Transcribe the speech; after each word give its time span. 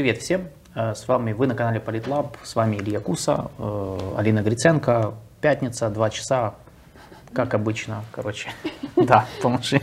Привет 0.00 0.22
всем! 0.22 0.48
Э, 0.74 0.94
с 0.94 1.06
вами 1.08 1.34
вы 1.34 1.46
на 1.46 1.54
канале 1.54 1.78
Политлаб, 1.78 2.38
с 2.42 2.56
вами 2.56 2.76
Илья 2.76 3.00
Куса, 3.00 3.50
э, 3.58 3.98
Алина 4.16 4.40
Гриценко. 4.40 5.12
Пятница, 5.42 5.90
два 5.90 6.08
часа, 6.08 6.54
как 7.34 7.52
обычно, 7.52 8.02
короче. 8.10 8.48
Да, 8.96 9.26
поможи. 9.42 9.82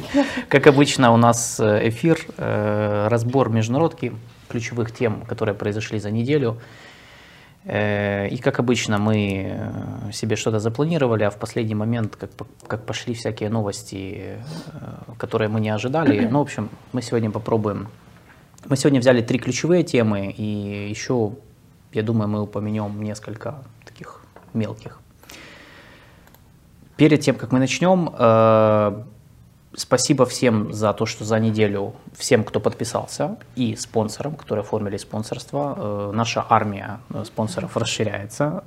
Как 0.50 0.66
обычно 0.66 1.14
у 1.14 1.18
нас 1.18 1.60
э, 1.60 1.90
эфир, 1.90 2.18
разбор 2.36 3.50
международки, 3.50 4.12
ключевых 4.50 4.92
тем, 4.92 5.22
которые 5.22 5.54
произошли 5.54 6.00
за 6.00 6.10
неделю. 6.10 6.60
И 7.66 8.40
как 8.42 8.58
обычно 8.60 8.98
мы 8.98 9.70
себе 10.12 10.36
что-то 10.36 10.60
запланировали, 10.60 11.26
а 11.26 11.30
в 11.30 11.38
последний 11.38 11.76
момент 11.76 12.16
как, 12.16 12.32
как 12.66 12.86
пошли 12.88 13.14
всякие 13.14 13.50
новости, 13.50 14.40
которые 15.20 15.50
мы 15.50 15.60
не 15.60 15.70
ожидали. 15.70 16.26
Ну, 16.26 16.40
в 16.40 16.42
общем, 16.42 16.70
мы 16.92 17.04
сегодня 17.04 17.30
попробуем 17.30 17.88
мы 18.66 18.76
сегодня 18.76 19.00
взяли 19.00 19.22
три 19.22 19.40
ключевые 19.40 19.84
темы, 19.84 20.34
и 20.36 20.90
еще, 20.90 21.34
я 21.94 22.04
думаю, 22.04 22.28
мы 22.28 22.42
упомянем 22.42 23.02
несколько 23.02 23.64
таких 23.86 24.22
мелких. 24.54 25.00
Перед 26.98 27.22
тем, 27.22 27.36
как 27.36 27.52
мы 27.52 27.60
начнем, 27.60 28.10
э, 28.18 29.04
спасибо 29.76 30.26
всем 30.26 30.74
за 30.74 30.94
то, 30.94 31.06
что 31.06 31.26
за 31.26 31.40
неделю, 31.40 31.94
всем, 32.18 32.44
кто 32.44 32.60
подписался, 32.60 33.38
и 33.56 33.76
спонсорам, 33.76 34.36
которые 34.36 34.64
оформили 34.64 34.98
спонсорство. 34.98 35.76
Э, 35.78 36.12
наша 36.16 36.44
армия 36.50 37.00
э, 37.14 37.24
спонсоров 37.24 37.78
расширяется. 37.78 38.64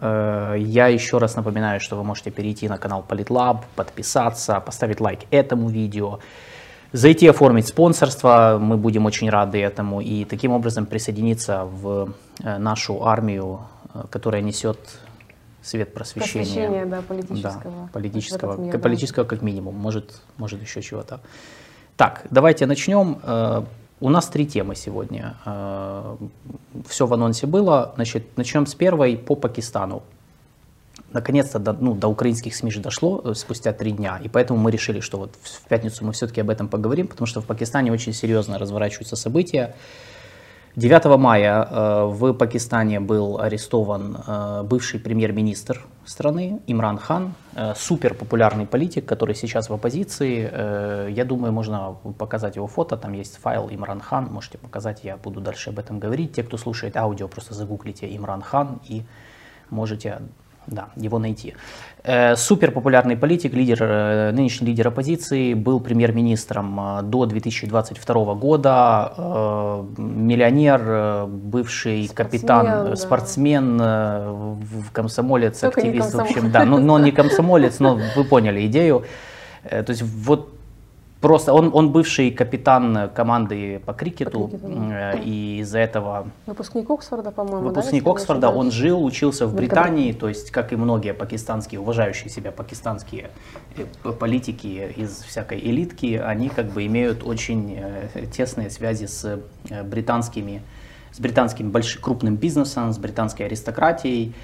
Я 0.56 0.86
еще 0.86 1.18
раз 1.18 1.34
напоминаю, 1.34 1.80
что 1.80 1.96
вы 1.96 2.04
можете 2.04 2.30
перейти 2.30 2.68
на 2.68 2.78
канал 2.78 3.02
Политлаб, 3.02 3.66
подписаться, 3.74 4.60
поставить 4.60 5.00
лайк 5.00 5.20
этому 5.32 5.68
видео, 5.68 6.20
зайти 6.92 7.26
оформить 7.28 7.68
спонсорство, 7.68 8.58
мы 8.60 8.76
будем 8.76 9.06
очень 9.06 9.30
рады 9.30 9.58
этому, 9.58 10.00
и 10.00 10.24
таким 10.24 10.52
образом 10.52 10.86
присоединиться 10.86 11.64
в 11.64 12.12
э, 12.42 12.58
нашу 12.58 13.04
армию, 13.06 13.60
э, 13.94 14.04
которая 14.10 14.42
несет 14.42 14.78
свет 15.62 15.94
просвещения. 15.94 16.44
Просвещение, 16.44 16.86
да, 16.86 17.02
политического. 17.02 17.62
Да, 17.62 17.88
политического, 17.92 18.60
мир, 18.60 18.78
политического 18.78 19.24
да. 19.24 19.30
как 19.30 19.42
минимум, 19.42 19.74
может, 19.74 20.20
может 20.36 20.60
еще 20.62 20.82
чего-то. 20.82 21.20
Так, 21.96 22.26
давайте 22.30 22.66
начнем. 22.66 23.18
Э, 23.22 23.62
у 24.00 24.08
нас 24.08 24.28
три 24.28 24.46
темы 24.46 24.76
сегодня. 24.76 25.34
Все 26.88 27.06
в 27.06 27.12
анонсе 27.12 27.46
было. 27.46 27.92
Значит, 27.96 28.34
начнем 28.38 28.66
с 28.66 28.74
первой 28.74 29.18
по 29.18 29.34
Пакистану 29.34 30.02
наконец-то 31.12 31.58
до, 31.58 31.72
ну, 31.72 31.94
до 31.94 32.08
украинских 32.08 32.54
СМИ 32.54 32.70
же 32.70 32.80
дошло 32.80 33.20
э, 33.24 33.34
спустя 33.34 33.72
три 33.72 33.92
дня, 33.92 34.20
и 34.22 34.28
поэтому 34.28 34.58
мы 34.58 34.70
решили, 34.70 35.00
что 35.00 35.18
вот 35.18 35.34
в 35.42 35.68
пятницу 35.68 36.04
мы 36.04 36.12
все-таки 36.12 36.40
об 36.40 36.50
этом 36.50 36.68
поговорим, 36.68 37.08
потому 37.08 37.26
что 37.26 37.40
в 37.40 37.46
Пакистане 37.46 37.92
очень 37.92 38.12
серьезно 38.12 38.58
разворачиваются 38.58 39.16
события. 39.16 39.74
9 40.76 41.18
мая 41.18 41.68
э, 41.68 42.04
в 42.06 42.32
Пакистане 42.32 43.00
был 43.00 43.40
арестован 43.40 44.16
э, 44.26 44.62
бывший 44.62 45.00
премьер-министр 45.00 45.84
страны 46.04 46.60
Имран 46.68 46.98
Хан, 46.98 47.34
э, 47.54 47.74
супер 47.76 48.14
популярный 48.14 48.66
политик, 48.66 49.04
который 49.04 49.34
сейчас 49.34 49.68
в 49.68 49.74
оппозиции. 49.74 50.48
Э, 50.50 51.08
я 51.10 51.24
думаю, 51.24 51.52
можно 51.52 51.96
показать 52.18 52.54
его 52.54 52.68
фото, 52.68 52.96
там 52.96 53.14
есть 53.14 53.36
файл 53.38 53.68
Имран 53.68 54.00
Хан, 54.00 54.26
можете 54.26 54.58
показать, 54.58 55.02
я 55.02 55.16
буду 55.16 55.40
дальше 55.40 55.70
об 55.70 55.78
этом 55.80 55.98
говорить. 55.98 56.34
Те, 56.34 56.44
кто 56.44 56.56
слушает 56.56 56.96
аудио, 56.96 57.26
просто 57.26 57.54
загуглите 57.54 58.16
Имран 58.16 58.42
Хан 58.42 58.80
и 58.88 59.02
можете 59.70 60.20
да, 60.66 60.88
его 60.96 61.18
найти. 61.18 61.54
Э, 62.02 62.34
супер 62.36 62.70
популярный 62.70 63.16
политик, 63.16 63.52
лидер, 63.52 63.78
э, 63.82 64.30
нынешний 64.32 64.68
лидер 64.68 64.88
оппозиции, 64.88 65.52
был 65.54 65.80
премьер-министром 65.80 66.80
э, 66.80 67.02
до 67.02 67.26
2022 67.26 68.34
года, 68.34 69.12
миллионер, 69.98 71.26
бывший 71.26 72.06
спортсмен, 72.06 72.30
капитан, 72.30 72.66
да. 72.66 72.96
спортсмен, 72.96 73.82
комсомолец, 74.92 75.60
Только 75.60 75.80
активист, 75.80 76.14
в 76.14 76.20
общем, 76.20 76.50
да, 76.50 76.64
ну, 76.64 76.78
но 76.78 76.98
не 76.98 77.12
комсомолец, 77.20 77.80
но 77.80 78.00
вы 78.16 78.24
поняли 78.24 78.66
идею. 78.66 79.04
То 79.62 79.84
есть 79.88 80.02
вот 80.02 80.54
Просто 81.20 81.52
он, 81.52 81.70
он 81.74 81.92
бывший 81.92 82.30
капитан 82.30 83.10
команды 83.14 83.80
по 83.84 83.92
крикету, 83.92 84.48
по 84.48 84.48
крикету 84.48 84.68
да. 84.68 85.12
Э, 85.12 85.20
и 85.22 85.58
из-за 85.58 85.78
этого... 85.78 86.28
Выпускник 86.46 86.88
Оксфорда, 86.88 87.30
по-моему, 87.30 87.68
Выпускник 87.68 88.04
да, 88.04 88.10
Оксфорда, 88.10 88.48
он 88.48 88.70
жил, 88.70 89.04
учился 89.04 89.46
в 89.46 89.54
Британии, 89.54 90.12
то 90.12 90.28
есть, 90.28 90.50
как 90.50 90.72
и 90.72 90.76
многие 90.76 91.12
пакистанские, 91.12 91.80
уважающие 91.80 92.30
себя 92.30 92.52
пакистанские 92.52 93.30
э, 93.76 94.12
политики 94.12 94.94
из 94.96 95.22
всякой 95.22 95.58
элитки, 95.60 96.14
они 96.16 96.48
как 96.48 96.70
бы 96.70 96.86
имеют 96.86 97.22
очень 97.22 97.76
э, 97.78 98.26
тесные 98.32 98.70
связи 98.70 99.04
с 99.04 99.40
британскими, 99.84 100.62
с 101.12 101.20
британским 101.20 101.70
большим 101.70 102.00
крупным 102.00 102.36
бизнесом, 102.36 102.92
с 102.92 102.98
британской 102.98 103.44
аристократией. 103.44 104.34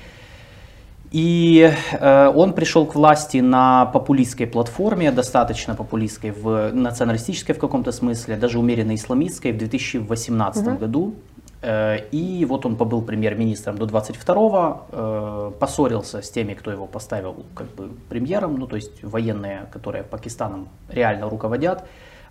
И 1.12 1.72
э, 1.93 2.33
он 2.34 2.53
пришел 2.53 2.87
к 2.87 2.94
власти 2.94 3.39
на 3.39 3.87
популистской 3.87 4.47
платформе, 4.47 5.12
достаточно 5.12 5.75
популистской, 5.75 6.31
в 6.31 6.72
националистической 6.72 7.55
в 7.55 7.59
каком-то 7.59 7.93
смысле, 7.93 8.37
даже 8.37 8.59
умеренно 8.59 8.94
исламистской 8.94 9.53
в 9.53 9.59
2018 9.59 10.66
угу. 10.66 10.77
году. 10.77 11.15
Э, 11.62 11.99
и 12.12 12.45
вот 12.45 12.66
он 12.66 12.77
побыл 12.77 13.03
премьер-министром 13.03 13.78
до 13.78 13.87
22-го, 13.87 14.87
э, 14.93 15.53
поссорился 15.59 16.22
с 16.22 16.31
теми, 16.31 16.55
кто 16.55 16.71
его 16.71 16.87
поставил 16.87 17.45
как 17.55 17.75
бы 17.75 17.91
премьером, 18.09 18.56
ну 18.56 18.66
то 18.66 18.77
есть 18.77 19.03
военные, 19.03 19.66
которые 19.72 20.05
Пакистаном 20.05 20.69
реально 20.89 21.28
руководят. 21.28 21.84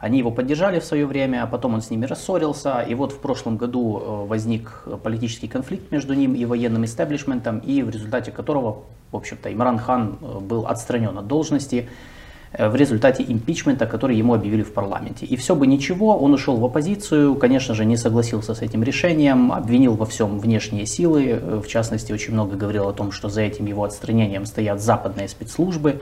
Они 0.05 0.19
его 0.19 0.29
поддержали 0.29 0.79
в 0.79 0.85
свое 0.85 1.07
время, 1.07 1.41
а 1.41 1.47
потом 1.47 1.73
он 1.73 1.81
с 1.81 1.89
ними 1.89 2.05
рассорился. 2.05 2.81
И 2.81 2.93
вот 2.93 3.11
в 3.11 3.17
прошлом 3.17 3.57
году 3.57 3.97
э, 3.97 4.27
возник 4.27 4.83
политический 5.01 5.47
конфликт 5.47 5.91
между 5.91 6.13
ним 6.13 6.35
и 6.35 6.45
военным 6.45 6.85
истеблишментом, 6.85 7.57
и 7.57 7.81
в 7.81 7.89
результате 7.89 8.31
которого, 8.31 8.83
в 9.11 9.15
общем-то, 9.15 9.51
Имран 9.51 9.79
Хан 9.79 10.19
э, 10.21 10.39
был 10.41 10.67
отстранен 10.67 11.17
от 11.17 11.25
должности 11.25 11.89
э, 12.51 12.69
в 12.69 12.75
результате 12.75 13.25
импичмента, 13.27 13.87
который 13.87 14.15
ему 14.15 14.35
объявили 14.35 14.61
в 14.61 14.73
парламенте. 14.73 15.25
И 15.25 15.35
все 15.37 15.55
бы 15.55 15.65
ничего, 15.65 16.15
он 16.15 16.35
ушел 16.35 16.57
в 16.57 16.65
оппозицию, 16.65 17.33
конечно 17.33 17.73
же, 17.73 17.83
не 17.83 17.97
согласился 17.97 18.53
с 18.53 18.61
этим 18.61 18.83
решением, 18.83 19.51
обвинил 19.51 19.95
во 19.95 20.05
всем 20.05 20.37
внешние 20.37 20.85
силы, 20.85 21.61
в 21.63 21.67
частности, 21.67 22.13
очень 22.13 22.33
много 22.33 22.55
говорил 22.55 22.87
о 22.87 22.93
том, 22.93 23.11
что 23.11 23.27
за 23.27 23.41
этим 23.41 23.65
его 23.65 23.83
отстранением 23.83 24.45
стоят 24.45 24.81
западные 24.81 25.27
спецслужбы, 25.27 25.99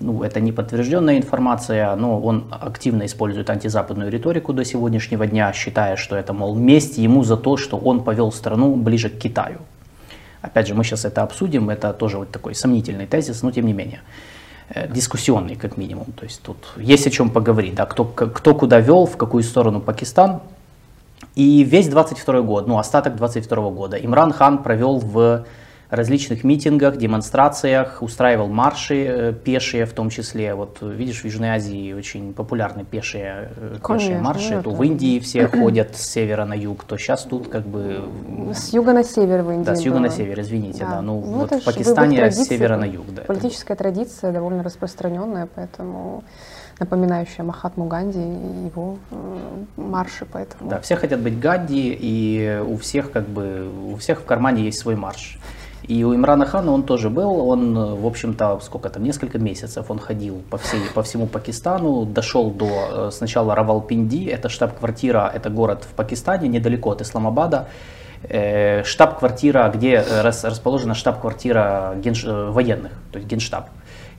ну, 0.00 0.22
это 0.22 0.40
не 0.40 0.52
подтвержденная 0.52 1.18
информация, 1.18 1.94
но 1.96 2.20
он 2.20 2.46
активно 2.50 3.06
использует 3.06 3.50
антизападную 3.50 4.10
риторику 4.10 4.52
до 4.52 4.64
сегодняшнего 4.64 5.26
дня, 5.26 5.52
считая, 5.52 5.96
что 5.96 6.16
это, 6.16 6.32
мол, 6.32 6.56
месть 6.56 6.98
ему 6.98 7.24
за 7.24 7.36
то, 7.36 7.56
что 7.56 7.76
он 7.76 8.02
повел 8.02 8.32
страну 8.32 8.74
ближе 8.76 9.08
к 9.08 9.18
Китаю. 9.18 9.58
Опять 10.40 10.66
же, 10.66 10.74
мы 10.74 10.82
сейчас 10.82 11.04
это 11.04 11.22
обсудим, 11.22 11.70
это 11.70 11.92
тоже 11.92 12.18
вот 12.18 12.30
такой 12.30 12.54
сомнительный 12.54 13.06
тезис, 13.06 13.42
но 13.42 13.52
тем 13.52 13.66
не 13.66 13.72
менее 13.72 14.00
э, 14.70 14.92
дискуссионный 14.92 15.54
как 15.54 15.76
минимум. 15.76 16.06
То 16.18 16.24
есть 16.24 16.42
тут 16.42 16.56
есть 16.76 17.06
о 17.06 17.10
чем 17.10 17.30
поговорить, 17.30 17.74
да, 17.74 17.86
кто, 17.86 18.04
кто 18.04 18.54
куда 18.54 18.80
вел, 18.80 19.06
в 19.06 19.16
какую 19.16 19.44
сторону 19.44 19.80
Пакистан. 19.80 20.40
И 21.36 21.62
весь 21.62 21.88
22 21.88 22.42
год, 22.42 22.66
ну 22.66 22.78
остаток 22.78 23.16
22 23.16 23.70
года 23.70 23.96
Имран 23.96 24.32
Хан 24.32 24.58
провел 24.58 24.98
в 24.98 25.44
различных 25.92 26.42
митингах, 26.42 26.96
демонстрациях, 26.96 27.98
устраивал 28.00 28.48
марши 28.48 29.04
э, 29.04 29.32
пешие 29.34 29.84
в 29.84 29.92
том 29.92 30.08
числе. 30.08 30.54
Вот 30.54 30.78
видишь, 30.80 31.20
в 31.20 31.26
Южной 31.26 31.50
Азии 31.50 31.92
очень 31.92 32.32
популярны 32.32 32.82
пешие, 32.82 33.50
э, 33.54 33.76
Конечно, 33.82 34.08
пешие 34.08 34.18
марши. 34.22 34.54
Это. 34.54 34.62
То 34.62 34.70
в 34.70 34.82
Индии 34.82 35.18
все 35.18 35.46
ходят 35.48 35.94
с 35.94 36.00
севера 36.00 36.46
на 36.46 36.54
юг, 36.54 36.84
то 36.84 36.96
сейчас 36.96 37.24
тут 37.24 37.48
как 37.48 37.66
бы... 37.66 38.08
С 38.54 38.72
юга 38.72 38.94
на 38.94 39.04
север 39.04 39.42
в 39.42 39.50
Индии. 39.50 39.66
Да, 39.66 39.76
с 39.76 39.82
юга 39.82 39.98
было. 39.98 40.06
на 40.06 40.10
север, 40.10 40.40
извините, 40.40 40.80
да. 40.80 40.92
да. 40.92 41.02
Ну, 41.02 41.20
ну 41.20 41.32
вот 41.40 41.52
в 41.52 41.62
Пакистане 41.62 42.30
с 42.30 42.42
севера 42.42 42.78
на 42.78 42.86
юг. 42.86 43.04
Да, 43.14 43.22
политическая 43.22 43.74
традиция 43.74 44.32
довольно 44.32 44.62
распространенная, 44.62 45.46
поэтому 45.54 46.24
напоминающая 46.80 47.44
Махатму 47.44 47.84
Ганди 47.84 48.18
и 48.18 48.64
его 48.64 48.96
марши, 49.76 50.26
поэтому... 50.32 50.70
Да, 50.70 50.80
все 50.80 50.96
хотят 50.96 51.20
быть 51.20 51.38
Ганди, 51.38 51.94
и 52.00 52.62
у 52.66 52.78
всех 52.78 53.12
как 53.12 53.28
бы, 53.28 53.70
у 53.92 53.96
всех 53.96 54.22
в 54.22 54.24
кармане 54.24 54.64
есть 54.64 54.78
свой 54.78 54.96
марш. 54.96 55.38
И 55.88 56.04
у 56.04 56.14
Имрана 56.14 56.46
Хана 56.46 56.72
он 56.72 56.84
тоже 56.84 57.10
был, 57.10 57.48
он, 57.48 57.74
в 57.74 58.06
общем-то, 58.06 58.60
сколько 58.62 58.88
там, 58.88 59.02
несколько 59.02 59.38
месяцев 59.38 59.90
он 59.90 59.98
ходил 59.98 60.42
по, 60.50 60.56
всей, 60.56 60.80
по 60.94 61.02
всему 61.02 61.26
Пакистану, 61.26 62.04
дошел 62.04 62.50
до 62.50 62.66
э, 62.66 63.10
сначала 63.12 63.54
Равалпинди, 63.54 64.26
это 64.26 64.48
штаб-квартира, 64.48 65.30
это 65.34 65.50
город 65.50 65.84
в 65.90 65.94
Пакистане, 65.94 66.48
недалеко 66.48 66.90
от 66.90 67.02
Исламабада, 67.02 67.68
э, 68.22 68.84
штаб-квартира, 68.84 69.70
где 69.74 69.94
э, 69.94 70.20
расположена 70.22 70.94
штаб-квартира 70.94 71.96
военных, 72.50 72.92
то 73.10 73.18
есть 73.18 73.28
генштаб. 73.28 73.68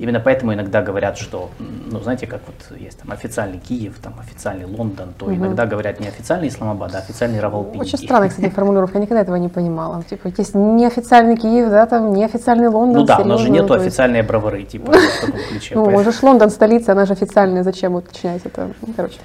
Именно 0.04 0.20
поэтому 0.20 0.54
иногда 0.54 0.82
говорят, 0.82 1.18
что, 1.18 1.50
ну, 1.60 2.02
знаете, 2.02 2.28
как 2.28 2.42
вот 2.46 2.78
есть 2.78 3.00
там 3.00 3.14
официальный 3.14 3.58
Киев, 3.58 4.00
там 4.04 4.16
официальный 4.20 4.66
Лондон, 4.66 5.14
то 5.18 5.28
угу. 5.28 5.36
иногда 5.36 5.66
говорят 5.66 6.02
не 6.02 6.10
официальный 6.10 6.50
Исламабад, 6.50 6.94
а 6.94 6.98
официальный 6.98 7.40
Равалпинди. 7.40 7.80
Очень 7.80 8.00
странная, 8.00 8.28
кстати, 8.28 8.50
формулировка, 8.50 8.98
я 8.98 9.04
никогда 9.04 9.22
этого 9.22 9.38
не 9.38 9.48
понимала. 9.48 10.04
Типа, 10.04 10.28
есть 10.38 10.56
неофициальный 10.56 11.38
Киев, 11.38 11.70
да, 11.70 11.86
там 11.86 12.12
неофициальный 12.12 12.68
Лондон. 12.68 13.04
Ну 13.04 13.06
да, 13.06 13.20
но 13.24 13.38
же 13.38 13.50
нету 13.50 13.76
официальные 13.76 14.24
бровары, 14.24 14.64
типа, 14.64 14.92
в 14.92 15.22
таком 15.22 15.40
ключе. 15.50 15.74
Ну, 15.76 15.84
уже 15.86 16.12
Лондон 16.22 16.50
столица, 16.50 16.92
она 16.92 17.06
же 17.06 17.14
официальная, 17.14 17.64
зачем 17.64 17.96
уточнять 17.96 18.42
это? 18.44 18.72
Ну, 18.82 18.94
короче. 18.98 19.20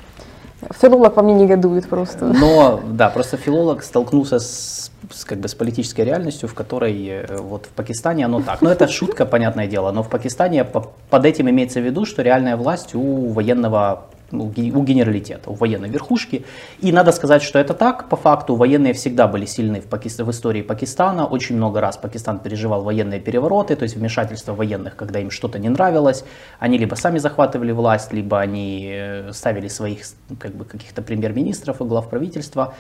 Филолог 0.81 1.15
по 1.15 1.23
мне 1.23 1.35
негодует 1.35 1.89
просто. 1.89 2.27
Но, 2.27 2.81
да, 2.85 3.09
просто 3.09 3.37
филолог 3.37 3.83
столкнулся 3.83 4.39
с, 4.39 4.93
с, 5.11 5.25
как 5.25 5.39
бы, 5.39 5.49
с 5.49 5.55
политической 5.55 6.03
реальностью, 6.03 6.49
в 6.49 6.55
которой 6.55 7.07
э, 7.07 7.37
вот 7.37 7.67
в 7.67 7.71
Пакистане 7.71 8.25
оно 8.25 8.41
так. 8.43 8.63
Но 8.63 8.71
это 8.71 8.89
шутка, 8.89 9.27
понятное 9.27 9.67
дело, 9.67 9.93
но 9.93 10.03
в 10.03 10.09
Пакистане 10.09 10.65
под 10.65 11.25
этим 11.25 11.49
имеется 11.51 11.81
в 11.81 11.85
виду, 11.85 12.05
что 12.05 12.23
реальная 12.23 12.57
власть 12.57 12.95
у 12.95 13.29
военного 13.29 14.09
у 14.31 14.83
генералитета, 14.83 15.51
у 15.51 15.55
военной 15.55 15.89
верхушки. 15.89 16.45
И 16.81 16.93
надо 16.93 17.13
сказать, 17.13 17.43
что 17.43 17.59
это 17.59 17.75
так. 17.75 18.09
По 18.09 18.17
факту 18.17 18.57
военные 18.57 18.93
всегда 18.93 19.27
были 19.27 19.47
сильны 19.47 19.81
в, 19.81 19.87
Пакист... 19.87 20.21
в 20.21 20.31
истории 20.31 20.63
Пакистана. 20.63 21.27
Очень 21.27 21.57
много 21.57 21.81
раз 21.81 21.97
Пакистан 21.97 22.39
переживал 22.39 22.83
военные 22.83 23.21
перевороты, 23.21 23.77
то 23.77 23.85
есть 23.85 23.97
вмешательство 23.97 24.55
военных, 24.55 24.97
когда 24.97 25.21
им 25.21 25.31
что-то 25.31 25.59
не 25.59 25.69
нравилось. 25.69 26.25
Они 26.59 26.79
либо 26.79 26.95
сами 26.95 27.19
захватывали 27.19 27.73
власть, 27.73 28.13
либо 28.13 28.39
они 28.39 28.91
э, 28.93 29.33
ставили 29.33 29.69
своих 29.69 30.01
как 30.39 30.55
бы, 30.55 30.65
каких-то 30.65 31.03
премьер-министров 31.03 31.81
и 31.81 31.85
глав 31.85 32.11
правительства. 32.11 32.75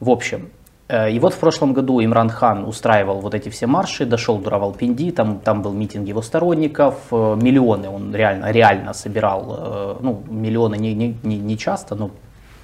В 0.00 0.08
общем, 0.08 0.48
и 0.90 1.18
вот 1.20 1.34
в 1.34 1.38
прошлом 1.38 1.72
году 1.72 2.02
Имран 2.02 2.30
Хан 2.30 2.64
устраивал 2.64 3.20
вот 3.20 3.34
эти 3.34 3.48
все 3.48 3.66
марши, 3.66 4.06
дошел 4.06 4.38
до 4.38 4.50
Равалпинди, 4.50 5.12
там, 5.12 5.38
там 5.38 5.62
был 5.62 5.72
митинг 5.72 6.08
его 6.08 6.22
сторонников, 6.22 6.94
э, 7.12 7.36
миллионы 7.40 7.88
он 7.88 8.14
реально, 8.14 8.50
реально 8.50 8.92
собирал, 8.92 9.56
э, 9.58 9.96
ну, 10.00 10.22
миллионы 10.28 10.76
не, 10.76 10.94
не, 10.94 11.16
не, 11.22 11.38
не 11.38 11.56
часто, 11.56 11.94
но 11.94 12.10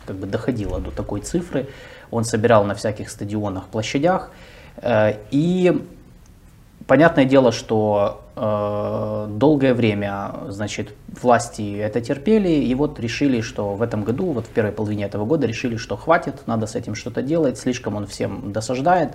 как 0.07 0.17
бы 0.17 0.27
доходило 0.27 0.81
до 0.81 0.91
такой 0.91 1.21
цифры. 1.21 1.69
Он 2.11 2.25
собирал 2.25 2.65
на 2.65 2.75
всяких 2.75 3.11
стадионах, 3.11 3.67
площадях. 3.67 4.31
И 5.33 5.87
понятное 6.87 7.25
дело, 7.25 7.53
что 7.53 8.23
Э, 8.39 9.29
долгое 9.31 9.73
время, 9.73 10.35
значит, 10.49 10.93
власти 11.09 11.79
это 11.79 12.03
терпели, 12.03 12.51
и 12.51 12.75
вот 12.75 13.01
решили, 13.01 13.41
что 13.41 13.75
в 13.75 13.81
этом 13.81 14.05
году, 14.05 14.33
вот 14.33 14.45
в 14.45 14.51
первой 14.51 14.73
половине 14.73 15.05
этого 15.05 15.25
года 15.25 15.47
решили, 15.47 15.79
что 15.79 15.97
хватит, 15.97 16.47
надо 16.47 16.67
с 16.67 16.75
этим 16.75 16.95
что-то 16.95 17.23
делать, 17.23 17.57
слишком 17.57 17.97
он 17.97 18.07
всем 18.07 18.53
досаждает, 18.53 19.13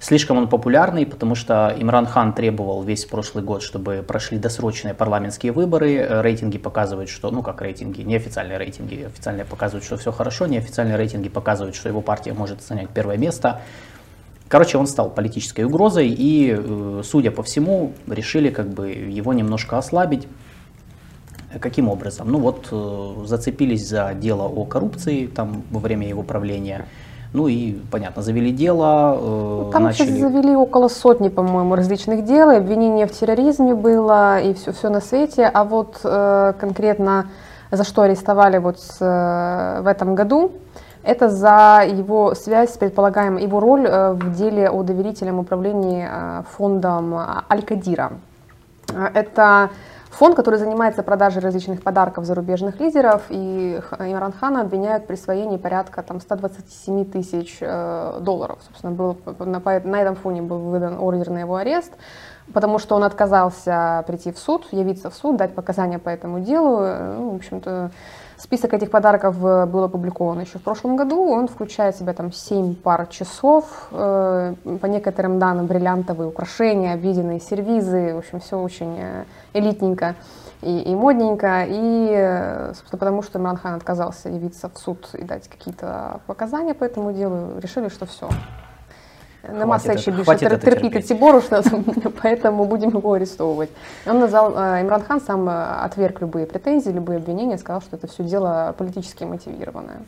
слишком 0.00 0.36
он 0.36 0.48
популярный, 0.50 1.06
потому 1.06 1.34
что 1.34 1.74
Имран 1.78 2.04
Хан 2.04 2.34
требовал 2.34 2.82
весь 2.82 3.06
прошлый 3.06 3.42
год, 3.42 3.62
чтобы 3.62 4.04
прошли 4.06 4.36
досрочные 4.36 4.92
парламентские 4.92 5.52
выборы, 5.52 6.06
рейтинги 6.20 6.58
показывают, 6.58 7.08
что, 7.08 7.30
ну 7.30 7.42
как 7.42 7.62
рейтинги, 7.62 8.02
неофициальные 8.02 8.58
рейтинги, 8.58 9.04
официальные 9.06 9.46
показывают, 9.46 9.82
что 9.86 9.96
все 9.96 10.12
хорошо, 10.12 10.46
неофициальные 10.46 10.98
рейтинги 10.98 11.30
показывают, 11.30 11.74
что 11.74 11.88
его 11.88 12.02
партия 12.02 12.34
может 12.34 12.62
занять 12.62 12.90
первое 12.90 13.16
место, 13.16 13.62
Короче, 14.48 14.78
он 14.78 14.86
стал 14.86 15.10
политической 15.10 15.64
угрозой, 15.64 16.08
и, 16.08 16.56
э, 16.56 17.02
судя 17.04 17.30
по 17.30 17.42
всему, 17.42 17.92
решили 18.06 18.50
как 18.50 18.68
бы 18.68 18.88
его 18.88 19.32
немножко 19.32 19.78
ослабить. 19.78 20.26
Каким 21.60 21.88
образом? 21.88 22.30
Ну 22.30 22.38
вот 22.38 22.68
э, 22.70 23.26
зацепились 23.26 23.86
за 23.86 24.12
дело 24.14 24.44
о 24.44 24.64
коррупции 24.64 25.26
там 25.26 25.62
во 25.70 25.80
время 25.80 26.08
его 26.08 26.22
правления. 26.22 26.86
Ну 27.34 27.46
и, 27.46 27.74
понятно, 27.90 28.22
завели 28.22 28.52
дело. 28.52 29.18
Э, 29.20 29.70
там 29.72 29.84
начали... 29.84 30.06
сейчас 30.06 30.18
завели 30.18 30.56
около 30.56 30.88
сотни, 30.88 31.28
по-моему, 31.28 31.74
различных 31.74 32.24
дел. 32.24 32.50
И 32.50 32.56
обвинение 32.56 33.06
в 33.06 33.12
терроризме 33.12 33.74
было, 33.74 34.40
и 34.40 34.54
все, 34.54 34.72
все 34.72 34.88
на 34.88 35.00
свете. 35.00 35.44
А 35.44 35.64
вот 35.64 36.00
э, 36.04 36.54
конкретно 36.58 37.26
за 37.70 37.84
что 37.84 38.02
арестовали 38.02 38.58
вот 38.58 38.80
с, 38.80 38.96
э, 39.00 39.82
в 39.82 39.86
этом 39.86 40.14
году, 40.14 40.52
это 41.02 41.28
за 41.28 41.84
его 41.86 42.34
связь, 42.34 42.76
предполагаемая 42.76 43.42
его 43.42 43.60
роль 43.60 43.86
э, 43.86 44.12
в 44.12 44.34
деле 44.34 44.68
о 44.68 44.82
доверительном 44.82 45.38
управлении 45.38 46.06
э, 46.10 46.42
фондом 46.56 47.14
Аль-Кадира. 47.50 48.12
Э, 48.92 49.10
это 49.14 49.70
фонд, 50.10 50.34
который 50.34 50.58
занимается 50.58 51.02
продажей 51.02 51.40
различных 51.40 51.82
подарков 51.82 52.24
зарубежных 52.24 52.80
лидеров, 52.80 53.22
и 53.28 53.80
Имран 54.00 54.32
Хана 54.32 54.62
обвиняют 54.62 55.04
в 55.04 55.06
присвоении 55.06 55.56
порядка 55.56 56.02
там, 56.02 56.20
127 56.20 57.04
тысяч 57.04 57.60
долларов. 57.60 58.58
Собственно, 58.66 58.92
был, 58.92 59.16
на, 59.38 59.60
на 59.60 60.00
этом 60.00 60.16
фоне 60.16 60.42
был 60.42 60.58
выдан 60.58 60.98
ордер 60.98 61.30
на 61.30 61.38
его 61.38 61.56
арест, 61.56 61.92
потому 62.52 62.80
что 62.80 62.96
он 62.96 63.04
отказался 63.04 64.02
прийти 64.08 64.32
в 64.32 64.38
суд, 64.38 64.66
явиться 64.72 65.10
в 65.10 65.14
суд, 65.14 65.36
дать 65.36 65.54
показания 65.54 66.00
по 66.00 66.08
этому 66.08 66.40
делу. 66.40 66.78
Ну, 66.80 67.30
в 67.30 67.36
общем-то, 67.36 67.90
Список 68.38 68.72
этих 68.72 68.92
подарков 68.92 69.44
э, 69.44 69.66
был 69.66 69.82
опубликован 69.82 70.40
еще 70.40 70.58
в 70.58 70.62
прошлом 70.62 70.94
году. 70.94 71.28
Он 71.28 71.48
включает 71.48 71.96
в 71.96 71.98
себя 71.98 72.12
там 72.12 72.32
7 72.32 72.76
пар 72.76 73.08
часов, 73.08 73.88
э, 73.90 74.54
по 74.80 74.86
некоторым 74.86 75.40
данным 75.40 75.66
бриллиантовые 75.66 76.28
украшения, 76.28 76.94
объеденные 76.94 77.40
сервизы. 77.40 78.14
В 78.14 78.18
общем, 78.18 78.38
все 78.38 78.60
очень 78.60 78.96
э, 78.96 79.24
элитненько 79.54 80.14
и, 80.62 80.82
и 80.82 80.94
модненько. 80.94 81.64
И, 81.66 82.74
собственно, 82.76 83.00
потому 83.00 83.22
что 83.22 83.40
Имран 83.40 83.56
Хан 83.56 83.74
отказался 83.74 84.28
явиться 84.28 84.68
в 84.68 84.78
суд 84.78 85.08
и 85.14 85.24
дать 85.24 85.48
какие-то 85.48 86.20
показания 86.28 86.74
по 86.74 86.84
этому 86.84 87.12
делу, 87.12 87.58
решили, 87.58 87.88
что 87.88 88.06
все, 88.06 88.28
Нема 89.53 89.79
сечі 89.79 90.11
більше 90.11 90.57
терпіти 90.57 91.01
ці 91.01 91.13
борошна, 91.13 91.61
поэтому 92.23 92.65
будем 92.65 92.97
его 92.97 93.13
арестовывать. 93.13 93.69
Он 94.05 94.19
назвал, 94.19 94.53
э, 94.53 94.81
Имран 94.81 95.03
Хан 95.03 95.21
сам 95.21 95.49
э, 95.49 95.85
отверг 95.85 96.21
любые 96.21 96.45
претензии, 96.45 96.93
любые 96.93 97.17
обвинения, 97.17 97.57
сказал, 97.57 97.81
что 97.81 97.97
это 97.97 98.07
все 98.07 98.23
дело 98.23 98.73
политически 98.77 99.25
мотивированное. 99.25 99.99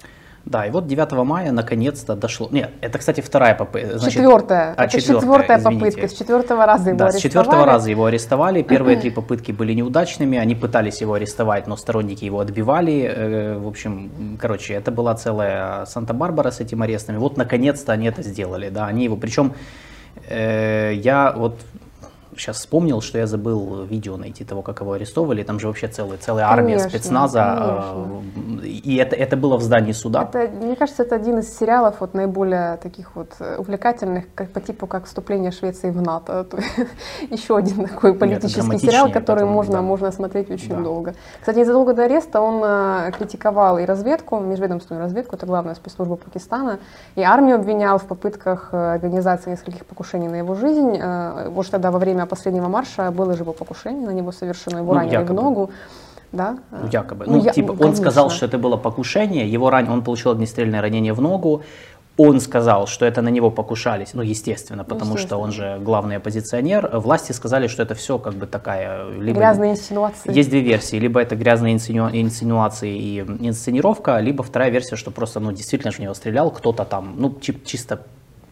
Да, 0.45 0.67
и 0.67 0.71
вот 0.71 0.87
9 0.87 1.13
мая 1.25 1.53
наконец-то 1.53 2.17
дошло. 2.17 2.49
Нет, 2.51 2.71
это, 2.81 2.99
кстати, 2.99 3.21
вторая 3.21 3.55
попытка. 3.55 3.99
Четвертая. 4.11 4.75
А, 4.77 4.85
это 4.85 4.99
четвертая, 4.99 5.21
четвертая 5.21 5.63
попытка. 5.63 6.09
С 6.09 6.13
четвертого 6.15 6.67
раза 6.67 6.89
его 6.91 6.99
да, 6.99 7.05
арестовали. 7.07 7.21
с 7.21 7.23
четвертого 7.23 7.67
раза 7.67 7.91
его 7.91 8.05
арестовали. 8.07 8.63
Первые 8.63 8.97
три 8.97 9.11
попытки 9.21 9.53
были 9.53 9.75
неудачными. 9.75 10.39
Они 10.39 10.55
пытались 10.55 11.01
его 11.03 11.15
арестовать, 11.15 11.67
но 11.67 11.77
сторонники 11.77 12.25
его 12.25 12.41
отбивали. 12.41 13.03
Э, 13.03 13.59
в 13.59 13.69
общем, 13.69 14.39
короче, 14.41 14.75
это 14.75 14.91
была 14.91 15.15
целая 15.15 15.85
Санта-Барбара 15.85 16.51
с 16.51 16.61
этими 16.61 16.85
арестами. 16.85 17.19
Вот 17.19 17.37
наконец-то 17.37 17.93
они 17.93 18.07
это 18.07 18.23
сделали. 18.23 18.71
Да, 18.71 18.87
они 18.87 19.05
его. 19.05 19.17
Причем 19.17 19.53
э, 20.29 20.95
я 20.95 21.33
вот 21.37 21.61
сейчас 22.37 22.59
вспомнил, 22.59 23.01
что 23.01 23.19
я 23.19 23.27
забыл 23.27 23.85
видео 23.85 24.17
найти 24.17 24.45
того, 24.45 24.63
как 24.63 24.81
его 24.81 24.93
арестовывали. 24.93 25.43
Там 25.43 25.59
же 25.59 25.67
вообще 25.67 25.89
целая, 25.89 26.19
целая 26.19 26.47
армия 26.47 26.77
конечно, 26.77 26.91
спецназа. 26.91 27.85
Конечно. 27.93 28.67
И 28.67 28.97
это, 28.97 29.17
это 29.17 29.37
было 29.37 29.57
в 29.57 29.63
здании 29.63 29.93
суда. 29.93 30.29
Это, 30.33 30.51
мне 30.51 30.77
кажется, 30.77 31.03
это 31.03 31.17
один 31.17 31.39
из 31.39 31.57
сериалов 31.57 31.97
вот 32.01 32.15
наиболее 32.15 32.77
таких 32.77 33.17
вот 33.17 33.33
э, 33.41 33.57
увлекательных, 33.57 34.25
как, 34.35 34.51
по 34.51 34.61
типу 34.61 34.87
как 34.87 35.07
вступление 35.07 35.51
Швеции 35.51 35.91
в 35.91 36.01
НАТО. 36.01 36.47
Еще 37.31 37.57
один 37.57 37.87
такой 37.87 38.15
политический 38.15 38.79
сериал, 38.79 39.11
который 39.11 39.41
потом, 39.41 39.53
можно, 39.53 39.75
да. 39.75 39.83
можно 39.83 40.13
смотреть 40.13 40.51
очень 40.51 40.77
да. 40.77 40.81
долго. 40.81 41.15
Кстати, 41.41 41.59
незадолго 41.59 41.95
до 41.95 42.05
ареста 42.05 42.41
он 42.41 42.63
э, 42.65 43.13
критиковал 43.17 43.79
и 43.79 43.85
разведку, 43.85 44.39
межведомственную 44.39 45.03
разведку, 45.03 45.37
это 45.37 45.47
главная 45.47 45.75
спецслужба 45.75 46.17
Пакистана, 46.17 46.79
и 47.17 47.23
армию 47.23 47.57
обвинял 47.57 47.99
в 47.99 48.05
попытках 48.05 48.69
э, 48.73 48.95
организации 48.95 49.51
нескольких 49.51 49.85
покушений 49.87 50.29
на 50.29 50.37
его 50.37 50.55
жизнь. 50.55 51.01
Вот 51.51 51.71
тогда 51.71 51.91
во 51.91 51.99
время 51.99 52.20
последнего 52.27 52.69
марша 52.69 53.11
было 53.11 53.35
же 53.35 53.43
его 53.43 53.53
покушение, 53.53 54.07
на 54.07 54.13
него 54.13 54.33
совершено, 54.33 54.79
его 54.79 54.93
ну, 54.93 54.99
ранили 55.01 55.15
якобы. 55.15 55.33
в 55.33 55.43
ногу. 55.43 55.71
Да? 56.33 56.59
Ну, 56.71 56.89
якобы. 56.93 57.27
Ну, 57.27 57.37
ну 57.37 57.45
я, 57.45 57.53
типа, 57.53 57.73
он 57.73 57.79
конечно. 57.79 58.03
сказал, 58.03 58.31
что 58.31 58.47
это 58.47 58.59
было 58.59 58.77
покушение, 58.77 59.49
его 59.51 59.71
ран... 59.71 59.89
он 59.89 60.05
получил 60.05 60.31
огнестрельное 60.31 60.81
ранение 60.81 61.13
в 61.13 61.21
ногу, 61.21 61.63
он 62.17 62.41
сказал, 62.41 62.87
что 62.87 63.07
это 63.07 63.23
на 63.23 63.31
него 63.31 63.51
покушались, 63.51 64.15
ну, 64.15 64.23
естественно, 64.23 64.85
потому 64.85 65.15
естественно. 65.15 65.27
что 65.27 65.39
он 65.41 65.53
же 65.53 65.79
главный 65.83 66.17
оппозиционер. 66.17 66.91
Власти 66.93 67.33
сказали, 67.33 67.67
что 67.67 67.83
это 67.83 67.95
все 67.95 68.19
как 68.19 68.35
бы 68.35 68.47
такая... 68.47 69.09
Либо 69.11 69.39
грязные 69.39 69.73
инсинуации. 69.73 70.31
Есть 70.31 70.51
две 70.51 70.61
версии. 70.61 70.97
Либо 70.97 71.21
это 71.21 71.35
грязные 71.35 71.73
инсину... 71.73 72.11
инсинуации 72.13 72.95
и 72.95 73.21
инсценировка, 73.21 74.19
либо 74.19 74.45
вторая 74.45 74.71
версия, 74.71 74.97
что 74.97 75.11
просто, 75.11 75.41
ну, 75.41 75.53
действительно 75.53 75.93
же 75.93 75.99
в 75.99 76.01
него 76.01 76.15
стрелял 76.15 76.51
кто-то 76.51 76.85
там, 76.85 77.15
ну, 77.17 77.35
чисто 77.41 78.03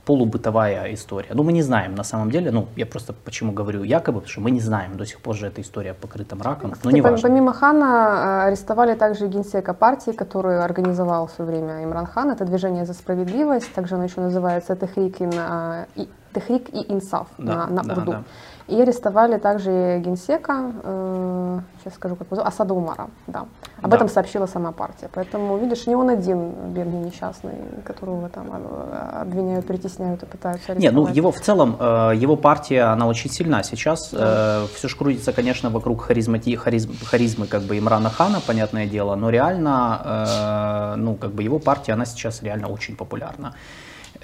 полубытовая 0.08 0.94
история. 0.94 1.34
Ну, 1.34 1.42
мы 1.42 1.52
не 1.52 1.62
знаем 1.62 1.94
на 1.94 2.04
самом 2.04 2.30
деле, 2.30 2.50
ну, 2.50 2.66
я 2.76 2.86
просто 2.86 3.12
почему 3.12 3.52
говорю 3.52 3.84
якобы, 3.84 4.20
потому 4.20 4.32
что 4.32 4.40
мы 4.40 4.50
не 4.50 4.60
знаем, 4.60 4.96
до 4.96 5.04
сих 5.04 5.20
пор 5.20 5.36
же 5.36 5.46
эта 5.46 5.60
история 5.60 5.92
покрыта 5.92 6.34
мраком, 6.34 6.72
но 6.84 6.90
не 6.90 7.02
важно. 7.02 7.28
Помимо 7.28 7.52
Хана 7.52 8.44
э, 8.44 8.48
арестовали 8.48 8.94
также 8.94 9.28
генсека 9.28 9.74
партии, 9.74 10.12
которую 10.12 10.64
организовал 10.64 11.26
в 11.26 11.30
свое 11.30 11.50
время 11.50 11.84
Имран 11.84 12.06
Хан, 12.06 12.30
это 12.30 12.46
движение 12.46 12.86
за 12.86 12.94
справедливость, 12.94 13.74
также 13.74 13.96
оно 13.96 14.04
еще 14.04 14.20
называется 14.22 14.76
Техрик, 14.76 15.20
и, 15.20 16.08
Техрик 16.38 16.68
и 16.72 16.92
Инсаф 16.92 17.28
да, 17.38 17.66
на, 17.66 17.66
на 17.66 17.82
да, 17.82 17.94
урду. 17.94 18.10
Да. 18.10 18.24
И 18.68 18.82
арестовали 18.82 19.38
также 19.38 19.98
генсека, 20.04 20.72
э, 20.82 21.60
сейчас 21.80 21.94
скажу, 21.94 22.16
как 22.16 22.30
его 22.30 22.46
Асада 22.46 22.74
Умара. 22.74 23.08
Да. 23.26 23.46
Об 23.80 23.90
да. 23.90 23.96
этом 23.96 24.08
сообщила 24.10 24.44
сама 24.44 24.72
партия. 24.72 25.08
Поэтому, 25.14 25.56
видишь, 25.56 25.86
не 25.86 25.96
он 25.96 26.10
один, 26.10 26.50
бедный 26.74 27.00
несчастный, 27.00 27.54
которого 27.84 28.28
там 28.28 28.46
э, 28.52 29.20
обвиняют, 29.22 29.66
притесняют 29.66 30.22
и 30.22 30.26
пытаются 30.26 30.72
арестовать. 30.72 30.82
Не, 30.82 30.90
ну 30.90 31.08
его 31.08 31.32
в 31.32 31.40
целом, 31.40 31.76
э, 31.80 32.12
его 32.16 32.36
партия, 32.36 32.82
она 32.82 33.06
очень 33.06 33.30
сильна 33.30 33.62
сейчас. 33.62 34.10
Э, 34.12 34.66
все 34.74 34.88
же 34.88 34.96
крутится, 34.96 35.32
конечно, 35.32 35.70
вокруг 35.70 36.02
харизмати, 36.02 36.54
харизм, 36.54 36.92
харизмы 37.06 37.46
как 37.46 37.62
бы 37.62 37.78
Имрана 37.78 38.10
Хана, 38.10 38.40
понятное 38.46 38.86
дело, 38.86 39.14
но 39.14 39.30
реально, 39.30 40.94
ну 40.98 41.14
как 41.14 41.32
бы 41.32 41.42
его 41.42 41.58
партия, 41.58 41.94
она 41.94 42.04
сейчас 42.04 42.42
реально 42.42 42.68
очень 42.68 42.96
популярна. 42.96 43.54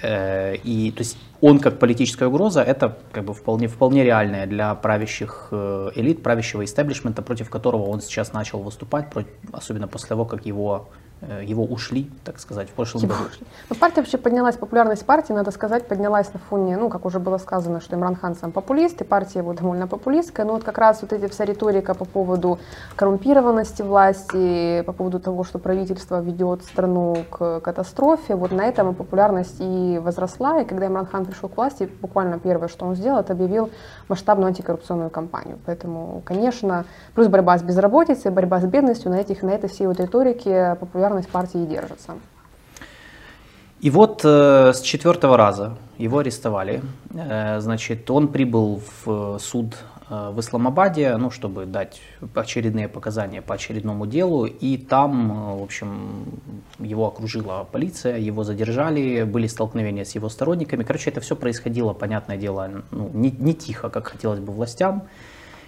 Э, 0.01 0.55
и 0.55 0.91
то 0.91 1.01
есть 1.01 1.17
он 1.41 1.59
как 1.59 1.79
политическая 1.79 2.27
угроза, 2.27 2.61
это 2.61 2.97
как 3.11 3.25
бы 3.25 3.33
вполне, 3.33 3.67
вполне 3.67 4.03
реальная 4.03 4.47
для 4.47 4.73
правящих 4.75 5.49
э, 5.51 5.91
элит, 5.95 6.23
правящего 6.23 6.63
истеблишмента, 6.63 7.21
против 7.21 7.49
которого 7.49 7.83
он 7.83 8.01
сейчас 8.01 8.33
начал 8.33 8.59
выступать, 8.59 9.07
особенно 9.51 9.87
после 9.87 10.09
того, 10.09 10.25
как 10.25 10.45
его 10.45 10.89
его 11.41 11.63
ушли, 11.63 12.09
так 12.23 12.39
сказать, 12.39 12.69
в 12.69 12.73
прошлом 12.73 13.03
его 13.03 13.13
году. 13.13 13.29
Ушли. 13.29 13.47
Но 13.69 13.75
партия 13.75 14.01
вообще 14.01 14.17
поднялась, 14.17 14.57
популярность 14.57 15.05
партии, 15.05 15.33
надо 15.33 15.51
сказать, 15.51 15.87
поднялась 15.87 16.31
на 16.33 16.39
фоне, 16.39 16.77
ну, 16.77 16.89
как 16.89 17.05
уже 17.05 17.19
было 17.19 17.37
сказано, 17.37 17.81
что 17.81 17.95
Имран 17.95 18.15
Хан 18.15 18.35
сам 18.35 18.51
популист, 18.51 19.01
и 19.01 19.03
партия 19.03 19.39
его 19.39 19.53
довольно 19.53 19.87
популистская, 19.87 20.45
но 20.45 20.53
вот 20.53 20.63
как 20.63 20.77
раз 20.77 21.01
вот 21.01 21.13
эти 21.13 21.27
вся 21.27 21.45
риторика 21.45 21.93
по 21.95 22.05
поводу 22.05 22.59
коррумпированности 22.95 23.81
власти, 23.81 24.83
по 24.85 24.93
поводу 24.93 25.19
того, 25.19 25.43
что 25.43 25.57
правительство 25.57 26.21
ведет 26.21 26.63
страну 26.63 27.17
к 27.29 27.61
катастрофе, 27.61 28.35
вот 28.35 28.51
на 28.51 28.65
этом 28.65 28.91
и 28.91 28.93
популярность 28.93 29.55
и 29.59 29.99
возросла, 30.03 30.61
и 30.61 30.65
когда 30.65 30.87
Имран 30.87 31.07
Хан 31.07 31.25
пришел 31.25 31.49
к 31.49 31.57
власти, 31.57 31.89
буквально 32.01 32.39
первое, 32.39 32.67
что 32.67 32.85
он 32.85 32.95
сделал, 32.95 33.19
это 33.19 33.33
объявил 33.33 33.71
масштабную 34.09 34.49
антикоррупционную 34.49 35.09
кампанию. 35.09 35.57
Поэтому, 35.65 36.21
конечно, 36.23 36.85
плюс 37.15 37.27
борьба 37.27 37.57
с 37.57 37.63
безработицей, 37.63 38.31
борьба 38.31 38.59
с 38.59 38.65
бедностью, 38.65 39.09
на, 39.09 39.15
этих, 39.15 39.41
на 39.41 39.51
этой 39.51 39.69
всей 39.69 39.87
вот 39.87 39.99
риторике 39.99 40.75
популярность 40.79 41.04
популярность 41.05 41.29
партии 41.29 41.65
держится. 41.65 42.15
И 43.81 43.89
вот 43.89 44.21
э, 44.23 44.73
с 44.73 44.81
четвертого 44.81 45.37
раза 45.37 45.77
его 45.97 46.19
арестовали. 46.19 46.81
Э, 47.13 47.59
значит, 47.59 48.09
он 48.09 48.29
прибыл 48.29 48.81
в 49.05 49.37
суд 49.39 49.75
э, 50.09 50.31
в 50.31 50.39
Исламабаде, 50.39 51.17
ну, 51.17 51.29
чтобы 51.29 51.65
дать 51.65 52.01
очередные 52.33 52.87
показания 52.87 53.41
по 53.41 53.53
очередному 53.53 54.07
делу. 54.07 54.45
И 54.45 54.77
там, 54.77 55.59
в 55.59 55.63
общем, 55.63 56.25
его 56.79 57.05
окружила 57.05 57.67
полиция, 57.71 58.17
его 58.17 58.43
задержали, 58.43 59.23
были 59.23 59.47
столкновения 59.47 60.05
с 60.05 60.15
его 60.15 60.29
сторонниками. 60.29 60.83
Короче, 60.83 61.11
это 61.11 61.21
все 61.21 61.35
происходило, 61.35 61.93
понятное 61.93 62.37
дело, 62.37 62.69
ну, 62.91 63.11
не, 63.13 63.29
не 63.29 63.53
тихо, 63.53 63.89
как 63.89 64.07
хотелось 64.07 64.39
бы 64.39 64.51
властям. 64.53 65.03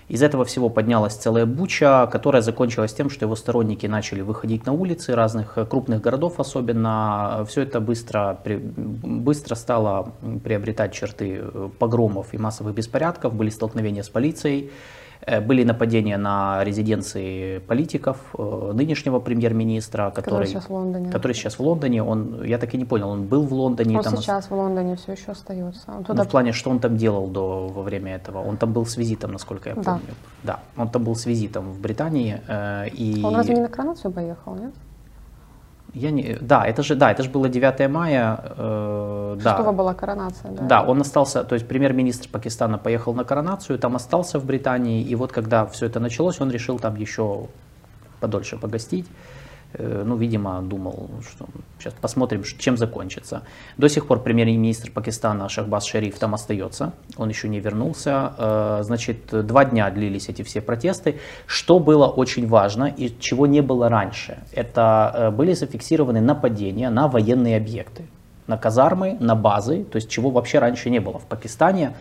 Из 0.09 0.23
этого 0.23 0.45
всего 0.45 0.69
поднялась 0.69 1.15
целая 1.15 1.45
буча, 1.45 2.07
которая 2.07 2.41
закончилась 2.41 2.93
тем, 2.93 3.09
что 3.09 3.25
его 3.25 3.35
сторонники 3.35 3.87
начали 3.87 4.21
выходить 4.21 4.65
на 4.65 4.71
улицы 4.71 5.15
разных 5.15 5.57
э, 5.57 5.65
крупных 5.65 6.01
городов 6.01 6.39
особенно. 6.39 7.45
Все 7.49 7.63
это 7.63 7.81
быстро, 7.81 8.39
быстро 8.45 9.55
стало 9.55 10.13
приобретать 10.45 10.93
черты 10.93 11.41
э, 11.41 11.69
погромов 11.77 12.33
и 12.33 12.37
массовых 12.37 12.73
беспорядков, 12.73 13.33
были 13.33 13.49
столкновения 13.49 14.01
с 14.01 14.09
полицией. 14.09 14.71
Э, 15.27 15.41
были 15.41 15.65
нападения 15.65 16.17
на 16.17 16.63
резиденции 16.63 17.59
политиков, 17.59 18.17
э, 18.37 18.71
нынешнего 18.73 19.19
премьер-министра, 19.19 20.09
который, 20.09 20.23
который 20.23 20.47
сейчас 20.47 20.69
в 20.69 20.73
Лондоне. 20.73 21.11
Который 21.11 21.33
сейчас 21.33 21.59
в 21.59 21.61
Лондоне. 21.61 22.01
Он, 22.01 22.43
я 22.43 22.57
так 22.57 22.73
и 22.73 22.77
не 22.77 22.85
понял, 22.85 23.09
он 23.09 23.23
был 23.23 23.41
в 23.41 23.53
Лондоне. 23.53 23.97
Он 23.97 24.03
там 24.03 24.17
сейчас 24.17 24.49
в 24.49 24.55
Лондоне 24.55 24.95
все 24.95 25.11
еще 25.11 25.31
остается. 25.31 25.91
Он 25.91 26.03
туда... 26.03 26.23
Ну, 26.23 26.29
в 26.29 26.31
плане, 26.31 26.53
что 26.53 26.69
он 26.69 26.79
там 26.79 26.95
делал 26.95 27.27
до, 27.27 27.67
во 27.67 27.83
время 27.83 28.15
этого? 28.15 28.41
Он 28.49 28.55
там 28.55 28.71
был 28.71 28.85
с 28.85 28.95
визитом, 28.97 29.33
насколько 29.33 29.69
я 29.69 29.75
помню. 29.75 29.99
Да. 30.43 30.59
да, 30.75 30.81
он 30.81 30.89
там 30.89 31.03
был 31.03 31.15
с 31.15 31.25
визитом 31.25 31.73
в 31.73 31.81
Британии. 31.81 32.39
Э, 32.47 32.87
и... 32.87 33.21
Он 33.25 33.35
разве 33.35 33.55
не 33.55 33.61
на 33.61 33.67
коронацию 33.67 34.13
поехал, 34.13 34.55
нет? 34.55 34.73
Я 35.97 36.11
не, 36.11 36.37
да, 36.41 36.63
это 36.65 36.83
же, 36.83 36.95
да, 36.95 37.11
это 37.11 37.23
же 37.23 37.29
было 37.29 37.49
9 37.49 37.89
мая. 37.89 38.39
Э, 38.57 39.37
да. 39.43 39.71
была 39.71 39.93
коронация, 39.93 40.51
да. 40.51 40.63
Да, 40.63 40.83
он 40.83 41.01
остался, 41.01 41.43
то 41.43 41.55
есть 41.55 41.67
премьер-министр 41.67 42.29
Пакистана 42.29 42.77
поехал 42.77 43.13
на 43.13 43.23
коронацию, 43.23 43.79
там 43.79 43.95
остался 43.95 44.39
в 44.39 44.45
Британии, 44.45 45.01
и 45.01 45.15
вот 45.15 45.31
когда 45.31 45.65
все 45.65 45.85
это 45.85 45.99
началось, 45.99 46.41
он 46.41 46.51
решил 46.51 46.79
там 46.79 46.95
еще 46.95 47.47
подольше 48.19 48.57
погостить. 48.57 49.05
Э, 49.77 50.03
ну, 50.05 50.15
видимо, 50.15 50.61
думал, 50.61 51.09
что 51.21 51.45
сейчас 51.79 51.93
посмотрим, 51.93 52.43
чем 52.43 52.77
закончится. 52.77 53.43
До 53.77 53.89
сих 53.89 54.07
пор 54.07 54.23
премьер-министр 54.23 54.91
Пакистана 54.91 55.49
Шахбаз 55.49 55.85
Шариф 55.85 56.17
там 56.17 56.33
остается, 56.33 56.93
он 57.17 57.29
еще 57.29 57.47
не 57.47 57.59
вернулся. 57.59 58.33
Э, 58.37 58.79
значит, 58.83 59.45
два 59.45 59.65
дня 59.65 59.89
длились 59.89 60.29
эти 60.29 60.41
все 60.41 60.61
протесты. 60.61 61.19
Что 61.45 61.79
было 61.79 62.07
очень 62.07 62.47
важно 62.47 62.85
и 62.85 63.11
чего 63.19 63.47
не 63.47 63.61
было 63.61 63.89
раньше, 63.89 64.39
это 64.51 65.13
э, 65.13 65.31
были 65.31 65.53
зафиксированы 65.53 66.21
нападения 66.21 66.89
на 66.89 67.07
военные 67.07 67.57
объекты, 67.57 68.03
на 68.47 68.57
казармы, 68.57 69.17
на 69.19 69.35
базы, 69.35 69.83
то 69.83 69.97
есть 69.97 70.09
чего 70.09 70.31
вообще 70.31 70.59
раньше 70.59 70.89
не 70.89 70.99
было 70.99 71.19
в 71.19 71.25
Пакистане. 71.25 71.93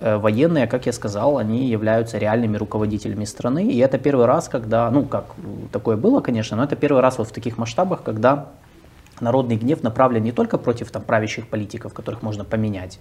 Э, 0.00 0.16
военные, 0.16 0.66
как 0.66 0.86
я 0.86 0.92
сказал, 0.92 1.38
они 1.38 1.68
являются 1.68 2.18
реальными 2.18 2.56
руководителями 2.56 3.24
страны. 3.24 3.66
И 3.66 3.78
это 3.78 3.98
первый 3.98 4.26
раз, 4.26 4.48
когда, 4.48 4.90
ну 4.90 5.04
как 5.04 5.24
такое 5.72 5.96
было, 5.96 6.20
конечно, 6.20 6.56
но 6.56 6.64
это 6.64 6.76
первый 6.76 7.02
раз 7.02 7.18
вот 7.18 7.28
в 7.28 7.32
таких 7.32 7.58
масштабах, 7.58 8.02
когда 8.02 8.46
народный 9.20 9.56
гнев 9.56 9.82
направлен 9.82 10.22
не 10.22 10.32
только 10.32 10.58
против 10.58 10.90
там, 10.90 11.02
правящих 11.02 11.48
политиков, 11.48 11.92
которых 11.92 12.22
можно 12.22 12.44
поменять, 12.44 13.00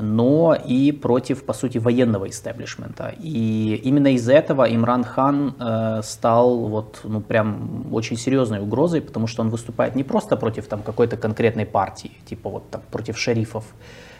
но 0.00 0.54
и 0.54 0.92
против, 0.92 1.44
по 1.44 1.52
сути, 1.52 1.78
военного 1.78 2.28
истеблишмента. 2.28 3.14
И 3.20 3.80
именно 3.84 4.14
из-за 4.14 4.32
этого 4.32 4.64
Имран 4.64 5.04
Хан 5.04 5.54
э, 5.58 6.00
стал 6.02 6.68
вот, 6.68 7.00
ну, 7.04 7.20
прям 7.20 7.94
очень 7.94 8.16
серьезной 8.16 8.60
угрозой, 8.60 9.00
потому 9.00 9.26
что 9.26 9.42
он 9.42 9.50
выступает 9.50 9.94
не 9.94 10.04
просто 10.04 10.36
против 10.36 10.66
там, 10.66 10.82
какой-то 10.82 11.16
конкретной 11.16 11.66
партии, 11.66 12.12
типа 12.26 12.50
вот 12.50 12.70
там, 12.70 12.82
против 12.90 13.18
шерифов, 13.18 13.64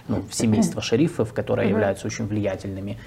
ну, 0.08 0.22
в 0.28 0.34
семейство 0.34 0.82
шерифов, 0.82 1.32
которые 1.32 1.68
являются 1.70 2.06
очень 2.06 2.26
влиятельными, 2.26 2.98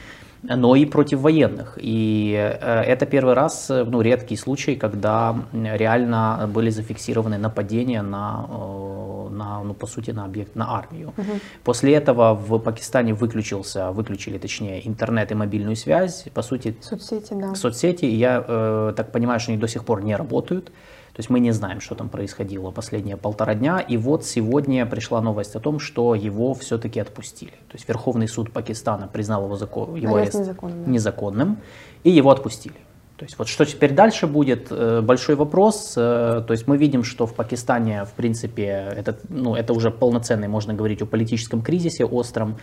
но 0.43 0.75
и 0.75 0.85
против 0.85 1.19
военных. 1.19 1.77
И 1.81 2.33
э, 2.35 2.81
это 2.81 3.05
первый 3.05 3.33
раз, 3.33 3.69
э, 3.69 3.83
ну, 3.83 4.01
редкий 4.01 4.37
случай, 4.37 4.75
когда 4.75 5.35
реально 5.53 6.49
были 6.53 6.69
зафиксированы 6.69 7.37
нападения 7.37 8.01
на, 8.01 8.45
э, 8.49 9.29
на 9.31 9.63
ну, 9.63 9.73
по 9.73 9.87
сути, 9.87 10.11
на 10.11 10.25
объект, 10.25 10.55
на 10.55 10.77
армию. 10.77 11.13
Угу. 11.17 11.39
После 11.63 11.93
этого 11.93 12.33
в 12.33 12.59
Пакистане 12.59 13.13
выключился, 13.13 13.91
выключили, 13.91 14.37
точнее, 14.37 14.87
интернет 14.87 15.31
и 15.31 15.35
мобильную 15.35 15.75
связь, 15.75 16.25
по 16.33 16.41
сути, 16.41 16.75
соцсети, 16.81 17.33
да. 17.33 17.55
соцсети. 17.55 18.05
Я 18.05 18.43
э, 18.47 18.93
так 18.95 19.11
понимаю, 19.11 19.39
что 19.39 19.51
они 19.51 19.59
до 19.59 19.67
сих 19.67 19.83
пор 19.83 20.03
не 20.03 20.15
работают. 20.15 20.71
То 21.17 21.21
есть 21.21 21.31
мы 21.31 21.39
не 21.39 21.51
знаем, 21.51 21.81
что 21.81 21.95
там 21.95 22.09
происходило 22.09 22.69
последние 22.69 23.17
полтора 23.17 23.55
дня. 23.55 23.79
И 23.79 23.97
вот 23.97 24.23
сегодня 24.23 24.85
пришла 24.85 25.19
новость 25.19 25.55
о 25.55 25.59
том, 25.59 25.79
что 25.79 26.13
его 26.13 26.53
все-таки 26.53 26.99
отпустили. 26.99 27.53
То 27.69 27.73
есть 27.73 27.89
Верховный 27.89 28.27
суд 28.27 28.51
Пакистана 28.51 29.07
признал 29.07 29.45
его, 29.45 29.55
закон, 29.55 29.95
его 29.95 30.17
арест, 30.17 30.35
арест 30.35 30.49
незаконным, 30.49 30.85
да. 30.85 30.91
незаконным, 30.91 31.57
и 32.03 32.11
его 32.11 32.29
отпустили. 32.29 32.75
То 33.15 33.25
есть 33.25 33.39
вот 33.39 33.47
что 33.47 33.65
теперь 33.65 33.93
дальше 33.93 34.27
будет, 34.27 34.67
э, 34.69 35.01
большой 35.01 35.33
вопрос. 35.33 35.95
Э, 35.97 36.43
то 36.45 36.51
есть 36.53 36.67
мы 36.67 36.77
видим, 36.77 37.03
что 37.03 37.25
в 37.25 37.33
Пакистане, 37.33 38.05
в 38.05 38.11
принципе, 38.11 38.93
это, 38.95 39.17
ну, 39.27 39.55
это 39.55 39.73
уже 39.73 39.89
полноценный, 39.89 40.47
можно 40.47 40.75
говорить, 40.75 41.01
о 41.01 41.07
политическом 41.07 41.63
кризисе 41.63 42.05
остром. 42.05 42.57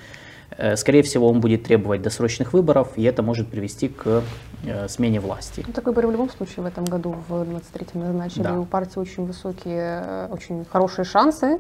Э, 0.57 0.77
скорее 0.77 1.03
всего, 1.03 1.29
он 1.29 1.41
будет 1.41 1.65
требовать 1.65 2.03
досрочных 2.03 2.53
выборов, 2.53 2.93
и 2.97 3.03
это 3.03 3.23
может 3.23 3.49
привести 3.49 3.89
к 3.89 4.23
э, 4.65 4.89
смене 4.89 5.21
власти. 5.21 5.65
Ну, 5.67 5.73
так 5.73 5.87
выборы 5.87 6.09
в 6.09 6.13
любом 6.13 6.31
случае 6.31 6.63
в 6.63 6.67
этом 6.67 6.85
году, 6.85 7.17
в 7.29 7.33
23-м 7.43 8.01
назначили. 8.01 8.43
Да. 8.43 8.59
У 8.59 8.65
партии 8.65 8.99
очень 8.99 9.27
высокие, 9.27 10.03
э, 10.05 10.29
очень 10.31 10.65
хорошие 10.65 11.05
шансы. 11.05 11.59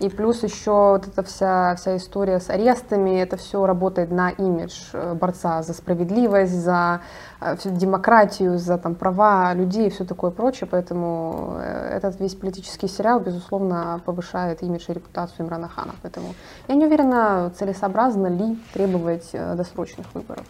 И 0.00 0.08
плюс 0.08 0.42
еще 0.42 0.70
вот 0.70 1.06
эта 1.06 1.22
вся, 1.22 1.76
вся 1.76 1.96
история 1.96 2.40
с 2.40 2.50
арестами, 2.50 3.20
это 3.20 3.36
все 3.36 3.64
работает 3.64 4.10
на 4.10 4.30
имидж 4.30 4.72
э, 4.92 5.14
борца 5.14 5.62
за 5.62 5.72
справедливость, 5.72 6.52
за 6.52 7.00
э, 7.40 7.56
демократию, 7.64 8.58
за 8.58 8.76
там, 8.76 8.96
права 8.96 9.54
людей 9.54 9.86
и 9.86 9.90
все 9.90 10.04
такое 10.04 10.32
прочее. 10.32 10.68
Поэтому 10.68 11.58
э, 11.58 11.96
этот 11.96 12.18
весь 12.18 12.34
политический 12.34 12.88
сериал, 12.88 13.20
безусловно, 13.20 14.00
повышает 14.04 14.62
имидж 14.62 14.86
и 14.88 14.94
репутацию 14.94 15.46
Имрана 15.46 15.68
Хана. 15.68 15.94
Поэтому 16.02 16.34
я 16.66 16.74
не 16.74 16.86
уверена, 16.86 17.52
целесообразно 17.56 18.26
ли 18.26 18.58
требовать 18.72 19.30
досрочных 19.32 20.12
выборов. 20.12 20.44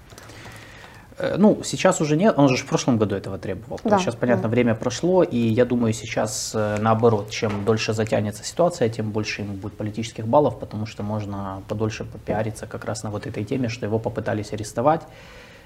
Э, 1.18 1.37
ну, 1.38 1.61
сейчас 1.62 2.00
уже 2.00 2.16
нет, 2.16 2.38
он 2.38 2.49
же 2.49 2.56
в 2.56 2.66
прошлом 2.66 2.99
году 2.99 3.14
этого 3.14 3.38
требовал. 3.38 3.80
Да, 3.85 3.99
сейчас, 3.99 4.16
понятно, 4.16 4.44
да. 4.44 4.49
время 4.49 4.75
прошло, 4.75 5.23
и 5.23 5.37
я 5.37 5.64
думаю, 5.64 5.92
сейчас 5.92 6.52
э, 6.54 6.76
наоборот, 6.80 7.30
чем 7.30 7.64
дольше 7.64 7.92
затянется 7.92 8.44
ситуация, 8.44 8.88
тем 8.88 9.11
больше 9.11 9.42
ему 9.42 9.54
будет 9.54 9.76
политических 9.76 10.26
баллов, 10.26 10.59
потому 10.59 10.87
что 10.87 11.02
можно 11.02 11.62
подольше 11.68 12.04
попиариться 12.04 12.66
как 12.66 12.85
раз 12.85 13.04
на 13.04 13.11
вот 13.11 13.26
этой 13.26 13.44
теме, 13.44 13.68
что 13.68 13.87
его 13.87 13.99
попытались 13.99 14.52
арестовать, 14.52 15.02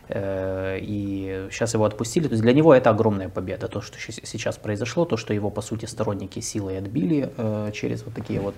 э, 0.09 0.79
и 0.83 1.49
сейчас 1.51 1.73
его 1.75 1.85
отпустили. 1.87 2.29
То 2.29 2.33
есть 2.33 2.43
для 2.43 2.53
него 2.53 2.75
это 2.75 2.91
огромная 2.91 3.31
победа, 3.31 3.69
то, 3.69 3.81
что 3.81 3.99
сейчас 3.99 4.59
произошло, 4.59 5.07
то, 5.07 5.17
что 5.17 5.33
его, 5.33 5.51
по 5.51 5.63
сути, 5.63 5.87
сторонники 5.87 6.41
силой 6.41 6.79
отбили 6.79 7.33
через 7.73 8.03
вот 8.03 8.15
такие 8.15 8.41
вот 8.41 8.55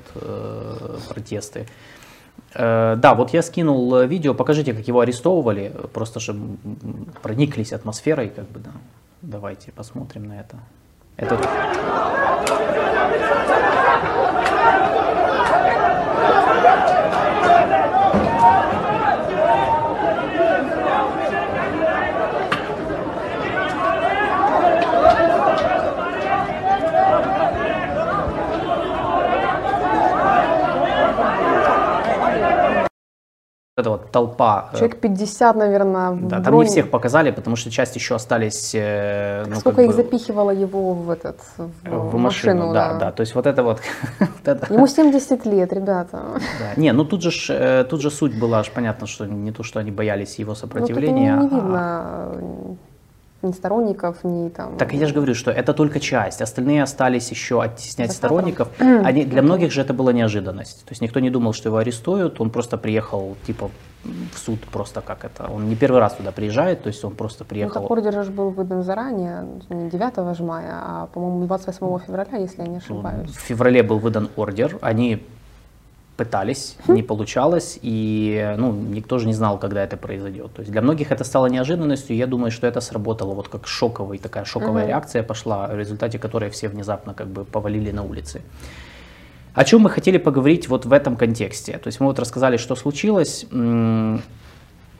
протесты. 1.09 1.67
Э, 2.55 2.97
да, 2.97 3.15
вот 3.15 3.31
я 3.31 3.43
скинул 3.43 3.95
э, 3.97 4.07
видео, 4.07 4.35
покажите, 4.35 4.75
как 4.75 4.87
его 4.89 5.01
арестовывали, 5.01 5.73
просто 5.93 6.21
чтобы 6.21 6.57
прониклись 7.23 7.73
атмосферой, 7.73 8.29
как 8.29 8.49
бы, 8.49 8.61
да. 8.61 8.71
Давайте 9.23 9.71
посмотрим 9.73 10.29
на 10.29 10.41
это. 10.41 10.57
Это... 11.17 11.39
эта 33.81 33.91
вот 33.91 34.11
толпа. 34.11 34.71
Э, 34.73 34.77
Человек 34.77 35.01
50, 35.01 35.57
наверное. 35.57 36.13
Да, 36.13 36.41
там 36.41 36.59
не 36.59 36.67
всех 36.67 36.91
показали, 36.91 37.31
потому 37.31 37.57
что 37.57 37.71
часть 37.71 37.97
еще 37.97 38.15
остались. 38.15 38.73
Э, 38.75 39.45
ну, 39.47 39.57
Сколько 39.57 39.83
их 39.83 39.89
бы, 39.89 39.95
запихивало 39.95 40.51
его 40.51 40.95
в 40.95 41.11
этот 41.11 41.41
в, 41.57 41.69
в 41.85 42.17
машину, 42.17 42.67
машину 42.67 42.73
да, 42.73 42.93
да, 42.93 42.99
да. 42.99 43.13
То 43.13 43.23
есть 43.23 43.35
вот 43.35 43.47
это 43.47 43.63
вот. 43.63 43.81
Ему 44.71 44.87
70 44.87 45.47
лет, 45.47 45.73
ребята. 45.73 46.23
Да. 46.59 46.81
Не, 46.81 46.93
ну 46.93 47.05
тут 47.05 47.23
же 47.23 47.31
э, 47.49 47.85
тут 47.85 48.01
же 48.01 48.11
суть 48.11 48.39
была, 48.39 48.61
аж 48.61 48.71
понятно, 48.71 49.07
что 49.07 49.27
не 49.27 49.53
то, 49.53 49.63
что 49.63 49.81
они 49.81 49.91
боялись 49.91 50.39
его 50.39 50.55
сопротивления. 50.55 51.37
Ну, 51.37 51.43
не 51.43 51.49
видно 51.49 51.81
а 51.81 52.77
ни 53.43 53.53
сторонников, 53.53 54.25
ни 54.25 54.49
там... 54.49 54.77
Так 54.77 54.93
я 54.93 55.07
же 55.07 55.15
говорю, 55.15 55.35
что 55.35 55.51
это 55.51 55.73
только 55.73 56.01
часть. 56.01 56.43
Остальные 56.43 56.83
остались 56.83 57.31
еще 57.31 57.63
оттеснять 57.63 58.13
сторонников. 58.13 58.69
Они, 58.79 59.25
для 59.25 59.43
многих 59.43 59.73
же 59.73 59.81
это 59.81 59.95
была 59.95 60.13
неожиданность. 60.13 60.85
То 60.85 60.93
есть 60.93 61.03
никто 61.03 61.21
не 61.21 61.31
думал, 61.31 61.53
что 61.53 61.69
его 61.69 61.79
арестуют. 61.79 62.41
Он 62.41 62.51
просто 62.51 62.77
приехал, 62.77 63.37
типа, 63.47 63.71
в 64.05 64.39
суд 64.39 64.61
просто 64.73 65.01
как 65.01 65.25
это. 65.25 65.51
Он 65.51 65.69
не 65.69 65.77
первый 65.77 66.01
раз 66.01 66.15
туда 66.15 66.33
приезжает, 66.33 66.83
то 66.83 66.89
есть 66.89 67.05
он 67.05 67.15
просто 67.15 67.45
приехал. 67.45 67.83
Ну, 67.83 67.89
ордер 67.89 68.25
же 68.25 68.31
был 68.31 68.51
выдан 68.51 68.83
заранее, 68.83 69.47
не 69.69 69.91
9 69.91 70.37
же 70.37 70.43
мая, 70.43 70.73
а, 70.73 71.07
по-моему, 71.07 71.47
28 71.47 71.99
февраля, 72.07 72.39
если 72.39 72.63
я 72.63 72.69
не 72.69 72.77
ошибаюсь. 72.79 73.31
В 73.31 73.41
феврале 73.41 73.83
был 73.83 73.99
выдан 73.99 74.31
ордер. 74.37 74.79
Они 74.81 75.23
пытались, 76.21 76.77
не 76.89 77.03
получалось, 77.03 77.79
и 77.83 78.55
ну, 78.59 78.73
никто 78.73 79.19
же 79.19 79.27
не 79.27 79.33
знал, 79.33 79.59
когда 79.59 79.83
это 79.83 79.97
произойдет. 79.97 80.53
То 80.53 80.61
есть 80.61 80.73
для 80.73 80.83
многих 80.83 81.13
это 81.13 81.25
стало 81.25 81.47
неожиданностью, 81.47 82.15
я 82.15 82.27
думаю, 82.27 82.51
что 82.51 82.67
это 82.67 82.81
сработало 82.83 83.35
вот 83.35 83.49
как 83.49 83.67
шоковый, 83.67 84.19
такая 84.19 84.45
шоковая 84.45 84.85
uh-huh. 84.85 84.89
реакция 84.89 85.23
пошла, 85.23 85.67
в 85.69 85.79
результате 85.79 86.19
которой 86.19 86.51
все 86.51 86.69
внезапно 86.69 87.15
как 87.15 87.29
бы 87.29 87.45
повалили 87.45 87.93
на 87.93 88.03
улицы. 88.03 88.43
О 89.55 89.65
чем 89.65 89.81
мы 89.81 89.91
хотели 89.91 90.19
поговорить 90.19 90.69
вот 90.69 90.85
в 90.85 90.93
этом 90.93 91.17
контексте? 91.17 91.79
То 91.79 91.89
есть 91.89 92.01
мы 92.01 92.07
вот 92.07 92.19
рассказали, 92.19 92.59
что 92.59 92.77
случилось. 92.77 93.47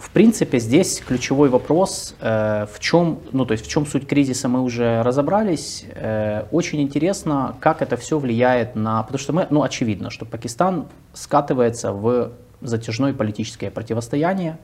В 0.01 0.11
принципе, 0.11 0.59
здесь 0.59 1.03
ключевой 1.07 1.51
вопрос, 1.51 2.15
э, 2.21 2.67
в 2.73 2.81
чем, 2.81 3.19
ну, 3.33 3.45
то 3.45 3.53
есть 3.53 3.67
в 3.67 3.69
чем 3.69 3.85
суть 3.85 4.07
кризиса, 4.07 4.49
мы 4.49 4.63
уже 4.63 5.03
разобрались. 5.03 5.85
Э, 5.95 6.45
очень 6.51 6.81
интересно, 6.81 7.55
как 7.61 7.83
это 7.83 7.99
все 7.99 8.19
влияет 8.19 8.77
на... 8.77 9.03
Потому 9.03 9.19
что 9.19 9.33
мы, 9.35 9.47
ну, 9.51 9.63
очевидно, 9.63 10.09
что 10.09 10.25
Пакистан 10.25 10.87
скатывается 11.13 11.93
в 11.93 12.33
затяжное 12.63 13.13
политическое 13.13 13.71
противостояние. 13.71 14.59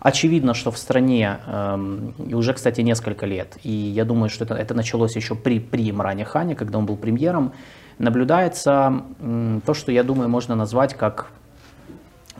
Очевидно, 0.00 0.54
что 0.54 0.70
в 0.70 0.78
стране, 0.78 1.40
э, 1.46 1.98
и 2.28 2.34
уже, 2.34 2.54
кстати, 2.54 2.80
несколько 2.80 3.26
лет, 3.26 3.58
и 3.62 3.70
я 3.70 4.06
думаю, 4.06 4.30
что 4.30 4.44
это, 4.44 4.54
это 4.54 4.72
началось 4.72 5.14
еще 5.14 5.34
при, 5.34 5.60
при 5.60 5.90
Имране 5.90 6.24
Хане, 6.24 6.54
когда 6.54 6.78
он 6.78 6.86
был 6.86 6.96
премьером, 6.96 7.52
наблюдается 7.98 9.02
э, 9.20 9.60
то, 9.66 9.74
что, 9.74 9.92
я 9.92 10.04
думаю, 10.04 10.30
можно 10.30 10.54
назвать 10.54 10.94
как 10.94 11.26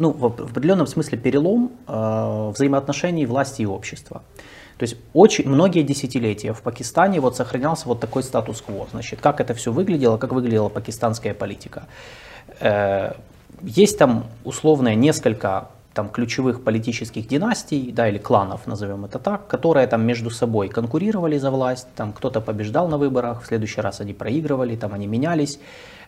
ну, 0.00 0.11
в 0.11 0.25
определенном 0.25 0.87
смысле 0.87 1.19
перелом 1.19 1.73
э, 1.87 2.50
взаимоотношений 2.54 3.26
власти 3.26 3.62
и 3.62 3.66
общества. 3.66 4.23
То 4.78 4.85
есть 4.85 4.97
очень 5.12 5.47
многие 5.47 5.83
десятилетия 5.83 6.54
в 6.54 6.62
Пакистане 6.62 7.21
вот 7.21 7.37
сохранялся 7.37 7.87
вот 7.87 8.00
такой 8.00 8.23
статус-кво. 8.23 8.88
Значит, 8.90 9.21
как 9.21 9.40
это 9.40 9.52
все 9.52 9.71
выглядело, 9.71 10.16
как 10.16 10.33
выглядела 10.33 10.71
пакистанская 10.71 11.35
политика. 11.35 11.87
Э, 12.61 13.12
есть 13.62 13.99
там 13.99 14.25
условно 14.45 14.95
несколько 14.95 15.69
там, 15.93 16.09
ключевых 16.09 16.63
политических 16.63 17.27
династий, 17.27 17.91
да, 17.93 18.09
или 18.09 18.19
кланов, 18.19 18.67
назовем 18.67 19.05
это 19.05 19.19
так, 19.19 19.49
которые 19.49 19.87
там 19.87 20.03
между 20.07 20.31
собой 20.31 20.69
конкурировали 20.69 21.37
за 21.39 21.51
власть, 21.51 21.89
там 21.97 22.13
кто-то 22.13 22.41
побеждал 22.41 22.89
на 22.89 22.97
выборах, 22.97 23.43
в 23.43 23.47
следующий 23.47 23.81
раз 23.81 24.01
они 24.01 24.13
проигрывали, 24.13 24.77
там 24.77 24.95
они 24.95 25.07
менялись. 25.07 25.59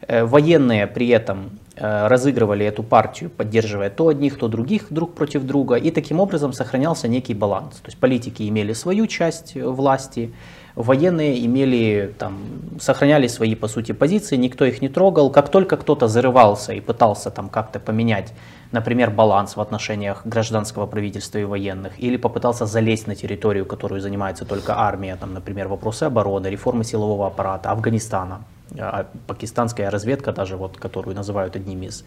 Э, 0.06 0.24
военные 0.24 0.86
при 0.86 1.08
этом 1.08 1.58
э, 1.76 2.06
разыгрывали 2.06 2.64
эту 2.64 2.82
партию, 2.82 3.30
поддерживая 3.30 3.90
то 3.90 4.08
одних, 4.08 4.38
то 4.38 4.48
других 4.48 4.86
друг 4.90 5.14
против 5.14 5.42
друга, 5.44 5.74
и 5.74 5.90
таким 5.90 6.20
образом 6.20 6.52
сохранялся 6.52 7.08
некий 7.08 7.34
баланс. 7.34 7.76
То 7.76 7.88
есть 7.88 7.98
политики 7.98 8.48
имели 8.48 8.74
свою 8.74 9.06
часть 9.08 9.56
власти, 9.56 10.32
военные 10.74 11.44
имели, 11.44 12.14
там, 12.18 12.38
сохраняли 12.80 13.26
свои, 13.26 13.54
по 13.54 13.68
сути, 13.68 13.92
позиции, 13.92 14.36
никто 14.36 14.64
их 14.64 14.80
не 14.80 14.88
трогал. 14.88 15.30
Как 15.30 15.48
только 15.48 15.76
кто-то 15.76 16.08
зарывался 16.08 16.72
и 16.72 16.80
пытался 16.80 17.30
там 17.30 17.48
как-то 17.48 17.78
поменять, 17.78 18.32
например, 18.72 19.10
баланс 19.10 19.56
в 19.56 19.60
отношениях 19.60 20.22
гражданского 20.24 20.86
правительства 20.86 21.38
и 21.38 21.44
военных, 21.44 21.92
или 21.98 22.16
попытался 22.16 22.66
залезть 22.66 23.06
на 23.06 23.14
территорию, 23.14 23.66
которую 23.66 24.00
занимается 24.00 24.44
только 24.44 24.78
армия, 24.78 25.16
там, 25.16 25.34
например, 25.34 25.68
вопросы 25.68 26.04
обороны, 26.04 26.48
реформы 26.48 26.84
силового 26.84 27.26
аппарата, 27.26 27.70
Афганистана, 27.70 28.42
а 28.78 29.06
пакистанская 29.26 29.90
разведка 29.90 30.32
даже, 30.32 30.56
вот, 30.56 30.76
которую 30.76 31.14
называют 31.14 31.56
одним 31.56 31.82
из 31.82 32.04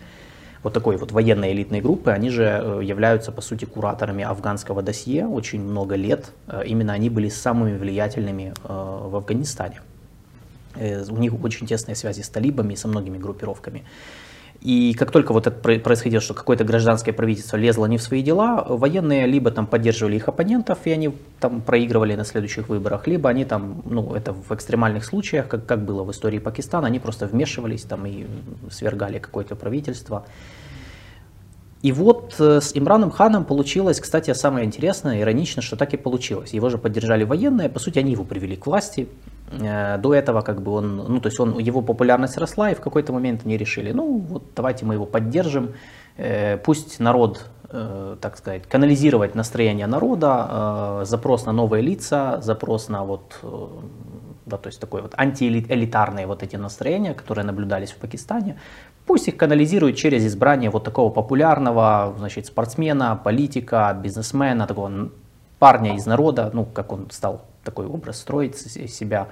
вот 0.65 0.73
такой 0.73 0.97
вот 0.97 1.11
военной 1.11 1.51
элитной 1.51 1.79
группы, 1.79 2.09
они 2.09 2.31
же 2.31 2.43
э, 2.43 2.81
являются, 2.83 3.31
по 3.31 3.41
сути, 3.41 3.65
кураторами 3.65 4.23
афганского 4.23 4.81
досье 4.81 5.27
очень 5.27 5.61
много 5.61 5.95
лет. 5.95 6.31
Э, 6.47 6.63
именно 6.65 6.93
они 6.93 7.11
были 7.11 7.29
самыми 7.29 7.77
влиятельными 7.77 8.51
э, 8.63 8.67
в 8.67 9.15
Афганистане. 9.15 9.81
У 10.75 11.17
них 11.17 11.43
очень 11.43 11.67
тесные 11.67 11.95
связи 11.95 12.21
с 12.21 12.29
талибами 12.29 12.73
и 12.73 12.75
со 12.75 12.87
многими 12.87 13.17
группировками. 13.19 13.83
И 14.65 14.95
как 14.95 15.11
только 15.11 15.31
вот 15.31 15.45
это 15.45 15.55
происходило, 15.77 16.19
что 16.19 16.33
какое-то 16.33 16.63
гражданское 16.63 17.13
правительство 17.13 17.55
лезло 17.55 17.85
не 17.85 17.99
в 17.99 18.01
свои 18.01 18.23
дела, 18.23 18.65
военные 18.67 19.27
либо 19.27 19.51
там 19.51 19.67
поддерживали 19.67 20.15
их 20.15 20.27
оппонентов, 20.27 20.79
и 20.85 20.89
они 20.89 21.15
там 21.39 21.61
проигрывали 21.61 22.15
на 22.15 22.25
следующих 22.25 22.67
выборах, 22.67 23.05
либо 23.05 23.29
они 23.29 23.45
там, 23.45 23.83
ну 23.85 24.15
это 24.15 24.33
в 24.33 24.51
экстремальных 24.51 25.05
случаях, 25.05 25.47
как, 25.47 25.67
как 25.67 25.85
было 25.85 26.03
в 26.03 26.09
истории 26.09 26.39
Пакистана, 26.39 26.87
они 26.87 26.97
просто 26.99 27.27
вмешивались 27.27 27.83
там 27.83 28.07
и 28.07 28.25
свергали 28.71 29.19
какое-то 29.19 29.55
правительство. 29.55 30.25
И 31.83 31.91
вот 31.91 32.33
э, 32.39 32.59
с 32.59 32.71
Имраном 32.75 33.11
Ханом 33.11 33.45
получилось, 33.45 33.99
кстати, 33.99 34.33
самое 34.33 34.65
интересное, 34.65 35.21
иронично, 35.21 35.61
что 35.61 35.75
так 35.75 35.93
и 35.93 35.97
получилось. 35.97 36.55
Его 36.55 36.69
же 36.69 36.79
поддержали 36.79 37.23
военные, 37.23 37.69
по 37.69 37.77
сути, 37.77 37.99
они 37.99 38.13
его 38.13 38.23
привели 38.23 38.55
к 38.55 38.65
власти. 38.65 39.07
Э, 39.51 39.97
до 39.97 40.13
этого 40.13 40.41
как 40.41 40.61
бы 40.61 40.71
он, 40.71 40.97
ну 40.97 41.19
то 41.19 41.27
есть 41.27 41.39
он, 41.39 41.57
его 41.59 41.81
популярность 41.81 42.37
росла, 42.37 42.71
и 42.71 42.75
в 42.75 42.81
какой-то 42.81 43.13
момент 43.13 43.41
они 43.45 43.57
решили, 43.57 43.91
ну 43.91 44.17
вот 44.17 44.43
давайте 44.55 44.85
мы 44.85 44.95
его 44.95 45.05
поддержим, 45.05 45.73
э, 46.17 46.57
пусть 46.57 46.99
народ, 46.99 47.45
так 48.21 48.37
сказать, 48.37 48.67
канализировать 48.67 49.35
настроение 49.35 49.87
народа, 49.87 51.01
запрос 51.03 51.45
на 51.45 51.51
новые 51.51 51.81
лица, 51.81 52.39
запрос 52.41 52.89
на 52.89 53.03
вот 53.03 53.43
да, 54.45 54.57
то 54.57 54.67
есть 54.67 54.79
такое 54.79 55.01
вот 55.01 55.13
антиэлитарные 55.17 56.27
вот 56.27 56.43
эти 56.43 56.55
настроения, 56.57 57.15
которые 57.15 57.43
наблюдались 57.43 57.91
в 57.91 57.97
Пакистане, 57.97 58.55
Пусть 59.05 59.27
их 59.27 59.37
канализируют 59.37 59.97
через 59.97 60.25
избрание 60.25 60.69
вот 60.71 60.83
такого 60.83 61.11
популярного 61.11 62.15
значит, 62.17 62.47
спортсмена, 62.47 63.19
политика, 63.23 63.95
бизнесмена, 64.01 64.65
такого 64.65 65.09
парня 65.59 65.95
из 65.95 66.05
народа, 66.05 66.49
ну, 66.53 66.65
как 66.65 66.91
он 66.91 67.07
стал 67.11 67.41
такой 67.65 67.87
образ 67.87 68.19
строить 68.19 68.57
себя. 68.57 69.27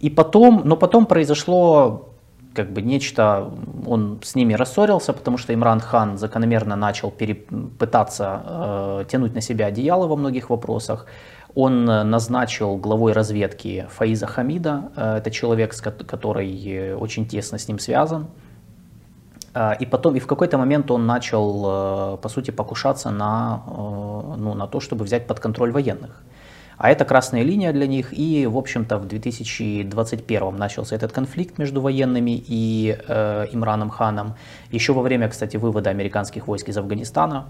И 0.00 0.10
потом, 0.10 0.62
но 0.64 0.76
потом 0.76 1.06
произошло 1.06 2.08
как 2.54 2.72
бы 2.72 2.82
нечто, 2.82 3.50
он 3.86 4.20
с 4.22 4.34
ними 4.34 4.54
рассорился, 4.54 5.12
потому 5.12 5.38
что 5.38 5.52
Имран 5.52 5.80
Хан 5.80 6.18
закономерно 6.18 6.76
начал 6.76 7.10
перепытаться 7.10 8.42
э, 8.46 9.04
тянуть 9.08 9.34
на 9.34 9.40
себя 9.40 9.66
одеяло 9.66 10.06
во 10.06 10.16
многих 10.16 10.50
вопросах. 10.50 11.06
Он 11.54 11.88
э, 11.88 12.02
назначил 12.02 12.76
главой 12.76 13.12
разведки 13.12 13.86
Фаиза 13.90 14.26
Хамида, 14.26 14.92
э, 14.96 15.16
это 15.18 15.30
человек, 15.30 15.74
который 16.06 16.48
э, 16.66 16.96
очень 16.96 17.26
тесно 17.26 17.58
с 17.58 17.68
ним 17.68 17.78
связан. 17.78 18.26
И 19.80 19.86
потом, 19.86 20.16
и 20.16 20.18
в 20.18 20.26
какой-то 20.26 20.58
момент 20.58 20.90
он 20.90 21.06
начал, 21.06 22.18
по 22.18 22.28
сути, 22.28 22.50
покушаться 22.50 23.10
на, 23.10 23.62
ну, 24.36 24.52
на 24.54 24.66
то, 24.66 24.80
чтобы 24.80 25.04
взять 25.04 25.28
под 25.28 25.38
контроль 25.38 25.70
военных. 25.70 26.24
А 26.76 26.90
это 26.90 27.04
красная 27.04 27.42
линия 27.42 27.72
для 27.72 27.86
них, 27.86 28.12
и, 28.12 28.46
в 28.46 28.56
общем-то, 28.56 28.98
в 28.98 29.06
2021 29.06 30.56
начался 30.56 30.96
этот 30.96 31.12
конфликт 31.12 31.58
между 31.58 31.80
военными 31.80 32.42
и 32.46 32.96
э, 33.08 33.46
Имраном 33.52 33.90
Ханом. 33.90 34.34
Еще 34.70 34.92
во 34.92 35.02
время, 35.02 35.28
кстати, 35.28 35.56
вывода 35.56 35.90
американских 35.90 36.48
войск 36.48 36.68
из 36.68 36.76
Афганистана 36.76 37.46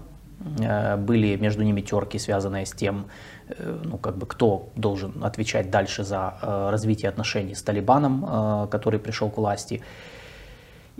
э, 0.59 0.97
были 0.97 1.35
между 1.37 1.63
ними 1.63 1.81
терки, 1.81 2.19
связанные 2.19 2.65
с 2.65 2.71
тем, 2.71 3.05
Э, 3.47 3.79
ну, 3.83 3.97
как 3.97 4.17
бы 4.17 4.25
кто 4.25 4.69
должен 4.75 5.23
отвечать 5.23 5.69
дальше 5.69 6.03
за 6.03 6.37
э, 6.41 6.69
развитие 6.71 7.09
отношений 7.09 7.53
с 7.53 7.61
Талибаном, 7.61 8.25
э, 8.27 8.67
который 8.71 8.99
пришел 8.99 9.29
к 9.29 9.37
власти. 9.37 9.81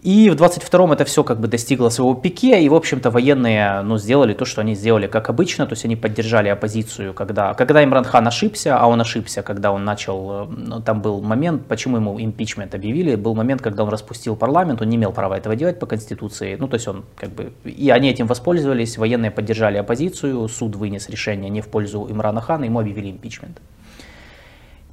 И 0.05 0.29
в 0.29 0.35
22-м 0.35 0.91
это 0.91 1.03
все 1.03 1.23
как 1.23 1.39
бы 1.39 1.47
достигло 1.47 1.89
своего 1.89 2.13
пике, 2.13 2.61
и, 2.61 2.69
в 2.69 2.75
общем-то, 2.75 3.09
военные 3.09 3.81
ну, 3.81 3.97
сделали 3.97 4.35
то, 4.35 4.45
что 4.45 4.61
они 4.61 4.75
сделали 4.75 5.07
как 5.07 5.31
обычно, 5.31 5.65
то 5.65 5.73
есть 5.73 5.83
они 5.83 5.95
поддержали 5.95 6.47
оппозицию, 6.47 7.15
когда, 7.15 7.55
когда 7.55 7.83
Имран 7.83 8.03
Хан 8.03 8.27
ошибся, 8.27 8.77
а 8.77 8.85
он 8.85 9.01
ошибся, 9.01 9.41
когда 9.41 9.71
он 9.71 9.83
начал, 9.83 10.43
э, 10.43 10.47
ну, 10.47 10.79
там 10.79 11.01
был 11.01 11.23
момент, 11.23 11.65
почему 11.65 11.97
ему 11.97 12.21
импичмент 12.21 12.75
объявили, 12.75 13.15
был 13.15 13.33
момент, 13.33 13.63
когда 13.63 13.81
он 13.81 13.89
распустил 13.89 14.35
парламент, 14.35 14.79
он 14.79 14.89
не 14.89 14.97
имел 14.97 15.11
права 15.11 15.37
этого 15.39 15.55
делать 15.55 15.79
по 15.79 15.87
Конституции, 15.87 16.55
ну, 16.59 16.67
то 16.67 16.75
есть 16.75 16.87
он 16.87 17.03
как 17.15 17.31
бы, 17.31 17.53
и 17.63 17.89
они 17.89 18.07
этим 18.11 18.27
воспользовались, 18.27 18.99
военные 18.99 19.31
поддержали 19.31 19.77
оппозицию, 19.77 20.47
суд 20.49 20.75
вынес 20.75 21.09
решение 21.09 21.49
не 21.49 21.61
в 21.61 21.67
пользу 21.67 22.05
Имрана 22.07 22.41
Хана, 22.41 22.65
ему 22.65 22.79
объявили 22.79 23.09
импичмент. 23.09 23.59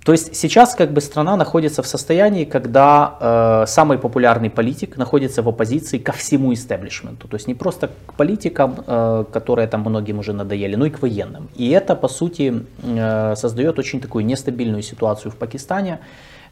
То 0.05 0.12
есть 0.12 0.35
сейчас 0.35 0.75
как 0.75 0.93
бы 0.93 1.01
страна 1.01 1.37
находится 1.37 1.83
в 1.83 1.87
состоянии, 1.87 2.45
когда 2.45 3.17
э, 3.21 3.67
самый 3.69 3.99
популярный 3.99 4.51
политик 4.51 4.97
находится 4.97 5.43
в 5.43 5.49
оппозиции 5.49 5.99
ко 5.99 6.11
всему 6.11 6.53
истеблишменту. 6.53 7.29
То 7.29 7.37
есть 7.37 7.47
не 7.47 7.55
просто 7.55 7.88
к 8.07 8.15
политикам, 8.15 8.75
э, 8.85 9.25
которые 9.33 9.69
там 9.69 9.83
многим 9.83 10.19
уже 10.19 10.33
надоели, 10.33 10.75
но 10.75 10.87
и 10.87 10.91
к 10.91 11.03
военным. 11.03 11.49
И 11.55 11.71
это, 11.71 11.95
по 11.95 12.09
сути, 12.09 12.65
э, 12.83 13.37
создает 13.37 13.79
очень 13.79 14.01
такую 14.01 14.25
нестабильную 14.25 14.83
ситуацию 14.83 15.31
в 15.31 15.37
Пакистане, 15.37 16.01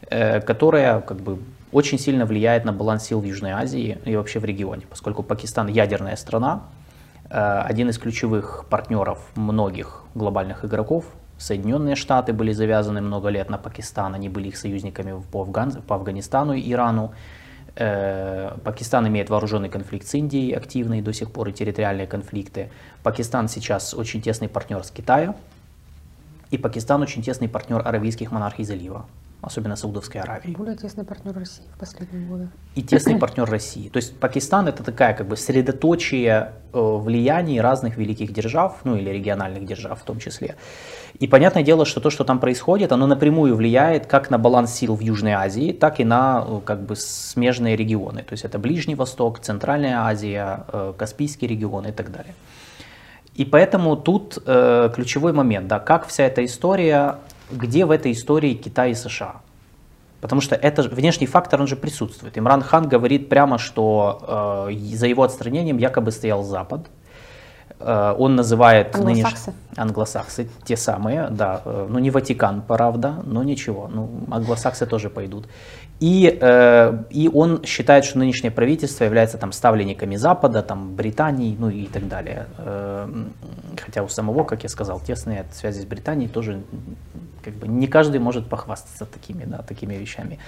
э, 0.09 0.39
которая 0.39 1.01
как 1.01 1.17
бы 1.17 1.39
очень 1.73 1.99
сильно 1.99 2.25
влияет 2.25 2.63
на 2.63 2.71
баланс 2.71 3.03
сил 3.03 3.19
в 3.19 3.25
Южной 3.25 3.51
Азии 3.51 3.97
и 4.05 4.15
вообще 4.15 4.39
в 4.39 4.45
регионе, 4.45 4.83
поскольку 4.89 5.23
Пакистан 5.23 5.67
ядерная 5.67 6.15
страна, 6.15 6.61
э, 7.29 7.63
один 7.69 7.89
из 7.89 7.97
ключевых 7.97 8.63
партнеров 8.69 9.19
многих 9.35 10.03
глобальных 10.15 10.63
игроков, 10.63 11.03
Соединенные 11.41 11.95
Штаты 11.95 12.33
были 12.33 12.51
завязаны 12.53 13.01
много 13.01 13.29
лет 13.29 13.49
на 13.49 13.57
Пакистан, 13.57 14.13
они 14.13 14.29
были 14.29 14.49
их 14.49 14.57
союзниками 14.57 15.19
по, 15.31 15.41
Афган, 15.41 15.71
по 15.81 15.95
Афганистану 15.95 16.53
и 16.53 16.71
Ирану. 16.71 17.13
Э, 17.75 18.57
Пакистан 18.63 19.07
имеет 19.07 19.29
вооруженный 19.29 19.69
конфликт 19.69 20.07
с 20.07 20.13
Индией, 20.13 20.53
активный 20.53 21.01
до 21.01 21.13
сих 21.13 21.31
пор 21.31 21.49
и 21.49 21.51
территориальные 21.53 22.05
конфликты. 22.05 22.69
Пакистан 23.01 23.47
сейчас 23.47 23.95
очень 23.95 24.21
тесный 24.21 24.49
партнер 24.49 24.83
с 24.83 24.91
Китаем. 24.91 25.35
И 26.51 26.57
Пакистан 26.57 27.01
очень 27.01 27.23
тесный 27.23 27.49
партнер 27.49 27.81
аравийских 27.87 28.31
монархий 28.31 28.63
залива 28.63 29.05
особенно 29.41 29.75
Саудовской 29.75 30.21
Аравии. 30.21 30.51
Более 30.51 30.75
тесный 30.75 31.03
партнер 31.03 31.33
России 31.33 31.63
в 31.75 31.79
последние 31.79 32.27
годы. 32.27 32.49
И 32.75 32.83
тесный 32.83 33.17
партнер 33.17 33.49
России. 33.49 33.89
То 33.89 33.97
есть 33.97 34.15
Пакистан 34.19 34.67
это 34.67 34.83
такая 34.83 35.13
как 35.15 35.27
бы 35.27 35.35
средоточие 35.35 36.53
э, 36.73 36.79
влияний 36.79 37.59
разных 37.59 37.97
великих 37.97 38.33
держав, 38.33 38.81
ну 38.83 38.95
или 38.95 39.09
региональных 39.09 39.65
держав 39.65 39.99
в 39.99 40.03
том 40.03 40.19
числе. 40.19 40.55
И 41.21 41.27
понятное 41.27 41.63
дело, 41.63 41.85
что 41.85 42.01
то, 42.01 42.09
что 42.09 42.23
там 42.23 42.39
происходит, 42.39 42.91
оно 42.91 43.07
напрямую 43.07 43.55
влияет 43.55 44.07
как 44.07 44.29
на 44.29 44.37
баланс 44.37 44.73
сил 44.73 44.95
в 44.95 45.01
Южной 45.01 45.33
Азии, 45.33 45.71
так 45.71 45.99
и 45.99 46.03
на 46.03 46.43
э, 46.45 46.59
как 46.65 46.81
бы 46.81 46.95
смежные 46.95 47.75
регионы. 47.75 48.23
То 48.23 48.33
есть 48.33 48.43
это 48.43 48.59
Ближний 48.59 48.95
Восток, 48.95 49.39
Центральная 49.39 49.99
Азия, 49.99 50.65
э, 50.73 50.93
Каспийский 50.97 51.47
регион 51.47 51.85
и 51.85 51.91
так 51.91 52.11
далее. 52.11 52.33
И 53.35 53.45
поэтому 53.45 53.95
тут 53.95 54.39
э, 54.45 54.89
ключевой 54.95 55.31
момент, 55.31 55.67
да, 55.67 55.79
как 55.79 56.07
вся 56.07 56.23
эта 56.23 56.43
история 56.43 57.19
где 57.51 57.85
в 57.85 57.91
этой 57.91 58.11
истории 58.11 58.53
Китай 58.53 58.91
и 58.91 58.95
США. 58.95 59.41
Потому 60.21 60.41
что 60.41 60.55
это 60.55 60.83
внешний 60.83 61.27
фактор, 61.27 61.61
он 61.61 61.67
же 61.67 61.75
присутствует. 61.75 62.37
Имран 62.37 62.61
Хан 62.61 62.87
говорит 62.87 63.27
прямо, 63.27 63.57
что 63.57 64.67
э, 64.69 64.95
за 64.95 65.07
его 65.07 65.23
отстранением 65.23 65.77
якобы 65.77 66.11
стоял 66.11 66.43
Запад. 66.43 66.87
Э, 67.83 68.15
он 68.17 68.35
называет 68.35 68.95
англосаксы. 68.95 69.51
Нынеш... 69.51 69.77
англосаксы, 69.77 70.47
те 70.63 70.77
самые, 70.77 71.27
да. 71.29 71.61
Э, 71.65 71.87
ну 71.89 71.99
не 71.99 72.11
Ватикан, 72.11 72.61
правда, 72.61 73.21
но 73.25 73.43
ничего. 73.43 73.87
Ну, 73.87 74.09
англосаксы 74.29 74.85
тоже 74.85 75.09
пойдут. 75.09 75.47
И, 75.99 76.37
э, 76.41 77.03
и 77.09 77.29
он 77.33 77.63
считает, 77.63 78.05
что 78.05 78.19
нынешнее 78.19 78.51
правительство 78.51 79.03
является 79.03 79.37
там 79.37 79.51
ставленниками 79.51 80.15
Запада, 80.15 80.61
там, 80.63 80.95
Британии, 80.95 81.55
ну 81.59 81.69
и 81.69 81.85
так 81.85 82.07
далее. 82.07 82.47
Хотя 83.85 84.03
у 84.03 84.07
самого, 84.07 84.43
как 84.43 84.63
я 84.63 84.69
сказал, 84.69 84.99
тесные 84.99 85.45
связи 85.53 85.81
с 85.81 85.85
Британией 85.85 86.29
тоже 86.29 86.61
как 87.43 87.53
бы 87.53 87.67
не 87.67 87.87
каждый 87.87 88.19
может 88.19 88.47
похвастаться 88.47 89.05
такими, 89.05 89.45
да, 89.45 89.59
такими 89.59 89.95
вещами. 89.95 90.39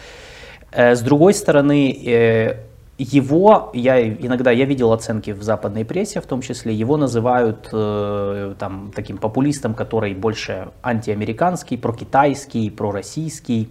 С 0.72 1.02
другой 1.02 1.34
стороны, 1.34 2.58
его, 2.98 3.72
я 3.74 4.08
иногда 4.08 4.52
я 4.52 4.66
видел 4.66 4.92
оценки 4.92 5.32
в 5.32 5.42
западной 5.42 5.84
прессе, 5.84 6.22
в 6.22 6.28
том 6.28 6.42
числе, 6.42 6.74
его 6.74 6.98
называют 6.98 7.70
э, 7.72 8.56
там, 8.60 8.92
таким 8.96 9.18
популистом, 9.18 9.74
который 9.74 10.14
больше 10.14 10.70
антиамериканский, 10.84 11.78
прокитайский, 11.78 12.70
пророссийский. 12.70 13.70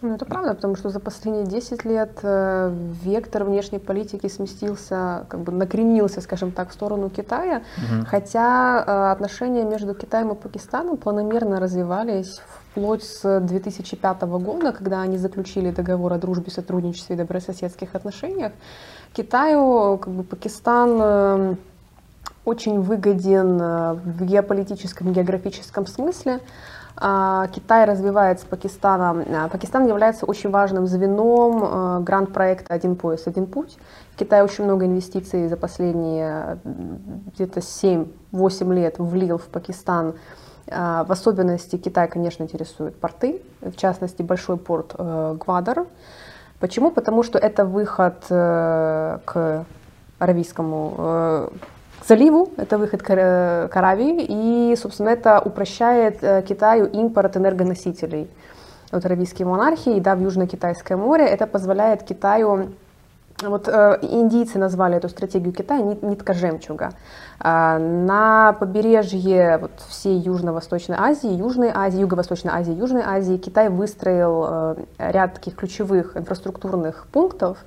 Ну, 0.00 0.14
это 0.14 0.24
правда, 0.24 0.54
потому 0.54 0.76
что 0.76 0.90
за 0.90 1.00
последние 1.00 1.44
10 1.44 1.84
лет 1.84 2.20
э, 2.22 2.72
вектор 3.02 3.42
внешней 3.42 3.80
политики 3.80 4.28
сместился, 4.28 5.26
как 5.28 5.40
бы 5.40 5.50
накренился, 5.50 6.20
скажем 6.20 6.52
так, 6.52 6.70
в 6.70 6.72
сторону 6.72 7.10
Китая, 7.10 7.62
угу. 7.76 8.06
хотя 8.06 8.84
э, 8.86 9.10
отношения 9.10 9.64
между 9.64 9.94
Китаем 9.94 10.30
и 10.30 10.34
Пакистаном 10.36 10.98
планомерно 10.98 11.58
развивались 11.58 12.40
вплоть 12.70 13.02
с 13.02 13.40
2005 13.40 14.22
года, 14.22 14.70
когда 14.70 15.02
они 15.02 15.18
заключили 15.18 15.72
договор 15.72 16.12
о 16.12 16.18
дружбе, 16.18 16.52
сотрудничестве 16.52 17.16
и 17.16 17.18
добрососедских 17.18 17.96
отношениях. 17.96 18.52
Китаю, 19.14 19.98
как 19.98 20.12
бы 20.12 20.22
Пакистан 20.22 20.98
э, 21.00 21.54
очень 22.44 22.80
выгоден 22.80 23.58
в 23.58 24.24
геополитическом, 24.24 25.12
географическом 25.12 25.88
смысле. 25.88 26.38
А, 27.00 27.46
Китай 27.48 27.84
развивается 27.84 28.44
с 28.44 28.48
Пакистаном. 28.48 29.24
А, 29.28 29.48
Пакистан 29.48 29.86
является 29.86 30.26
очень 30.26 30.50
важным 30.50 30.86
звеном 30.86 31.62
а, 31.62 32.00
гранд-проекта 32.00 32.74
«Один 32.74 32.96
пояс, 32.96 33.26
один 33.26 33.46
путь». 33.46 33.78
Китай 34.16 34.42
очень 34.42 34.64
много 34.64 34.84
инвестиций 34.84 35.48
за 35.48 35.56
последние 35.56 36.58
где-то 37.34 37.60
7-8 37.60 38.74
лет 38.74 38.98
влил 38.98 39.38
в 39.38 39.46
Пакистан. 39.46 40.14
В 40.66 41.06
особенности 41.08 41.76
Китай, 41.76 42.08
конечно, 42.08 42.42
интересует 42.42 42.94
порты, 43.00 43.40
в 43.62 43.76
частности, 43.76 44.20
большой 44.20 44.58
порт 44.58 44.94
э, 44.98 45.36
Гвадар. 45.40 45.86
Почему? 46.60 46.90
Потому 46.90 47.22
что 47.22 47.38
это 47.38 47.64
выход 47.64 48.22
э, 48.28 49.18
к 49.24 49.64
Аравийскому 50.18 50.94
э, 50.98 51.48
заливу, 52.08 52.50
это 52.56 52.78
выход 52.78 53.02
к, 53.02 53.70
Аравии, 53.72 54.24
и, 54.28 54.76
собственно, 54.76 55.10
это 55.10 55.40
упрощает 55.40 56.18
э, 56.22 56.42
Китаю 56.42 56.86
импорт 56.86 57.36
энергоносителей 57.36 58.28
от 58.90 59.04
аравийской 59.04 59.44
монархии, 59.44 60.00
да, 60.00 60.16
в 60.16 60.20
Южно-Китайское 60.20 60.96
море. 60.96 61.26
Это 61.26 61.46
позволяет 61.46 62.02
Китаю 62.02 62.70
вот 63.42 63.68
э, 63.68 63.98
индийцы 64.02 64.58
назвали 64.58 64.96
эту 64.96 65.08
стратегию 65.08 65.52
Китая 65.52 65.80
нитка 65.80 66.34
жемчуга. 66.34 66.90
Э, 67.40 67.78
на 67.78 68.54
побережье 68.58 69.58
вот, 69.58 69.70
всей 69.88 70.18
Южно-Восточной 70.18 70.96
Азии, 70.98 71.30
Южной 71.30 71.70
Азии, 71.72 72.00
Юго-Восточной 72.00 72.52
Азии, 72.52 72.72
Южной 72.72 73.02
Азии 73.04 73.36
Китай 73.36 73.68
выстроил 73.68 74.46
э, 74.48 74.76
ряд 74.98 75.34
таких 75.34 75.54
ключевых 75.54 76.16
инфраструктурных 76.16 77.06
пунктов, 77.12 77.58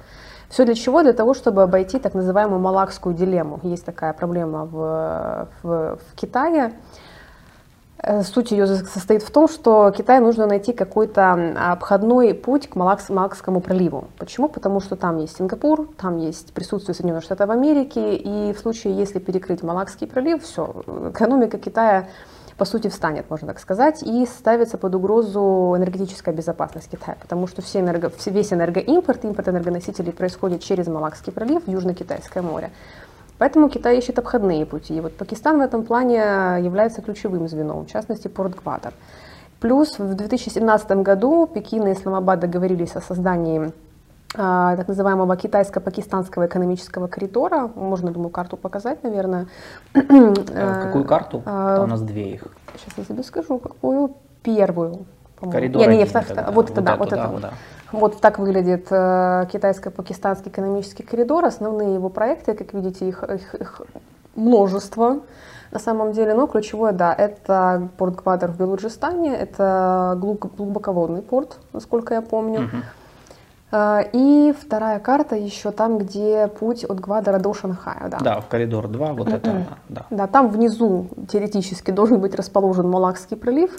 все 0.52 0.66
для 0.66 0.76
чего? 0.76 1.02
Для 1.02 1.14
того, 1.14 1.34
чтобы 1.34 1.64
обойти 1.64 1.98
так 1.98 2.14
называемую 2.14 2.60
малакскую 2.60 3.16
дилемму. 3.16 3.62
Есть 3.64 3.86
такая 3.86 4.12
проблема 4.12 4.66
в, 4.66 5.48
в, 5.64 5.98
в 5.98 6.16
Китае. 6.16 6.74
Э, 8.04 8.22
суть 8.22 8.52
ее 8.52 8.68
состоит 8.68 9.24
в 9.24 9.32
том, 9.32 9.48
что 9.48 9.92
Китаю 9.96 10.22
нужно 10.22 10.48
найти 10.48 10.74
какой-то 10.74 11.54
обходной 11.72 12.34
путь 12.34 12.70
к 12.70 12.76
Малакс, 12.76 13.08
Малакскому 13.08 13.62
проливу. 13.62 14.10
Почему? 14.18 14.50
Потому 14.50 14.82
что 14.82 14.98
там 14.98 15.20
есть 15.20 15.38
Сингапур, 15.38 15.88
там 15.98 16.18
есть 16.18 16.52
присутствие 16.52 16.96
Соединенных 16.96 17.24
Штатов 17.24 17.50
Америки, 17.50 18.00
и 18.00 18.54
в 18.54 18.60
случае, 18.60 18.98
если 18.98 19.20
перекрыть 19.20 19.64
Малакский 19.64 20.06
пролив, 20.06 20.44
все, 20.44 20.84
экономика 21.12 21.60
Китая 21.60 22.08
по 22.62 22.66
сути, 22.66 22.90
встанет, 22.90 23.28
можно 23.32 23.48
так 23.48 23.60
сказать, 23.60 24.04
и 24.04 24.24
ставится 24.28 24.78
под 24.78 24.94
угрозу 24.94 25.74
энергетическая 25.76 26.32
безопасность 26.32 26.92
Китая, 26.92 27.18
потому 27.20 27.48
что 27.48 27.64
все 27.64 27.80
энерго, 27.80 28.12
весь 28.28 28.54
энергоимпорт, 28.54 29.26
импорт 29.26 29.48
энергоносителей 29.48 30.14
происходит 30.14 30.62
через 30.62 30.86
Малакский 30.86 31.34
пролив 31.34 31.64
в 31.66 31.68
Южно-Китайское 31.68 32.44
море. 32.44 32.70
Поэтому 33.40 33.68
Китай 33.68 33.98
ищет 33.98 34.20
обходные 34.20 34.68
пути. 34.68 34.96
И 34.96 35.02
вот 35.02 35.18
Пакистан 35.18 35.58
в 35.58 35.62
этом 35.62 35.84
плане 35.84 36.18
является 36.64 37.02
ключевым 37.02 37.48
звеном, 37.48 37.86
в 37.86 37.88
частности, 37.88 38.28
порт 38.28 38.54
Гвадar. 38.54 38.94
Плюс 39.60 39.98
в 39.98 40.14
2017 40.14 40.92
году 41.02 41.48
Пекин 41.52 41.88
и 41.88 41.94
Исламабад 41.94 42.42
договорились 42.42 42.96
о 42.96 43.02
создании 43.02 43.72
так 44.34 44.88
называемого 44.88 45.36
китайско-пакистанского 45.36 46.46
экономического 46.46 47.08
коридора. 47.08 47.70
Можно, 47.76 48.12
думаю, 48.12 48.30
карту 48.30 48.58
показать, 48.58 49.04
наверное. 49.04 49.48
Э, 49.94 50.84
какую 50.86 51.06
карту? 51.06 51.44
А, 51.46 51.84
у 51.84 51.88
нас 51.88 52.02
две 52.02 52.34
их. 52.34 52.48
Сейчас 52.78 52.98
я 52.98 53.04
тебе 53.04 53.24
скажу, 53.24 53.60
какую. 53.60 54.16
Первую. 54.42 55.06
Коридор. 55.40 55.88
Не, 55.88 55.98
не, 55.98 56.06
втор... 56.06 56.24
вот, 56.28 56.54
вот 56.54 56.70
это, 56.70 56.82
да, 56.82 56.96
вот 56.96 57.14
это. 57.14 57.40
Да. 57.42 57.52
Вот 57.92 58.22
так 58.22 58.40
выглядит 58.40 58.88
э, 58.90 59.48
китайско-пакистанский 59.52 60.50
экономический 60.50 61.04
коридор. 61.04 61.46
Основные 61.46 61.96
его 61.96 62.10
проекты, 62.10 62.54
как 62.54 62.74
видите, 62.74 63.10
их, 63.10 63.24
их, 63.24 63.56
их 63.56 63.82
множество 64.36 65.20
на 65.72 65.80
самом 65.80 66.12
деле, 66.12 66.34
но 66.34 66.48
ключевое, 66.48 66.92
да, 66.92 67.14
это 67.14 67.90
порт 67.98 68.16
Гвадер 68.16 68.52
в 68.52 68.58
Белуджистане, 68.58 69.36
это 69.36 70.18
глубоководный 70.18 71.22
порт, 71.22 71.60
насколько 71.72 72.14
я 72.14 72.22
помню. 72.22 72.66
Угу. 72.66 72.78
А, 73.72 74.02
и 74.02 74.54
вторая 74.60 75.00
карта 75.00 75.36
еще 75.36 75.72
там, 75.72 75.98
где 75.98 76.48
путь 76.48 76.84
от 76.84 77.00
Гвадара 77.00 77.40
до 77.40 77.54
Шанхая. 77.54 78.10
Да, 78.10 78.20
да 78.20 78.40
в 78.42 78.48
коридор 78.48 78.88
2, 78.88 79.14
вот 79.14 79.30
это, 79.30 79.66
да. 79.88 80.06
Да, 80.10 80.28
там 80.28 80.50
внизу 80.50 81.08
теоретически 81.32 81.92
должен 81.92 82.20
быть 82.20 82.36
расположен 82.36 82.90
Малакский 82.90 83.38
пролив. 83.38 83.72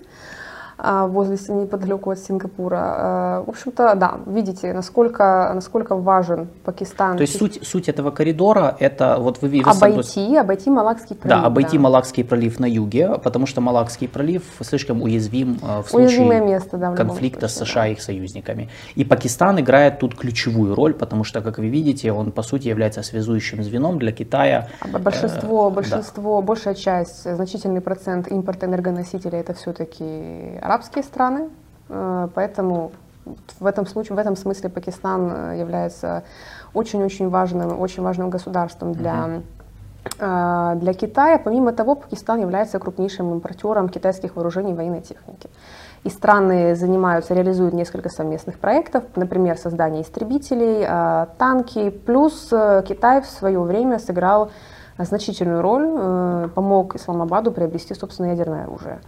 А, 0.84 1.06
возле, 1.06 1.38
неподалеку 1.54 2.10
от 2.10 2.18
Сингапура. 2.18 2.76
А, 2.80 3.44
в 3.46 3.50
общем-то, 3.50 3.94
да, 3.94 4.16
видите, 4.26 4.72
насколько, 4.72 5.52
насколько 5.54 5.94
важен 5.94 6.48
Пакистан. 6.64 7.16
То 7.16 7.20
есть 7.20 7.38
суть, 7.38 7.60
суть 7.62 7.88
этого 7.88 8.10
коридора 8.10 8.76
это 8.80 9.18
вот 9.20 9.40
вы 9.42 9.48
видите... 9.48 9.70
Обойти, 9.70 10.36
обойти 10.36 10.70
Малакский 10.70 11.14
пролив. 11.14 11.38
Да, 11.38 11.46
обойти 11.46 11.76
да. 11.76 11.84
Малакский 11.84 12.24
пролив 12.24 12.58
на 12.58 12.66
юге, 12.66 13.16
потому 13.22 13.46
что 13.46 13.60
Малакский 13.60 14.08
пролив 14.08 14.42
слишком 14.60 15.02
уязвим 15.02 15.60
в 15.84 15.88
случае 15.88 16.40
место, 16.40 16.76
да, 16.76 16.92
конфликта 16.96 17.46
случае, 17.46 17.64
с 17.64 17.70
США 17.70 17.82
да. 17.82 17.88
и 17.88 17.92
их 17.92 18.02
союзниками. 18.02 18.68
И 18.96 19.04
Пакистан 19.04 19.60
играет 19.60 20.00
тут 20.00 20.16
ключевую 20.16 20.74
роль, 20.74 20.94
потому 20.94 21.22
что, 21.22 21.42
как 21.42 21.58
вы 21.58 21.68
видите, 21.68 22.10
он 22.10 22.32
по 22.32 22.42
сути 22.42 22.66
является 22.66 23.04
связующим 23.04 23.62
звеном 23.62 24.00
для 24.00 24.10
Китая. 24.10 24.66
Большинство, 25.00 25.68
э, 25.68 25.70
большинство, 25.70 26.40
да. 26.40 26.46
большая 26.46 26.74
часть, 26.74 27.22
значительный 27.22 27.80
процент 27.80 28.26
импорта 28.32 28.66
энергоносителей 28.66 29.38
это 29.38 29.54
все-таки 29.54 30.58
арабские 30.72 31.04
страны, 31.04 31.50
э, 31.90 32.28
поэтому 32.34 32.92
в 33.60 33.66
этом 33.66 33.86
случае, 33.86 34.16
в 34.16 34.18
этом 34.18 34.36
смысле 34.36 34.70
Пакистан 34.70 35.30
э, 35.30 35.60
является 35.60 36.22
очень-очень 36.72 37.28
важным, 37.28 37.78
очень 37.78 38.02
важным 38.02 38.30
государством 38.30 38.94
для, 38.94 39.42
uh-huh. 40.18 40.76
для 40.76 40.94
Китая. 40.94 41.38
Помимо 41.38 41.72
того, 41.72 41.94
Пакистан 41.94 42.40
является 42.40 42.78
крупнейшим 42.78 43.32
импортером 43.32 43.90
китайских 43.90 44.36
вооружений 44.36 44.72
и 44.72 44.74
военной 44.74 45.02
техники. 45.02 45.50
И 46.04 46.08
страны 46.08 46.74
занимаются, 46.74 47.34
реализуют 47.34 47.74
несколько 47.74 48.08
совместных 48.08 48.58
проектов, 48.58 49.04
например, 49.14 49.58
создание 49.58 50.02
истребителей, 50.02 50.86
танки. 51.36 51.90
Плюс 51.90 52.48
Китай 52.88 53.20
в 53.20 53.26
свое 53.26 53.60
время 53.60 53.98
сыграл 53.98 54.50
значительную 54.98 55.62
роль, 55.62 56.48
помог 56.54 56.96
Исламабаду 56.96 57.52
приобрести 57.52 57.94
собственное 57.94 58.30
ядерное 58.30 58.64
оружие 58.64 58.98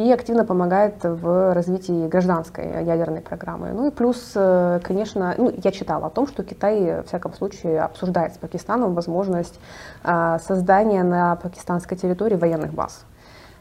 и 0.00 0.12
активно 0.12 0.44
помогает 0.44 0.94
в 1.02 1.52
развитии 1.52 2.08
гражданской 2.08 2.84
ядерной 2.84 3.20
программы. 3.20 3.72
Ну 3.72 3.88
и 3.88 3.90
плюс, 3.90 4.32
э, 4.34 4.80
конечно, 4.82 5.34
ну, 5.36 5.52
я 5.62 5.70
читала 5.72 6.06
о 6.06 6.10
том, 6.10 6.26
что 6.26 6.42
Китай, 6.42 7.02
в 7.02 7.08
всяком 7.08 7.34
случае, 7.34 7.82
обсуждает 7.82 8.34
с 8.34 8.38
Пакистаном 8.38 8.94
возможность 8.94 9.58
а, 10.02 10.38
создания 10.38 11.02
на 11.02 11.36
пакистанской 11.36 11.96
территории 11.96 12.36
военных 12.36 12.72
баз. 12.72 13.04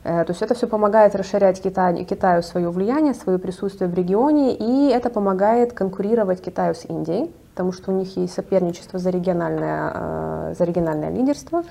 Э, 0.03 0.23
то 0.23 0.31
есть 0.31 0.41
это 0.41 0.53
все 0.53 0.67
помогает 0.67 1.15
расширять 1.15 1.61
Китай, 1.61 2.03
Китаю 2.05 2.41
свое 2.41 2.69
влияние, 2.69 3.13
свое 3.13 3.37
присутствие 3.37 3.89
в 3.89 3.93
регионе, 3.93 4.55
и 4.55 4.89
это 4.89 5.09
помогает 5.09 5.73
конкурировать 5.73 6.41
Китаю 6.41 6.73
с 6.73 6.85
Индией, 6.85 7.33
потому 7.51 7.73
что 7.73 7.91
у 7.91 7.95
них 7.95 8.15
есть 8.15 8.33
соперничество 8.33 8.99
за 8.99 9.09
региональное, 9.09 9.91
э, 9.93 10.53
за 10.57 10.63
региональное 10.63 11.09
лидерство. 11.09 11.63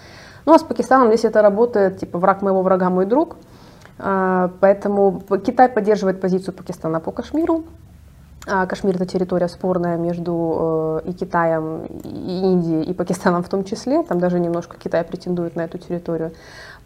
Ну 0.45 0.53
а 0.53 0.59
с 0.59 0.63
Пакистаном 0.63 1.09
здесь 1.09 1.25
это 1.25 1.41
работает, 1.43 2.01
типа 2.01 2.19
враг 2.19 2.43
моего 2.43 2.63
врага 2.63 2.91
мой 2.91 3.07
друг– 3.07 3.37
поэтому 3.99 5.23
Китай 5.45 5.69
поддерживает 5.69 6.21
позицию 6.21 6.55
Пакистана 6.55 7.01
по 7.01 7.11
Кашмиру. 7.11 7.65
А, 8.51 8.67
Кашмир 8.67 8.95
это 8.95 9.05
территория 9.05 9.49
спорная 9.49 9.99
между 9.99 11.03
э, 11.05 11.11
и 11.11 11.13
Китаем, 11.13 11.85
и 11.85 12.41
Индией, 12.41 12.83
и 12.85 12.95
Пакистаном 12.95 13.43
в 13.43 13.49
том 13.49 13.65
числе. 13.65 14.03
Там 14.03 14.21
даже 14.21 14.41
немножко 14.41 14.77
Китай 14.79 15.05
претендует 15.05 15.55
на 15.55 15.63
эту 15.63 15.77
территорию. 15.77 16.33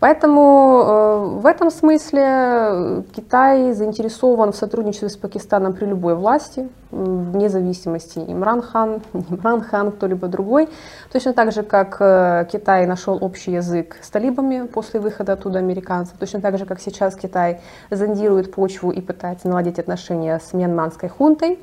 Поэтому 0.02 0.82
э, 0.84 1.40
в 1.42 1.46
этом 1.46 1.70
смысле 1.70 2.22
э, 2.24 3.02
Китай 3.14 3.72
заинтересован 3.72 4.50
в 4.50 4.56
сотрудничестве 4.56 5.08
с 5.08 5.16
Пакистаном 5.16 5.74
при 5.74 5.84
любой 5.84 6.16
власти, 6.16 6.68
вне 6.90 7.48
зависимости 7.48 8.18
Имран 8.18 8.62
Хан, 8.62 9.00
Имран 9.12 9.60
Хан, 9.60 9.92
кто-либо 9.92 10.26
другой. 10.26 10.68
Точно 11.12 11.32
так 11.32 11.52
же, 11.52 11.62
как 11.62 11.98
э, 12.00 12.48
Китай 12.50 12.84
нашел 12.86 13.16
общий 13.20 13.52
язык 13.52 13.98
с 14.02 14.10
талибами 14.10 14.66
после 14.66 14.98
выхода 14.98 15.34
оттуда 15.34 15.60
американцев, 15.60 16.18
точно 16.18 16.40
так 16.40 16.58
же, 16.58 16.66
как 16.66 16.80
сейчас 16.80 17.14
Китай 17.14 17.60
зондирует 17.88 18.52
почву 18.52 18.90
и 18.90 19.00
пытается 19.00 19.46
наладить 19.46 19.78
отношения 19.78 20.40
с 20.44 20.52
мьянманской 20.52 21.10
хунтой. 21.10 21.60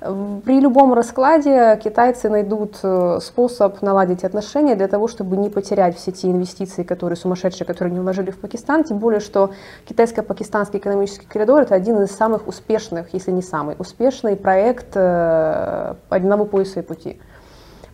При 0.00 0.60
любом 0.60 0.92
раскладе 0.92 1.80
китайцы 1.82 2.28
найдут 2.28 2.78
э, 2.82 3.18
способ 3.22 3.80
наладить 3.80 4.24
отношения 4.24 4.74
для 4.74 4.88
того, 4.88 5.08
чтобы 5.08 5.38
не 5.38 5.48
потерять 5.48 5.96
все 5.96 6.12
те 6.12 6.30
инвестиции, 6.30 6.82
которые 6.82 7.16
сумасшедшие, 7.16 7.66
которые 7.66 7.92
они 7.92 8.00
вложили 8.00 8.30
в 8.30 8.38
Пакистан. 8.38 8.84
Тем 8.84 8.98
более, 8.98 9.20
что 9.20 9.52
китайско-пакистанский 9.86 10.80
экономический 10.80 11.26
коридор 11.26 11.62
это 11.62 11.74
один 11.74 12.02
из 12.02 12.10
самых 12.10 12.46
успешных, 12.46 13.14
если 13.14 13.30
не 13.30 13.40
самый 13.40 13.74
успешный 13.78 14.36
проект 14.36 14.96
э, 14.96 15.94
одного 16.10 16.44
пояса 16.44 16.80
и 16.80 16.82
пути. 16.82 17.18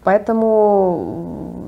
Поэтому 0.04 1.62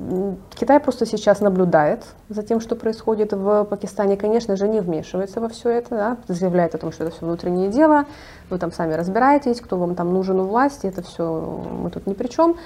Китай 0.51 0.81
просто 0.81 1.07
сейчас 1.07 1.41
наблюдает 1.41 2.05
за 2.29 2.43
тем, 2.43 2.61
что 2.61 2.77
происходит 2.77 3.33
в 3.33 3.65
Пакистане. 3.65 4.17
Конечно 4.17 4.57
же, 4.57 4.69
не 4.69 4.81
вмешивается 4.81 5.41
во 5.41 5.49
все 5.49 5.71
это, 5.71 5.91
да, 5.91 6.17
заявляет 6.29 6.75
о 6.75 6.79
том, 6.79 6.93
что 6.93 7.05
это 7.05 7.15
все 7.15 7.25
внутреннее 7.25 7.69
дело, 7.69 8.07
вы 8.51 8.59
там 8.59 8.73
сами 8.73 8.95
разбираетесь, 8.95 9.61
кто 9.61 9.77
вам 9.77 9.95
там 9.95 10.13
нужен 10.13 10.41
у 10.41 10.45
власти, 10.45 10.87
это 10.87 11.03
все 11.03 11.65
мы 11.81 11.91
тут 11.91 12.07
ни 12.07 12.15
при 12.15 12.29
чем. 12.29 12.57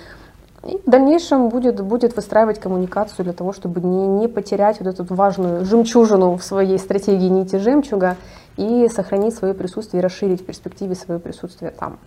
И 0.65 0.79
в 0.85 0.91
дальнейшем 0.91 1.51
будет, 1.51 1.81
будет 1.81 2.17
выстраивать 2.17 2.59
коммуникацию 2.59 3.25
для 3.25 3.33
того, 3.33 3.53
чтобы 3.53 3.81
не, 3.81 4.07
не 4.07 4.29
потерять 4.29 4.81
вот 4.81 4.89
эту 4.89 5.05
важную 5.15 5.65
жемчужину 5.65 6.37
в 6.37 6.43
своей 6.43 6.79
стратегии 6.79 7.29
нити 7.29 7.57
жемчуга 7.57 8.17
и 8.57 8.89
сохранить 8.89 9.35
свое 9.35 9.55
присутствие 9.55 10.03
расширить 10.03 10.43
в 10.43 10.47
перспективе 10.47 10.97
свое 10.97 11.21
присутствие 11.21 11.71
там. 11.71 11.99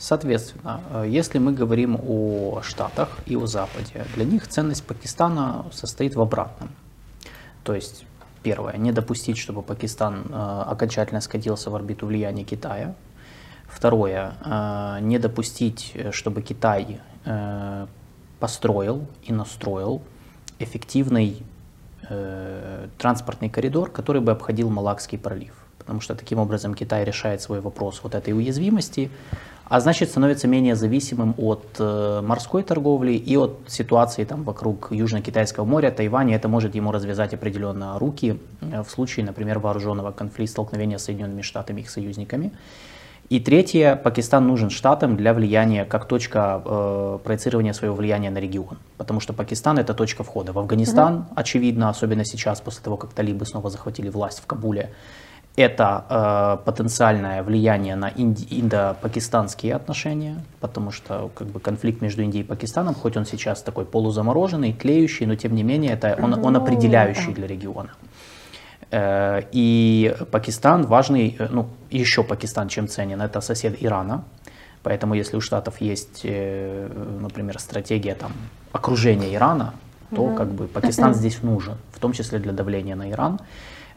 Соответственно, 0.00 0.80
э, 0.94 1.04
если 1.08 1.38
мы 1.38 1.52
говорим 1.52 2.00
о 2.08 2.62
Штатах 2.62 3.18
и 3.26 3.36
о 3.36 3.46
Западе, 3.46 4.06
для 4.14 4.24
них 4.24 4.48
ценность 4.48 4.82
Пакистана 4.82 5.66
состоит 5.72 6.16
в 6.16 6.22
обратном. 6.22 6.70
То 7.64 7.74
есть, 7.74 8.06
первое, 8.42 8.78
не 8.78 8.92
допустить, 8.92 9.36
чтобы 9.36 9.62
Пакистан 9.62 10.24
э, 10.30 10.62
окончательно 10.66 11.20
скатился 11.20 11.68
в 11.68 11.74
орбиту 11.74 12.06
влияния 12.06 12.44
Китая. 12.44 12.94
Второе, 13.68 14.32
э, 14.42 14.98
не 15.02 15.18
допустить, 15.18 15.94
чтобы 16.12 16.40
Китай 16.42 17.00
построил 18.38 19.06
и 19.24 19.32
настроил 19.34 20.00
эффективный 20.58 21.42
транспортный 22.96 23.50
коридор, 23.50 23.90
который 23.90 24.22
бы 24.22 24.32
обходил 24.32 24.70
Малакский 24.70 25.18
пролив. 25.18 25.52
Потому 25.76 26.00
что 26.00 26.14
таким 26.14 26.38
образом 26.38 26.74
Китай 26.74 27.04
решает 27.04 27.42
свой 27.42 27.60
вопрос 27.60 28.00
вот 28.02 28.14
этой 28.14 28.32
уязвимости, 28.32 29.10
а 29.70 29.78
значит 29.78 30.10
становится 30.10 30.48
менее 30.48 30.74
зависимым 30.74 31.32
от 31.38 31.76
э, 31.78 32.20
морской 32.22 32.64
торговли 32.64 33.12
и 33.12 33.36
от 33.36 33.60
ситуации 33.68 34.24
там 34.24 34.42
вокруг 34.42 34.90
Южно-Китайского 34.90 35.64
моря, 35.64 35.92
Тайваня. 35.92 36.34
Это 36.34 36.48
может 36.48 36.74
ему 36.74 36.90
развязать 36.90 37.34
определенно 37.34 37.96
руки 37.96 38.40
э, 38.60 38.82
в 38.82 38.90
случае, 38.90 39.24
например, 39.24 39.60
вооруженного 39.60 40.10
конфликта, 40.10 40.50
столкновения 40.54 40.98
с 40.98 41.04
Соединенными 41.04 41.42
Штатами 41.42 41.80
и 41.80 41.84
их 41.84 41.90
союзниками. 41.90 42.50
И 43.28 43.38
третье, 43.38 43.94
Пакистан 43.94 44.44
нужен 44.48 44.70
штатам 44.70 45.16
для 45.16 45.32
влияния, 45.32 45.84
как 45.84 46.08
точка 46.08 46.60
э, 46.64 47.18
проецирования 47.22 47.72
своего 47.72 47.94
влияния 47.94 48.30
на 48.30 48.38
регион. 48.38 48.76
Потому 48.96 49.20
что 49.20 49.32
Пакистан 49.32 49.78
это 49.78 49.94
точка 49.94 50.24
входа. 50.24 50.52
В 50.52 50.58
Афганистан, 50.58 51.14
угу. 51.14 51.26
очевидно, 51.36 51.90
особенно 51.90 52.24
сейчас, 52.24 52.60
после 52.60 52.82
того, 52.82 52.96
как 52.96 53.12
талибы 53.12 53.46
снова 53.46 53.70
захватили 53.70 54.08
власть 54.08 54.40
в 54.40 54.46
Кабуле, 54.46 54.90
это 55.56 56.04
э, 56.08 56.64
потенциальное 56.64 57.42
влияние 57.42 57.96
на 57.96 58.10
инди- 58.10 58.46
индо-пакистанские 58.50 59.74
отношения, 59.74 60.42
потому 60.60 60.90
что 60.90 61.30
как 61.34 61.48
бы, 61.48 61.60
конфликт 61.60 62.00
между 62.00 62.22
Индией 62.22 62.44
и 62.44 62.46
Пакистаном, 62.46 62.94
хоть 62.94 63.16
он 63.16 63.26
сейчас 63.26 63.62
такой 63.62 63.84
полузамороженный, 63.84 64.72
тлеющий, 64.72 65.26
но 65.26 65.34
тем 65.34 65.54
не 65.54 65.62
менее 65.62 65.92
это 65.92 66.16
он, 66.22 66.34
он 66.34 66.52
ну, 66.52 66.60
определяющий 66.60 67.32
для 67.32 67.46
региона. 67.46 67.90
Э, 68.90 69.42
и 69.52 70.14
Пакистан 70.30 70.86
важный, 70.86 71.36
э, 71.38 71.48
ну 71.50 71.68
еще 71.90 72.22
Пакистан 72.22 72.68
чем 72.68 72.88
ценен, 72.88 73.20
это 73.20 73.40
сосед 73.40 73.76
Ирана. 73.80 74.24
Поэтому 74.82 75.14
если 75.14 75.36
у 75.36 75.40
Штатов 75.40 75.80
есть, 75.80 76.20
э, 76.24 76.88
например, 77.20 77.58
стратегия 77.58 78.14
там, 78.14 78.32
окружения 78.72 79.34
Ирана, 79.34 79.74
то 80.14 80.22
mm-hmm. 80.22 80.36
как 80.36 80.48
бы 80.48 80.66
Пакистан 80.68 81.14
здесь 81.20 81.42
нужен, 81.42 81.76
в 81.92 81.98
том 81.98 82.12
числе 82.12 82.38
для 82.38 82.52
давления 82.52 82.96
на 82.96 83.10
Иран. 83.10 83.34
Э, 83.34 83.44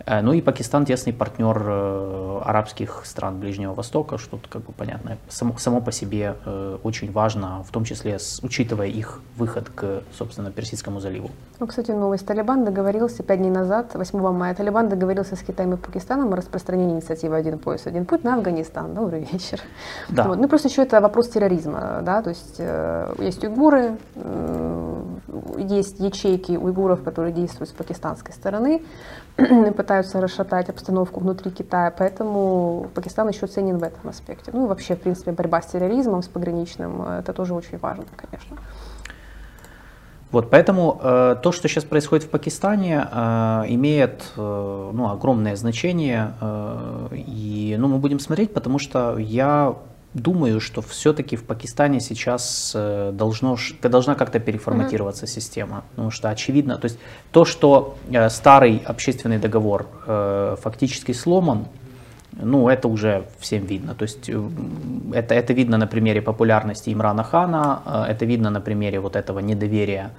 ну 0.05 0.33
и 0.33 0.41
Пакистан 0.41 0.85
тесный 0.85 1.13
партнер 1.13 1.61
э, 1.65 2.41
арабских 2.43 3.01
стран 3.05 3.39
Ближнего 3.39 3.73
Востока, 3.73 4.17
что 4.17 4.39
как 4.49 4.63
бы 4.63 4.73
понятно, 4.73 5.17
само, 5.29 5.57
само 5.57 5.81
по 5.81 5.91
себе 5.91 6.35
э, 6.45 6.77
очень 6.83 7.11
важно, 7.11 7.63
в 7.63 7.71
том 7.71 7.85
числе 7.85 8.19
с, 8.19 8.39
учитывая 8.43 8.87
их 8.87 9.21
выход 9.37 9.69
к, 9.73 10.03
собственно, 10.17 10.51
Персидскому 10.51 10.99
заливу. 10.99 11.31
Ну, 11.59 11.67
кстати, 11.67 11.91
новость. 11.91 12.25
Талибан 12.25 12.65
договорился 12.65 13.23
пять 13.23 13.39
дней 13.39 13.49
назад, 13.51 13.91
8 13.93 14.19
мая, 14.31 14.53
Талибан 14.55 14.89
договорился 14.89 15.35
с 15.35 15.39
Китаем 15.39 15.73
и 15.73 15.77
Пакистаном 15.77 16.33
о 16.33 16.35
распространении 16.35 16.95
инициативы 16.95 17.35
«Один 17.35 17.57
пояс, 17.57 17.87
один 17.87 18.05
путь» 18.05 18.23
на 18.23 18.35
Афганистан. 18.35 18.93
Добрый 18.93 19.27
вечер. 19.31 19.61
Да. 20.09 20.23
Вот. 20.23 20.37
Ну, 20.37 20.47
просто 20.47 20.67
еще 20.67 20.83
это 20.83 20.99
вопрос 21.01 21.29
терроризма, 21.29 22.01
да, 22.03 22.21
то 22.21 22.29
есть 22.29 22.55
э, 22.57 23.13
есть 23.19 23.43
уйгуры, 23.43 23.97
э, 24.15 25.03
есть 25.57 25.99
ячейки 25.99 26.57
уйгуров, 26.57 27.03
которые 27.03 27.33
действуют 27.33 27.69
с 27.69 27.73
пакистанской 27.73 28.33
стороны, 28.33 28.81
пытаются 29.77 30.21
расшатать 30.21 30.69
обстановку 30.69 31.19
внутри 31.19 31.51
Китая, 31.51 31.91
поэтому 31.97 32.89
Пакистан 32.93 33.29
еще 33.29 33.47
ценен 33.47 33.77
в 33.77 33.83
этом 33.83 34.09
аспекте. 34.09 34.51
Ну 34.53 34.65
и 34.65 34.67
вообще, 34.67 34.95
в 34.95 35.01
принципе, 35.01 35.31
борьба 35.31 35.61
с 35.61 35.67
терроризмом, 35.67 36.21
с 36.21 36.27
пограничным, 36.27 37.01
это 37.01 37.33
тоже 37.33 37.53
очень 37.53 37.77
важно, 37.79 38.05
конечно. 38.15 38.57
Вот, 40.31 40.49
поэтому 40.49 40.99
э, 40.99 41.35
то, 41.43 41.51
что 41.51 41.67
сейчас 41.67 41.83
происходит 41.83 42.25
в 42.25 42.29
Пакистане, 42.29 43.07
э, 43.11 43.63
имеет 43.67 44.23
э, 44.35 44.91
ну, 44.93 45.11
огромное 45.11 45.55
значение, 45.55 46.33
э, 46.41 47.09
и 47.13 47.75
ну, 47.77 47.87
мы 47.87 47.99
будем 47.99 48.19
смотреть, 48.19 48.51
потому 48.51 48.79
что 48.79 49.19
я 49.19 49.75
думаю, 50.13 50.59
что 50.59 50.81
все-таки 50.81 51.35
в 51.35 51.43
Пакистане 51.43 51.99
сейчас 51.99 52.73
э, 52.75 53.11
должно, 53.13 53.57
должна 53.81 54.15
как-то 54.15 54.39
переформатироваться 54.39 55.25
mm-hmm. 55.25 55.29
система, 55.29 55.83
потому 55.91 56.11
что 56.11 56.29
очевидно, 56.29 56.77
то 56.77 56.85
есть 56.85 56.99
то, 57.31 57.45
что 57.45 57.97
э, 58.11 58.29
старый 58.29 58.81
общественный 58.85 59.39
договор 59.39 59.87
э, 60.05 60.55
фактически 60.61 61.13
сломан, 61.13 61.65
ну, 62.31 62.67
это 62.67 62.87
уже 62.87 63.25
всем 63.39 63.65
видно. 63.65 63.93
То 63.93 64.03
есть 64.03 64.27
это, 65.13 65.35
это 65.35 65.53
видно 65.53 65.77
на 65.77 65.85
примере 65.85 66.21
популярности 66.21 66.91
Имрана 66.91 67.23
Хана, 67.23 68.07
это 68.09 68.25
видно 68.25 68.49
на 68.49 68.59
примере 68.59 68.99
вот 68.99 69.15
этого 69.15 69.37
недоверия 69.37 70.09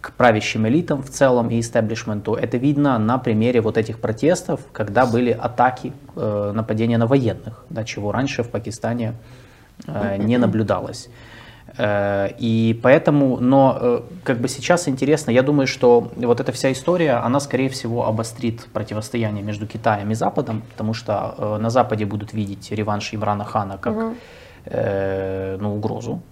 к 0.00 0.12
правящим 0.12 0.66
элитам 0.66 1.02
в 1.02 1.10
целом 1.10 1.50
и 1.50 1.58
истеблишменту. 1.58 2.34
Это 2.34 2.56
видно 2.56 2.98
на 2.98 3.18
примере 3.18 3.60
вот 3.60 3.76
этих 3.76 3.98
протестов, 3.98 4.60
когда 4.72 5.06
были 5.06 5.30
атаки, 5.30 5.92
э, 6.16 6.52
нападения 6.54 6.98
на 6.98 7.06
военных, 7.06 7.64
да, 7.70 7.84
чего 7.84 8.12
раньше 8.12 8.42
в 8.42 8.50
Пакистане 8.50 9.14
э, 9.86 10.16
не 10.18 10.38
наблюдалось. 10.44 11.08
Э, 11.76 12.28
и 12.38 12.78
поэтому, 12.82 13.40
но 13.40 13.78
э, 13.80 14.00
как 14.24 14.38
бы 14.38 14.48
сейчас 14.48 14.88
интересно, 14.88 15.32
я 15.32 15.42
думаю, 15.42 15.66
что 15.66 16.12
вот 16.16 16.40
эта 16.40 16.52
вся 16.52 16.70
история, 16.70 17.14
она 17.14 17.40
скорее 17.40 17.68
всего 17.68 18.06
обострит 18.06 18.66
противостояние 18.72 19.42
между 19.42 19.66
Китаем 19.66 20.10
и 20.10 20.14
Западом, 20.14 20.62
потому 20.70 20.94
что 20.94 21.34
э, 21.36 21.58
на 21.58 21.70
Западе 21.70 22.06
будут 22.06 22.32
видеть 22.32 22.70
реванш 22.70 23.14
Имрана 23.14 23.44
Хана 23.44 23.78
как 23.78 23.96
угу. 23.96 24.14
ну, 24.70 25.74
угрозу 25.74 26.20
Э, 26.20 26.26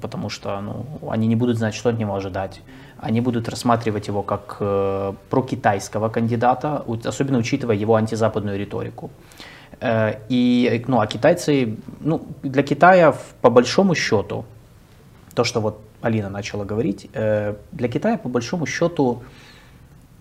потому 0.00 0.28
что 0.28 0.60
ну, 0.60 1.10
они 1.10 1.26
не 1.26 1.36
будут 1.36 1.58
знать, 1.58 1.74
что 1.74 1.90
от 1.90 1.98
него 1.98 2.14
ожидать. 2.14 2.60
Они 2.98 3.20
будут 3.20 3.48
рассматривать 3.48 4.08
его 4.08 4.22
как 4.22 4.58
э, 4.60 5.14
прокитайского 5.30 6.10
кандидата, 6.10 6.84
особенно 7.04 7.38
учитывая 7.38 7.76
его 7.76 7.94
антизападную 7.94 8.58
риторику. 8.58 9.10
Э, 9.80 10.18
и, 10.28 10.84
ну, 10.86 11.00
а 11.00 11.06
китайцы, 11.06 11.76
ну, 12.00 12.20
для 12.42 12.62
Китая 12.62 13.14
по 13.40 13.50
большому 13.50 13.94
счету, 13.94 14.44
то, 15.34 15.44
что 15.44 15.60
вот 15.60 15.80
Алина 16.02 16.28
начала 16.28 16.64
говорить, 16.64 17.08
э, 17.14 17.54
для 17.72 17.88
Китая 17.88 18.18
по 18.18 18.28
большому 18.28 18.66
счету 18.66 19.22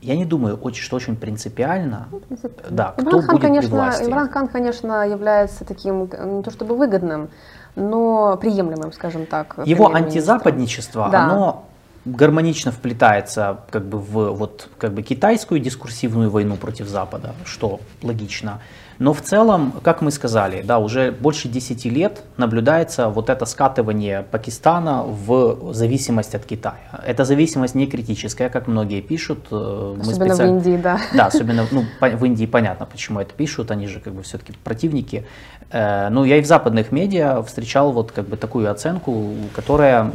я 0.02 0.16
не 0.16 0.26
думаю, 0.26 0.60
что 0.74 0.96
очень 0.96 1.16
принципиально, 1.16 2.08
ну, 2.12 2.20
принципиально. 2.20 2.70
да, 2.70 2.94
Имран 2.98 3.08
кто 3.08 3.22
Хан, 3.22 3.36
будет 3.36 3.42
конечно, 3.42 3.70
при 3.70 3.76
власти. 3.76 4.04
Имран 4.04 4.30
Хан, 4.30 4.48
конечно, 4.48 5.08
является 5.08 5.66
таким, 5.66 6.02
не 6.04 6.44
то 6.44 6.52
чтобы 6.52 6.76
выгодным, 6.76 7.30
но 7.76 8.38
приемлемым, 8.38 8.94
скажем 8.94 9.26
так. 9.26 9.56
Его 9.66 9.94
антизападничество, 9.94 11.10
да. 11.12 11.26
оно 11.26 11.66
гармонично 12.06 12.72
вплетается 12.72 13.60
как 13.70 13.86
бы 13.86 13.98
в 13.98 14.32
вот 14.32 14.70
как 14.78 14.94
бы 14.94 15.02
китайскую 15.02 15.60
дискурсивную 15.60 16.30
войну 16.30 16.56
против 16.56 16.88
Запада, 16.88 17.34
что 17.46 17.80
логично. 18.02 18.62
Но 19.00 19.14
в 19.14 19.22
целом, 19.22 19.74
как 19.82 20.02
мы 20.02 20.12
сказали, 20.12 20.62
да, 20.62 20.78
уже 20.78 21.12
больше 21.12 21.48
10 21.48 21.86
лет 21.86 22.22
наблюдается 22.36 23.08
вот 23.08 23.30
это 23.30 23.46
скатывание 23.46 24.24
Пакистана 24.30 25.04
в 25.04 25.74
зависимость 25.74 26.36
от 26.36 26.46
Китая. 26.46 27.02
Эта 27.06 27.24
зависимость 27.24 27.76
не 27.76 27.88
критическая, 27.88 28.50
как 28.50 28.68
многие 28.68 29.00
пишут. 29.00 29.48
Э, 29.52 29.96
мы 29.96 30.02
особенно 30.02 30.34
специально... 30.34 30.54
в 30.54 30.58
Индии, 30.58 30.82
да. 30.82 31.00
Да, 31.14 31.28
особенно 31.28 31.66
ну, 31.72 31.86
в 32.02 32.26
Индии 32.26 32.46
понятно, 32.46 32.86
почему 32.86 33.22
это 33.22 33.34
пишут, 33.34 33.72
они 33.72 33.88
же 33.88 34.02
как 34.02 34.14
бы 34.14 34.22
все-таки 34.22 34.52
противники. 34.66 35.26
Э, 35.72 36.10
ну, 36.10 36.26
я 36.26 36.36
и 36.36 36.42
в 36.42 36.46
западных 36.46 36.92
медиа 36.92 37.42
встречал 37.42 37.94
вот 37.94 38.12
как 38.12 38.28
бы 38.28 38.36
такую 38.36 38.70
оценку, 38.70 39.34
которая 39.56 40.12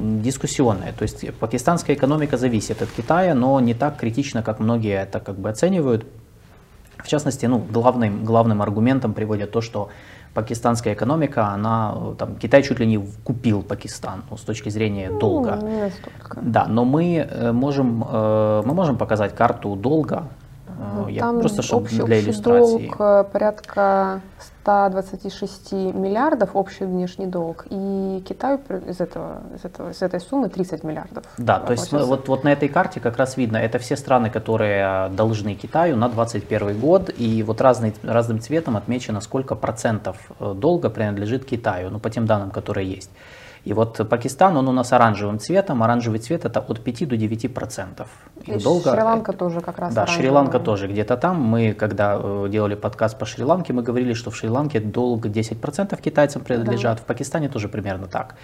дискуссионная. 0.00 0.94
То 0.94 1.02
есть 1.02 1.34
пакистанская 1.34 1.94
экономика 1.94 2.38
зависит 2.38 2.80
от 2.80 2.88
Китая, 2.90 3.34
но 3.34 3.60
не 3.60 3.74
так 3.74 3.98
критично, 3.98 4.42
как 4.42 4.58
многие 4.58 5.02
это 5.02 5.20
как 5.20 5.38
бы 5.38 5.50
оценивают. 5.50 6.06
В 7.06 7.08
частности, 7.08 7.46
ну, 7.46 7.58
главным, 7.58 8.24
главным 8.24 8.62
аргументом 8.62 9.14
приводят 9.14 9.52
то, 9.52 9.60
что 9.60 9.90
пакистанская 10.34 10.94
экономика, 10.94 11.46
она, 11.54 11.94
там, 12.18 12.34
Китай 12.34 12.64
чуть 12.64 12.80
ли 12.80 12.86
не 12.86 12.98
купил 13.24 13.62
Пакистан 13.62 14.24
ну, 14.30 14.36
с 14.36 14.40
точки 14.40 14.70
зрения 14.70 15.10
ну, 15.10 15.18
долга. 15.20 15.56
Не 15.62 15.82
настолько. 15.82 16.40
Да, 16.42 16.66
но 16.66 16.84
мы 16.84 17.16
э, 17.16 17.52
можем, 17.52 18.02
э, 18.02 18.62
мы 18.66 18.74
можем 18.74 18.98
показать 18.98 19.36
карту 19.36 19.76
долга, 19.76 20.24
ну, 20.78 21.08
Я 21.08 21.20
там 21.22 21.40
просто 21.40 21.62
чтобы 21.62 21.84
общий, 21.84 22.02
для 22.02 22.20
иллюстрации. 22.20 22.88
долг 22.88 23.30
порядка 23.32 24.20
126 24.62 25.72
миллиардов 25.72 26.50
общий 26.54 26.84
внешний 26.84 27.26
долг, 27.26 27.66
и 27.70 28.22
Китаю 28.28 28.58
из, 28.86 29.00
этого, 29.00 29.42
из, 29.54 29.64
этого, 29.64 29.90
из 29.90 30.02
этой 30.02 30.20
суммы 30.20 30.48
30 30.48 30.84
миллиардов. 30.84 31.24
Да, 31.38 31.60
то 31.60 31.72
есть 31.72 31.92
вот, 31.92 32.28
вот 32.28 32.44
на 32.44 32.52
этой 32.52 32.68
карте 32.68 33.00
как 33.00 33.16
раз 33.16 33.36
видно, 33.36 33.58
это 33.58 33.78
все 33.78 33.96
страны, 33.96 34.28
которые 34.28 35.08
должны 35.10 35.54
Китаю 35.54 35.96
на 35.96 36.08
2021 36.08 36.80
год, 36.80 37.10
и 37.16 37.42
вот 37.42 37.60
разный, 37.60 37.94
разным 38.02 38.40
цветом 38.40 38.76
отмечено, 38.76 39.20
сколько 39.20 39.54
процентов 39.54 40.16
э, 40.40 40.54
долга 40.54 40.90
принадлежит 40.90 41.44
Китаю, 41.44 41.90
ну 41.90 42.00
по 42.00 42.10
тем 42.10 42.26
данным, 42.26 42.50
которые 42.50 42.90
есть. 42.90 43.10
И 43.66 43.72
вот 43.72 44.08
Пакистан, 44.08 44.56
он 44.56 44.68
у 44.68 44.72
нас 44.72 44.92
оранжевым 44.92 45.40
цветом. 45.40 45.82
Оранжевый 45.82 46.20
цвет 46.20 46.44
это 46.44 46.60
от 46.60 46.80
5 46.84 47.08
до 47.08 47.16
9 47.16 47.52
процентов. 47.52 48.08
И 48.46 48.58
долго... 48.62 48.92
Шри-Ланка 48.92 49.32
тоже 49.32 49.60
как 49.60 49.78
раз 49.80 49.92
Да, 49.92 50.06
Шри-Ланка 50.06 50.60
тоже 50.60 50.86
где-то 50.86 51.16
там. 51.16 51.42
Мы, 51.42 51.72
когда 51.72 52.16
э, 52.22 52.48
делали 52.48 52.76
подкаст 52.76 53.18
по 53.18 53.26
Шри-Ланке, 53.26 53.72
мы 53.72 53.82
говорили, 53.82 54.14
что 54.14 54.30
в 54.30 54.36
Шри-Ланке 54.36 54.78
долг 54.78 55.26
10 55.26 55.60
процентов 55.60 56.00
китайцам 56.00 56.42
принадлежат. 56.42 56.98
Да. 56.98 57.02
В 57.02 57.06
Пакистане 57.06 57.48
тоже 57.48 57.68
примерно 57.68 58.06
так. 58.06 58.36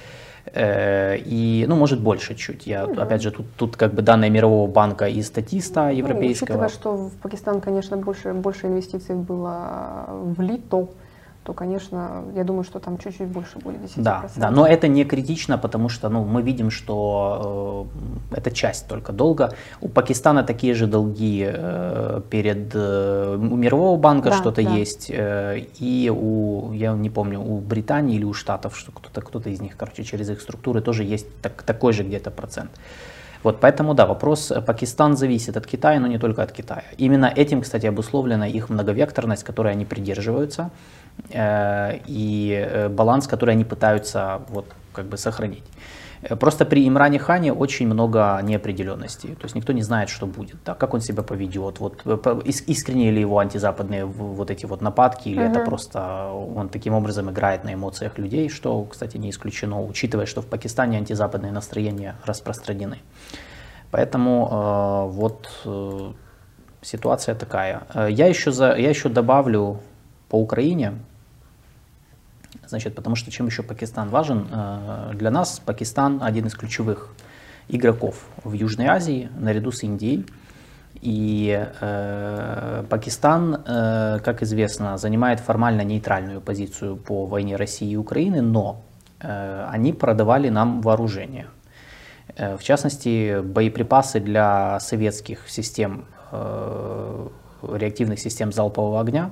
Э, 0.47 1.17
и, 1.19 1.67
ну, 1.69 1.77
может, 1.77 2.01
больше 2.01 2.35
чуть. 2.35 2.67
Я, 2.67 2.85
угу. 2.85 3.01
опять 3.01 3.23
же, 3.23 3.31
тут, 3.31 3.47
тут 3.57 3.77
как 3.77 3.95
бы 3.95 4.03
данные 4.03 4.31
Мирового 4.31 4.69
банка 4.69 5.07
и 5.07 5.23
статиста 5.23 5.85
ну, 5.85 5.99
европейского. 5.99 6.59
Ну, 6.59 6.65
учитывая, 6.65 6.69
что 6.69 6.97
в 6.97 7.13
Пакистан, 7.23 7.61
конечно, 7.61 7.97
больше, 7.97 8.33
больше 8.33 8.67
инвестиций 8.67 9.15
было 9.15 10.07
влито, 10.37 10.89
то, 11.45 11.53
конечно, 11.55 12.25
я 12.37 12.45
думаю, 12.45 12.63
что 12.63 12.79
там 12.79 12.99
чуть-чуть 12.99 13.29
больше 13.29 13.59
будет 13.59 13.81
10%. 13.81 14.03
Да, 14.03 14.25
да, 14.37 14.51
но 14.51 14.67
это 14.67 14.87
не 14.87 15.05
критично, 15.05 15.59
потому 15.59 15.89
что 15.89 16.09
ну, 16.09 16.25
мы 16.25 16.43
видим, 16.43 16.71
что 16.71 17.89
э, 18.31 18.37
это 18.37 18.51
часть 18.53 18.87
только 18.87 19.13
долга. 19.13 19.53
У 19.81 19.89
Пакистана 19.89 20.45
такие 20.45 20.75
же 20.75 20.87
долги 20.87 21.45
э, 21.45 22.21
перед 22.31 22.75
э, 22.75 23.37
у 23.37 23.57
Мирового 23.57 23.99
банка 23.99 24.31
да, 24.31 24.37
что-то 24.37 24.63
да. 24.63 24.71
есть, 24.71 25.11
э, 25.11 25.65
и 25.81 26.13
у, 26.15 26.73
я 26.73 26.93
не 26.93 27.11
помню, 27.11 27.41
у 27.41 27.59
Британии 27.59 28.17
или 28.17 28.25
у 28.25 28.33
Штатов, 28.33 28.77
что 28.77 28.93
кто-то 28.93 29.21
кто 29.21 29.41
из 29.41 29.61
них, 29.61 29.77
короче, 29.77 30.05
через 30.05 30.31
их 30.31 30.41
структуры 30.41 30.81
тоже 30.81 31.03
есть 31.03 31.27
так, 31.41 31.63
такой 31.63 31.93
же 31.93 32.05
где-то 32.05 32.31
процент. 32.31 32.71
Вот 33.43 33.59
поэтому, 33.61 33.95
да, 33.95 34.07
вопрос, 34.07 34.53
Пакистан 34.67 35.17
зависит 35.17 35.57
от 35.57 35.67
Китая, 35.67 35.99
но 35.99 36.07
не 36.07 36.19
только 36.19 36.43
от 36.43 36.53
Китая. 36.53 36.85
Именно 36.97 37.27
этим, 37.27 37.63
кстати, 37.63 37.87
обусловлена 37.87 38.47
их 38.47 38.71
многовекторность, 38.71 39.43
которой 39.43 39.73
они 39.73 39.85
придерживаются. 39.85 40.71
Э, 41.31 41.99
и 42.07 42.53
э, 42.53 42.89
баланс, 42.89 43.27
который 43.27 43.55
они 43.55 43.65
пытаются 43.65 44.43
вот, 44.49 44.67
как 44.93 45.07
бы 45.07 45.17
сохранить. 45.17 45.65
Э, 46.23 46.37
просто 46.37 46.65
при 46.65 46.87
Имране 46.87 47.19
Хане 47.19 47.53
очень 47.53 47.87
много 47.87 48.41
неопределенностей. 48.43 49.35
То 49.35 49.45
есть 49.45 49.55
никто 49.55 49.73
не 49.73 49.83
знает, 49.83 50.09
что 50.09 50.27
будет, 50.27 50.57
да, 50.65 50.75
как 50.75 50.95
он 50.95 51.01
себя 51.01 51.23
поведет, 51.23 51.81
вот, 51.81 52.03
искренне 52.67 53.11
ли 53.11 53.21
его 53.21 53.39
антизападные 53.39 54.05
вот 54.05 54.51
эти 54.51 54.67
вот 54.67 54.83
нападки, 54.83 55.29
или 55.29 55.43
uh-huh. 55.43 55.51
это 55.51 55.61
просто 55.61 56.31
он 56.33 56.69
таким 56.69 56.95
образом 56.95 57.31
играет 57.31 57.65
на 57.65 57.75
эмоциях 57.75 58.19
людей, 58.19 58.49
что, 58.49 58.85
кстати, 58.85 59.17
не 59.17 59.31
исключено, 59.31 59.83
учитывая, 59.83 60.27
что 60.27 60.43
в 60.43 60.47
Пакистане 60.47 60.99
антизападные 60.99 61.53
настроения 61.53 62.15
распространены. 62.25 62.99
Поэтому 63.91 64.49
э, 64.51 65.13
вот 65.13 65.51
э, 65.65 66.13
ситуация 66.83 67.35
такая. 67.35 67.83
Я 68.09 68.27
еще, 68.27 68.53
за, 68.53 68.75
я 68.77 68.89
еще 68.89 69.09
добавлю 69.09 69.81
по 70.33 70.37
Украине, 70.37 70.95
значит, 72.67 72.95
потому 72.95 73.17
что 73.17 73.31
чем 73.31 73.47
еще 73.47 73.63
Пакистан 73.63 74.09
важен? 74.09 74.49
Э, 74.51 75.11
для 75.13 75.31
нас 75.31 75.61
Пакистан 75.61 76.23
один 76.23 76.47
из 76.47 76.55
ключевых 76.55 77.15
игроков 77.69 78.25
в 78.43 78.55
Южной 78.55 78.87
Азии 78.87 79.29
наряду 79.39 79.73
с 79.73 79.83
Индией. 79.83 80.25
И 81.03 81.69
э, 81.81 82.85
Пакистан, 82.89 83.63
э, 83.67 84.21
как 84.25 84.43
известно, 84.43 84.97
занимает 84.97 85.41
формально 85.41 85.83
нейтральную 85.83 86.41
позицию 86.41 86.97
по 86.97 87.27
войне 87.27 87.57
России 87.57 87.91
и 87.91 87.97
Украины, 87.97 88.41
но 88.41 88.81
э, 89.21 89.67
они 89.71 89.93
продавали 89.93 90.49
нам 90.49 90.81
вооружение. 90.81 91.49
Э, 92.37 92.57
в 92.57 92.63
частности, 92.63 93.43
боеприпасы 93.43 94.19
для 94.19 94.81
советских 94.81 95.51
систем, 95.51 96.07
э, 96.31 97.29
реактивных 97.75 98.19
систем 98.19 98.51
залпового 98.51 98.99
огня, 98.99 99.31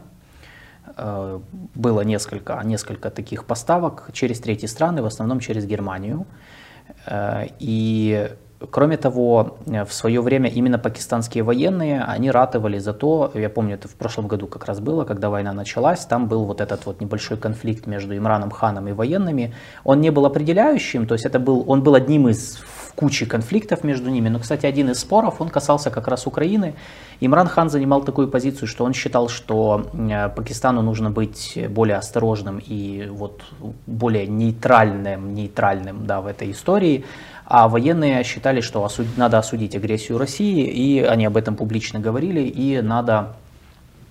было 1.75 2.01
несколько, 2.03 2.61
несколько 2.65 3.11
таких 3.11 3.45
поставок 3.45 4.11
через 4.13 4.41
третьи 4.41 4.67
страны, 4.67 5.03
в 5.03 5.07
основном 5.07 5.41
через 5.41 5.65
Германию. 5.67 6.27
Э, 7.07 7.47
и 7.59 8.31
Кроме 8.71 8.99
того, 8.99 9.57
в 9.65 9.91
свое 9.91 10.21
время 10.21 10.51
именно 10.51 10.79
пакистанские 10.79 11.45
военные, 11.45 12.03
они 12.03 12.31
ратовали 12.31 12.79
за 12.79 12.93
то, 12.93 13.31
я 13.33 13.49
помню, 13.49 13.77
это 13.77 13.89
в 13.89 13.95
прошлом 13.95 14.29
году 14.29 14.47
как 14.47 14.67
раз 14.67 14.81
было, 14.81 15.05
когда 15.07 15.31
война 15.31 15.55
началась, 15.55 16.05
там 16.05 16.29
был 16.29 16.45
вот 16.45 16.61
этот 16.61 16.85
вот 16.85 17.01
небольшой 17.01 17.39
конфликт 17.39 17.87
между 17.87 18.15
Имраном 18.15 18.51
Ханом 18.51 18.87
и 18.89 18.93
военными. 18.93 19.55
Он 19.83 20.03
не 20.03 20.11
был 20.11 20.27
определяющим, 20.27 21.07
то 21.07 21.15
есть 21.15 21.25
это 21.25 21.39
был, 21.39 21.65
он 21.67 21.83
был 21.83 21.95
одним 21.95 22.29
из 22.29 22.61
в 22.91 22.95
куче 22.95 23.27
конфликтов 23.27 23.85
между 23.85 24.11
ними. 24.11 24.29
Но, 24.29 24.39
кстати, 24.41 24.67
один 24.67 24.91
из 24.91 24.99
споров, 24.99 25.41
он 25.41 25.49
касался 25.49 25.91
как 25.91 26.09
раз 26.09 26.27
Украины. 26.27 26.75
Имран 27.21 27.47
Хан 27.47 27.71
занимал 27.71 28.03
такую 28.03 28.29
позицию, 28.29 28.67
что 28.67 28.85
он 28.85 28.95
считал, 28.95 29.29
что 29.29 29.87
э, 29.93 30.29
Пакистану 30.29 30.83
нужно 30.83 31.11
быть 31.11 31.59
более 31.71 31.97
осторожным 31.97 32.59
и 32.59 33.07
вот 33.11 33.43
более 33.87 34.27
нейтральным, 34.27 35.35
нейтральным 35.35 36.07
да, 36.07 36.21
в 36.21 36.27
этой 36.27 36.51
истории. 36.51 37.05
А 37.47 37.69
военные 37.69 38.25
считали, 38.25 38.61
что 38.61 38.85
осуд... 38.85 39.07
надо 39.17 39.39
осудить 39.39 39.77
агрессию 39.77 40.19
России, 40.19 40.67
и 40.67 41.01
они 41.01 41.27
об 41.27 41.37
этом 41.37 41.57
публично 41.57 42.01
говорили, 42.01 42.41
и 42.41 42.81
надо 42.83 43.37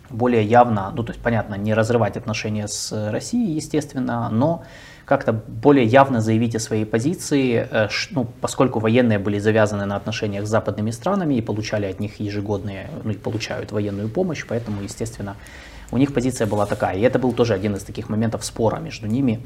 более 0.09 0.43
явно, 0.43 0.91
ну 0.95 1.03
то 1.03 1.11
есть 1.11 1.21
понятно, 1.21 1.55
не 1.55 1.73
разрывать 1.73 2.17
отношения 2.17 2.67
с 2.67 3.11
Россией, 3.11 3.55
естественно, 3.55 4.29
но 4.29 4.63
как-то 5.09 5.33
более 5.33 5.85
явно 5.85 6.21
заявить 6.21 6.55
о 6.55 6.59
своей 6.59 6.85
позиции, 6.85 7.67
э, 7.71 7.89
ну, 8.11 8.27
поскольку 8.41 8.79
военные 8.79 9.17
были 9.17 9.39
завязаны 9.39 9.85
на 9.85 9.95
отношениях 9.95 10.45
с 10.45 10.49
западными 10.49 10.91
странами 10.91 11.33
и 11.33 11.41
получали 11.41 11.87
от 11.87 11.99
них 11.99 12.19
ежегодные, 12.19 12.89
ну 13.03 13.11
и 13.11 13.15
получают 13.15 13.71
военную 13.71 14.09
помощь, 14.09 14.45
поэтому, 14.47 14.83
естественно, 14.83 15.35
у 15.91 15.97
них 15.97 16.13
позиция 16.13 16.45
была 16.45 16.67
такая. 16.67 16.95
И 16.95 17.01
это 17.01 17.17
был 17.17 17.33
тоже 17.33 17.55
один 17.55 17.75
из 17.75 17.83
таких 17.83 18.09
моментов 18.09 18.45
спора 18.45 18.79
между 18.79 19.07
ними. 19.07 19.39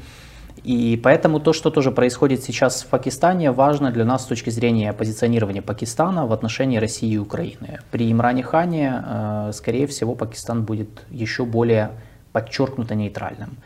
И 0.64 1.00
поэтому 1.02 1.40
то, 1.40 1.54
что 1.54 1.70
тоже 1.70 1.90
происходит 1.90 2.44
сейчас 2.44 2.82
в 2.82 2.86
Пакистане, 2.88 3.50
важно 3.50 3.90
для 3.90 4.04
нас 4.04 4.22
с 4.22 4.26
точки 4.26 4.50
зрения 4.50 4.92
позиционирования 4.92 5.62
Пакистана 5.62 6.26
в 6.26 6.32
отношении 6.32 6.76
России 6.76 7.14
и 7.14 7.18
Украины. 7.18 7.78
При 7.90 8.12
Имране 8.12 8.42
Хане, 8.42 9.02
э, 9.02 9.52
скорее 9.54 9.86
всего, 9.86 10.14
Пакистан 10.14 10.62
будет 10.62 11.06
еще 11.10 11.44
более 11.46 11.88
подчеркнуто 12.32 12.94
нейтральным. 12.94 13.56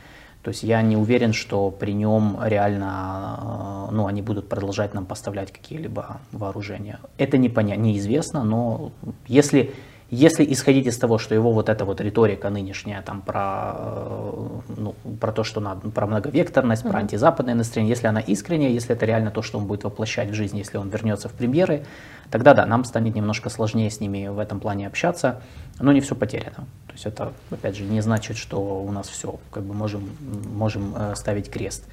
То 0.49 0.51
есть 0.51 0.63
я 0.63 0.81
не 0.81 0.97
уверен, 0.97 1.35
что 1.35 1.71
при 1.71 1.93
нем 1.93 2.39
реально, 2.43 3.89
э, 3.91 3.95
ну, 3.95 4.07
они 4.07 4.23
будут 4.23 4.49
продолжать 4.49 4.95
нам 4.95 5.05
поставлять 5.05 5.53
какие-либо 5.53 6.23
вооружения. 6.33 7.01
Это 7.19 7.37
не 7.37 7.51
поня- 7.51 7.77
неизвестно, 7.77 8.45
но 8.45 8.91
если 9.27 9.75
если 10.11 10.45
исходить 10.53 10.87
из 10.87 10.97
того, 10.97 11.19
что 11.19 11.35
его 11.35 11.53
вот 11.53 11.69
эта 11.69 11.85
вот 11.85 12.01
риторика 12.01 12.49
нынешняя 12.49 13.03
там 13.03 13.21
про, 13.21 13.75
э, 13.77 14.49
ну, 14.77 14.95
про 15.21 15.33
то, 15.33 15.45
что 15.45 15.61
надо, 15.61 15.91
про 15.91 16.07
многовекторность, 16.07 16.85
mm-hmm. 16.85 16.91
про 16.91 16.99
антизападное 17.01 17.55
настроение, 17.55 17.91
если 17.91 18.07
она 18.07 18.21
искренняя, 18.21 18.71
если 18.71 18.97
это 18.97 19.05
реально 19.05 19.31
то, 19.31 19.43
что 19.43 19.59
он 19.59 19.67
будет 19.67 19.85
воплощать 19.85 20.31
в 20.31 20.35
жизнь, 20.35 20.57
если 20.57 20.79
он 20.79 20.89
вернется 20.89 21.29
в 21.29 21.33
премьеры, 21.33 21.85
тогда 22.31 22.55
да, 22.55 22.65
нам 22.65 22.85
станет 22.85 23.15
немножко 23.17 23.51
сложнее 23.51 23.91
с 23.91 24.01
ними 24.01 24.29
в 24.29 24.39
этом 24.39 24.61
плане 24.61 24.87
общаться, 24.87 25.43
но 25.79 25.93
не 25.93 26.01
все 26.01 26.15
потеряно. 26.15 26.67
То 26.87 26.93
есть 26.95 27.05
это, 27.05 27.33
опять 27.51 27.77
же, 27.77 27.85
не 27.85 28.01
значит, 28.01 28.39
что 28.39 28.61
у 28.61 28.91
нас 28.91 29.09
все, 29.09 29.39
как 29.51 29.63
бы 29.63 29.75
можем, 29.75 30.09
можем 30.55 30.95
э, 30.97 31.15
ставить 31.17 31.51
крест. 31.51 31.85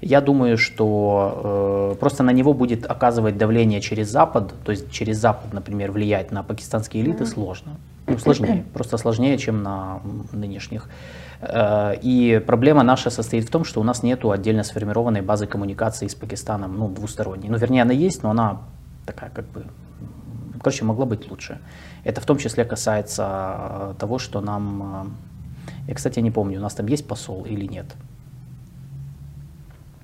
Я 0.00 0.20
думаю, 0.20 0.58
что 0.58 1.92
э, 1.94 1.98
просто 1.98 2.22
на 2.22 2.30
него 2.30 2.52
будет 2.52 2.84
оказывать 2.86 3.38
давление 3.38 3.80
через 3.80 4.08
Запад, 4.10 4.52
то 4.64 4.72
есть 4.72 4.90
через 4.90 5.18
Запад, 5.18 5.52
например, 5.52 5.92
влиять 5.92 6.32
на 6.32 6.42
пакистанские 6.42 7.02
элиты 7.02 7.24
mm-hmm. 7.24 7.34
сложно. 7.34 7.76
Ну, 8.06 8.18
сложнее, 8.18 8.64
просто 8.74 8.98
сложнее, 8.98 9.38
чем 9.38 9.62
на 9.62 10.00
нынешних. 10.32 10.88
Э, 11.40 11.94
и 12.02 12.42
проблема 12.46 12.82
наша 12.82 13.10
состоит 13.10 13.44
в 13.44 13.50
том, 13.50 13.64
что 13.64 13.80
у 13.80 13.84
нас 13.84 14.02
нет 14.02 14.24
отдельно 14.24 14.64
сформированной 14.64 15.22
базы 15.22 15.46
коммуникации 15.46 16.06
с 16.06 16.14
Пакистаном, 16.14 16.78
ну, 16.78 16.88
двусторонней. 16.88 17.48
Ну, 17.48 17.56
вернее, 17.56 17.82
она 17.82 17.92
есть, 17.92 18.22
но 18.22 18.30
она 18.30 18.58
такая 19.06 19.30
как 19.30 19.46
бы, 19.46 19.64
короче, 20.60 20.84
могла 20.84 21.06
быть 21.06 21.30
лучше. 21.30 21.58
Это 22.04 22.20
в 22.20 22.26
том 22.26 22.38
числе 22.38 22.64
касается 22.64 23.96
того, 23.98 24.18
что 24.18 24.40
нам, 24.40 25.14
э, 25.86 25.88
я, 25.88 25.94
кстати, 25.94 26.20
не 26.20 26.30
помню, 26.30 26.58
у 26.58 26.62
нас 26.62 26.74
там 26.74 26.86
есть 26.86 27.06
посол 27.08 27.44
или 27.44 27.66
нет. 27.66 27.86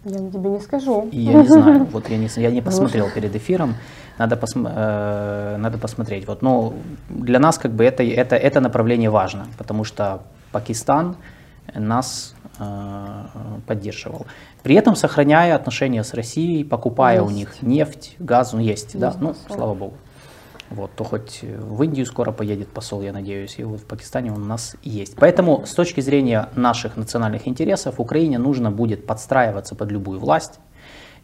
Я 0.04 0.18
тебе 0.18 0.50
не 0.50 0.60
скажу. 0.60 1.08
И 1.12 1.20
я 1.20 1.34
не 1.34 1.48
знаю, 1.48 1.84
вот 1.92 2.08
я 2.08 2.16
не, 2.16 2.28
я 2.36 2.50
не 2.50 2.60
посмотрел 2.60 3.08
перед 3.10 3.34
эфиром, 3.36 3.74
надо, 4.18 4.36
пос, 4.36 4.50
э, 4.54 5.56
надо 5.58 5.78
посмотреть. 5.78 6.26
Вот, 6.26 6.42
но 6.42 6.74
для 7.08 7.38
нас 7.38 7.58
как 7.58 7.72
бы 7.72 7.84
это, 7.84 8.02
это, 8.02 8.36
это 8.36 8.60
направление 8.60 9.10
важно, 9.10 9.46
потому 9.58 9.84
что 9.84 10.22
Пакистан 10.50 11.16
нас 11.74 12.34
э, 12.58 13.24
поддерживал. 13.66 14.26
При 14.62 14.74
этом 14.74 14.96
сохраняя 14.96 15.54
отношения 15.54 16.02
с 16.02 16.14
Россией, 16.14 16.64
покупая 16.64 17.20
есть. 17.20 17.26
у 17.26 17.30
них 17.30 17.62
нефть, 17.62 18.16
газ, 18.18 18.52
ну 18.52 18.60
есть, 18.60 18.94
есть 18.94 18.98
да, 18.98 19.14
ну 19.20 19.34
слава 19.48 19.74
богу. 19.74 19.94
Вот, 20.74 20.90
то 20.96 21.04
хоть 21.04 21.42
в 21.42 21.82
Индию 21.82 22.06
скоро 22.06 22.32
поедет 22.32 22.68
посол, 22.68 23.02
я 23.02 23.12
надеюсь, 23.12 23.58
и 23.58 23.64
вот 23.64 23.80
в 23.80 23.84
Пакистане 23.84 24.32
он 24.32 24.42
у 24.42 24.46
нас 24.46 24.74
есть. 24.82 25.16
Поэтому 25.16 25.64
с 25.66 25.74
точки 25.74 26.00
зрения 26.00 26.48
наших 26.56 26.96
национальных 26.96 27.46
интересов 27.46 28.00
Украине 28.00 28.38
нужно 28.38 28.70
будет 28.70 29.06
подстраиваться 29.06 29.74
под 29.74 29.90
любую 29.92 30.18
власть, 30.18 30.60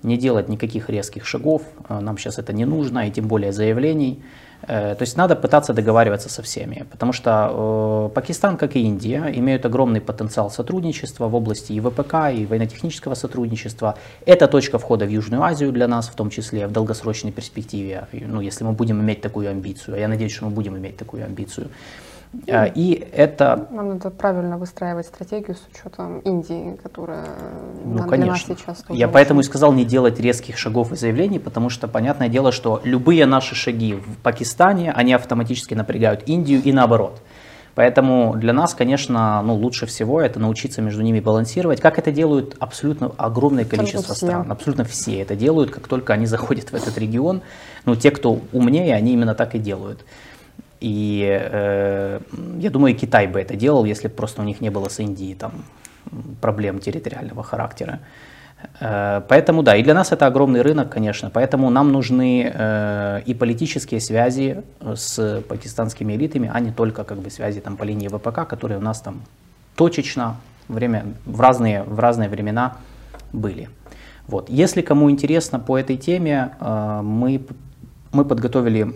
не 0.03 0.19
делать 0.19 0.49
никаких 0.49 0.91
резких 0.91 1.25
шагов, 1.25 1.63
э, 1.89 1.99
нам 2.01 2.19
сейчас 2.19 2.39
это 2.39 2.53
не 2.53 2.67
нужно, 2.67 3.09
и 3.09 3.11
тем 3.11 3.27
более 3.27 3.53
заявлений. 3.53 4.23
Э, 4.63 4.95
то 4.95 5.03
есть 5.03 5.17
надо 5.17 5.37
пытаться 5.37 5.73
договариваться 5.73 6.29
со 6.29 6.43
всеми, 6.43 6.87
потому 6.91 7.13
что 7.13 8.09
э, 8.11 8.15
Пакистан, 8.15 8.57
как 8.57 8.77
и 8.77 8.81
Индия, 8.81 9.31
имеют 9.35 9.65
огромный 9.65 10.01
потенциал 10.01 10.51
сотрудничества 10.51 11.29
в 11.29 11.35
области 11.35 11.73
и 11.73 11.81
ВПК, 11.81 12.15
и 12.33 12.47
военно-технического 12.47 13.15
сотрудничества. 13.15 13.97
Это 14.27 14.49
точка 14.49 14.79
входа 14.79 15.05
в 15.05 15.11
Южную 15.11 15.43
Азию 15.43 15.73
для 15.73 15.87
нас, 15.87 16.09
в 16.09 16.15
том 16.15 16.31
числе 16.31 16.67
в 16.67 16.73
долгосрочной 16.73 17.33
перспективе, 17.33 18.09
ну, 18.13 18.41
если 18.41 18.65
мы 18.65 18.73
будем 18.73 19.01
иметь 19.01 19.21
такую 19.21 19.51
амбицию, 19.51 19.97
а 19.97 19.99
я 19.99 20.09
надеюсь, 20.09 20.33
что 20.33 20.47
мы 20.47 20.51
будем 20.51 20.77
иметь 20.77 20.97
такую 20.97 21.25
амбицию. 21.25 21.69
А, 22.49 22.67
и 22.67 22.93
это... 23.13 23.69
Нам 23.71 23.89
надо 23.89 24.11
правильно 24.11 24.59
выстраивать 24.59 25.07
стратегию 25.07 25.57
с 25.57 25.67
учетом 25.73 26.19
Индии, 26.21 26.79
которая 26.83 27.25
ну, 27.85 28.07
для 28.07 28.27
нас 28.27 28.41
сейчас 28.41 28.85
Я 28.89 29.07
очень... 29.07 29.13
поэтому 29.13 29.41
и 29.41 29.43
сказал 29.43 29.73
не 29.73 29.85
делать 29.85 30.21
резких 30.21 30.59
шагов 30.59 30.93
и 30.93 30.97
заявлений, 30.97 31.39
потому 31.39 31.71
что 31.71 31.89
понятное 31.89 32.29
дело, 32.29 32.53
что 32.53 32.81
любые 32.85 33.25
наши 33.27 33.55
шаги 33.55 33.95
в 33.95 34.17
Пакистане, 34.23 34.93
они 34.93 35.15
автоматически 35.15 35.75
напрягают 35.75 36.23
Индию 36.27 36.63
и 36.63 36.73
наоборот. 36.73 37.21
Поэтому 37.79 38.35
для 38.35 38.53
нас, 38.53 38.75
конечно, 38.75 39.41
ну, 39.43 39.55
лучше 39.55 39.87
всего 39.87 40.21
это 40.21 40.41
научиться 40.41 40.83
между 40.83 41.01
ними 41.01 41.21
балансировать, 41.21 41.81
как 41.81 41.97
это 41.99 42.11
делают 42.11 42.57
абсолютно 42.59 43.13
огромное 43.17 43.65
количество 43.65 44.01
абсолютно 44.01 44.15
стран. 44.15 44.53
Абсолютно 44.53 44.85
все 44.85 45.23
это 45.23 45.37
делают, 45.37 45.71
как 45.71 45.87
только 45.87 46.13
они 46.13 46.27
заходят 46.27 46.73
в 46.73 46.75
этот 46.75 46.99
регион. 46.99 47.41
Ну, 47.85 47.95
те, 47.95 48.11
кто 48.11 48.41
умнее, 48.53 48.97
они 48.97 49.13
именно 49.13 49.37
так 49.37 49.55
и 49.55 49.61
делают. 49.61 50.01
И 50.81 51.27
э, 51.29 52.21
я 52.59 52.71
думаю, 52.71 52.95
Китай 52.95 53.27
бы 53.27 53.41
это 53.41 53.57
делал, 53.57 53.85
если 53.85 54.09
бы 54.09 54.15
просто 54.15 54.43
у 54.43 54.45
них 54.45 54.61
не 54.61 54.71
было 54.71 54.89
с 54.89 55.01
Индией 55.01 55.35
там, 55.35 55.53
проблем 56.41 56.79
территориального 56.79 57.43
характера. 57.43 58.01
Э, 58.81 59.23
поэтому 59.29 59.63
да, 59.63 59.77
и 59.77 59.83
для 59.83 59.95
нас 59.95 60.13
это 60.13 60.27
огромный 60.27 60.63
рынок, 60.63 60.91
конечно, 60.91 61.31
поэтому 61.31 61.71
нам 61.71 61.93
нужны 61.93 62.53
э, 62.55 63.23
и 63.27 63.35
политические 63.35 64.01
связи 64.01 64.63
с 64.95 65.43
пакистанскими 65.49 66.15
элитами, 66.15 66.51
а 66.53 66.61
не 66.61 66.73
только 66.73 67.05
как 67.05 67.19
бы 67.19 67.31
связи 67.31 67.61
там 67.61 67.77
по 67.77 67.85
линии 67.85 68.09
ВПК, 68.09 68.49
которые 68.49 68.79
у 68.79 68.83
нас 68.83 69.01
там 69.01 69.23
точечно 69.75 70.37
время, 70.69 71.05
в, 71.25 71.41
разные, 71.41 71.83
в 71.83 71.99
разные 71.99 72.29
времена 72.29 72.77
были. 73.33 73.69
Вот. 74.27 74.51
Если 74.51 74.83
кому 74.83 75.11
интересно 75.11 75.59
по 75.59 75.79
этой 75.79 75.97
теме, 75.97 76.51
э, 76.61 77.01
мы, 77.03 77.41
мы 78.13 78.25
подготовили 78.25 78.95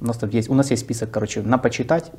у 0.00 0.04
нас, 0.04 0.16
там 0.16 0.30
есть, 0.30 0.50
у 0.50 0.54
нас 0.54 0.70
есть 0.70 0.82
список, 0.82 1.10
короче, 1.10 1.42
на 1.42 1.58
почитать. 1.58 2.12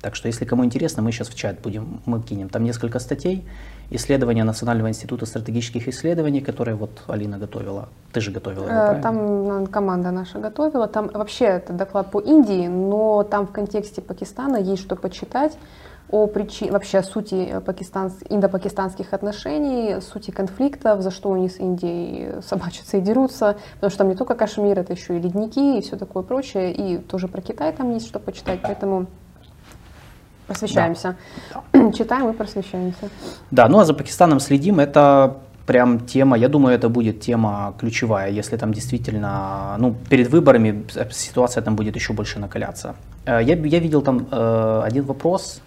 Так 0.00 0.16
что, 0.16 0.26
если 0.26 0.44
кому 0.44 0.64
интересно, 0.64 1.00
мы 1.00 1.12
сейчас 1.12 1.28
в 1.28 1.34
чат 1.36 1.60
будем, 1.62 2.00
мы 2.06 2.20
кинем. 2.20 2.48
Там 2.48 2.64
несколько 2.64 2.98
статей, 2.98 3.44
исследования 3.90 4.42
Национального 4.42 4.88
института 4.88 5.26
стратегических 5.26 5.86
исследований, 5.86 6.40
которые 6.40 6.74
вот 6.74 7.02
Алина 7.06 7.38
готовила. 7.38 7.88
Ты 8.12 8.20
же 8.20 8.32
готовила 8.32 8.64
его, 8.64 8.98
э, 8.98 9.02
Там 9.02 9.66
команда 9.68 10.10
наша 10.10 10.40
готовила. 10.40 10.88
Там 10.88 11.08
вообще 11.08 11.44
это 11.44 11.72
доклад 11.72 12.10
по 12.10 12.20
Индии, 12.20 12.66
но 12.66 13.22
там 13.22 13.46
в 13.46 13.52
контексте 13.52 14.02
Пакистана 14.02 14.56
есть 14.56 14.82
что 14.82 14.96
почитать 14.96 15.56
о 16.12 16.26
причин, 16.26 16.70
вообще 16.72 16.98
о 16.98 17.02
сути 17.02 17.60
пакистан, 17.64 18.12
индо-пакистанских 18.28 19.12
отношений, 19.14 20.00
сути 20.00 20.30
конфликтов, 20.30 21.00
за 21.00 21.10
что 21.10 21.32
они 21.32 21.48
с 21.48 21.58
Индией 21.58 22.42
собачатся 22.42 22.98
и 22.98 23.00
дерутся, 23.00 23.56
потому 23.74 23.90
что 23.90 23.98
там 23.98 24.08
не 24.10 24.14
только 24.14 24.34
Кашмир, 24.34 24.78
это 24.78 24.92
еще 24.92 25.16
и 25.16 25.20
ледники 25.20 25.78
и 25.78 25.80
все 25.80 25.96
такое 25.96 26.22
прочее, 26.22 26.72
и 26.72 26.98
тоже 26.98 27.28
про 27.28 27.40
Китай 27.40 27.72
там 27.72 27.92
есть 27.94 28.06
что 28.06 28.18
почитать, 28.18 28.60
поэтому 28.62 29.06
просвещаемся. 30.46 31.16
Да. 31.72 31.92
Читаем 31.98 32.28
и 32.28 32.32
просвещаемся. 32.34 33.08
Да, 33.50 33.68
ну 33.68 33.78
а 33.78 33.84
за 33.84 33.94
Пакистаном 33.94 34.38
следим, 34.38 34.80
это 34.80 35.38
прям 35.66 36.00
тема, 36.00 36.36
я 36.36 36.48
думаю, 36.48 36.74
это 36.74 36.88
будет 36.88 37.20
тема 37.20 37.74
ключевая, 37.78 38.30
если 38.30 38.56
там 38.58 38.74
действительно, 38.74 39.76
ну, 39.78 39.94
перед 40.10 40.28
выборами 40.28 40.84
ситуация 41.10 41.62
там 41.62 41.76
будет 41.76 41.96
еще 41.96 42.12
больше 42.12 42.38
накаляться. 42.38 42.94
Э, 43.24 43.40
я, 43.42 43.54
я 43.54 43.78
видел 43.78 44.02
там 44.02 44.26
э, 44.30 44.82
один 44.84 45.04
вопрос, 45.04 45.62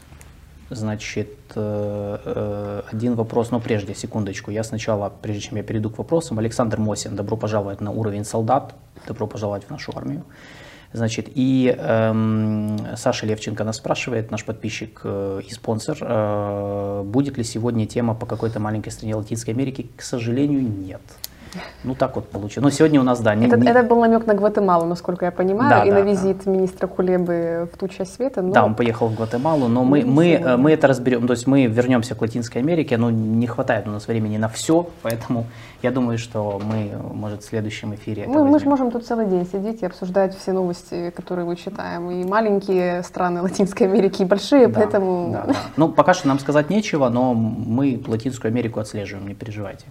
Значит, 0.70 1.30
э, 1.55 2.18
э, 2.26 2.82
один 2.91 3.16
вопрос, 3.16 3.51
но 3.51 3.59
прежде, 3.59 3.93
секундочку, 3.93 4.49
я 4.49 4.63
сначала, 4.63 5.13
прежде 5.22 5.41
чем 5.41 5.57
я 5.57 5.63
перейду 5.63 5.91
к 5.91 5.97
вопросам, 5.99 6.39
Александр 6.39 6.80
Мосин, 6.80 7.16
добро 7.16 7.38
пожаловать 7.38 7.82
на 7.82 7.91
уровень 7.91 8.26
солдат, 8.26 8.74
добро 9.07 9.28
пожаловать 9.28 9.66
в 9.66 9.70
нашу 9.70 9.91
армию. 9.95 10.24
Значит, 10.91 11.28
и 11.36 11.76
эм, 11.78 12.80
Саша 12.95 13.26
Левченко 13.26 13.63
нас 13.63 13.78
спрашивает, 13.78 14.32
наш 14.32 14.45
подписчик 14.45 15.01
э, 15.03 15.41
и 15.45 15.53
спонсор, 15.53 15.97
э, 15.99 17.03
будет 17.05 17.38
ли 17.38 17.43
сегодня 17.43 17.86
тема 17.86 18.16
по 18.16 18.26
какой-то 18.26 18.59
маленькой 18.59 18.91
стране 18.91 19.13
Латинской 19.16 19.53
Америки? 19.53 19.88
К 19.97 20.01
сожалению, 20.01 20.61
нет. 20.61 21.01
Ну 21.84 21.95
так 21.95 22.16
вот 22.16 22.30
получилось. 22.30 22.64
Но 22.64 22.70
сегодня 22.70 22.99
у 22.99 23.03
нас, 23.03 23.20
да. 23.20 23.36
Не, 23.36 23.47
это, 23.47 23.58
не... 23.58 23.68
это 23.68 23.84
был 23.84 23.99
намек 23.99 24.26
на 24.26 24.34
Гватемалу, 24.34 24.86
насколько 24.86 25.26
я 25.26 25.32
понимаю, 25.32 25.70
да, 25.70 25.84
и 25.84 25.89
да, 25.89 25.99
на 25.99 26.01
визит 26.01 26.43
да. 26.45 26.51
министра 26.51 26.88
Кулебы 26.88 27.70
в 27.72 27.78
ту 27.78 27.88
часть 27.88 28.16
света. 28.16 28.41
Но... 28.41 28.53
Да, 28.53 28.66
он 28.66 28.76
поехал 28.76 29.08
в 29.08 29.16
Гватемалу, 29.16 29.68
но 29.68 29.84
мы, 29.84 30.03
мы, 30.06 30.34
э, 30.34 30.58
мы 30.58 30.72
это 30.72 30.88
разберем. 30.88 31.28
То 31.28 31.34
есть 31.34 31.47
мы 31.47 31.66
вернемся 31.66 32.16
к 32.16 32.22
Латинской 32.22 32.62
Америке, 32.62 32.97
но 32.97 33.10
не 33.12 33.47
хватает 33.47 33.88
у 33.88 33.91
нас 33.91 34.08
времени 34.08 34.38
на 34.38 34.47
все, 34.47 34.88
поэтому 35.01 35.45
я 35.82 35.91
думаю, 35.91 36.18
что 36.18 36.60
мы, 36.64 36.91
может, 37.14 37.43
в 37.43 37.45
следующем 37.45 37.93
эфире... 37.93 38.26
Мы, 38.28 38.43
мы 38.43 38.60
же 38.60 38.68
можем 38.68 38.89
тут 38.89 39.06
целый 39.06 39.28
день 39.28 39.45
сидеть 39.45 39.84
и 39.84 39.86
обсуждать 39.86 40.36
все 40.36 40.51
новости, 40.51 41.12
которые 41.16 41.45
мы 41.45 41.56
читаем. 41.56 42.10
И 42.10 42.24
маленькие 42.24 43.03
страны 43.03 43.41
Латинской 43.41 43.88
Америки, 43.88 44.24
и 44.24 44.26
большие, 44.26 44.68
да, 44.68 44.80
поэтому... 44.80 45.32
Да, 45.32 45.43
да. 45.47 45.53
Ну, 45.78 45.89
пока 45.89 46.14
что 46.14 46.28
нам 46.28 46.39
сказать 46.39 46.70
нечего, 46.70 47.10
но 47.10 47.34
мы 47.34 48.01
Латинскую 48.08 48.49
Америку 48.49 48.80
отслеживаем, 48.80 49.28
не 49.28 49.36
переживайте. 49.36 49.86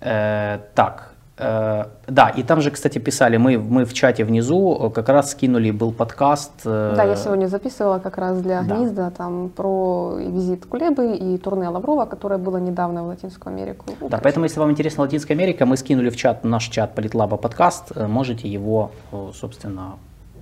Э, 0.00 0.58
так, 0.74 1.10
э, 1.38 1.84
да, 2.06 2.28
и 2.28 2.42
там 2.42 2.60
же, 2.60 2.70
кстати, 2.70 2.98
писали, 2.98 3.36
мы, 3.36 3.58
мы 3.58 3.84
в 3.84 3.92
чате 3.94 4.24
внизу 4.24 4.92
как 4.94 5.08
раз 5.08 5.30
скинули, 5.30 5.70
был 5.70 5.92
подкаст. 5.92 6.52
Э, 6.64 6.94
да, 6.96 7.04
я 7.04 7.16
сегодня 7.16 7.46
записывала 7.46 7.98
как 7.98 8.18
раз 8.18 8.40
для 8.40 8.62
да. 8.62 8.76
Гнезда, 8.76 9.10
там 9.10 9.48
про 9.48 10.16
визит 10.18 10.66
Кулебы 10.66 11.16
и 11.16 11.38
турне 11.38 11.68
Лаврова, 11.68 12.06
которое 12.06 12.38
было 12.38 12.58
недавно 12.58 13.04
в 13.04 13.06
Латинскую 13.06 13.54
Америку. 13.54 13.86
Ну, 14.00 14.08
да, 14.08 14.18
поэтому, 14.22 14.44
если 14.44 14.60
вам 14.60 14.70
интересна 14.70 15.02
Латинская 15.02 15.34
Америка, 15.34 15.66
мы 15.66 15.76
скинули 15.76 16.10
в 16.10 16.16
чат, 16.16 16.44
наш 16.44 16.64
чат 16.68 16.94
Политлаба 16.94 17.36
подкаст, 17.36 17.96
можете 17.96 18.48
его, 18.48 18.90
собственно, 19.32 19.96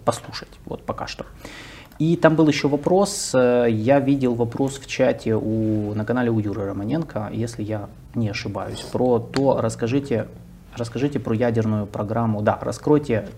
послушать, 0.04 0.50
вот 0.66 0.82
пока 0.82 1.06
что. 1.06 1.24
И 1.98 2.16
там 2.16 2.36
был 2.36 2.48
еще 2.48 2.68
вопрос, 2.68 3.32
я 3.34 4.00
видел 4.00 4.34
вопрос 4.34 4.78
в 4.78 4.86
чате 4.86 5.34
у, 5.34 5.94
на 5.94 6.04
канале 6.04 6.30
у 6.30 6.38
Юры 6.38 6.64
Романенко, 6.64 7.30
если 7.32 7.62
я 7.62 7.88
не 8.14 8.28
ошибаюсь, 8.28 8.80
про 8.80 9.18
то, 9.18 9.60
расскажите, 9.60 10.26
расскажите 10.76 11.20
про 11.20 11.34
ядерную 11.34 11.86
программу, 11.86 12.42
да, 12.42 12.58
раскройте, 12.60 13.28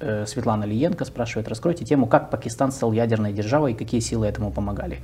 э, 0.00 0.26
Светлана 0.26 0.64
Лиенко 0.64 1.04
спрашивает, 1.04 1.48
раскройте 1.48 1.84
тему, 1.84 2.06
как 2.06 2.30
Пакистан 2.30 2.72
стал 2.72 2.92
ядерной 2.92 3.32
державой 3.32 3.72
и 3.72 3.74
какие 3.74 4.00
силы 4.00 4.26
этому 4.26 4.50
помогали. 4.50 4.98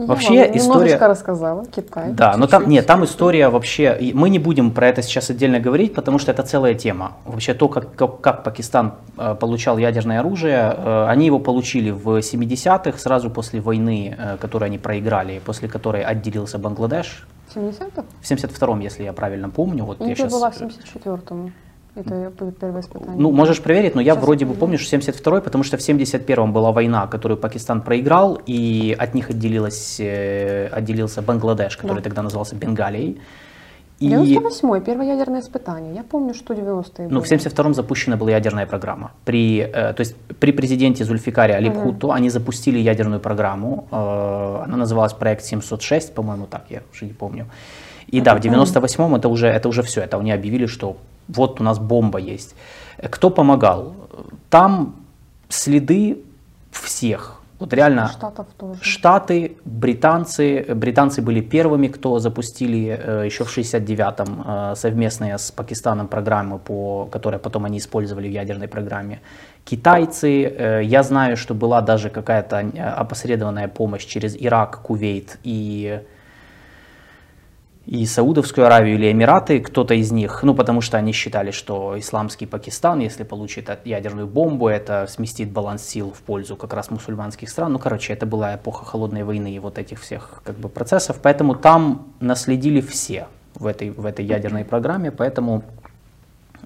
Я 0.00 0.06
вообще 0.06 0.46
вам 0.46 0.56
история... 0.56 0.96
рассказала, 0.96 1.66
Китай. 1.66 2.12
Да, 2.12 2.36
но 2.36 2.46
там, 2.46 2.68
нет, 2.68 2.86
там 2.86 3.04
история 3.04 3.48
вообще, 3.48 4.12
мы 4.14 4.30
не 4.30 4.38
будем 4.38 4.70
про 4.70 4.88
это 4.88 5.02
сейчас 5.02 5.30
отдельно 5.30 5.60
говорить, 5.60 5.94
потому 5.94 6.18
что 6.18 6.30
это 6.32 6.42
целая 6.42 6.74
тема. 6.74 7.12
Вообще 7.24 7.54
то, 7.54 7.68
как, 7.68 7.94
как, 7.94 8.20
как 8.20 8.44
Пакистан 8.44 8.94
э, 9.18 9.34
получал 9.38 9.78
ядерное 9.78 10.20
оружие, 10.20 10.74
э, 10.76 11.06
они 11.08 11.26
его 11.26 11.38
получили 11.38 11.90
в 11.90 12.18
70-х, 12.18 12.98
сразу 12.98 13.30
после 13.30 13.60
войны, 13.60 14.16
э, 14.18 14.36
которую 14.40 14.66
они 14.66 14.78
проиграли, 14.78 15.40
после 15.44 15.68
которой 15.68 16.02
отделился 16.02 16.58
Бангладеш, 16.58 17.26
в 17.48 17.56
70-м? 17.56 18.04
В 18.20 18.30
72-м, 18.30 18.80
если 18.80 19.02
я 19.02 19.12
правильно 19.12 19.50
помню. 19.50 19.84
Вот 19.84 20.00
я 20.00 20.14
сейчас... 20.14 20.32
была 20.32 20.50
в 20.50 20.60
74-м. 20.60 21.52
Это 21.96 22.32
первое 22.60 22.80
испытание. 22.80 23.16
Ну, 23.16 23.32
можешь 23.32 23.60
проверить, 23.60 23.94
но 23.94 24.00
я 24.00 24.14
Сейчас 24.14 24.24
вроде 24.24 24.46
бы 24.46 24.54
помню, 24.54 24.78
что 24.78 24.96
72-й, 24.96 25.40
потому 25.42 25.64
что 25.64 25.76
в 25.76 25.80
71-м 25.80 26.52
была 26.52 26.70
война, 26.72 27.06
которую 27.06 27.38
Пакистан 27.38 27.82
проиграл, 27.82 28.40
и 28.46 28.96
от 28.98 29.14
них 29.14 29.30
отделилась, 29.30 30.00
э, 30.00 30.68
отделился 30.68 31.22
Бангладеш, 31.22 31.76
который 31.76 31.96
да. 31.96 32.02
тогда 32.02 32.22
назывался 32.22 32.54
Бенгалией. 32.56 33.20
И... 34.00 34.08
98-й, 34.08 34.80
первое 34.80 35.06
ядерное 35.06 35.40
испытание. 35.40 35.94
Я 35.94 36.02
помню, 36.02 36.32
что 36.32 36.54
90-е 36.54 37.08
Ну, 37.10 37.20
в 37.20 37.24
72-м 37.24 37.74
запущена 37.74 38.16
была 38.16 38.30
ядерная 38.30 38.66
программа. 38.66 39.10
При, 39.24 39.58
э, 39.58 39.92
то 39.92 40.00
есть 40.00 40.16
при 40.40 40.52
президенте 40.52 41.04
Зульфикаре 41.04 41.54
Алипхуту 41.54 42.10
они 42.12 42.30
запустили 42.30 42.78
ядерную 42.78 43.20
программу. 43.20 43.88
Э, 43.90 44.62
она 44.64 44.76
называлась 44.76 45.12
проект 45.12 45.44
706, 45.44 46.14
по-моему, 46.14 46.46
так, 46.46 46.62
я 46.70 46.80
уже 46.92 47.04
не 47.04 47.12
помню. 47.12 47.46
И 48.06 48.20
да, 48.20 48.34
в 48.34 48.40
98-м 48.40 49.14
это 49.16 49.28
уже, 49.28 49.48
это 49.48 49.68
уже 49.68 49.82
все, 49.82 50.00
это 50.00 50.16
они 50.16 50.32
объявили, 50.32 50.66
что 50.66 50.96
вот 51.36 51.60
у 51.60 51.64
нас 51.64 51.78
бомба 51.78 52.18
есть. 52.18 52.54
Кто 53.10 53.30
помогал? 53.30 53.94
Там 54.48 54.96
следы 55.48 56.18
всех 56.70 57.40
вот 57.60 57.74
реально 57.74 58.08
Штатов 58.08 58.46
тоже. 58.56 58.80
Штаты, 58.82 59.56
британцы, 59.66 60.64
британцы 60.74 61.20
были 61.20 61.42
первыми, 61.42 61.88
кто 61.88 62.18
запустили 62.18 62.98
э, 62.98 63.26
еще 63.26 63.44
в 63.44 63.58
69-м 63.58 64.44
э, 64.46 64.74
совместные 64.76 65.36
с 65.36 65.50
Пакистаном 65.52 66.08
программы, 66.08 66.58
по, 66.58 67.06
которые 67.12 67.38
потом 67.38 67.66
они 67.66 67.76
использовали 67.76 68.28
в 68.28 68.32
ядерной 68.32 68.66
программе. 68.66 69.20
Китайцы, 69.66 70.44
э, 70.44 70.80
я 70.84 71.02
знаю, 71.02 71.36
что 71.36 71.54
была 71.54 71.82
даже 71.82 72.08
какая-то 72.08 72.56
э, 72.56 72.80
опосредованная 72.80 73.68
помощь 73.68 74.06
через 74.06 74.34
Ирак, 74.40 74.80
Кувейт 74.80 75.38
и 75.44 76.00
и 77.86 78.06
Саудовскую 78.06 78.66
Аравию 78.66 78.94
или 78.94 79.10
Эмираты, 79.10 79.60
кто-то 79.60 79.94
из 79.94 80.12
них, 80.12 80.42
ну 80.42 80.54
потому 80.54 80.80
что 80.80 80.98
они 80.98 81.12
считали, 81.12 81.50
что 81.50 81.98
исламский 81.98 82.46
Пакистан, 82.46 83.00
если 83.00 83.24
получит 83.24 83.70
ядерную 83.84 84.26
бомбу, 84.26 84.68
это 84.68 85.06
сместит 85.08 85.50
баланс 85.50 85.82
сил 85.82 86.12
в 86.12 86.20
пользу 86.22 86.56
как 86.56 86.72
раз 86.72 86.90
мусульманских 86.90 87.48
стран. 87.48 87.72
Ну 87.72 87.78
короче, 87.78 88.12
это 88.12 88.26
была 88.26 88.54
эпоха 88.54 88.84
холодной 88.84 89.24
войны 89.24 89.52
и 89.52 89.58
вот 89.58 89.78
этих 89.78 90.00
всех 90.00 90.42
как 90.44 90.56
бы 90.56 90.68
процессов, 90.68 91.18
поэтому 91.22 91.54
там 91.54 92.08
наследили 92.20 92.80
все 92.80 93.28
в 93.54 93.66
этой, 93.66 93.90
в 93.90 94.06
этой 94.06 94.24
ядерной 94.24 94.64
программе, 94.64 95.10
поэтому 95.10 95.64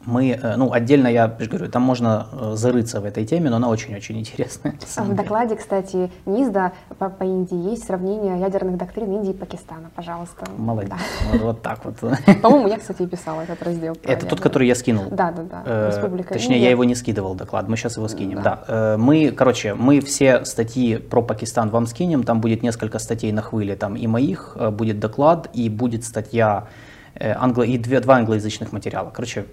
мы, 0.06 0.30
э, 0.30 0.56
ну, 0.56 0.72
отдельно 0.72 1.08
я 1.08 1.28
говорю, 1.28 1.68
там 1.68 1.82
можно 1.82 2.26
э, 2.32 2.52
зарыться 2.56 3.00
в 3.00 3.04
этой 3.04 3.24
теме, 3.24 3.50
но 3.50 3.56
она 3.56 3.68
очень-очень 3.68 4.18
интересная. 4.18 4.74
В 4.96 5.14
докладе, 5.14 5.56
кстати, 5.56 6.10
НИЗДа 6.26 6.72
по, 6.98 7.08
по 7.08 7.24
Индии 7.24 7.70
есть 7.70 7.84
сравнение 7.84 8.38
ядерных 8.38 8.76
доктрин 8.76 9.12
Индии 9.12 9.30
и 9.30 9.34
Пакистана, 9.34 9.90
пожалуйста. 9.94 10.46
Молодец, 10.56 10.92
да. 11.32 11.38
вот, 11.38 11.62
так 11.62 11.84
вот. 11.84 11.96
По-моему, 12.42 12.68
я, 12.68 12.78
кстати, 12.78 13.06
писала 13.06 13.42
этот 13.42 13.62
раздел. 13.62 13.96
Это 14.02 14.26
тот, 14.26 14.40
который 14.40 14.68
я 14.68 14.74
скинул? 14.74 15.06
Да, 15.10 15.32
да, 15.32 15.42
да, 15.42 15.62
э, 15.64 15.90
Республика 15.90 16.34
Точнее, 16.34 16.60
я 16.60 16.70
его 16.70 16.84
не 16.84 16.94
скидывал, 16.94 17.34
доклад, 17.34 17.68
мы 17.68 17.76
сейчас 17.76 17.96
его 17.96 18.08
скинем, 18.08 18.42
да. 18.42 18.64
да. 18.66 18.96
Мы, 18.98 19.30
короче, 19.30 19.74
мы 19.74 20.00
все 20.00 20.44
статьи 20.44 20.96
про 20.96 21.22
Пакистан 21.22 21.70
вам 21.70 21.86
скинем, 21.86 22.24
там 22.24 22.40
будет 22.40 22.62
несколько 22.62 22.98
статей 22.98 23.32
на 23.32 23.42
хвыле, 23.42 23.76
там 23.76 23.96
и 23.96 24.06
моих, 24.06 24.56
будет 24.72 25.00
доклад, 25.00 25.48
и 25.52 25.68
будет 25.68 26.04
статья 26.04 26.68
англо... 27.18 27.62
и 27.62 27.78
две, 27.78 28.00
два 28.00 28.16
англоязычных 28.16 28.72
материала. 28.72 29.10
Короче, 29.10 29.46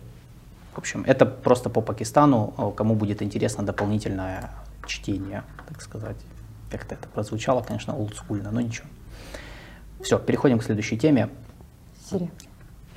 в 0.74 0.78
общем, 0.78 1.04
это 1.06 1.26
просто 1.26 1.70
по 1.70 1.82
Пакистану, 1.82 2.54
а 2.58 2.72
кому 2.72 2.96
будет 2.96 3.22
интересно 3.22 3.66
дополнительное 3.66 4.52
чтение, 4.86 5.44
так 5.68 5.82
сказать. 5.82 6.18
Как-то 6.70 6.96
это 6.96 7.08
прозвучало, 7.10 7.62
конечно, 7.62 7.96
олдскульно, 7.96 8.52
но 8.52 8.62
ничего. 8.62 8.88
Все, 10.02 10.18
переходим 10.18 10.60
к 10.60 10.64
следующей 10.64 10.98
теме. 10.98 11.30
Сирия. 12.10 12.32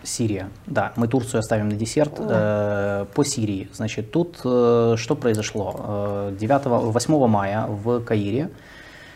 Сирия, 0.04 0.50
да, 0.66 0.92
мы 0.96 1.08
Турцию 1.08 1.40
оставим 1.40 1.68
на 1.68 1.76
десерт. 1.76 2.14
Да. 2.18 3.02
Э, 3.02 3.06
по 3.14 3.24
Сирии, 3.24 3.68
значит, 3.72 4.12
тут 4.12 4.40
э, 4.44 4.94
что 4.96 5.16
произошло? 5.16 6.30
9, 6.38 6.66
э, 6.66 6.68
8 6.68 7.26
мая 7.26 7.66
в 7.66 8.04
Каире 8.04 8.50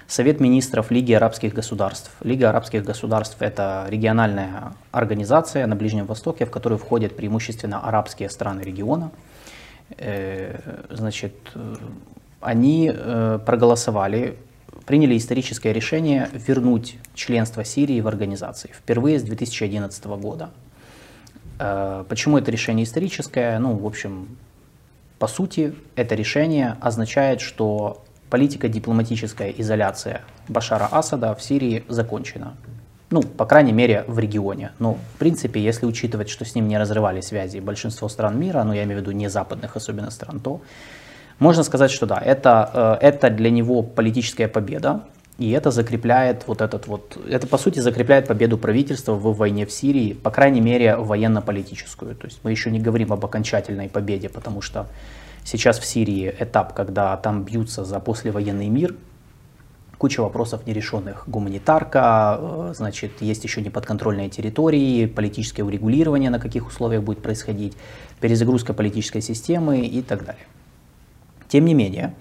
Совет 0.08 0.40
министров 0.40 0.90
Лиги 0.90 1.12
арабских 1.12 1.52
государств. 1.52 2.10
Лига 2.22 2.48
арабских 2.48 2.82
государств– 2.82 3.36
это 3.40 3.86
региональная 3.90 4.72
организация 4.90 5.66
на 5.66 5.76
Ближнем 5.76 6.06
Востоке, 6.06 6.46
в 6.46 6.50
которую 6.50 6.78
входят 6.78 7.14
преимущественно 7.14 7.86
арабские 7.86 8.30
страны 8.30 8.62
региона. 8.62 9.10
Э, 9.98 10.80
значит, 10.88 11.34
они 12.40 12.90
э, 12.90 13.38
проголосовали, 13.44 14.38
приняли 14.86 15.14
историческое 15.14 15.74
решение 15.74 16.30
вернуть 16.32 16.96
членство 17.12 17.62
Сирии 17.62 18.00
в 18.00 18.08
организации 18.08 18.70
впервые 18.72 19.18
с 19.18 19.22
2011 19.24 20.04
года. 20.06 20.48
Э, 21.58 22.06
почему 22.08 22.38
это 22.38 22.50
решение 22.50 22.84
историческое? 22.84 23.58
Ну, 23.58 23.76
в 23.76 23.86
общем, 23.86 24.38
по 25.18 25.26
сути, 25.26 25.74
это 25.96 26.14
решение 26.14 26.78
означает, 26.80 27.42
что 27.42 28.02
политика 28.30 28.68
дипломатическая 28.68 29.50
изоляция 29.50 30.22
Башара 30.48 30.88
Асада 30.90 31.34
в 31.34 31.42
Сирии 31.42 31.84
закончена. 31.88 32.54
Ну, 33.10 33.22
по 33.22 33.46
крайней 33.46 33.72
мере, 33.72 34.04
в 34.06 34.18
регионе. 34.18 34.72
Но, 34.78 34.98
в 35.14 35.18
принципе, 35.18 35.60
если 35.60 35.86
учитывать, 35.86 36.28
что 36.28 36.44
с 36.44 36.54
ним 36.54 36.68
не 36.68 36.78
разрывали 36.78 37.22
связи 37.22 37.58
большинство 37.58 38.08
стран 38.08 38.38
мира, 38.38 38.62
ну, 38.64 38.74
я 38.74 38.84
имею 38.84 38.98
в 38.98 39.02
виду 39.02 39.12
не 39.12 39.28
западных 39.28 39.76
особенно 39.76 40.10
стран, 40.10 40.40
то 40.40 40.60
можно 41.38 41.62
сказать, 41.62 41.90
что 41.90 42.06
да, 42.06 42.18
это, 42.18 42.98
э, 43.00 43.06
это 43.06 43.30
для 43.30 43.50
него 43.50 43.82
политическая 43.82 44.48
победа, 44.48 45.04
и 45.38 45.52
это 45.52 45.70
закрепляет 45.70 46.48
вот 46.48 46.60
этот 46.60 46.88
вот, 46.88 47.16
это 47.28 47.46
по 47.46 47.58
сути 47.58 47.78
закрепляет 47.78 48.26
победу 48.26 48.58
правительства 48.58 49.12
в 49.12 49.36
войне 49.36 49.64
в 49.64 49.70
Сирии, 49.70 50.12
по 50.12 50.30
крайней 50.30 50.60
мере 50.60 50.96
военно-политическую. 50.96 52.16
То 52.16 52.26
есть 52.26 52.40
мы 52.42 52.50
еще 52.50 52.70
не 52.70 52.80
говорим 52.80 53.12
об 53.12 53.24
окончательной 53.24 53.88
победе, 53.88 54.28
потому 54.28 54.60
что 54.62 54.86
Сейчас 55.50 55.78
в 55.78 55.86
Сирии 55.86 56.34
этап, 56.38 56.74
когда 56.74 57.16
там 57.16 57.42
бьются 57.42 57.82
за 57.82 58.00
послевоенный 58.00 58.68
мир, 58.68 58.94
куча 59.96 60.20
вопросов 60.20 60.66
нерешенных. 60.66 61.24
Гуманитарка, 61.26 62.36
э, 62.38 62.72
значит, 62.76 63.22
есть 63.22 63.44
еще 63.44 63.62
неподконтрольные 63.62 64.28
территории, 64.28 65.06
политическое 65.06 65.62
урегулирование, 65.62 66.28
на 66.28 66.38
каких 66.38 66.66
условиях 66.66 67.02
будет 67.02 67.22
происходить, 67.22 67.78
перезагрузка 68.20 68.74
политической 68.74 69.22
системы 69.22 69.86
и 69.86 70.02
так 70.02 70.26
далее. 70.26 70.44
Тем 71.48 71.64
не 71.64 71.72
менее, 71.72 72.12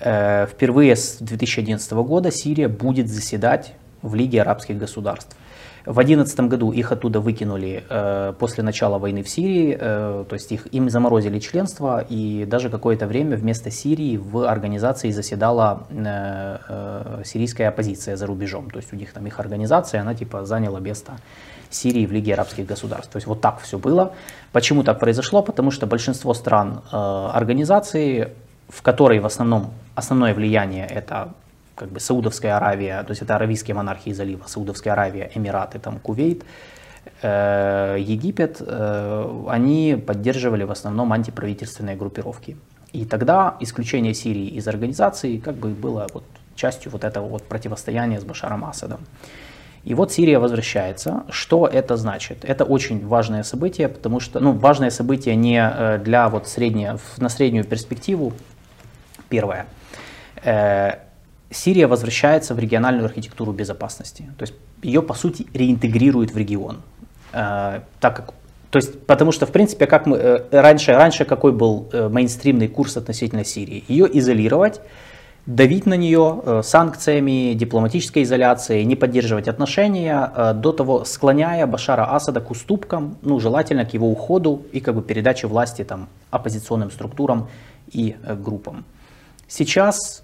э, 0.00 0.48
впервые 0.48 0.96
с 0.96 1.18
2011 1.20 2.02
года 2.02 2.32
Сирия 2.32 2.66
будет 2.66 3.08
заседать 3.08 3.74
в 4.02 4.16
Лиге 4.16 4.42
арабских 4.42 4.78
государств. 4.78 5.36
В 5.88 5.94
2011 5.94 6.40
году 6.40 6.70
их 6.70 6.92
оттуда 6.92 7.18
выкинули 7.18 7.82
э, 7.88 8.34
после 8.38 8.62
начала 8.62 8.98
войны 8.98 9.22
в 9.22 9.28
Сирии, 9.30 9.74
э, 9.80 10.24
то 10.28 10.34
есть 10.34 10.52
их, 10.52 10.66
им 10.74 10.90
заморозили 10.90 11.38
членство, 11.38 12.04
и 12.06 12.44
даже 12.44 12.68
какое-то 12.68 13.06
время 13.06 13.38
вместо 13.38 13.70
Сирии 13.70 14.18
в 14.18 14.46
организации 14.46 15.10
заседала 15.12 15.86
э, 15.88 16.58
э, 16.68 17.22
сирийская 17.24 17.70
оппозиция 17.70 18.16
за 18.16 18.26
рубежом. 18.26 18.68
То 18.68 18.76
есть 18.76 18.92
у 18.92 18.96
них 18.96 19.14
там 19.14 19.26
их 19.26 19.40
организация, 19.40 20.02
она 20.02 20.14
типа 20.14 20.44
заняла 20.44 20.78
место 20.78 21.12
Сирии 21.70 22.04
в 22.04 22.12
Лиге 22.12 22.34
арабских 22.34 22.66
государств. 22.66 23.10
То 23.10 23.16
есть 23.16 23.26
вот 23.26 23.40
так 23.40 23.58
все 23.60 23.78
было. 23.78 24.12
Почему 24.52 24.82
так 24.82 24.98
произошло? 24.98 25.40
Потому 25.42 25.70
что 25.70 25.86
большинство 25.86 26.34
стран 26.34 26.82
э, 26.92 27.30
организации, 27.32 28.34
в 28.68 28.82
которой 28.82 29.20
в 29.20 29.26
основном 29.26 29.70
основное 29.94 30.34
влияние 30.34 30.86
это 30.86 31.32
как 31.78 31.90
бы 31.90 32.00
Саудовская 32.00 32.56
Аравия, 32.56 33.02
то 33.04 33.12
есть 33.12 33.22
это 33.22 33.36
аравийские 33.36 33.74
монархии 33.74 34.12
залива, 34.12 34.44
Саудовская 34.46 34.92
Аравия, 34.92 35.30
Эмираты, 35.34 35.78
там 35.78 36.00
Кувейт, 36.00 36.44
э, 37.22 37.96
Египет, 38.00 38.60
э, 38.60 39.44
они 39.48 40.02
поддерживали 40.06 40.64
в 40.64 40.70
основном 40.70 41.12
антиправительственные 41.12 41.96
группировки. 41.96 42.56
И 42.92 43.04
тогда 43.04 43.56
исключение 43.60 44.14
Сирии 44.14 44.48
из 44.48 44.66
организации 44.66 45.38
как 45.38 45.54
бы 45.54 45.68
было 45.68 46.06
вот 46.12 46.24
частью 46.56 46.90
вот 46.90 47.04
этого 47.04 47.28
вот 47.28 47.44
противостояния 47.44 48.20
с 48.20 48.24
Башаром 48.24 48.64
Асадом. 48.64 49.00
И 49.84 49.94
вот 49.94 50.12
Сирия 50.12 50.38
возвращается. 50.38 51.22
Что 51.30 51.66
это 51.66 51.96
значит? 51.96 52.44
Это 52.44 52.64
очень 52.64 53.06
важное 53.06 53.44
событие, 53.44 53.88
потому 53.88 54.20
что, 54.20 54.40
ну, 54.40 54.52
важное 54.52 54.90
событие 54.90 55.36
не 55.36 55.60
э, 55.60 55.98
для 55.98 56.28
вот 56.28 56.48
среднее, 56.48 56.98
на 57.18 57.28
среднюю 57.28 57.64
перспективу. 57.64 58.32
Первое. 59.28 59.66
Сирия 61.50 61.86
возвращается 61.86 62.54
в 62.54 62.58
региональную 62.58 63.06
архитектуру 63.06 63.52
безопасности. 63.52 64.24
То 64.38 64.42
есть 64.42 64.54
ее, 64.82 65.02
по 65.02 65.14
сути, 65.14 65.46
реинтегрируют 65.54 66.32
в 66.32 66.36
регион. 66.36 66.82
Э, 67.32 67.80
так 68.00 68.16
как, 68.16 68.34
то 68.70 68.76
есть, 68.76 69.06
потому 69.06 69.32
что, 69.32 69.46
в 69.46 69.50
принципе, 69.52 69.86
как 69.86 70.06
мы, 70.06 70.16
э, 70.16 70.44
раньше, 70.50 70.92
раньше 70.92 71.24
какой 71.24 71.52
был 71.52 71.88
э, 71.92 72.08
мейнстримный 72.08 72.68
курс 72.68 72.96
относительно 72.96 73.44
Сирии? 73.44 73.84
Ее 73.88 74.08
изолировать, 74.18 74.80
давить 75.46 75.86
на 75.86 75.94
нее 75.94 76.42
э, 76.44 76.60
санкциями, 76.62 77.54
дипломатической 77.54 78.22
изоляцией, 78.22 78.84
не 78.84 78.96
поддерживать 78.96 79.48
отношения, 79.48 80.30
э, 80.36 80.52
до 80.52 80.72
того 80.72 81.04
склоняя 81.06 81.66
Башара 81.66 82.14
Асада 82.14 82.42
к 82.42 82.50
уступкам, 82.50 83.16
ну, 83.22 83.40
желательно 83.40 83.86
к 83.86 83.94
его 83.94 84.10
уходу 84.10 84.62
и 84.72 84.80
как 84.80 84.94
бы 84.94 85.00
передаче 85.02 85.46
власти 85.46 85.84
там, 85.84 86.08
оппозиционным 86.30 86.90
структурам 86.90 87.48
и 87.90 88.16
э, 88.22 88.34
группам. 88.34 88.84
Сейчас 89.48 90.22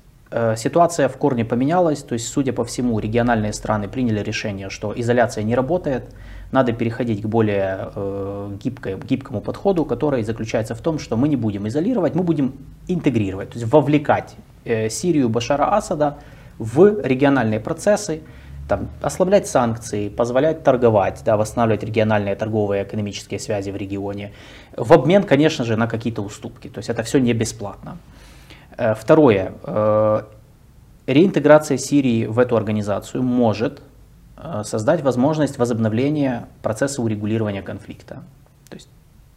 ситуация 0.56 1.08
в 1.08 1.16
корне 1.16 1.44
поменялась, 1.44 2.02
то 2.02 2.14
есть, 2.14 2.26
судя 2.28 2.52
по 2.52 2.64
всему, 2.64 2.98
региональные 2.98 3.52
страны 3.52 3.88
приняли 3.88 4.20
решение, 4.20 4.68
что 4.68 4.92
изоляция 4.96 5.44
не 5.44 5.54
работает, 5.54 6.04
надо 6.50 6.72
переходить 6.72 7.22
к 7.22 7.26
более 7.26 7.90
э, 7.94 8.56
гибкой, 8.62 8.96
гибкому 8.96 9.40
подходу, 9.40 9.84
который 9.84 10.22
заключается 10.22 10.74
в 10.74 10.80
том, 10.80 10.98
что 10.98 11.16
мы 11.16 11.28
не 11.28 11.36
будем 11.36 11.66
изолировать, 11.68 12.14
мы 12.14 12.22
будем 12.22 12.52
интегрировать, 12.88 13.50
то 13.50 13.58
есть 13.58 13.72
вовлекать 13.72 14.34
э, 14.64 14.88
Сирию 14.88 15.28
Башара 15.28 15.76
Асада 15.76 16.18
в 16.58 17.00
региональные 17.02 17.60
процессы, 17.60 18.22
там, 18.68 18.88
ослаблять 19.02 19.46
санкции, 19.46 20.08
позволять 20.08 20.62
торговать, 20.62 21.22
да, 21.24 21.36
восстанавливать 21.36 21.84
региональные 21.84 22.34
торговые 22.34 22.82
и 22.82 22.86
экономические 22.86 23.38
связи 23.40 23.70
в 23.70 23.76
регионе, 23.76 24.32
в 24.76 24.92
обмен, 24.92 25.22
конечно 25.22 25.64
же, 25.64 25.76
на 25.76 25.86
какие-то 25.86 26.22
уступки. 26.22 26.68
То 26.68 26.78
есть 26.78 26.88
это 26.88 27.02
все 27.02 27.18
не 27.18 27.34
бесплатно. 27.34 27.98
Э, 28.76 28.94
второе. 28.94 29.52
Э, 29.62 30.22
реинтеграция 31.06 31.78
Сирии 31.78 32.26
в 32.26 32.38
эту 32.38 32.56
организацию 32.56 33.22
может 33.22 33.82
э, 34.36 34.62
создать 34.64 35.02
возможность 35.02 35.58
возобновления 35.58 36.48
процесса 36.62 37.02
урегулирования 37.02 37.62
конфликта. 37.62 38.22
То 38.68 38.76
есть 38.76 38.88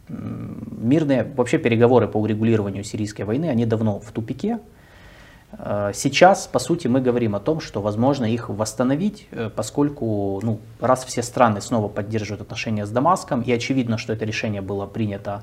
мирные, 0.08 1.24
вообще 1.36 1.58
переговоры 1.58 2.08
по 2.08 2.18
урегулированию 2.18 2.82
сирийской 2.82 3.22
войны, 3.22 3.46
они 3.46 3.66
давно 3.66 4.00
в 4.00 4.10
тупике. 4.12 4.58
Сейчас, 5.94 6.46
по 6.46 6.58
сути, 6.58 6.88
мы 6.88 7.00
говорим 7.00 7.34
о 7.34 7.40
том, 7.40 7.60
что 7.60 7.80
возможно 7.80 8.26
их 8.26 8.50
восстановить, 8.50 9.28
поскольку 9.56 10.40
ну, 10.42 10.60
раз 10.78 11.06
все 11.06 11.22
страны 11.22 11.62
снова 11.62 11.88
поддерживают 11.88 12.42
отношения 12.42 12.84
с 12.84 12.90
Дамаском, 12.90 13.40
и 13.40 13.50
очевидно, 13.50 13.96
что 13.96 14.12
это 14.12 14.26
решение 14.26 14.60
было 14.60 14.84
принято 14.84 15.42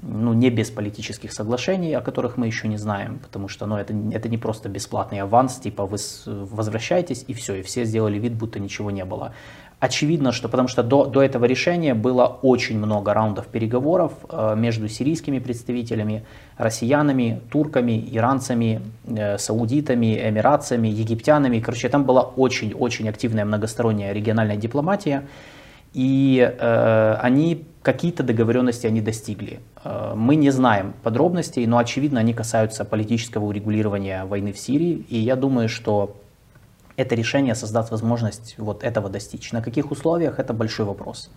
ну, 0.00 0.32
не 0.32 0.50
без 0.50 0.70
политических 0.70 1.32
соглашений, 1.32 1.94
о 1.94 2.00
которых 2.00 2.36
мы 2.36 2.46
еще 2.46 2.68
не 2.68 2.76
знаем, 2.76 3.18
потому 3.18 3.48
что 3.48 3.66
ну, 3.66 3.76
это, 3.76 3.94
это 4.12 4.28
не 4.28 4.38
просто 4.38 4.68
бесплатный 4.68 5.20
аванс, 5.20 5.56
типа 5.56 5.86
вы 5.86 5.98
возвращаетесь 6.26 7.24
и 7.28 7.34
все, 7.34 7.56
и 7.56 7.62
все 7.62 7.84
сделали 7.84 8.18
вид, 8.18 8.34
будто 8.34 8.58
ничего 8.58 8.90
не 8.90 9.04
было. 9.04 9.32
Очевидно, 9.82 10.30
что 10.30 10.48
потому 10.48 10.68
что 10.68 10.84
до, 10.84 11.06
до 11.06 11.22
этого 11.22 11.44
решения 11.44 11.94
было 11.94 12.26
очень 12.42 12.78
много 12.78 13.14
раундов 13.14 13.48
переговоров 13.48 14.12
э, 14.28 14.54
между 14.56 14.88
сирийскими 14.88 15.40
представителями, 15.40 16.24
россиянами, 16.56 17.40
турками, 17.50 18.08
иранцами, 18.12 18.80
э, 19.08 19.38
саудитами, 19.38 20.28
эмиратцами, 20.28 20.86
египтянами. 20.86 21.58
Короче, 21.58 21.88
там 21.88 22.04
была 22.04 22.22
очень-очень 22.22 23.08
активная 23.08 23.44
многосторонняя 23.44 24.12
региональная 24.12 24.56
дипломатия. 24.56 25.24
И 25.94 26.40
э, 26.40 27.14
они 27.20 27.64
какие-то 27.82 28.22
договоренности 28.22 28.86
они 28.86 29.00
достигли. 29.00 29.60
Э, 29.84 30.14
мы 30.16 30.36
не 30.36 30.50
знаем 30.50 30.94
подробностей, 31.02 31.66
но 31.66 31.78
очевидно 31.78 32.20
они 32.20 32.32
касаются 32.34 32.84
политического 32.84 33.44
урегулирования 33.44 34.24
войны 34.24 34.52
в 34.52 34.58
Сирии. 34.58 35.04
И 35.08 35.18
я 35.18 35.36
думаю, 35.36 35.68
что 35.68 36.16
это 36.96 37.14
решение 37.14 37.54
создаст 37.54 37.90
возможность 37.90 38.54
вот 38.58 38.84
этого 38.84 39.08
достичь. 39.08 39.52
На 39.52 39.62
каких 39.62 39.90
условиях, 39.90 40.38
это 40.38 40.52
большой 40.54 40.86
вопрос. 40.86 41.30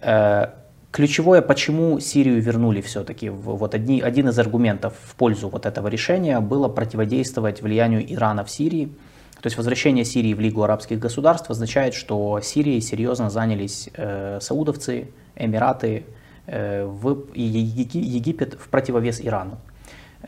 Э, 0.00 0.48
ключевое, 0.90 1.40
почему 1.40 2.00
Сирию 2.00 2.40
вернули 2.42 2.80
все-таки, 2.80 3.30
вот 3.30 3.74
одни, 3.74 4.00
один 4.00 4.28
из 4.28 4.38
аргументов 4.38 4.94
в 5.00 5.14
пользу 5.14 5.48
вот 5.48 5.66
этого 5.66 5.88
решения 5.88 6.40
было 6.40 6.68
противодействовать 6.68 7.62
влиянию 7.62 8.12
Ирана 8.12 8.44
в 8.44 8.50
Сирии. 8.50 8.92
То 9.40 9.46
есть 9.46 9.56
возвращение 9.56 10.04
Сирии 10.04 10.32
в 10.32 10.40
Лигу 10.40 10.62
арабских 10.62 10.98
государств 10.98 11.50
означает, 11.50 11.94
что 11.94 12.40
Сирией 12.40 12.80
серьезно 12.80 13.30
занялись 13.30 13.90
э, 13.94 14.38
саудовцы, 14.40 15.08
Эмираты 15.36 16.04
э, 16.46 16.84
в, 16.84 17.26
и 17.34 17.42
Египет 17.42 18.54
в 18.54 18.68
противовес 18.68 19.20
Ирану. 19.20 19.58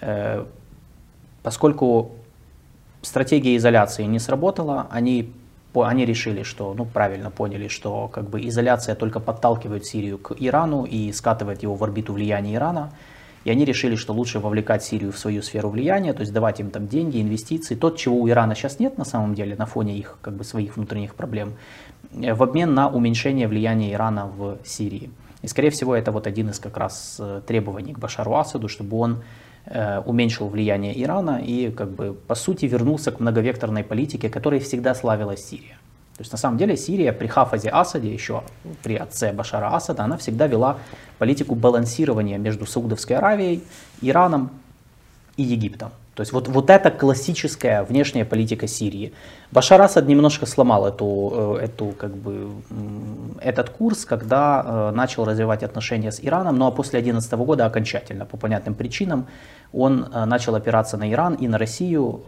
Э, 0.00 0.44
поскольку 1.42 2.12
стратегия 3.02 3.56
изоляции 3.56 4.04
не 4.04 4.18
сработала, 4.18 4.86
они, 4.90 5.32
они 5.74 6.04
решили, 6.04 6.42
что, 6.42 6.74
ну 6.74 6.84
правильно 6.84 7.30
поняли, 7.30 7.68
что 7.68 8.08
как 8.08 8.28
бы 8.28 8.46
изоляция 8.46 8.94
только 8.94 9.20
подталкивает 9.20 9.86
Сирию 9.86 10.18
к 10.18 10.34
Ирану 10.38 10.84
и 10.84 11.12
скатывает 11.12 11.62
его 11.62 11.74
в 11.74 11.84
орбиту 11.84 12.12
влияния 12.12 12.54
Ирана. 12.54 12.92
И 13.46 13.50
они 13.50 13.64
решили, 13.64 13.94
что 13.94 14.12
лучше 14.12 14.40
вовлекать 14.40 14.82
Сирию 14.82 15.12
в 15.12 15.18
свою 15.18 15.40
сферу 15.40 15.68
влияния, 15.68 16.12
то 16.12 16.22
есть 16.22 16.32
давать 16.32 16.58
им 16.58 16.70
там 16.70 16.88
деньги, 16.88 17.22
инвестиции, 17.22 17.76
тот, 17.76 17.96
чего 17.96 18.16
у 18.16 18.28
Ирана 18.28 18.56
сейчас 18.56 18.80
нет 18.80 18.98
на 18.98 19.04
самом 19.04 19.36
деле 19.36 19.54
на 19.54 19.66
фоне 19.66 19.96
их 19.96 20.18
как 20.20 20.34
бы 20.34 20.42
своих 20.42 20.76
внутренних 20.76 21.14
проблем, 21.14 21.52
э, 22.10 22.34
в 22.34 22.42
обмен 22.42 22.74
на 22.74 22.88
уменьшение 22.88 23.46
влияния 23.46 23.92
Ирана 23.92 24.26
в 24.26 24.58
Сирии. 24.64 25.10
И 25.42 25.46
скорее 25.46 25.70
всего 25.70 25.94
это 25.94 26.10
вот 26.10 26.26
один 26.26 26.48
из 26.50 26.58
как 26.58 26.76
раз 26.76 27.18
э, 27.20 27.40
требований 27.46 27.92
к 27.92 28.00
Башару 28.00 28.34
Асаду, 28.34 28.66
чтобы 28.66 28.98
он 28.98 29.22
э, 29.66 30.00
уменьшил 30.00 30.48
влияние 30.48 31.00
Ирана 31.00 31.40
и 31.40 31.70
как 31.70 31.90
бы 31.90 32.14
по 32.14 32.34
сути 32.34 32.66
вернулся 32.66 33.12
к 33.12 33.20
многовекторной 33.20 33.84
политике, 33.84 34.28
которой 34.28 34.58
всегда 34.58 34.92
славилась 34.92 35.46
Сирия. 35.46 35.78
То 36.16 36.22
есть 36.22 36.32
на 36.32 36.38
самом 36.38 36.56
деле 36.56 36.76
Сирия 36.78 37.12
при 37.12 37.26
Хафазе 37.26 37.68
Асаде, 37.68 38.10
еще 38.10 38.42
при 38.82 38.96
отце 38.96 39.32
Башара 39.32 39.74
Асада, 39.74 40.04
она 40.04 40.16
всегда 40.16 40.46
вела 40.46 40.78
политику 41.18 41.54
балансирования 41.54 42.38
между 42.38 42.64
Саудовской 42.64 43.16
Аравией, 43.16 43.62
Ираном 44.00 44.50
и 45.36 45.42
Египтом. 45.42 45.90
То 46.16 46.22
есть 46.22 46.32
вот, 46.32 46.48
вот 46.48 46.70
это 46.70 46.90
классическая 46.90 47.82
внешняя 47.82 48.24
политика 48.24 48.66
Сирии. 48.66 49.12
Башар 49.52 49.82
Асад 49.82 50.08
немножко 50.08 50.46
сломал 50.46 50.86
эту, 50.86 51.58
э, 51.60 51.64
эту, 51.64 51.88
как 51.88 52.16
бы, 52.16 52.52
этот 53.42 53.68
курс, 53.68 54.06
когда 54.06 54.64
э, 54.64 54.96
начал 54.96 55.26
развивать 55.26 55.62
отношения 55.62 56.10
с 56.10 56.18
Ираном, 56.24 56.56
ну 56.56 56.66
а 56.66 56.70
после 56.70 57.00
2011 57.00 57.32
года 57.34 57.66
окончательно, 57.66 58.24
по 58.24 58.38
понятным 58.38 58.74
причинам, 58.74 59.26
он 59.74 60.06
э, 60.10 60.24
начал 60.24 60.54
опираться 60.54 60.96
на 60.96 61.12
Иран 61.12 61.34
и 61.34 61.48
на 61.48 61.58
Россию, 61.58 62.22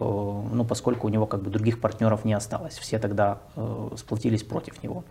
ну, 0.53 0.63
поскольку 0.69 1.07
у 1.07 1.09
него 1.09 1.25
как 1.25 1.41
бы 1.41 1.49
других 1.49 1.81
партнеров 1.81 2.25
не 2.25 2.33
осталось. 2.33 2.77
Все 2.77 2.99
тогда 2.99 3.39
сплотились 3.97 4.43
против 4.43 4.83
него. 4.83 5.03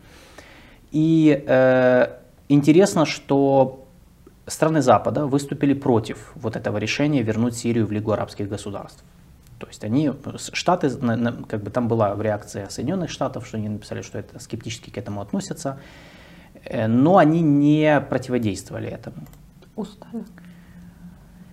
И 0.93 1.45
э, 1.47 2.07
интересно, 2.49 3.07
что 3.07 3.88
страны 4.49 4.83
Запада 4.83 5.27
выступили 5.27 5.75
против 5.75 6.33
вот 6.35 6.57
этого 6.57 6.79
решения 6.79 7.23
вернуть 7.23 7.57
Сирию 7.57 7.87
в 7.87 7.93
Лигу 7.93 8.13
арабских 8.13 8.49
государств. 8.49 9.05
То 9.59 9.67
есть 9.67 9.85
они, 9.85 10.13
Штаты, 10.53 10.91
как 11.49 11.63
бы 11.63 11.71
там 11.71 11.89
была 11.89 12.17
реакция 12.21 12.69
Соединенных 12.69 13.11
Штатов, 13.11 13.47
что 13.47 13.57
они 13.57 13.69
написали, 13.69 14.03
что 14.03 14.19
это 14.19 14.39
скептически 14.39 14.91
к 14.91 14.99
этому 14.99 15.21
относятся, 15.21 15.81
э, 16.65 16.87
но 16.87 17.17
они 17.17 17.41
не 17.43 18.01
противодействовали 18.01 18.89
этому. 18.89 19.27
Устали. 19.75 20.25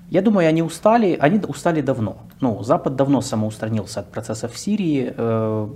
Я 0.10 0.22
думаю, 0.22 0.48
они 0.48 0.62
устали, 0.62 1.18
они 1.20 1.39
устали 1.39 1.82
давно. 1.82 2.18
Ну, 2.39 2.62
Запад 2.64 2.96
давно 2.96 3.22
самоустранился 3.22 4.02
от 4.02 4.12
процессов 4.12 4.54
в 4.54 4.58
Сирии. 4.58 5.14
Э, 5.18 5.68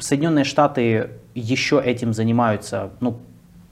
Соединенные 0.00 0.44
Штаты 0.44 1.10
еще 1.34 1.80
этим 1.84 2.14
занимаются, 2.14 2.90
ну, 3.00 3.20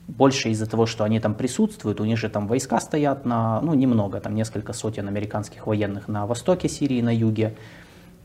больше 0.09 0.51
из-за 0.51 0.67
того, 0.67 0.87
что 0.87 1.05
они 1.05 1.21
там 1.21 1.35
присутствуют, 1.35 2.01
у 2.01 2.05
них 2.05 2.19
же 2.19 2.29
там 2.29 2.47
войска 2.47 2.81
стоят 2.81 3.25
на, 3.25 3.61
ну, 3.61 3.75
немного, 3.75 4.21
там 4.21 4.35
несколько 4.35 4.73
сотен 4.73 5.09
американских 5.09 5.67
военных 5.67 6.09
на 6.09 6.27
востоке 6.27 6.69
Сирии, 6.69 7.03
на 7.03 7.15
юге. 7.15 7.55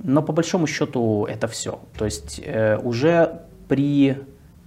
Но 0.03 0.21
по 0.21 0.33
большому 0.33 0.67
счету 0.67 1.25
это 1.25 1.47
все. 1.47 1.79
То 1.97 2.05
есть 2.05 2.41
э, 2.43 2.77
уже 2.77 3.41
при 3.67 4.17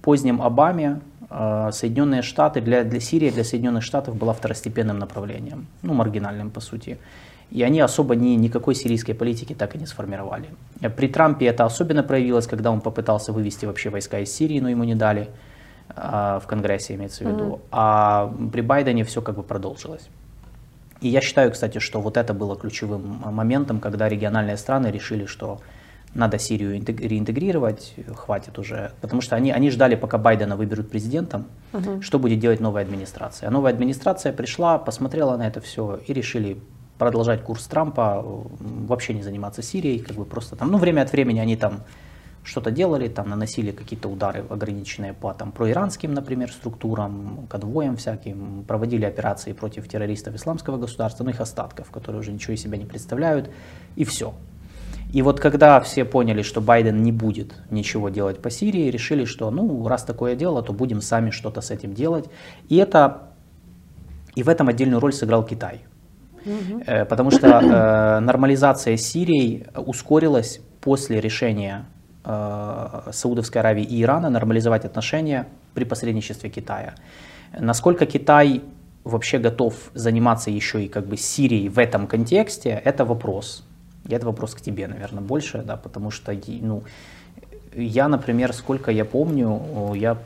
позднем 0.01 0.41
Обаме 0.41 0.99
э, 1.29 1.69
Соединенные 1.71 2.21
Штаты, 2.21 2.61
для, 2.61 2.83
для 2.83 2.99
Сирии, 2.99 3.29
для 3.29 3.43
Соединенных 3.43 3.83
Штатов 3.83 4.15
была 4.15 4.33
второстепенным 4.33 4.99
направлением, 4.99 5.67
ну, 5.83 5.93
маргинальным 5.93 6.49
по 6.49 6.59
сути. 6.59 6.97
И 7.51 7.63
они 7.63 7.79
особо 7.79 8.15
ни, 8.15 8.35
никакой 8.35 8.75
сирийской 8.75 9.13
политики 9.13 9.53
так 9.53 9.75
и 9.75 9.77
не 9.77 9.85
сформировали. 9.85 10.49
При 10.97 11.07
Трампе 11.07 11.45
это 11.45 11.63
особенно 11.63 12.03
проявилось, 12.03 12.47
когда 12.47 12.71
он 12.71 12.81
попытался 12.81 13.31
вывести 13.31 13.65
вообще 13.65 13.89
войска 13.89 14.19
из 14.19 14.33
Сирии, 14.33 14.59
но 14.59 14.69
ему 14.69 14.83
не 14.83 14.95
дали, 14.95 15.29
в 15.89 16.43
Конгрессе 16.47 16.95
имеется 16.95 17.23
в 17.23 17.27
виду. 17.27 17.43
Mm-hmm. 17.43 17.67
А 17.71 18.33
при 18.51 18.61
Байдене 18.61 19.03
все 19.03 19.21
как 19.21 19.35
бы 19.35 19.43
продолжилось. 19.43 20.09
И 21.01 21.07
я 21.07 21.21
считаю, 21.21 21.51
кстати, 21.51 21.79
что 21.79 22.01
вот 22.01 22.17
это 22.17 22.33
было 22.33 22.55
ключевым 22.55 23.21
моментом, 23.25 23.79
когда 23.79 24.09
региональные 24.09 24.57
страны 24.57 24.87
решили, 24.87 25.25
что 25.25 25.61
надо 26.15 26.39
Сирию 26.39 26.71
реинтегрировать, 26.71 27.93
хватит 28.15 28.57
уже. 28.57 28.93
Потому 29.01 29.21
что 29.21 29.35
они, 29.35 29.51
они 29.51 29.69
ждали, 29.69 29.95
пока 29.95 30.17
Байдена 30.17 30.55
выберут 30.55 30.89
президентом, 30.89 31.45
угу. 31.73 32.01
что 32.01 32.19
будет 32.19 32.39
делать 32.39 32.61
новая 32.61 32.83
администрация. 32.83 33.49
А 33.49 33.51
новая 33.51 33.73
администрация 33.73 34.31
пришла, 34.31 34.77
посмотрела 34.77 35.35
на 35.35 35.47
это 35.47 35.59
все 35.59 35.99
и 36.07 36.13
решили 36.13 36.57
продолжать 36.97 37.43
курс 37.43 37.65
Трампа, 37.67 38.23
вообще 38.25 39.13
не 39.13 39.21
заниматься 39.21 39.61
Сирией, 39.61 39.99
как 39.99 40.15
бы 40.15 40.23
просто 40.23 40.55
там, 40.55 40.71
ну, 40.71 40.77
время 40.77 41.01
от 41.01 41.11
времени 41.11 41.39
они 41.39 41.57
там 41.57 41.83
что-то 42.45 42.69
делали, 42.69 43.07
там 43.07 43.29
наносили 43.29 43.71
какие-то 43.71 44.07
удары 44.07 44.45
ограниченные 44.49 45.13
по 45.13 45.33
там, 45.33 45.51
проиранским, 45.51 46.13
например, 46.13 46.51
структурам, 46.51 47.47
конвоям 47.49 47.97
всяким, 47.97 48.63
проводили 48.67 49.03
операции 49.03 49.51
против 49.51 49.87
террористов 49.87 50.35
исламского 50.35 50.77
государства, 50.77 51.23
ну 51.23 51.31
их 51.31 51.41
остатков, 51.41 51.89
которые 51.89 52.19
уже 52.19 52.31
ничего 52.31 52.53
из 52.53 52.61
себя 52.61 52.77
не 52.77 52.85
представляют, 52.85 53.49
и 53.95 54.05
все. 54.05 54.35
И 55.11 55.21
вот 55.23 55.39
когда 55.39 55.79
все 55.81 56.05
поняли, 56.05 56.43
что 56.43 56.61
Байден 56.61 57.01
не 57.01 57.11
будет 57.11 57.55
ничего 57.71 58.09
делать 58.09 58.41
по 58.41 58.51
Сирии, 58.51 58.91
решили, 58.91 59.25
что 59.25 59.49
ну 59.49 59.87
раз 59.87 60.03
такое 60.03 60.35
дело, 60.35 60.61
то 60.61 60.71
будем 60.71 61.01
сами 61.01 61.31
что-то 61.31 61.61
с 61.61 61.71
этим 61.71 61.93
делать. 61.93 62.29
И 62.69 62.75
это 62.75 63.29
и 64.35 64.43
в 64.43 64.49
этом 64.49 64.67
отдельную 64.67 64.99
роль 64.99 65.13
сыграл 65.13 65.43
Китай. 65.43 65.81
Угу. 66.45 67.05
Потому 67.09 67.31
что 67.31 67.47
э, 67.47 68.19
нормализация 68.19 68.97
Сирии 68.97 69.65
ускорилась 69.75 70.59
после 70.81 71.21
решения 71.21 71.85
Э, 71.85 71.94
Саудовской 72.25 73.61
Аравии 73.61 73.83
и 73.83 74.01
Ирана 74.01 74.29
нормализовать 74.29 74.85
отношения 74.85 75.47
при 75.73 75.83
посредничестве 75.85 76.49
Китая. 76.49 76.95
Насколько 77.57 78.05
Китай 78.05 78.61
вообще 79.03 79.37
готов 79.37 79.75
заниматься 79.93 80.49
еще 80.49 80.83
и 80.83 80.87
как 80.87 81.05
бы 81.05 81.17
Сирией 81.17 81.69
в 81.69 81.77
этом 81.77 82.07
контексте, 82.07 82.81
это 82.83 83.05
вопрос. 83.05 83.63
И 84.07 84.13
это 84.13 84.25
вопрос 84.25 84.55
к 84.55 84.61
тебе, 84.61 84.87
наверное, 84.87 85.21
больше, 85.21 85.63
да, 85.63 85.77
потому 85.77 86.11
что, 86.11 86.33
ну, 86.61 86.83
я, 87.75 88.07
например, 88.07 88.53
сколько 88.53 88.91
я 88.91 89.05
помню, 89.05 89.93
я... 89.95 90.17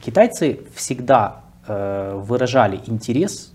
китайцы 0.00 0.60
всегда 0.74 1.42
э, 1.66 2.14
выражали 2.16 2.80
интерес, 2.86 3.52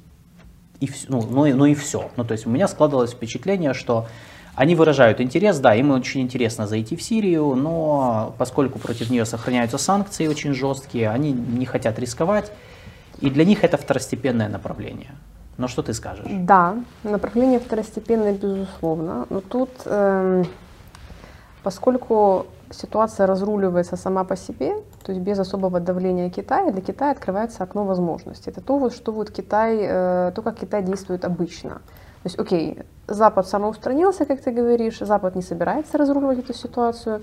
и, 0.80 0.90
ну, 1.08 1.22
ну, 1.22 1.56
ну 1.56 1.66
и 1.66 1.74
все. 1.74 2.12
Ну, 2.18 2.24
то 2.26 2.34
есть 2.34 2.46
у 2.46 2.50
меня 2.50 2.68
складывалось 2.68 3.14
впечатление, 3.14 3.74
что 3.74 4.08
они 4.56 4.76
выражают 4.76 5.20
интерес, 5.20 5.60
да, 5.60 5.76
им 5.76 5.92
очень 5.92 6.22
интересно 6.22 6.68
зайти 6.68 6.96
в 6.96 7.02
Сирию, 7.02 7.56
но 7.56 8.34
поскольку 8.38 8.80
против 8.80 9.10
нее 9.10 9.26
сохраняются 9.26 9.78
санкции 9.78 10.28
очень 10.28 10.54
жесткие, 10.54 11.10
они 11.10 11.32
не 11.32 11.66
хотят 11.66 12.00
рисковать, 12.00 12.52
и 13.20 13.30
для 13.30 13.46
них 13.46 13.64
это 13.64 13.78
второстепенное 13.78 14.50
направление. 14.50 15.12
Но 15.58 15.68
что 15.68 15.82
ты 15.82 15.94
скажешь? 15.94 16.26
Да, 16.30 16.76
направление 17.04 17.60
второстепенное, 17.60 18.34
безусловно. 18.34 19.26
Но 19.30 19.42
тут, 19.42 19.70
э, 19.86 20.44
поскольку 21.64 22.46
ситуация 22.72 23.28
разруливается 23.28 23.96
сама 23.96 24.24
по 24.24 24.36
себе, 24.36 24.74
то 25.04 25.12
есть 25.12 25.24
без 25.24 25.40
особого 25.40 25.80
давления 25.80 26.30
Китая, 26.30 26.72
для 26.72 26.82
Китая 26.82 27.12
открывается 27.12 27.64
окно 27.64 27.86
возможностей. 27.86 28.52
Это 28.52 28.62
то, 28.62 28.90
что 28.90 29.12
вот 29.12 29.32
Китай, 29.32 29.78
э, 29.82 30.32
то, 30.36 30.42
как 30.42 30.60
Китай 30.60 30.84
действует 30.84 31.24
обычно. 31.24 31.82
То 32.26 32.28
есть, 32.30 32.40
окей, 32.40 32.80
Запад 33.08 33.48
самоустранился, 33.48 34.26
как 34.26 34.42
ты 34.42 34.50
говоришь, 34.50 34.98
Запад 34.98 35.36
не 35.36 35.44
собирается 35.44 36.00
разруливать 36.00 36.40
эту 36.40 36.56
ситуацию. 36.56 37.22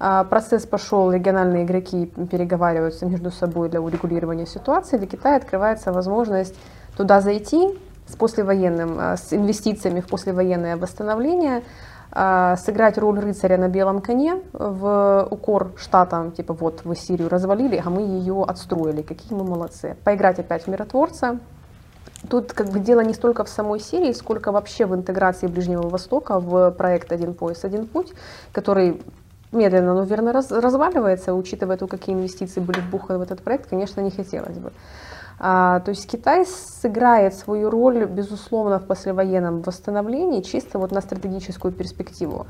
А, 0.00 0.24
процесс 0.24 0.66
пошел, 0.66 1.12
региональные 1.12 1.62
игроки 1.62 2.06
переговариваются 2.06 3.06
между 3.06 3.30
собой 3.30 3.68
для 3.68 3.80
урегулирования 3.80 4.46
ситуации. 4.46 4.96
Для 4.96 5.06
Китая 5.06 5.36
открывается 5.36 5.92
возможность 5.92 6.56
туда 6.96 7.20
зайти 7.20 7.78
с 8.08 8.16
послевоенным, 8.16 8.96
а, 8.98 9.16
с 9.16 9.32
инвестициями 9.32 10.00
в 10.00 10.08
послевоенное 10.08 10.76
восстановление, 10.76 11.62
а, 12.10 12.56
сыграть 12.56 12.98
роль 12.98 13.20
рыцаря 13.20 13.56
на 13.56 13.68
белом 13.68 14.00
коне 14.00 14.42
в 14.52 15.28
укор 15.30 15.74
штатам, 15.76 16.32
типа 16.32 16.54
вот 16.54 16.80
вы 16.82 16.96
Сирию 16.96 17.28
развалили, 17.28 17.80
а 17.86 17.88
мы 17.88 18.02
ее 18.02 18.42
отстроили, 18.42 19.02
какие 19.02 19.38
мы 19.38 19.44
молодцы. 19.44 19.96
Поиграть 20.02 20.40
опять 20.40 20.64
в 20.64 20.66
миротворца, 20.66 21.38
Тут 22.28 22.52
как 22.52 22.68
бы 22.68 22.80
дело 22.80 23.00
не 23.00 23.14
столько 23.14 23.44
в 23.44 23.48
самой 23.48 23.80
Сирии, 23.80 24.12
сколько 24.12 24.52
вообще 24.52 24.84
в 24.86 24.94
интеграции 24.94 25.46
Ближнего 25.46 25.88
Востока 25.88 26.38
в 26.38 26.70
проект 26.72 27.12
«Один 27.12 27.34
пояс, 27.34 27.64
один 27.64 27.86
путь», 27.86 28.12
который 28.52 29.00
медленно, 29.52 29.94
но 29.94 30.04
верно 30.04 30.32
раз, 30.32 30.50
разваливается, 30.50 31.34
учитывая 31.34 31.76
то, 31.76 31.86
какие 31.86 32.14
инвестиции 32.14 32.60
были 32.60 32.80
вбуханы 32.80 33.18
в 33.18 33.22
этот 33.22 33.42
проект, 33.42 33.68
конечно, 33.68 34.00
не 34.00 34.10
хотелось 34.10 34.58
бы. 34.58 34.72
А, 35.38 35.80
то 35.80 35.90
есть 35.90 36.06
Китай 36.06 36.44
сыграет 36.46 37.34
свою 37.34 37.70
роль, 37.70 38.04
безусловно, 38.04 38.78
в 38.78 38.86
послевоенном 38.86 39.62
восстановлении, 39.62 40.42
чисто 40.42 40.78
вот 40.78 40.92
на 40.92 41.00
стратегическую 41.00 41.72
перспективу. 41.72 42.46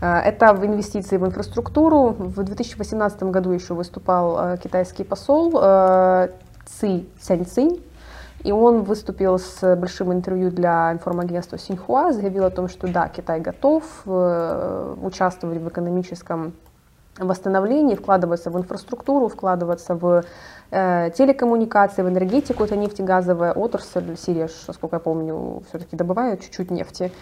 А, 0.00 0.20
это 0.20 0.54
в 0.54 0.64
инвестиции 0.64 1.18
в 1.18 1.26
инфраструктуру. 1.26 2.14
В 2.18 2.42
2018 2.42 3.24
году 3.24 3.50
еще 3.50 3.74
выступал 3.74 4.38
а, 4.38 4.56
китайский 4.56 5.04
посол 5.04 5.52
а, 5.56 6.30
Ци 6.66 7.04
Цяньцинь, 7.20 7.82
и 8.44 8.52
он 8.52 8.82
выступил 8.82 9.38
с 9.38 9.74
большим 9.74 10.12
интервью 10.12 10.50
для 10.50 10.92
информагентства 10.92 11.58
Синьхуа, 11.58 12.12
заявил 12.12 12.44
о 12.44 12.50
том, 12.50 12.68
что 12.68 12.86
да, 12.86 13.08
Китай 13.08 13.40
готов 13.40 13.84
э, 14.04 14.94
участвовать 15.02 15.58
в 15.58 15.68
экономическом 15.68 16.52
восстановлении, 17.18 17.94
вкладываться 17.94 18.50
в 18.50 18.58
инфраструктуру, 18.58 19.28
вкладываться 19.28 19.94
в 19.94 20.24
э, 20.70 21.10
телекоммуникации, 21.16 22.02
в 22.02 22.08
энергетику, 22.08 22.64
это 22.64 22.76
нефтегазовая 22.76 23.52
отрасль. 23.52 24.16
Сирия, 24.16 24.48
насколько 24.66 24.96
я 24.96 25.00
помню, 25.00 25.62
все-таки 25.68 25.96
добывает 25.96 26.40
чуть-чуть 26.42 26.70
нефти. 26.70 27.12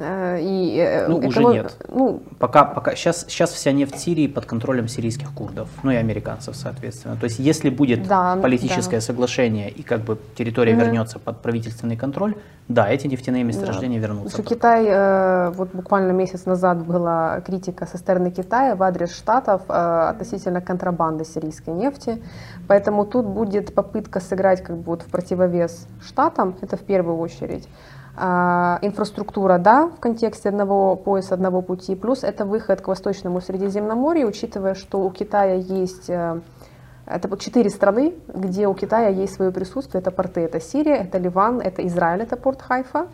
Э, 0.00 0.38
и, 0.40 0.78
э, 0.78 1.08
ну, 1.08 1.18
уже 1.18 1.44
нет. 1.44 1.76
Ну, 1.88 2.22
пока, 2.38 2.64
пока 2.64 2.94
сейчас, 2.94 3.26
сейчас 3.28 3.50
вся 3.52 3.72
нефть 3.72 3.98
Сирии 3.98 4.26
под 4.26 4.46
контролем 4.46 4.88
сирийских 4.88 5.32
курдов, 5.32 5.68
ну 5.82 5.90
и 5.90 5.96
американцев, 5.96 6.56
соответственно. 6.56 7.16
То 7.16 7.24
есть, 7.24 7.38
если 7.38 7.68
будет 7.68 8.08
да, 8.08 8.36
политическое 8.36 8.96
да. 8.96 9.00
соглашение 9.02 9.70
и 9.70 9.82
как 9.82 10.00
бы 10.00 10.18
территория 10.36 10.72
mm 10.72 10.80
вернется 10.80 11.18
под 11.18 11.42
правительственный 11.42 11.96
контроль, 11.96 12.34
да, 12.68 12.88
эти 12.88 13.06
нефтяные 13.06 13.44
месторождения 13.44 14.00
да. 14.00 14.06
вернутся. 14.06 14.42
Что 14.42 14.42
Китай, 14.42 14.86
э, 14.88 15.50
вот 15.50 15.74
буквально 15.74 16.12
месяц 16.12 16.46
назад 16.46 16.86
была 16.86 17.40
критика 17.40 17.84
со 17.86 17.98
стороны 17.98 18.30
Китая 18.30 18.76
в 18.76 18.82
адрес 18.82 19.14
Штатов 19.14 19.62
относительно 19.68 20.62
контрабанды 20.62 21.24
сирийской 21.24 21.74
нефти. 21.74 22.22
Поэтому 22.66 23.04
тут 23.04 23.26
будет 23.26 23.74
попытка 23.74 24.20
сыграть 24.20 24.62
как 24.62 24.76
бы 24.76 24.84
вот 24.84 25.02
в 25.02 25.10
противовес 25.10 25.86
Штатам, 26.02 26.56
это 26.62 26.76
в 26.76 26.80
первую 26.80 27.18
очередь. 27.18 27.68
А, 28.16 28.78
инфраструктура, 28.82 29.58
да, 29.58 29.86
в 29.86 30.00
контексте 30.00 30.48
одного 30.48 30.96
пояса, 30.96 31.34
одного 31.34 31.62
пути, 31.62 31.94
плюс 31.94 32.24
это 32.24 32.44
выход 32.44 32.80
к 32.80 32.88
Восточному 32.88 33.40
Средиземноморью, 33.40 34.28
учитывая, 34.28 34.74
что 34.74 35.00
у 35.00 35.10
Китая 35.10 35.54
есть 35.54 36.10
э, 36.10 36.40
это 37.06 37.36
четыре 37.38 37.70
страны, 37.70 38.14
где 38.28 38.66
у 38.66 38.74
Китая 38.74 39.08
есть 39.08 39.34
свое 39.34 39.52
присутствие. 39.52 40.00
Это 40.00 40.10
порты, 40.10 40.40
это 40.40 40.60
Сирия, 40.60 40.96
это 40.96 41.18
Ливан, 41.18 41.60
это 41.60 41.86
Израиль, 41.86 42.22
это 42.22 42.36
порт 42.36 42.62
Хайфа. 42.62 43.06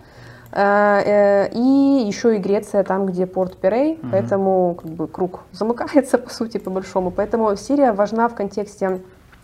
Э, 0.53 1.03
э, 1.05 1.49
и 1.53 2.07
еще 2.07 2.37
и 2.37 2.39
Греция, 2.39 2.83
там, 2.83 3.07
где 3.07 3.27
порт 3.27 3.59
Перей, 3.59 3.95
mm-hmm. 3.95 4.09
поэтому 4.11 4.79
как 4.81 4.91
бы, 4.91 5.09
круг 5.09 5.41
замыкается, 5.53 6.19
по 6.27 6.31
сути, 6.31 6.59
по 6.59 6.71
большому. 6.71 7.11
Поэтому 7.11 7.55
Сирия 7.57 7.93
важна 7.93 8.29
в 8.29 8.35
контексте, 8.35 8.89
то 8.89 9.01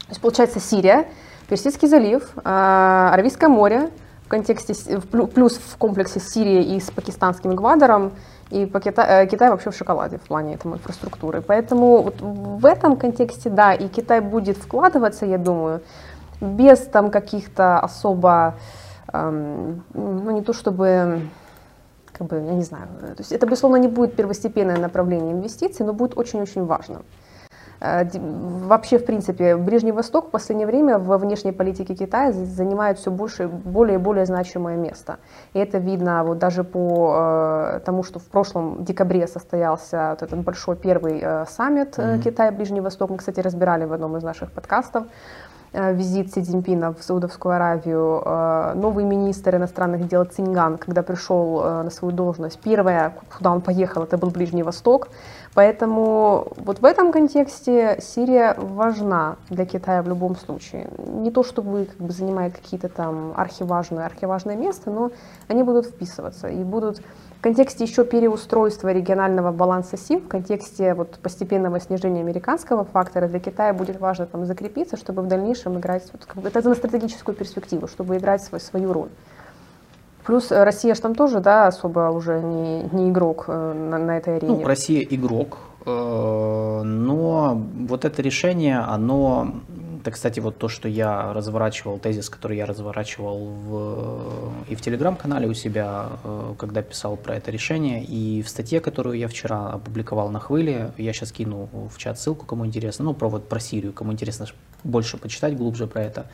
есть 0.08 0.20
получается 0.20 0.60
Сирия, 0.60 1.06
Персидский 1.48 1.88
залив, 1.88 2.30
Аравийское 2.44 3.48
море, 3.48 3.90
контексте, 4.32 4.98
плюс 5.34 5.58
в 5.58 5.76
комплексе 5.76 6.18
Сирии 6.20 6.74
и 6.74 6.80
с 6.80 6.90
пакистанским 6.90 7.54
Гвадором, 7.54 8.12
и 8.48 8.64
по 8.64 8.80
Китай, 8.80 9.24
э, 9.24 9.26
Китай 9.26 9.50
вообще 9.50 9.70
в 9.70 9.76
шоколаде 9.76 10.16
в 10.16 10.22
плане 10.22 10.56
там, 10.56 10.72
инфраструктуры. 10.72 11.42
Поэтому 11.42 12.02
вот 12.02 12.20
в 12.20 12.64
этом 12.64 12.96
контексте, 12.96 13.50
да, 13.50 13.74
и 13.74 13.88
Китай 13.88 14.20
будет 14.20 14.56
вкладываться, 14.56 15.26
я 15.26 15.38
думаю, 15.38 15.80
без 16.40 16.80
там 16.80 17.10
каких-то 17.10 17.78
особо 17.78 18.54
ну, 19.12 20.30
не 20.30 20.40
то 20.40 20.54
чтобы 20.54 21.20
как 22.12 22.26
бы, 22.28 22.36
я 22.36 22.54
не 22.54 22.62
знаю, 22.62 22.86
то 23.00 23.14
есть 23.18 23.32
это, 23.32 23.46
безусловно, 23.46 23.76
не 23.76 23.88
будет 23.88 24.16
первостепенное 24.16 24.78
направление 24.78 25.32
инвестиций, 25.32 25.84
но 25.84 25.92
будет 25.92 26.16
очень-очень 26.16 26.64
важно. 26.64 27.02
Э, 27.82 28.04
вообще, 28.68 28.98
в 28.98 29.04
принципе, 29.04 29.56
Ближний 29.56 29.92
Восток 29.92 30.28
в 30.28 30.30
последнее 30.30 30.66
время 30.66 30.98
во 30.98 31.18
внешней 31.18 31.52
политике 31.52 31.94
Китая 31.94 32.32
занимает 32.32 32.98
все 32.98 33.10
больше, 33.10 33.48
более 33.48 33.96
и 33.96 33.98
более 33.98 34.24
значимое 34.24 34.76
место. 34.76 35.16
И 35.52 35.58
это 35.58 35.78
видно 35.78 36.22
вот 36.24 36.38
даже 36.38 36.62
по 36.62 37.14
э, 37.16 37.80
тому, 37.84 38.04
что 38.04 38.20
в 38.20 38.24
прошлом 38.24 38.84
декабре 38.84 39.26
состоялся 39.26 40.10
вот 40.10 40.22
этот 40.22 40.38
большой 40.44 40.76
первый 40.76 41.20
э, 41.20 41.44
саммит 41.48 41.98
mm-hmm. 41.98 42.22
Китая-Ближний 42.22 42.80
Восток. 42.80 43.10
Мы, 43.10 43.16
кстати, 43.16 43.40
разбирали 43.40 43.84
в 43.84 43.92
одном 43.92 44.16
из 44.16 44.22
наших 44.22 44.52
подкастов. 44.52 45.04
Визит 45.72 46.34
Си 46.34 46.42
Цзиньпина 46.42 46.92
в 46.92 47.02
Саудовскую 47.02 47.54
Аравию, 47.54 48.22
новый 48.74 49.04
министр 49.04 49.56
иностранных 49.56 50.06
дел 50.06 50.26
Циньган, 50.26 50.76
когда 50.76 51.02
пришел 51.02 51.62
на 51.82 51.88
свою 51.88 52.14
должность, 52.14 52.60
первое, 52.60 53.14
куда 53.38 53.52
он 53.52 53.62
поехал, 53.62 54.02
это 54.02 54.18
был 54.18 54.28
Ближний 54.28 54.62
Восток. 54.62 55.08
Поэтому 55.54 56.48
вот 56.56 56.80
в 56.80 56.84
этом 56.84 57.12
контексте 57.12 57.98
Сирия 58.00 58.54
важна 58.58 59.36
для 59.50 59.66
Китая 59.66 60.02
в 60.02 60.08
любом 60.08 60.34
случае. 60.36 60.88
Не 60.98 61.30
то, 61.30 61.44
чтобы 61.44 61.84
как 61.84 61.98
бы 61.98 62.10
занимает 62.10 62.54
какие-то 62.54 62.88
там 62.88 63.34
архиважные, 63.36 64.06
архиважное 64.06 64.56
место, 64.56 64.90
но 64.90 65.10
они 65.48 65.62
будут 65.62 65.86
вписываться 65.86 66.48
и 66.48 66.64
будут 66.64 67.02
в 67.38 67.42
контексте 67.42 67.84
еще 67.84 68.04
переустройства 68.04 68.92
регионального 68.92 69.52
баланса 69.52 69.98
сил, 69.98 70.20
в 70.20 70.28
контексте 70.28 70.94
вот 70.94 71.18
постепенного 71.18 71.80
снижения 71.80 72.20
американского 72.20 72.84
фактора 72.84 73.28
для 73.28 73.40
Китая 73.40 73.74
будет 73.74 74.00
важно 74.00 74.26
там 74.26 74.46
закрепиться, 74.46 74.96
чтобы 74.96 75.22
в 75.22 75.26
дальнейшем 75.26 75.78
играть, 75.78 76.04
вот, 76.34 76.46
это 76.46 76.68
на 76.68 76.74
стратегическую 76.74 77.34
перспективу, 77.34 77.88
чтобы 77.88 78.16
играть 78.16 78.42
свой, 78.42 78.60
свою 78.60 78.92
роль. 78.92 79.10
Плюс 80.24 80.52
э, 80.52 80.62
Россия 80.62 80.94
же 80.94 81.00
там 81.00 81.14
тоже, 81.14 81.40
да, 81.40 81.66
особо 81.66 82.10
уже 82.10 82.40
не, 82.40 82.82
не 82.92 83.10
игрок 83.10 83.46
э, 83.48 83.72
на, 83.72 83.98
на 83.98 84.18
этой 84.18 84.36
арене. 84.36 84.58
Ну, 84.58 84.64
Россия 84.64 85.02
игрок, 85.02 85.58
э, 85.84 86.82
но 86.84 87.60
вот 87.88 88.04
это 88.04 88.22
решение, 88.22 88.78
оно 88.78 89.54
это, 90.00 90.10
кстати, 90.10 90.40
вот 90.40 90.58
то, 90.58 90.68
что 90.68 90.88
я 90.88 91.32
разворачивал, 91.32 91.98
тезис, 91.98 92.28
который 92.28 92.56
я 92.56 92.66
разворачивал 92.66 93.38
в, 93.46 94.52
и 94.68 94.74
в 94.74 94.80
телеграм-канале 94.80 95.46
у 95.46 95.54
себя, 95.54 96.06
когда 96.58 96.82
писал 96.82 97.16
про 97.16 97.36
это 97.36 97.52
решение, 97.52 98.02
и 98.02 98.42
в 98.42 98.48
статье, 98.48 98.80
которую 98.80 99.16
я 99.16 99.28
вчера 99.28 99.70
опубликовал 99.70 100.28
на 100.30 100.40
Хвыле, 100.40 100.90
я 100.96 101.12
сейчас 101.12 101.30
кину 101.30 101.68
в 101.88 101.98
чат 101.98 102.18
ссылку, 102.18 102.46
кому 102.46 102.66
интересно, 102.66 103.04
ну, 103.04 103.14
про 103.14 103.28
вот 103.28 103.48
про 103.48 103.60
Сирию, 103.60 103.92
кому 103.92 104.12
интересно 104.12 104.46
больше 104.82 105.18
почитать 105.18 105.56
глубже 105.56 105.86
про 105.86 106.02
это, 106.02 106.26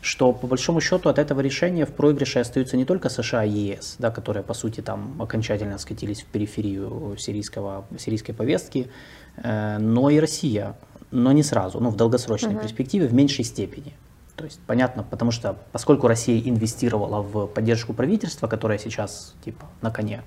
что 0.00 0.32
по 0.32 0.46
большому 0.46 0.80
счету 0.80 1.08
от 1.08 1.18
этого 1.18 1.40
решения 1.40 1.84
в 1.84 1.90
проигрыше 1.90 2.40
остаются 2.40 2.76
не 2.76 2.84
только 2.84 3.08
США 3.08 3.44
и 3.44 3.50
ЕС, 3.50 3.96
да, 3.98 4.10
которые 4.10 4.42
по 4.42 4.54
сути 4.54 4.80
там 4.80 5.20
окончательно 5.20 5.78
скатились 5.78 6.22
в 6.22 6.26
периферию 6.26 7.16
сирийского, 7.18 7.84
сирийской 7.98 8.32
повестки, 8.32 8.90
э, 9.36 9.78
но 9.78 10.10
и 10.10 10.18
Россия, 10.18 10.76
но 11.10 11.32
не 11.32 11.42
сразу, 11.42 11.80
ну, 11.80 11.90
в 11.90 11.96
долгосрочной 11.96 12.54
угу. 12.54 12.62
перспективе 12.62 13.06
в 13.06 13.14
меньшей 13.14 13.44
степени. 13.44 13.94
То 14.36 14.44
есть 14.44 14.60
понятно, 14.66 15.02
потому 15.02 15.32
что 15.32 15.56
поскольку 15.72 16.08
Россия 16.08 16.40
инвестировала 16.48 17.20
в 17.20 17.46
поддержку 17.46 17.92
правительства, 17.92 18.46
которое 18.46 18.78
сейчас 18.78 19.34
типа 19.44 19.66
на 19.82 19.90
коне, 19.90 20.22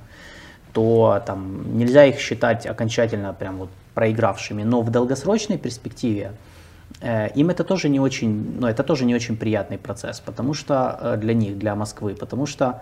то 0.71 1.21
там 1.25 1.77
нельзя 1.77 2.05
их 2.05 2.19
считать 2.19 2.67
окончательно 2.67 3.33
прям 3.33 3.57
вот 3.57 3.69
проигравшими. 3.95 4.61
Но 4.63 4.81
в 4.81 4.91
долгосрочной 4.91 5.57
перспективе 5.57 6.33
им 7.01 7.49
это 7.49 7.63
тоже 7.63 7.89
не 7.89 7.99
очень, 7.99 8.59
ну 8.59 8.67
это 8.67 8.83
тоже 8.83 9.05
не 9.05 9.15
очень 9.15 9.35
приятный 9.35 9.77
процесс, 9.77 10.19
потому 10.19 10.53
что 10.53 10.97
э, 11.01 11.17
для 11.17 11.33
них, 11.33 11.57
для 11.57 11.75
Москвы, 11.75 12.15
потому 12.15 12.45
что 12.45 12.81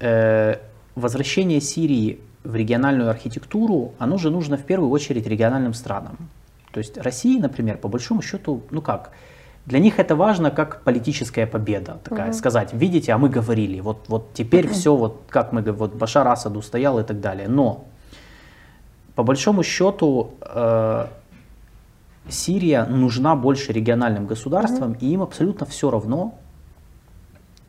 э, 0.00 0.56
возвращение 0.94 1.60
Сирии 1.60 2.20
в 2.44 2.54
региональную 2.54 3.10
архитектуру, 3.10 3.94
оно 3.98 4.18
же 4.18 4.30
нужно 4.30 4.56
в 4.56 4.62
первую 4.62 4.90
очередь 4.90 5.26
региональным 5.26 5.74
странам. 5.74 6.16
То 6.72 6.78
есть 6.78 6.96
России, 6.98 7.38
например, 7.40 7.78
по 7.78 7.88
большому 7.88 8.22
счету, 8.22 8.62
ну 8.70 8.80
как, 8.80 9.10
для 9.66 9.78
них 9.78 9.98
это 9.98 10.16
важно 10.16 10.50
как 10.50 10.82
политическая 10.82 11.46
победа, 11.46 11.98
такая, 12.02 12.30
угу. 12.30 12.36
сказать, 12.36 12.72
видите, 12.72 13.12
а 13.12 13.18
мы 13.18 13.28
говорили, 13.28 13.80
вот, 13.80 14.08
вот 14.08 14.32
теперь 14.34 14.68
все, 14.68 14.96
вот 14.96 15.22
как 15.28 15.52
мы, 15.52 15.62
вот 15.62 15.94
Башар 15.94 16.26
Асаду 16.26 16.62
стоял 16.62 16.98
и 16.98 17.04
так 17.04 17.20
далее. 17.20 17.48
Но 17.48 17.84
по 19.14 19.22
большому 19.22 19.62
счету 19.62 20.34
э, 20.40 21.06
Сирия 22.28 22.84
нужна 22.84 23.34
больше 23.34 23.72
региональным 23.72 24.26
государствам, 24.26 24.92
угу. 24.92 24.98
и 25.00 25.06
им 25.06 25.22
абсолютно 25.22 25.66
все 25.66 25.90
равно, 25.90 26.38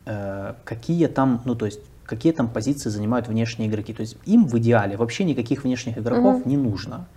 э, 0.05 0.53
какие 0.63 1.07
там, 1.07 1.41
ну 1.45 1.55
то 1.55 1.65
есть 1.65 1.79
какие 2.05 2.33
там 2.33 2.49
позиции 2.49 2.89
занимают 2.89 3.27
внешние 3.27 3.69
игроки. 3.69 3.93
То 3.93 4.01
есть 4.01 4.17
им 4.25 4.45
в 4.45 4.57
идеале 4.59 4.97
вообще 4.97 5.23
никаких 5.23 5.63
внешних 5.63 5.97
игроков 5.97 6.41
угу. 6.41 6.49
не 6.49 6.57
нужно. 6.57 7.07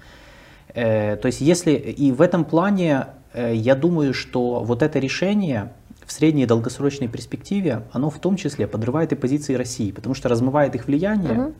Э, 0.74 1.16
то 1.16 1.26
есть 1.26 1.40
если 1.40 1.72
и 1.72 2.12
в 2.12 2.20
этом 2.20 2.44
плане 2.44 3.08
э, 3.32 3.54
я 3.54 3.74
думаю, 3.74 4.14
что 4.14 4.60
вот 4.60 4.82
это 4.82 4.98
решение 4.98 5.72
в 6.04 6.12
средней 6.12 6.44
и 6.44 6.46
долгосрочной 6.46 7.08
перспективе, 7.08 7.82
оно 7.92 8.10
в 8.10 8.18
том 8.18 8.36
числе 8.36 8.66
подрывает 8.66 9.12
и 9.12 9.16
позиции 9.16 9.54
России, 9.54 9.90
потому 9.90 10.14
что 10.14 10.28
размывает 10.28 10.74
их 10.74 10.86
влияние 10.86 11.32
угу. 11.32 11.54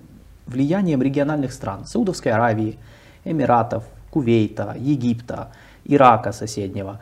влиянием 0.46 1.02
региональных 1.02 1.52
стран, 1.52 1.84
Саудовской 1.84 2.32
Аравии, 2.32 2.78
Эмиратов, 3.24 3.84
Кувейта, 4.10 4.76
Египта, 4.78 5.50
Ирака 5.88 6.32
соседнего. 6.32 7.00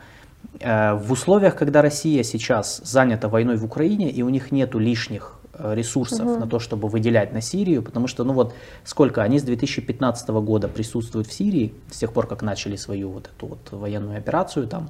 Э, 0.59 0.93
в 0.93 1.11
условиях, 1.11 1.55
когда 1.55 1.81
Россия 1.81 2.23
сейчас 2.23 2.81
занята 2.83 3.27
войной 3.27 3.57
в 3.57 3.65
Украине 3.65 4.09
и 4.09 4.21
у 4.21 4.29
них 4.29 4.51
нету 4.51 4.79
лишних 4.79 5.35
Э, 5.57 5.73
ресурсов 5.73 6.27
угу. 6.27 6.39
на 6.39 6.47
то, 6.47 6.59
чтобы 6.59 6.89
выделять 6.89 7.31
на 7.31 7.39
Сирию, 7.39 7.81
потому 7.81 8.07
что, 8.07 8.25
ну 8.25 8.33
вот, 8.33 8.53
сколько 8.83 9.23
они 9.23 9.39
с 9.39 9.43
2015 9.43 10.29
года 10.29 10.67
присутствуют 10.67 11.27
в 11.27 11.31
Сирии, 11.33 11.73
с 11.89 11.97
тех 11.97 12.11
пор, 12.11 12.27
как 12.27 12.41
начали 12.41 12.75
свою 12.75 13.09
вот 13.09 13.29
эту 13.33 13.47
вот 13.47 13.59
военную 13.71 14.17
операцию 14.17 14.67
там, 14.67 14.89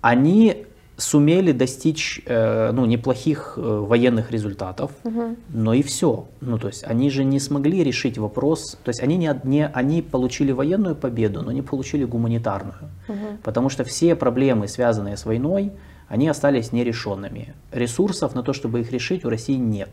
они 0.00 0.66
сумели 0.98 1.52
достичь, 1.52 2.20
э, 2.26 2.72
ну, 2.72 2.84
неплохих 2.84 3.54
э, 3.56 3.60
военных 3.60 4.32
результатов, 4.32 4.90
угу. 5.04 5.36
но 5.48 5.72
и 5.72 5.82
все. 5.82 6.26
Ну, 6.40 6.58
то 6.58 6.66
есть, 6.66 6.84
они 6.84 7.08
же 7.08 7.24
не 7.24 7.38
смогли 7.38 7.84
решить 7.84 8.18
вопрос, 8.18 8.76
то 8.82 8.88
есть, 8.88 9.00
они, 9.00 9.16
не, 9.16 9.40
не, 9.44 9.68
они 9.68 10.02
получили 10.02 10.50
военную 10.50 10.96
победу, 10.96 11.42
но 11.42 11.52
не 11.52 11.62
получили 11.62 12.04
гуманитарную, 12.04 12.90
угу. 13.06 13.38
потому 13.44 13.68
что 13.68 13.84
все 13.84 14.16
проблемы, 14.16 14.66
связанные 14.66 15.16
с 15.16 15.24
войной, 15.24 15.72
они 16.08 16.28
остались 16.28 16.72
нерешенными. 16.72 17.54
Ресурсов 17.70 18.34
на 18.34 18.42
то, 18.42 18.52
чтобы 18.52 18.80
их 18.80 18.90
решить, 18.90 19.24
у 19.24 19.30
России 19.30 19.56
нет. 19.56 19.90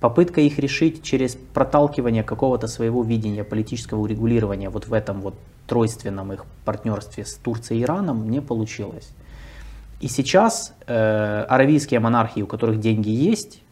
Попытка 0.00 0.40
их 0.40 0.58
решить 0.58 1.04
через 1.04 1.36
проталкивание 1.54 2.24
какого-то 2.24 2.66
своего 2.66 3.04
видения 3.04 3.44
политического 3.44 4.00
урегулирования 4.00 4.70
вот 4.70 4.88
в 4.88 4.92
этом 4.92 5.20
вот 5.20 5.34
тройственном 5.68 6.32
их 6.32 6.44
партнерстве 6.64 7.24
с 7.24 7.34
Турцией 7.34 7.80
и 7.80 7.82
Ираном 7.84 8.28
не 8.28 8.40
получилось. 8.40 9.10
И 10.02 10.08
сейчас 10.08 10.74
э, 10.88 11.44
аравийские 11.48 12.00
монархии, 12.00 12.42
у 12.42 12.48
которых 12.48 12.80
деньги 12.80 13.08
есть, 13.08 13.62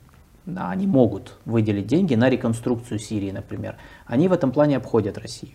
да, 0.46 0.70
они 0.70 0.86
могут 0.86 1.36
выделить 1.44 1.88
деньги 1.88 2.14
на 2.14 2.30
реконструкцию 2.30 3.00
Сирии, 3.00 3.32
например. 3.32 3.74
Они 4.06 4.28
в 4.28 4.32
этом 4.32 4.52
плане 4.52 4.76
обходят 4.76 5.18
Россию. 5.18 5.54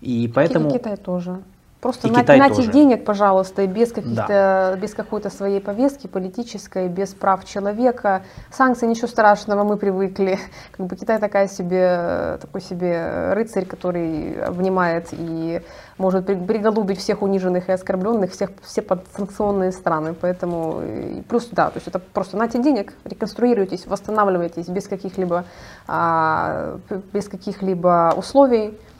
И 0.00 0.28
поэтому... 0.34 0.68
Китай 0.72 0.96
тоже. 0.96 1.40
Просто 1.80 2.08
и 2.08 2.10
на, 2.10 2.20
Китай 2.20 2.38
нате 2.38 2.56
тоже. 2.56 2.72
денег, 2.72 3.04
пожалуйста, 3.06 3.66
без, 3.66 3.90
каких-то, 3.90 4.26
да. 4.28 4.76
без 4.76 4.92
какой-то 4.92 5.30
своей 5.30 5.60
повестки 5.60 6.06
политической, 6.06 6.88
без 6.88 7.14
прав 7.14 7.44
человека. 7.46 8.22
Санкции 8.52 8.86
ничего 8.86 9.08
страшного, 9.08 9.64
мы 9.64 9.78
привыкли. 9.78 10.38
Как 10.72 10.86
бы 10.86 10.94
Китай 10.96 11.18
такая 11.18 11.48
себе, 11.48 12.38
такой 12.40 12.60
себе 12.60 13.32
рыцарь, 13.32 13.64
который 13.64 14.42
обнимает 14.42 15.08
и 15.12 15.62
может 15.96 16.26
приголубить 16.26 16.98
всех 16.98 17.22
униженных 17.22 17.70
и 17.70 17.72
оскорбленных, 17.72 18.32
всех, 18.32 18.50
все 18.62 18.82
подсанкционные 18.82 19.72
страны. 19.72 20.14
Поэтому 20.14 20.82
плюс, 21.28 21.48
да, 21.50 21.70
то 21.70 21.78
есть 21.78 21.88
это 21.88 21.98
просто 21.98 22.36
нате 22.36 22.62
денег, 22.62 22.92
реконструируйтесь, 23.04 23.86
восстанавливайтесь 23.86 24.68
без 24.68 24.86
каких-либо, 24.86 25.44
а, 25.86 26.78
без 27.12 27.28
каких-либо 27.28 28.12
условий 28.16 28.78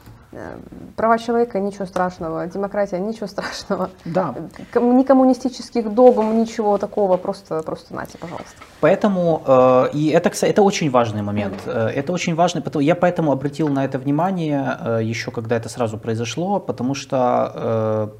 права 0.95 1.17
человека 1.17 1.59
ничего 1.59 1.85
страшного, 1.85 2.47
демократия 2.47 2.99
ничего 2.99 3.27
страшного. 3.27 3.89
Да. 4.05 4.33
Ни 4.75 5.03
коммунистических 5.03 5.93
догм, 5.93 6.39
ничего 6.39 6.77
такого, 6.77 7.17
просто, 7.17 7.61
просто 7.63 7.93
нате, 7.93 8.17
пожалуйста. 8.17 8.55
Поэтому, 8.79 9.41
э, 9.45 9.89
и 9.93 10.09
это, 10.09 10.29
кстати, 10.29 10.51
это 10.51 10.61
очень 10.61 10.89
важный 10.89 11.21
момент. 11.21 11.55
Mm-hmm. 11.65 11.89
Это 11.89 12.13
очень 12.13 12.35
важный, 12.35 12.63
я 12.79 12.95
поэтому 12.95 13.31
обратил 13.31 13.67
на 13.67 13.85
это 13.85 13.99
внимание 13.99 14.77
э, 14.79 14.99
еще 15.03 15.31
когда 15.31 15.55
это 15.55 15.69
сразу 15.69 15.97
произошло, 15.97 16.59
потому 16.59 16.95
что 16.95 18.11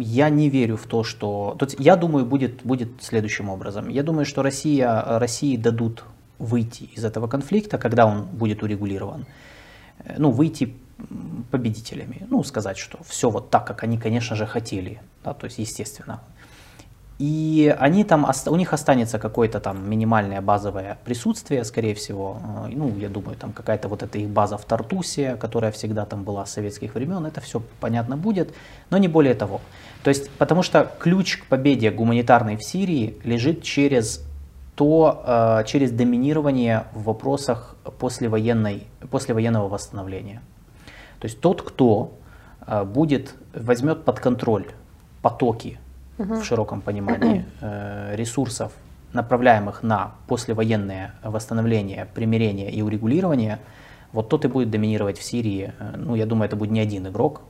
я 0.00 0.30
не 0.30 0.48
верю 0.48 0.76
в 0.76 0.86
то, 0.86 1.04
что... 1.04 1.54
Тут, 1.58 1.78
я 1.78 1.96
думаю, 1.96 2.24
будет, 2.26 2.62
будет 2.64 2.88
следующим 3.02 3.48
образом. 3.48 3.88
Я 3.88 4.02
думаю, 4.02 4.24
что 4.24 4.42
Россия, 4.42 5.18
России 5.18 5.56
дадут 5.56 6.04
выйти 6.38 6.84
из 6.96 7.04
этого 7.04 7.28
конфликта, 7.28 7.78
когда 7.78 8.06
он 8.06 8.22
будет 8.22 8.62
урегулирован. 8.62 9.26
Ну, 10.18 10.30
выйти 10.30 10.74
победителями. 11.50 12.26
Ну, 12.30 12.42
сказать, 12.44 12.78
что 12.78 12.98
все 13.04 13.30
вот 13.30 13.50
так, 13.50 13.66
как 13.66 13.84
они, 13.84 13.98
конечно 13.98 14.36
же, 14.36 14.46
хотели. 14.46 15.00
Да, 15.24 15.34
то 15.34 15.46
есть, 15.46 15.58
естественно. 15.58 16.20
И 17.20 17.76
они 17.78 18.04
там, 18.04 18.26
у 18.46 18.56
них 18.56 18.72
останется 18.72 19.18
какое-то 19.18 19.60
там 19.60 19.90
минимальное 19.90 20.40
базовое 20.40 20.96
присутствие, 21.04 21.64
скорее 21.64 21.94
всего. 21.94 22.38
Э, 22.64 22.70
ну, 22.72 22.96
я 22.96 23.10
думаю, 23.10 23.36
там 23.36 23.52
какая-то 23.52 23.88
вот 23.88 24.02
эта 24.02 24.18
их 24.18 24.30
база 24.30 24.56
в 24.56 24.64
Тартусе, 24.64 25.36
которая 25.36 25.70
всегда 25.70 26.06
там 26.06 26.24
была 26.24 26.46
с 26.46 26.52
советских 26.52 26.94
времен, 26.94 27.26
это 27.26 27.42
все 27.42 27.60
понятно 27.78 28.16
будет, 28.16 28.54
но 28.88 28.96
не 28.96 29.08
более 29.08 29.34
того. 29.34 29.60
То 30.02 30.08
есть, 30.08 30.30
потому 30.30 30.62
что 30.62 30.90
ключ 30.98 31.36
к 31.36 31.46
победе 31.46 31.90
гуманитарной 31.90 32.56
в 32.56 32.64
Сирии 32.64 33.18
лежит 33.22 33.62
через 33.62 34.24
то, 34.74 35.22
э, 35.26 35.64
через 35.66 35.90
доминирование 35.90 36.84
в 36.94 37.02
вопросах 37.02 37.76
послевоенной, 37.98 38.86
послевоенного 39.10 39.68
восстановления. 39.68 40.40
То 41.20 41.26
есть 41.26 41.40
тот, 41.40 41.62
кто 41.62 42.12
э, 42.66 42.84
будет, 42.84 43.34
возьмет 43.54 44.04
под 44.04 44.20
контроль 44.20 44.66
потоки 45.22 45.78
угу. 46.18 46.34
в 46.34 46.44
широком 46.44 46.80
понимании 46.80 47.44
э, 47.60 48.16
ресурсов, 48.16 48.72
направляемых 49.12 49.82
на 49.82 50.12
послевоенное 50.28 51.14
восстановление, 51.22 52.08
примирение 52.14 52.70
и 52.70 52.82
урегулирование, 52.82 53.58
вот 54.12 54.28
тот 54.28 54.44
и 54.44 54.48
будет 54.48 54.70
доминировать 54.70 55.18
в 55.18 55.22
Сирии. 55.22 55.72
Э, 55.78 55.94
ну, 55.96 56.14
я 56.14 56.26
думаю, 56.26 56.46
это 56.46 56.56
будет 56.56 56.70
не 56.70 56.80
один 56.80 57.06
игрок, 57.06 57.42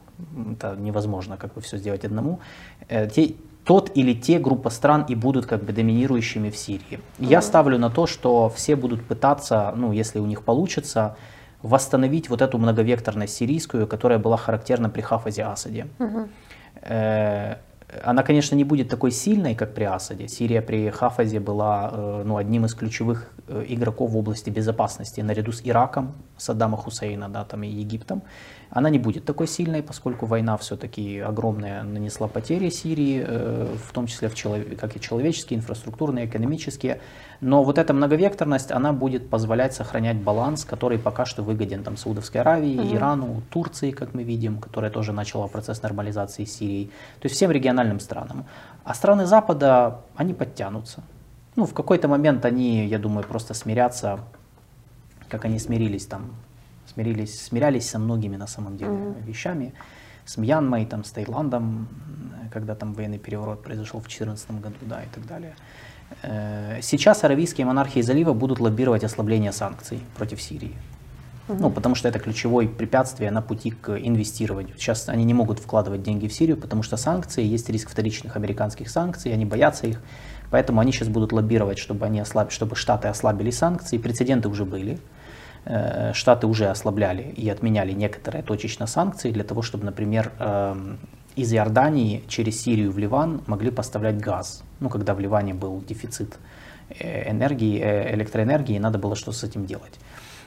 это 0.53 0.77
невозможно 0.77 1.37
как 1.37 1.55
бы 1.55 1.61
все 1.61 1.79
сделать 1.79 2.05
одному. 2.05 2.41
Те, 2.89 3.35
тот 3.64 3.93
или 3.95 4.14
те 4.14 4.39
группа 4.39 4.71
стран 4.71 5.05
и 5.09 5.14
будут 5.14 5.47
как 5.47 5.62
бы 5.62 5.73
доминирующими 5.73 6.51
в 6.51 6.57
Сирии. 6.57 6.99
Mm-hmm. 6.99 7.27
Я 7.27 7.41
ставлю 7.41 7.79
на 7.79 7.89
то, 7.89 8.07
что 8.07 8.49
все 8.49 8.75
будут 8.77 9.07
пытаться, 9.07 9.73
ну, 9.77 9.93
если 9.93 10.18
у 10.18 10.27
них 10.27 10.43
получится, 10.43 11.16
восстановить 11.62 12.30
вот 12.30 12.42
эту 12.42 12.58
многовекторность 12.58 13.34
сирийскую, 13.34 13.86
которая 13.86 14.18
была 14.18 14.36
характерна 14.36 14.88
при 14.90 15.00
Хафазе 15.00 15.44
Асаде. 15.44 15.86
Mm-hmm. 15.98 17.58
Она, 18.04 18.22
конечно, 18.22 18.54
не 18.56 18.64
будет 18.64 18.88
такой 18.88 19.11
сильной, 19.11 19.54
как 19.54 19.74
при 19.74 19.84
Асаде. 19.84 20.28
Сирия 20.28 20.62
при 20.62 20.90
Хафазе 20.90 21.40
была 21.40 21.90
э, 21.92 22.22
ну, 22.24 22.36
одним 22.36 22.64
из 22.64 22.74
ключевых 22.74 23.32
э, 23.48 23.64
игроков 23.68 24.12
в 24.12 24.16
области 24.16 24.50
безопасности, 24.50 25.20
наряду 25.20 25.50
с 25.50 25.61
Ираком, 25.64 26.14
Саддама 26.36 26.76
Хусейна 26.76 27.28
да, 27.28 27.44
там, 27.44 27.64
и 27.64 27.68
Египтом. 27.68 28.22
Она 28.71 28.89
не 28.89 29.01
будет 29.01 29.25
такой 29.25 29.49
сильной, 29.49 29.83
поскольку 29.83 30.27
война 30.27 30.57
все-таки 30.57 31.18
огромная 31.18 31.83
нанесла 31.83 32.29
потери 32.29 32.71
Сирии, 32.71 33.25
э, 33.27 33.77
в 33.85 33.93
том 33.93 34.07
числе 34.07 34.29
в 34.29 34.35
челов... 34.35 34.61
как 34.79 34.97
и 34.97 35.01
человеческие, 35.01 35.59
инфраструктурные, 35.59 36.27
экономические. 36.27 37.01
Но 37.41 37.64
вот 37.64 37.79
эта 37.79 37.93
многовекторность, 37.93 38.71
она 38.71 38.93
будет 38.93 39.29
позволять 39.29 39.75
сохранять 39.75 40.18
баланс, 40.18 40.64
который 40.64 40.99
пока 40.99 41.27
что 41.27 41.43
выгоден 41.43 41.83
там, 41.83 41.97
Саудовской 41.97 42.43
Аравии, 42.43 42.77
mm-hmm. 42.77 42.97
Ирану, 42.97 43.43
Турции, 43.51 43.91
как 43.91 44.14
мы 44.14 44.23
видим, 44.23 44.59
которая 44.59 44.93
тоже 44.93 45.12
начала 45.12 45.49
процесс 45.49 45.83
нормализации 45.83 46.45
Сирии. 46.45 46.91
То 47.21 47.27
есть 47.27 47.35
всем 47.35 47.51
региональным 47.51 47.99
странам. 47.99 48.45
А 48.85 48.95
страны 48.95 49.27
Запада, 49.27 50.03
они 50.14 50.33
подтянутся. 50.33 51.03
Ну, 51.57 51.66
в 51.66 51.75
какой-то 51.75 52.07
момент 52.07 52.45
они, 52.45 52.87
я 52.87 53.01
думаю, 53.01 53.27
просто 53.27 53.53
смирятся, 53.55 54.21
как 55.29 55.45
они 55.45 55.59
смирились 55.59 56.07
там, 56.07 56.31
смирились, 56.93 57.43
смирялись 57.43 57.88
со 57.88 57.99
многими 57.99 58.36
на 58.36 58.47
самом 58.47 58.76
деле 58.76 58.91
mm-hmm. 58.91 59.24
вещами. 59.24 59.72
С 60.24 60.36
Мьянмой, 60.36 60.86
там, 60.86 61.03
с 61.05 61.11
Таиландом, 61.11 61.88
когда 62.53 62.74
там 62.74 62.95
военный 62.95 63.18
переворот 63.18 63.62
произошел 63.62 64.01
в 64.01 64.05
2014 64.05 64.51
году, 64.61 64.76
да, 64.82 65.03
и 65.03 65.09
так 65.14 65.26
далее. 65.26 65.55
Э, 66.22 66.80
сейчас 66.82 67.24
аравийские 67.24 67.66
монархии 67.66 68.01
залива 68.03 68.32
будут 68.32 68.61
лоббировать 68.61 69.05
ослабление 69.05 69.53
санкций 69.53 70.01
против 70.16 70.41
Сирии. 70.41 70.74
Ну, 71.59 71.68
потому 71.68 71.97
что 71.97 72.09
это 72.09 72.20
ключевое 72.20 72.68
препятствие 72.68 73.32
на 73.32 73.43
пути 73.43 73.72
к 73.72 73.99
инвестированию. 73.99 74.76
Сейчас 74.76 75.09
они 75.09 75.24
не 75.24 75.34
могут 75.34 75.59
вкладывать 75.59 76.03
деньги 76.03 76.28
в 76.28 76.32
Сирию, 76.32 76.57
потому 76.57 76.84
что 76.84 76.97
санкции, 76.97 77.45
есть 77.45 77.68
риск 77.68 77.91
вторичных 77.91 78.36
американских 78.36 78.88
санкций, 78.88 79.32
они 79.32 79.45
боятся 79.45 79.88
их. 79.88 80.01
Поэтому 80.51 80.80
они 80.80 80.93
сейчас 80.93 81.09
будут 81.09 81.32
лоббировать, 81.32 81.78
чтобы, 81.78 82.07
они 82.07 82.20
ослаб... 82.20 82.51
чтобы 82.51 82.76
Штаты 82.76 83.09
ослабили 83.09 83.51
санкции. 83.51 83.99
Прецеденты 83.99 84.49
уже 84.49 84.64
были. 84.64 84.99
Штаты 86.14 86.46
уже 86.46 86.68
ослабляли 86.68 87.22
и 87.36 87.48
отменяли 87.50 87.92
некоторые 87.92 88.42
точечно 88.42 88.86
санкции 88.86 89.30
для 89.30 89.44
того, 89.44 89.61
чтобы, 89.61 89.84
например, 89.84 90.32
эм, 90.38 90.98
из 91.36 91.52
Иордании 91.52 92.24
через 92.28 92.62
Сирию 92.62 92.92
в 92.92 92.98
Ливан 92.98 93.42
могли 93.46 93.70
поставлять 93.70 94.18
газ, 94.18 94.62
ну, 94.80 94.88
когда 94.88 95.14
в 95.14 95.20
Ливане 95.20 95.54
был 95.54 95.80
дефицит 95.80 96.38
э, 96.98 97.30
энергии, 97.30 97.80
э, 97.80 98.14
электроэнергии, 98.14 98.78
надо 98.78 98.98
было 98.98 99.14
что-то 99.14 99.38
с 99.38 99.44
этим 99.44 99.64
делать. 99.64 99.98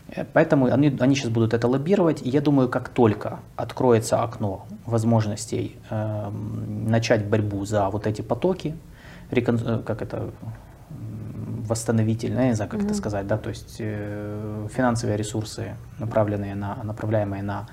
Э, 0.10 0.26
поэтому 0.34 0.66
они, 0.66 0.96
они 1.00 1.16
сейчас 1.16 1.30
будут 1.30 1.54
это 1.54 1.68
лоббировать, 1.68 2.22
и 2.22 2.30
я 2.30 2.42
думаю, 2.42 2.70
как 2.70 2.90
только 2.90 3.40
откроется 3.56 4.22
окно 4.22 4.66
возможностей 4.86 5.78
э, 5.90 6.30
начать 6.30 7.26
борьбу 7.26 7.66
за 7.66 7.90
вот 7.90 8.08
эти 8.08 8.22
потоки, 8.22 8.76
как 9.30 10.02
это, 10.02 10.30
восстановительные, 11.68 12.44
я 12.44 12.50
не 12.50 12.56
знаю, 12.56 12.70
как 12.70 12.82
mm-hmm. 12.82 12.86
это 12.86 12.94
сказать, 12.94 13.28
да, 13.28 13.38
то 13.38 13.50
есть 13.50 13.78
э, 13.80 14.68
финансовые 14.74 15.18
ресурсы, 15.18 15.76
направленные 16.00 16.56
на, 16.56 16.84
направляемые 16.84 17.44
на 17.44 17.68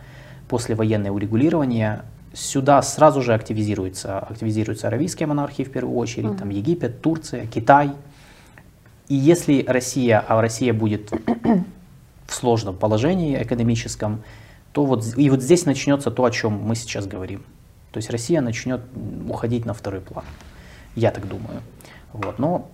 послевоенное 0.49 1.11
урегулирование, 1.11 2.03
Сюда 2.33 2.81
сразу 2.83 3.23
же 3.23 3.35
активизируются, 3.35 4.21
активизируются 4.21 4.87
аравийские 4.87 5.27
монархии 5.27 5.65
в 5.65 5.73
первую 5.73 5.97
очередь, 5.97 6.27
mm-hmm. 6.27 6.39
там 6.39 6.51
Египет, 6.51 7.03
Турция, 7.03 7.47
Китай. 7.47 7.91
И 9.09 9.17
если 9.17 9.65
Россия, 9.67 10.21
а 10.21 10.41
Россия 10.41 10.73
будет 10.73 11.11
в 11.11 12.33
сложном 12.33 12.77
положении 12.77 13.43
экономическом, 13.43 14.23
то 14.73 14.85
вот, 14.85 15.05
и 15.17 15.29
вот 15.29 15.43
здесь 15.43 15.67
начнется 15.67 16.13
то, 16.13 16.25
о 16.25 16.31
чем 16.31 16.53
мы 16.53 16.77
сейчас 16.77 17.09
говорим. 17.09 17.43
То 17.91 17.99
есть 17.99 18.11
Россия 18.11 18.41
начнет 18.41 18.81
уходить 19.29 19.65
на 19.65 19.75
второй 19.75 20.01
план. 20.01 20.25
Я 20.95 21.11
так 21.11 21.27
думаю. 21.27 21.63
Вот. 22.13 22.39
Но, 22.39 22.71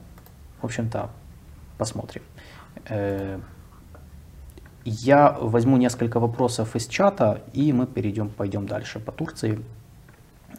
в 0.66 0.68
общем-то, 0.68 1.10
посмотрим. 1.78 2.22
Э, 2.88 3.38
я 4.84 5.30
возьму 5.40 5.76
несколько 5.76 6.18
вопросов 6.18 6.74
из 6.74 6.88
чата, 6.88 7.40
и 7.52 7.72
мы 7.72 7.86
перейдем, 7.86 8.28
пойдем 8.30 8.66
дальше 8.66 8.98
по 8.98 9.12
Турции. 9.12 9.60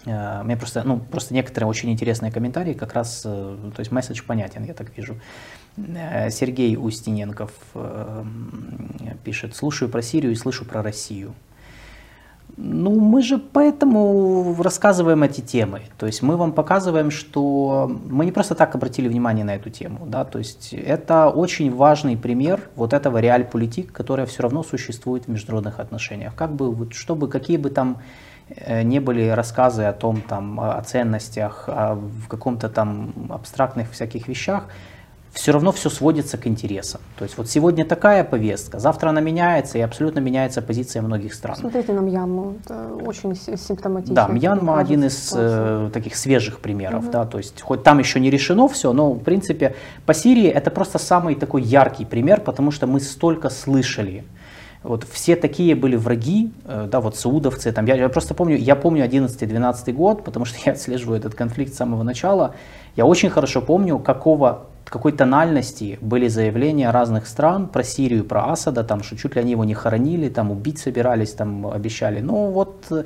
Э, 0.06 0.44
мне 0.44 0.56
просто, 0.56 0.84
ну, 0.84 0.98
просто 0.98 1.34
некоторые 1.34 1.68
очень 1.68 1.92
интересные 1.92 2.32
комментарии, 2.32 2.74
как 2.74 2.94
раз, 2.94 3.24
э, 3.26 3.58
то 3.76 3.80
есть 3.82 3.92
месседж 3.92 4.24
понятен, 4.24 4.64
я 4.64 4.74
так 4.74 4.98
вижу. 4.98 5.20
Сергей 5.76 6.76
Устиненков 6.76 7.52
пишет, 9.24 9.56
слушаю 9.56 9.90
про 9.92 10.02
Сирию 10.02 10.32
и 10.32 10.36
слышу 10.36 10.66
про 10.66 10.82
Россию. 10.82 11.36
Ну, 12.60 13.00
мы 13.00 13.22
же 13.22 13.38
поэтому 13.38 14.56
рассказываем 14.60 15.22
эти 15.22 15.42
темы. 15.42 15.82
То 16.00 16.08
есть 16.08 16.24
мы 16.24 16.38
вам 16.38 16.54
показываем, 16.54 17.12
что 17.12 17.88
мы 18.10 18.26
не 18.26 18.32
просто 18.32 18.56
так 18.56 18.74
обратили 18.74 19.08
внимание 19.08 19.46
на 19.46 19.56
эту 19.56 19.70
тему. 19.70 20.08
Да? 20.08 20.26
То 20.26 20.40
есть 20.40 20.74
это 20.74 21.30
очень 21.30 21.72
важный 21.72 22.18
пример 22.18 22.62
вот 22.76 22.94
этого 22.94 23.20
реаль-политик, 23.20 23.92
которая 23.92 24.26
все 24.26 24.42
равно 24.42 24.64
существует 24.64 25.26
в 25.26 25.28
международных 25.28 25.80
отношениях. 25.80 26.34
Как 26.34 26.52
бы, 26.52 26.72
вот, 26.72 26.96
чтобы 26.96 27.28
какие 27.30 27.58
бы 27.58 27.70
там 27.70 28.02
э, 28.50 28.82
не 28.82 29.00
были 29.00 29.28
рассказы 29.28 29.84
о 29.84 29.94
том, 29.94 30.22
там, 30.22 30.60
о 30.60 30.82
ценностях, 30.82 31.66
о 31.68 31.94
в 31.94 32.28
каком-то 32.28 32.70
там 32.70 33.14
абстрактных 33.30 33.92
всяких 33.92 34.28
вещах, 34.28 34.64
все 35.38 35.52
равно 35.52 35.72
все 35.72 35.90
сводится 35.90 36.38
к 36.38 36.48
интересам. 36.48 37.00
То 37.18 37.24
есть 37.24 37.38
вот 37.38 37.48
сегодня 37.48 37.86
такая 37.86 38.24
повестка, 38.24 38.80
завтра 38.80 39.10
она 39.10 39.22
меняется, 39.22 39.78
и 39.78 39.82
абсолютно 39.82 40.20
меняется 40.20 40.62
позиция 40.62 41.04
многих 41.04 41.34
стран. 41.34 41.56
Смотрите 41.56 41.94
на 41.94 42.00
Мьянму, 42.00 42.56
это 42.66 42.90
очень 43.06 43.36
симптоматично. 43.36 44.16
Да, 44.16 44.28
Мьянма 44.28 44.80
один 44.80 45.04
из 45.04 45.32
э, 45.36 45.90
таких 45.94 46.16
свежих 46.16 46.60
примеров, 46.60 47.04
угу. 47.04 47.12
да, 47.12 47.26
то 47.26 47.38
есть 47.38 47.62
хоть 47.62 47.84
там 47.84 48.00
еще 48.00 48.20
не 48.20 48.32
решено 48.32 48.68
все, 48.68 48.94
но 48.94 49.14
в 49.14 49.20
принципе 49.20 49.76
по 50.08 50.14
Сирии 50.14 50.48
это 50.48 50.72
просто 50.72 50.98
самый 50.98 51.36
такой 51.36 51.62
яркий 51.62 52.06
пример, 52.06 52.42
потому 52.42 52.72
что 52.72 52.88
мы 52.88 53.00
столько 53.00 53.50
слышали 53.50 54.24
вот 54.84 55.06
все 55.12 55.36
такие 55.36 55.76
были 55.76 55.96
враги, 55.96 56.52
э, 56.66 56.88
да, 56.90 57.00
вот 57.00 57.16
саудовцы, 57.16 57.72
там, 57.72 57.86
я, 57.86 57.96
я 57.96 58.10
просто 58.10 58.34
помню, 58.34 58.58
я 58.58 58.76
помню 58.76 59.06
11-12 59.06 59.92
год, 59.92 60.24
потому 60.24 60.46
что 60.46 60.58
я 60.66 60.72
отслеживаю 60.72 61.20
этот 61.20 61.36
конфликт 61.36 61.74
с 61.74 61.78
самого 61.78 62.04
начала, 62.04 62.56
я 62.96 63.06
очень 63.06 63.30
хорошо 63.30 63.62
помню, 63.62 64.00
какого 64.00 64.68
какой 64.90 65.12
тональности 65.12 65.98
были 66.02 66.28
заявления 66.28 66.92
разных 66.92 67.28
стран 67.28 67.68
про 67.68 67.84
Сирию, 67.84 68.24
про 68.24 68.52
Асада, 68.52 68.84
там, 68.84 69.04
что 69.04 69.18
чуть 69.18 69.36
ли 69.36 69.42
они 69.42 69.52
его 69.52 69.66
не 69.66 69.74
хоронили, 69.74 70.30
там, 70.30 70.52
убить 70.52 70.80
собирались, 70.80 71.34
там, 71.34 71.68
обещали. 71.68 72.22
Ну 72.22 72.52
вот 72.52 72.86
э, 72.92 73.04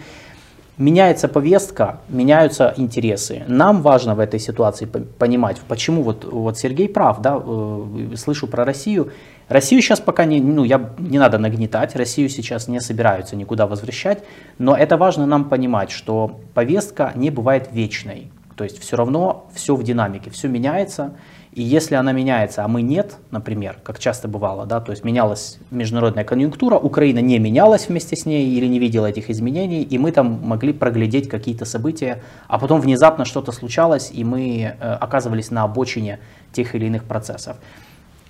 меняется 0.78 1.28
повестка, 1.28 2.00
меняются 2.10 2.74
интересы. 2.78 3.44
Нам 3.48 3.82
важно 3.82 4.16
в 4.16 4.20
этой 4.20 4.40
ситуации 4.40 4.86
понимать, 4.86 5.60
почему 5.68 6.04
вот, 6.04 6.26
вот 6.26 6.58
Сергей 6.58 6.90
прав, 6.90 7.22
да, 7.22 7.42
э, 7.44 8.16
слышу 8.16 8.48
про 8.48 8.66
Россию. 8.66 9.12
Россию 9.48 9.82
сейчас 9.82 10.00
пока 10.00 10.26
не, 10.26 10.40
ну, 10.40 10.64
я, 10.64 10.92
не 10.98 11.20
надо 11.20 11.38
нагнетать, 11.38 11.96
Россию 11.96 12.30
сейчас 12.30 12.68
не 12.68 12.80
собираются 12.80 13.36
никуда 13.36 13.68
возвращать, 13.68 14.24
но 14.58 14.76
это 14.76 14.98
важно 14.98 15.26
нам 15.26 15.46
понимать, 15.46 15.92
что 15.92 16.40
повестка 16.54 17.12
не 17.16 17.30
бывает 17.30 17.70
вечной. 17.72 18.32
То 18.56 18.64
есть 18.64 18.80
все 18.80 18.96
равно 18.96 19.50
все 19.54 19.76
в 19.76 19.84
динамике, 19.84 20.30
все 20.30 20.48
меняется, 20.48 21.14
И 21.54 21.64
если 21.64 21.96
она 21.96 22.14
меняется, 22.14 22.64
а 22.64 22.68
мы 22.70 22.82
нет, 22.82 23.18
например, 23.30 23.78
как 23.84 24.00
часто 24.00 24.30
бывало, 24.30 24.66
да, 24.66 24.80
то 24.80 24.92
есть 24.92 25.04
менялась 25.04 25.60
международная 25.70 26.24
конъюнктура, 26.24 26.78
Украина 26.78 27.20
не 27.20 27.40
менялась 27.40 27.90
вместе 27.90 28.16
с 28.16 28.26
ней 28.26 28.48
или 28.56 28.68
не 28.68 28.80
видела 28.80 29.08
этих 29.08 29.30
изменений, 29.30 29.84
и 29.84 29.98
мы 29.98 30.14
там 30.14 30.40
могли 30.44 30.72
проглядеть 30.72 31.28
какие-то 31.28 31.66
события, 31.66 32.24
а 32.48 32.58
потом 32.58 32.80
внезапно 32.80 33.26
что-то 33.26 33.52
случалось, 33.52 34.12
и 34.14 34.24
мы 34.24 34.62
э, 34.62 34.94
оказывались 34.94 35.52
на 35.52 35.64
обочине 35.64 36.20
тех 36.54 36.74
или 36.74 36.86
иных 36.86 37.04
процессов. 37.04 37.58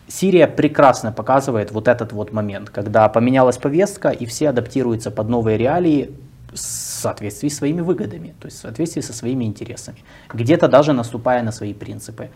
Сирия 0.08 0.48
прекрасно 0.48 1.12
показывает 1.12 1.72
вот 1.72 1.88
этот 1.88 2.14
вот 2.14 2.34
момент, 2.34 2.72
когда 2.72 3.08
поменялась 3.08 3.58
повестка, 3.58 4.10
и 4.10 4.26
все 4.26 4.50
адаптируются 4.50 5.12
под 5.12 5.30
новые 5.30 5.60
реалии 5.60 6.10
в 6.52 6.58
соответствии 6.58 7.50
с 7.50 7.58
своими 7.58 7.82
выгодами, 7.82 8.34
то 8.40 8.48
есть 8.48 8.58
в 8.58 8.62
соответствии 8.62 9.02
со 9.02 9.14
своими 9.14 9.46
интересами, 9.46 10.00
где-то 10.34 10.68
даже 10.68 10.92
наступая 10.94 11.44
на 11.44 11.52
свои 11.52 11.74
принципы. 11.74 12.30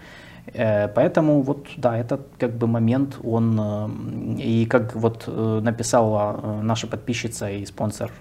Э, 0.54 0.88
поэтому 0.88 1.42
вот, 1.42 1.68
да, 1.78 1.98
этот 1.98 2.22
как 2.38 2.52
бы 2.58 2.68
момент, 2.68 3.18
он, 3.24 3.60
э, 3.60 4.42
и 4.42 4.66
как 4.66 4.96
вот 4.96 5.24
э, 5.28 5.60
написала 5.62 6.62
наша 6.62 6.88
подписчица 6.88 7.50
и 7.50 7.66
спонсор 7.66 8.12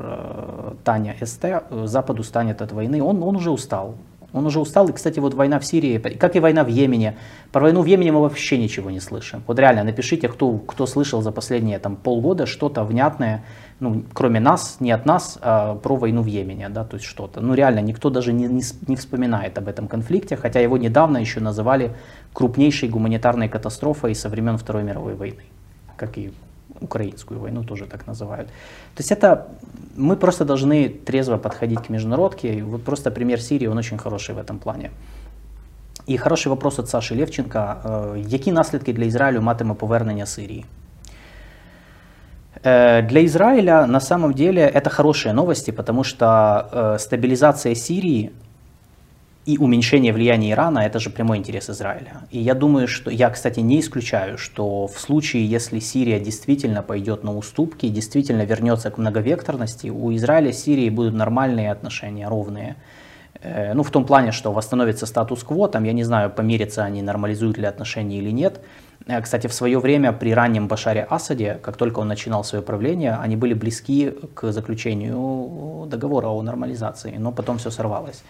Таня 0.84 1.16
СТ, 1.20 1.44
Западу 1.84 2.22
станет 2.22 2.62
от 2.62 2.72
войны, 2.72 3.02
он, 3.02 3.22
он 3.22 3.36
уже 3.36 3.50
устал. 3.50 3.94
Он 4.34 4.44
уже 4.46 4.58
устал, 4.58 4.88
и, 4.88 4.92
кстати, 4.92 5.20
вот 5.20 5.32
война 5.32 5.60
в 5.60 5.64
Сирии, 5.64 5.98
как 5.98 6.34
и 6.34 6.40
война 6.40 6.64
в 6.64 6.68
Йемене. 6.68 7.16
Про 7.52 7.62
войну 7.62 7.82
в 7.82 7.86
Йемене 7.86 8.10
мы 8.10 8.20
вообще 8.20 8.58
ничего 8.58 8.90
не 8.90 8.98
слышим. 8.98 9.44
Вот 9.46 9.60
реально, 9.60 9.84
напишите, 9.84 10.28
кто, 10.28 10.58
кто 10.58 10.86
слышал 10.86 11.22
за 11.22 11.30
последние 11.30 11.78
там, 11.78 11.94
полгода 11.94 12.44
что-то 12.44 12.82
внятное, 12.82 13.44
ну, 13.78 14.02
кроме 14.12 14.40
нас, 14.40 14.78
не 14.80 14.90
от 14.90 15.06
нас, 15.06 15.38
а 15.40 15.76
про 15.76 15.94
войну 15.94 16.22
в 16.22 16.26
Йемене, 16.26 16.68
да, 16.68 16.84
то 16.84 16.96
есть 16.96 17.06
что-то. 17.06 17.40
Ну, 17.40 17.54
реально, 17.54 17.78
никто 17.78 18.10
даже 18.10 18.32
не, 18.32 18.46
не, 18.46 18.62
не 18.88 18.96
вспоминает 18.96 19.56
об 19.56 19.68
этом 19.68 19.86
конфликте, 19.86 20.36
хотя 20.36 20.58
его 20.58 20.78
недавно 20.78 21.18
еще 21.18 21.38
называли 21.38 21.94
крупнейшей 22.32 22.88
гуманитарной 22.88 23.48
катастрофой 23.48 24.16
со 24.16 24.28
времен 24.28 24.58
Второй 24.58 24.82
мировой 24.82 25.14
войны, 25.14 25.44
как 25.96 26.18
и 26.18 26.32
украинскую 26.83 27.39
войну 27.39 27.63
тоже 27.63 27.85
так 27.85 28.07
называют. 28.07 28.47
То 28.95 29.01
есть 29.01 29.11
это 29.11 29.47
мы 29.97 30.15
просто 30.15 30.45
должны 30.45 30.89
трезво 30.89 31.37
подходить 31.37 31.79
к 31.79 31.89
международке. 31.89 32.55
И 32.55 32.61
вот 32.61 32.83
просто 32.83 33.11
пример 33.11 33.41
Сирии, 33.41 33.67
он 33.67 33.77
очень 33.77 33.97
хороший 33.97 34.35
в 34.35 34.37
этом 34.37 34.57
плане. 34.57 34.89
І 36.07 36.17
хороший 36.17 36.49
вопрос 36.49 36.79
от 36.79 36.89
Саши 36.89 37.15
Левченка. 37.15 37.77
Які 38.17 38.51
наслідки 38.51 38.93
для 38.93 39.05
Ізраїлю 39.05 39.41
матиме 39.41 39.73
повернення 39.73 40.25
Сирії? 40.25 40.65
Для 42.63 43.19
Израиля 43.19 43.87
на 43.87 43.99
самом 43.99 44.33
деле 44.33 44.67
это 44.75 44.89
хорошие 44.89 45.33
новости, 45.33 45.71
потому 45.71 46.03
что 46.03 46.95
стабилизация 46.97 47.75
Сирии 47.75 48.31
и 49.46 49.58
уменьшение 49.58 50.12
влияния 50.12 50.52
Ирана– 50.52 50.78
это 50.86 50.98
же 50.98 51.10
прямой 51.10 51.38
интерес 51.38 51.68
Израиля. 51.68 52.22
И 52.30 52.38
я 52.38 52.54
думаю, 52.54 52.88
что 52.88 53.10
я, 53.10 53.28
кстати, 53.28 53.60
не 53.60 53.80
исключаю, 53.80 54.38
что 54.38 54.86
в 54.86 54.98
случае, 54.98 55.46
если 55.46 55.80
Сирия 55.80 56.18
действительно 56.18 56.82
пойдет 56.82 57.24
на 57.24 57.36
уступки, 57.36 57.88
действительно 57.88 58.42
вернется 58.42 58.90
к 58.90 58.96
многовекторности, 58.96 59.88
у 59.88 60.14
Израиля 60.14 60.52
с 60.52 60.62
Сирией 60.62 60.90
будут 60.90 61.14
нормальные 61.14 61.70
отношения, 61.70 62.26
ровные. 62.28 62.76
Э, 63.42 63.74
ну, 63.74 63.82
в 63.82 63.90
том 63.90 64.06
плане, 64.06 64.32
что 64.32 64.50
восстановится 64.50 65.04
статус-кво, 65.04 65.68
там, 65.68 65.84
я 65.84 65.92
не 65.92 66.04
знаю, 66.04 66.30
помирятся 66.30 66.82
они, 66.84 67.02
нормализуют 67.02 67.58
ли 67.58 67.66
отношения 67.66 68.18
или 68.18 68.30
нет. 68.30 68.62
Э, 69.06 69.20
кстати, 69.20 69.46
в 69.46 69.52
свое 69.52 69.78
время 69.78 70.12
при 70.12 70.32
раннем 70.32 70.68
Башаре 70.68 71.06
Асаде, 71.10 71.58
как 71.62 71.76
только 71.76 72.00
он 72.00 72.08
начинал 72.08 72.44
свое 72.44 72.62
правление, 72.62 73.18
они 73.20 73.36
были 73.36 73.52
близки 73.52 74.10
к 74.34 74.52
заключению 74.52 75.86
договора 75.86 76.28
о 76.28 76.40
нормализации, 76.40 77.14
но 77.18 77.30
потом 77.30 77.58
все 77.58 77.70
сорвалось. 77.70 78.22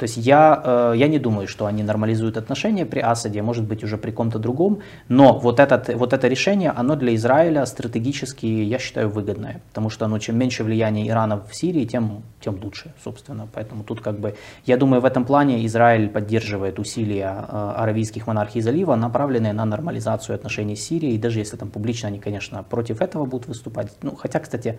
То 0.00 0.04
есть 0.04 0.16
я, 0.16 0.62
э, 0.64 0.94
я 0.96 1.08
не 1.08 1.18
думаю, 1.18 1.46
что 1.46 1.66
они 1.66 1.82
нормализуют 1.82 2.38
отношения 2.38 2.86
при 2.86 3.00
Асаде, 3.00 3.42
может 3.42 3.64
быть 3.64 3.84
уже 3.84 3.98
при 3.98 4.12
ком-то 4.12 4.38
другом, 4.38 4.80
но 5.08 5.38
вот, 5.38 5.60
этот, 5.60 5.94
вот 5.94 6.14
это 6.14 6.26
решение, 6.26 6.70
оно 6.70 6.96
для 6.96 7.14
Израиля 7.16 7.66
стратегически, 7.66 8.46
я 8.46 8.78
считаю, 8.78 9.10
выгодное, 9.10 9.60
потому 9.68 9.90
что 9.90 10.06
оно, 10.06 10.18
чем 10.18 10.38
меньше 10.38 10.64
влияния 10.64 11.06
Ирана 11.06 11.36
в 11.36 11.54
Сирии, 11.54 11.84
тем, 11.84 12.22
тем 12.40 12.58
лучше, 12.62 12.94
собственно. 13.04 13.46
Поэтому 13.52 13.84
тут 13.84 14.00
как 14.00 14.18
бы, 14.18 14.36
я 14.64 14.78
думаю, 14.78 15.02
в 15.02 15.04
этом 15.04 15.26
плане 15.26 15.66
Израиль 15.66 16.08
поддерживает 16.08 16.78
усилия 16.78 17.44
э, 17.46 17.72
аравийских 17.76 18.26
монархий 18.26 18.62
залива, 18.62 18.94
направленные 18.94 19.52
на 19.52 19.66
нормализацию 19.66 20.34
отношений 20.34 20.76
с 20.76 20.86
Сирией, 20.86 21.16
и 21.16 21.18
даже 21.18 21.40
если 21.40 21.58
там 21.58 21.68
публично 21.68 22.08
они, 22.08 22.20
конечно, 22.20 22.62
против 22.62 23.02
этого 23.02 23.26
будут 23.26 23.48
выступать, 23.48 23.92
ну, 24.00 24.16
хотя, 24.16 24.40
кстати, 24.40 24.78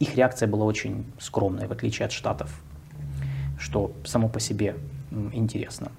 их 0.00 0.16
реакция 0.16 0.48
была 0.48 0.64
очень 0.64 1.04
скромной, 1.20 1.68
в 1.68 1.70
отличие 1.70 2.06
от 2.06 2.12
Штатов 2.12 2.60
что 3.58 3.92
само 4.04 4.28
по 4.28 4.40
себе 4.40 4.76
интересно. 5.32 5.90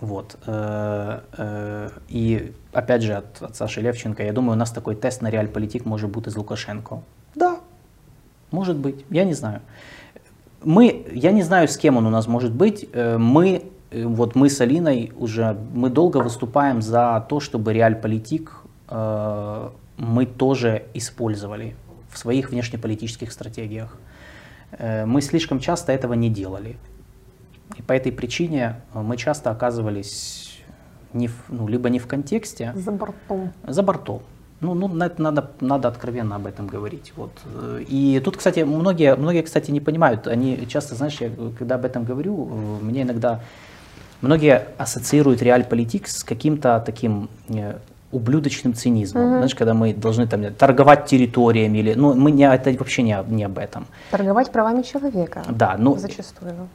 Вот. 0.00 0.38
Э, 0.46 1.20
э, 1.36 1.90
и 2.08 2.52
опять 2.72 3.02
же 3.02 3.14
от, 3.14 3.42
от 3.42 3.56
Саши 3.56 3.80
Левченко, 3.80 4.22
я 4.22 4.32
думаю, 4.32 4.52
у 4.52 4.58
нас 4.58 4.70
такой 4.70 4.94
тест 4.94 5.22
на 5.22 5.30
реальполитик 5.30 5.84
может 5.84 6.10
быть 6.10 6.26
из 6.26 6.36
Лукашенко. 6.36 7.02
Да, 7.34 7.60
может 8.50 8.76
быть, 8.76 9.04
я 9.10 9.24
не 9.24 9.34
знаю. 9.34 9.60
Мы, 10.64 11.06
я 11.12 11.32
не 11.32 11.42
знаю, 11.42 11.68
с 11.68 11.76
кем 11.76 11.96
он 11.96 12.06
у 12.06 12.10
нас 12.10 12.26
может 12.26 12.52
быть. 12.52 12.88
Э, 12.92 13.18
мы, 13.18 13.64
вот 13.92 14.34
мы 14.34 14.48
с 14.48 14.60
Алиной 14.60 15.12
уже, 15.16 15.56
мы 15.74 15.90
долго 15.90 16.18
выступаем 16.18 16.80
за 16.80 17.24
то, 17.28 17.40
чтобы 17.40 17.72
реальполитик 17.72 18.58
мы 19.96 20.26
тоже 20.26 20.84
использовали 20.92 21.76
в 22.10 22.18
своих 22.18 22.50
внешнеполитических 22.50 23.32
стратегиях. 23.32 23.96
Э, 24.78 25.04
мы 25.06 25.20
слишком 25.22 25.60
часто 25.60 25.92
этого 25.92 26.14
не 26.14 26.30
делали. 26.30 26.76
И 27.76 27.82
по 27.82 27.92
этой 27.92 28.12
причине 28.12 28.76
э, 28.94 29.00
мы 29.00 29.16
часто 29.16 29.50
оказывались 29.50 30.60
не 31.12 31.28
в, 31.28 31.34
ну, 31.48 31.68
либо 31.68 31.90
не 31.90 31.98
в 31.98 32.06
контексте. 32.06 32.72
За 32.74 32.90
бортом. 32.90 33.52
За 33.66 33.82
бортом. 33.82 34.22
Ну, 34.60 34.74
ну 34.74 34.88
надо, 34.88 35.50
надо 35.60 35.88
откровенно 35.88 36.36
об 36.36 36.46
этом 36.46 36.68
говорить. 36.68 37.12
Вот. 37.16 37.32
И 37.88 38.22
тут, 38.24 38.36
кстати, 38.36 38.60
многие, 38.60 39.16
многие, 39.16 39.42
кстати, 39.42 39.72
не 39.72 39.80
понимают. 39.80 40.28
Они 40.28 40.66
часто, 40.68 40.94
знаешь, 40.94 41.20
я 41.20 41.30
когда 41.58 41.74
об 41.74 41.84
этом 41.84 42.04
говорю, 42.04 42.48
э, 42.48 42.84
мне 42.84 43.02
иногда 43.02 43.40
многие 44.20 44.68
ассоциируют 44.78 45.42
реаль-политик 45.42 46.06
с 46.06 46.22
каким-то 46.22 46.82
таким 46.86 47.28
ублюдочным 48.12 48.74
цинизмом. 48.74 49.22
Угу. 49.22 49.36
Знаешь, 49.36 49.54
когда 49.54 49.74
мы 49.74 49.94
должны 49.94 50.26
там 50.26 50.54
торговать 50.54 51.06
территориями 51.06 51.78
или, 51.78 51.94
ну, 51.94 52.14
мы 52.14 52.30
не 52.30 52.44
это 52.44 52.70
вообще 52.78 53.02
не, 53.02 53.16
не 53.28 53.44
об 53.44 53.58
этом. 53.58 53.86
Торговать 54.10 54.52
правами 54.52 54.82
человека. 54.82 55.42
Да, 55.50 55.76
ну 55.78 55.96
зачастую. 55.96 56.68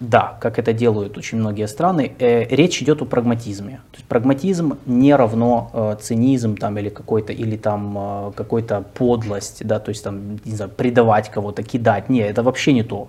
Да, 0.00 0.36
как 0.40 0.60
это 0.60 0.72
делают 0.72 1.18
очень 1.18 1.38
многие 1.38 1.66
страны. 1.66 2.12
Э, 2.20 2.44
речь 2.44 2.80
идет 2.82 3.02
о 3.02 3.04
прагматизме. 3.04 3.80
То 3.90 3.96
есть 3.96 4.04
прагматизм 4.06 4.78
не 4.86 5.16
равно 5.16 5.70
э, 5.72 5.96
цинизм 6.00 6.56
там 6.56 6.78
или 6.78 6.88
какой-то 6.88 7.32
или 7.32 7.56
там 7.56 7.96
э, 7.98 8.32
какой-то 8.36 8.84
подлость, 8.94 9.66
да, 9.66 9.80
то 9.80 9.88
есть 9.88 10.04
там 10.04 10.38
не 10.44 10.54
знаю 10.54 10.70
предавать 10.70 11.30
кого-то, 11.30 11.64
кидать. 11.64 12.08
Не, 12.08 12.20
это 12.20 12.44
вообще 12.44 12.72
не 12.72 12.84
то. 12.84 13.08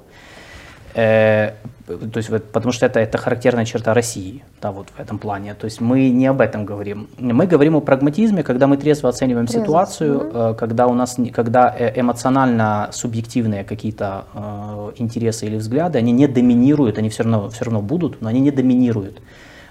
Э, 0.95 1.53
то 1.89 2.17
есть, 2.17 2.29
потому 2.29 2.71
что 2.71 2.85
это, 2.85 2.99
это 2.99 3.17
характерная 3.17 3.65
черта 3.65 3.93
России, 3.93 4.43
да, 4.61 4.71
вот 4.71 4.89
в 4.95 4.99
этом 4.99 5.17
плане. 5.17 5.55
То 5.55 5.65
есть 5.65 5.81
мы 5.81 6.09
не 6.09 6.27
об 6.27 6.39
этом 6.39 6.63
говорим. 6.65 7.07
Мы 7.17 7.47
говорим 7.47 7.75
о 7.75 7.81
прагматизме, 7.81 8.43
когда 8.43 8.67
мы 8.67 8.77
трезво 8.77 9.09
оцениваем 9.09 9.47
Трезво. 9.47 9.65
ситуацию, 9.65 10.17
угу. 10.17 10.55
когда 10.55 10.87
у 10.87 10.93
нас, 10.93 11.17
когда 11.33 11.75
э, 11.75 11.99
эмоционально 11.99 12.89
субъективные 12.91 13.63
какие-то 13.63 14.25
э, 14.33 14.91
интересы 14.97 15.47
или 15.47 15.57
взгляды, 15.57 15.97
они 15.97 16.11
не 16.11 16.27
доминируют, 16.27 16.97
они 16.99 17.09
все 17.09 17.23
равно, 17.23 17.49
все 17.49 17.65
равно 17.65 17.81
будут, 17.81 18.21
но 18.21 18.29
они 18.29 18.39
не 18.39 18.51
доминируют 18.51 19.19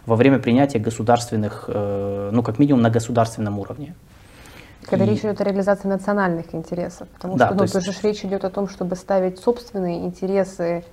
во 0.07 0.17
время 0.17 0.39
принятия 0.39 0.79
государственных, 0.81 1.65
э, 1.69 2.31
ну 2.33 2.43
как 2.43 2.59
минимум 2.59 2.83
на 2.83 2.91
государственном 2.91 3.59
уровне. 3.59 3.95
Когда 4.91 5.05
и... 5.05 5.09
речь 5.09 5.21
идет 5.21 5.41
о 5.41 5.45
реализации 5.45 5.87
национальных 5.87 6.55
интересов, 6.55 7.09
потому 7.09 7.37
да, 7.37 7.47
что 7.47 7.55
ну, 7.55 7.59
то 7.59 7.65
есть... 7.65 7.75
тоже 7.75 7.93
речь 8.03 8.25
идет 8.25 8.45
о 8.45 8.51
том, 8.51 8.69
чтобы 8.69 8.97
ставить 8.97 9.39
собственные 9.39 10.07
интересы 10.07 10.85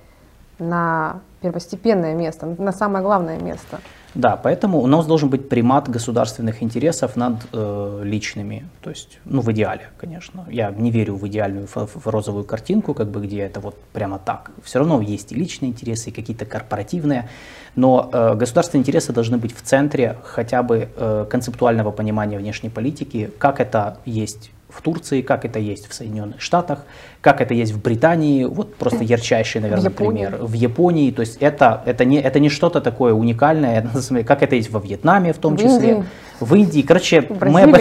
на 0.58 1.20
первостепенное 1.40 2.14
место, 2.14 2.46
на 2.58 2.72
самое 2.72 3.04
главное 3.04 3.38
место. 3.40 3.80
Да, 4.16 4.36
поэтому 4.42 4.80
у 4.80 4.86
нас 4.86 5.06
должен 5.06 5.28
быть 5.28 5.48
примат 5.50 5.90
государственных 5.90 6.62
интересов 6.62 7.16
над 7.16 7.34
э, 7.52 8.00
личными. 8.02 8.66
То 8.80 8.88
есть, 8.88 9.18
ну, 9.26 9.42
в 9.42 9.52
идеале, 9.52 9.90
конечно. 9.98 10.46
Я 10.48 10.70
не 10.70 10.90
верю 10.90 11.16
в 11.16 11.28
идеальную 11.28 11.66
в, 11.66 12.06
розовую 12.06 12.44
картинку, 12.44 12.94
как 12.94 13.08
бы, 13.08 13.20
где 13.20 13.40
это 13.40 13.60
вот 13.60 13.76
прямо 13.92 14.18
так. 14.18 14.52
Все 14.64 14.78
равно 14.78 15.02
есть 15.02 15.32
и 15.32 15.34
личные 15.34 15.70
интересы, 15.70 16.08
и 16.08 16.12
какие-то 16.12 16.46
корпоративные. 16.46 17.28
Но 17.74 18.08
э, 18.10 18.34
государственные 18.36 18.80
интересы 18.80 19.12
должны 19.12 19.36
быть 19.36 19.54
в 19.54 19.60
центре 19.60 20.16
хотя 20.24 20.62
бы 20.62 20.88
э, 20.96 21.26
концептуального 21.28 21.90
понимания 21.90 22.38
внешней 22.38 22.70
политики, 22.70 23.30
как 23.38 23.60
это 23.60 23.98
есть 24.06 24.50
в 24.68 24.82
Турции, 24.82 25.22
как 25.22 25.44
это 25.44 25.58
есть 25.58 25.88
в 25.88 25.94
Соединенных 25.94 26.40
Штатах, 26.40 26.80
как 27.20 27.40
это 27.40 27.54
есть 27.54 27.72
в 27.72 27.80
Британии, 27.80 28.44
вот 28.44 28.74
просто 28.74 29.04
ярчайший, 29.04 29.60
наверное, 29.60 29.90
в 29.90 29.94
пример. 29.94 30.36
В 30.40 30.52
Японии, 30.52 31.10
то 31.10 31.20
есть 31.20 31.38
это, 31.40 31.82
это, 31.86 32.04
не, 32.04 32.20
это 32.20 32.40
не 32.40 32.48
что-то 32.48 32.80
такое 32.80 33.12
уникальное, 33.12 33.86
как 34.26 34.42
это 34.42 34.56
есть 34.56 34.70
во 34.70 34.80
Вьетнаме 34.80 35.32
в 35.32 35.38
том 35.38 35.56
в 35.56 35.60
числе, 35.60 35.90
Индии. 35.90 36.04
в 36.40 36.54
Индии. 36.54 36.82
Короче, 36.82 37.26
мы, 37.40 37.62
об, 37.62 37.76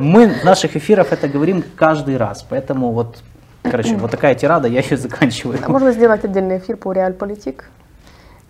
мы 0.00 0.28
в 0.28 0.44
наших 0.44 0.76
эфирах 0.76 1.12
это 1.12 1.28
говорим 1.28 1.62
каждый 1.76 2.16
раз, 2.16 2.44
поэтому 2.48 2.92
вот, 2.92 3.18
короче, 3.62 3.96
вот 3.96 4.10
такая 4.10 4.34
тирада, 4.34 4.68
я 4.68 4.80
еще 4.80 4.96
заканчиваю. 4.96 5.58
А 5.62 5.68
можно 5.68 5.92
сделать 5.92 6.24
отдельный 6.24 6.58
эфир 6.58 6.76
по 6.76 6.92
реальполитик? 6.92 7.70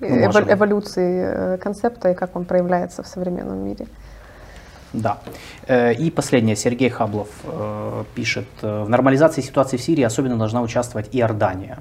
ну, 0.01 0.09
эволюции 0.09 1.57
концепта 1.57 2.11
и 2.11 2.15
как 2.15 2.37
он 2.37 2.45
проявляется 2.45 3.03
в 3.03 3.07
современном 3.07 3.65
мире. 3.65 3.87
Да. 4.97 5.19
И 5.93 6.11
последнее. 6.11 6.57
Сергей 6.57 6.89
Хаблов 6.89 7.29
пишет, 8.15 8.47
в 8.63 8.89
нормализации 8.89 9.43
ситуации 9.43 9.77
в 9.77 9.83
Сирии 9.83 10.03
особенно 10.03 10.37
должна 10.37 10.63
участвовать 10.63 11.09
Иордания. 11.13 11.79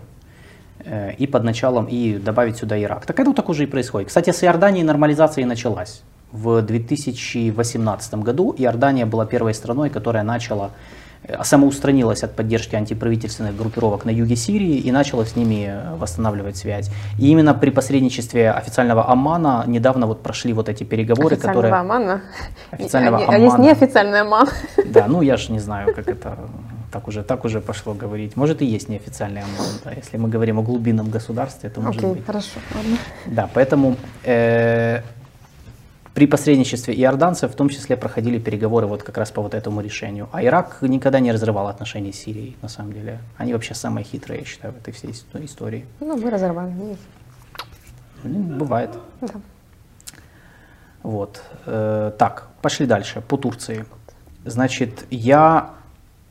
И 1.18 1.26
под 1.26 1.44
началом, 1.44 1.86
и 1.86 2.18
добавить 2.18 2.58
сюда 2.58 2.80
Ирак. 2.80 3.06
Так 3.06 3.20
это 3.20 3.30
вот 3.30 3.36
так 3.36 3.50
уже 3.50 3.64
и 3.64 3.66
происходит. 3.66 4.10
Кстати, 4.10 4.30
с 4.32 4.44
Иорданией 4.44 4.86
нормализация 4.86 5.42
и 5.42 5.46
началась. 5.46 6.04
В 6.32 6.62
2018 6.62 8.16
году 8.16 8.54
Иордания 8.58 9.06
была 9.06 9.26
первой 9.26 9.54
страной, 9.54 9.90
которая 9.90 10.24
начала 10.24 10.68
э, 10.68 11.05
самоустранилась 11.44 12.24
от 12.24 12.36
поддержки 12.36 12.76
антиправительственных 12.76 13.56
группировок 13.56 14.06
на 14.06 14.10
юге 14.10 14.36
Сирии 14.36 14.78
и 14.78 14.92
начала 14.92 15.26
с 15.26 15.36
ними 15.36 15.68
э, 15.68 15.96
восстанавливать 15.96 16.58
связь. 16.58 16.90
И 17.20 17.28
именно 17.28 17.54
при 17.54 17.70
посредничестве 17.70 18.52
официального 18.52 19.10
Амана 19.10 19.64
недавно 19.68 20.08
вот 20.08 20.22
прошли 20.22 20.54
вот 20.54 20.70
эти 20.70 20.84
переговоры, 20.84 21.36
официального 21.36 21.62
которые... 21.62 21.80
Амана? 21.80 22.22
Официального 22.72 23.18
а, 23.18 23.24
Амана. 23.24 23.38
А 23.38 23.40
есть 23.40 23.58
неофициальный 23.58 24.22
Аман? 24.22 24.48
Да, 24.86 25.08
ну 25.08 25.22
я 25.22 25.38
же 25.38 25.52
не 25.52 25.60
знаю, 25.66 25.94
как 25.94 26.08
это 26.08 26.38
так 26.96 27.08
уже, 27.10 27.24
так 27.24 27.44
уже 27.46 27.60
пошло 27.60 27.94
говорить. 27.94 28.38
Может 28.38 28.62
и 28.62 28.66
есть 28.66 28.88
неофициальный 28.88 29.42
ОМОН, 29.42 29.66
да, 29.84 29.92
если 29.92 30.16
мы 30.16 30.30
говорим 30.30 30.60
о 30.60 30.62
глубинном 30.62 31.10
государстве, 31.10 31.70
это 31.70 31.82
может 31.82 32.02
Окей, 32.02 32.14
быть. 32.14 32.26
хорошо, 32.26 32.60
ладно. 32.74 32.98
Да, 33.26 33.50
поэтому 33.54 33.98
э, 34.24 35.02
при 36.16 36.28
посредничестве 36.28 36.96
иорданцев 36.96 37.52
в 37.52 37.56
том 37.56 37.68
числе 37.68 37.98
проходили 37.98 38.40
переговоры 38.40 38.88
вот 38.88 39.04
как 39.04 39.18
раз 39.18 39.32
по 39.32 39.42
вот 39.42 39.54
этому 39.54 39.82
решению. 39.82 40.30
А 40.32 40.42
Ирак 40.42 40.78
никогда 40.82 41.20
не 41.20 41.34
разрывал 41.34 41.68
отношения 41.68 42.14
с 42.14 42.16
Сирией, 42.16 42.56
на 42.62 42.70
самом 42.70 42.94
деле. 42.94 43.20
Они 43.38 43.52
вообще 43.52 43.74
самые 43.74 44.06
хитрые, 44.06 44.40
я 44.40 44.46
считаю, 44.46 44.74
в 44.74 44.78
этой 44.78 44.94
всей 44.94 45.12
истории. 45.12 45.86
Ну, 46.00 46.16
мы 46.16 46.30
разорвали. 46.30 46.74
Бывает. 48.24 48.92
Да. 49.20 49.34
Вот. 51.04 51.44
Э, 51.66 52.14
так, 52.18 52.48
пошли 52.62 52.86
дальше, 52.86 53.22
по 53.22 53.38
Турции. 53.38 53.86
Значит, 54.46 55.06
я... 55.12 55.72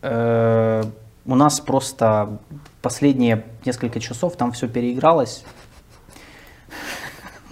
Э, 0.00 0.82
у 1.26 1.34
нас 1.34 1.60
просто 1.60 2.38
последние 2.80 3.44
несколько 3.66 4.00
часов 4.00 4.36
там 4.36 4.52
все 4.52 4.66
переигралось. 4.66 5.44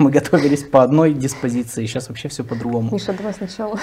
Мы 0.02 0.10
готовились 0.10 0.64
по 0.64 0.82
одной 0.82 1.12
диспозиции, 1.14 1.86
сейчас 1.86 2.08
вообще 2.08 2.28
все 2.28 2.42
по-другому. 2.42 2.90
Миша, 2.92 3.12
давай 3.12 3.32
сначала. 3.34 3.78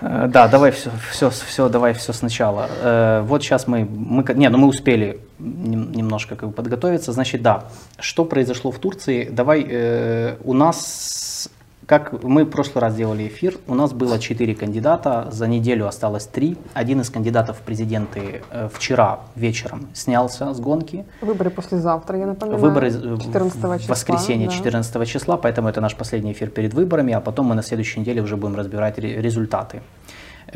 Э, 0.00 0.26
Да, 0.28 0.48
давай 0.48 0.70
все, 0.70 0.90
все, 1.10 1.28
все, 1.28 1.68
давай 1.68 1.92
все 1.92 2.12
сначала. 2.12 2.68
Э, 2.82 3.22
Вот 3.26 3.42
сейчас 3.42 3.66
мы, 3.66 3.84
мы, 3.84 4.24
не, 4.34 4.48
ну 4.48 4.58
мы 4.58 4.68
успели 4.68 5.20
нем- 5.38 5.92
немножко 5.92 6.36
как 6.36 6.48
бы 6.48 6.54
подготовиться. 6.54 7.12
Значит, 7.12 7.42
да, 7.42 7.64
что 8.00 8.24
произошло 8.24 8.70
в 8.70 8.78
Турции? 8.78 9.28
Давай, 9.30 9.66
э, 9.68 10.36
у 10.44 10.54
нас, 10.54 10.76
как 11.92 12.22
мы 12.22 12.44
в 12.44 12.48
прошлый 12.48 12.80
раз 12.80 12.94
делали 12.94 13.26
эфир, 13.26 13.58
у 13.68 13.74
нас 13.74 13.92
было 13.92 14.18
четыре 14.18 14.54
кандидата, 14.54 15.28
за 15.30 15.46
неделю 15.46 15.86
осталось 15.86 16.24
три. 16.24 16.56
Один 16.72 17.02
из 17.02 17.10
кандидатов 17.10 17.58
в 17.58 17.60
президенты 17.60 18.40
э, 18.50 18.70
вчера 18.72 19.20
вечером 19.36 19.88
снялся 19.92 20.54
с 20.54 20.58
гонки. 20.58 21.04
Выборы 21.20 21.50
послезавтра, 21.50 22.18
я 22.18 22.26
напоминаю. 22.28 22.62
Выборы 22.62 22.88
э, 22.88 23.18
14 23.20 23.58
в 23.58 23.78
числа. 23.78 23.78
воскресенье 23.88 24.48
да. 24.48 24.54
14 24.54 25.06
числа, 25.06 25.36
поэтому 25.36 25.68
это 25.68 25.82
наш 25.82 25.94
последний 25.94 26.32
эфир 26.32 26.48
перед 26.48 26.72
выборами, 26.72 27.12
а 27.12 27.20
потом 27.20 27.48
мы 27.48 27.54
на 27.54 27.62
следующей 27.62 28.00
неделе 28.00 28.22
уже 28.22 28.38
будем 28.38 28.56
разбирать 28.56 28.98
ре- 28.98 29.20
результаты. 29.20 29.82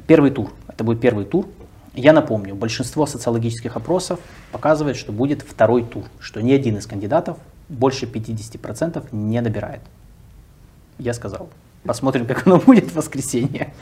Первый 0.06 0.30
тур, 0.30 0.54
это 0.68 0.84
будет 0.84 1.02
первый 1.02 1.26
тур. 1.26 1.44
Я 1.92 2.14
напомню, 2.14 2.54
большинство 2.54 3.04
социологических 3.04 3.76
опросов 3.76 4.20
показывает, 4.52 4.96
что 4.96 5.12
будет 5.12 5.42
второй 5.42 5.84
тур, 5.84 6.04
что 6.18 6.40
ни 6.40 6.52
один 6.52 6.78
из 6.78 6.86
кандидатов 6.86 7.36
больше 7.68 8.06
50% 8.06 9.04
не 9.12 9.42
набирает. 9.42 9.82
Я 10.98 11.14
сказал. 11.14 11.48
Посмотрим, 11.84 12.26
как 12.26 12.46
оно 12.46 12.58
будет 12.58 12.90
в 12.90 12.96
воскресенье. 12.96 13.72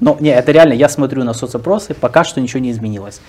Но 0.00 0.16
не, 0.20 0.30
это 0.30 0.52
реально, 0.52 0.74
я 0.74 0.88
смотрю 0.88 1.24
на 1.24 1.32
соцопросы, 1.32 1.94
пока 1.94 2.24
что 2.24 2.40
ничего 2.40 2.60
не 2.60 2.70
изменилось. 2.70 3.20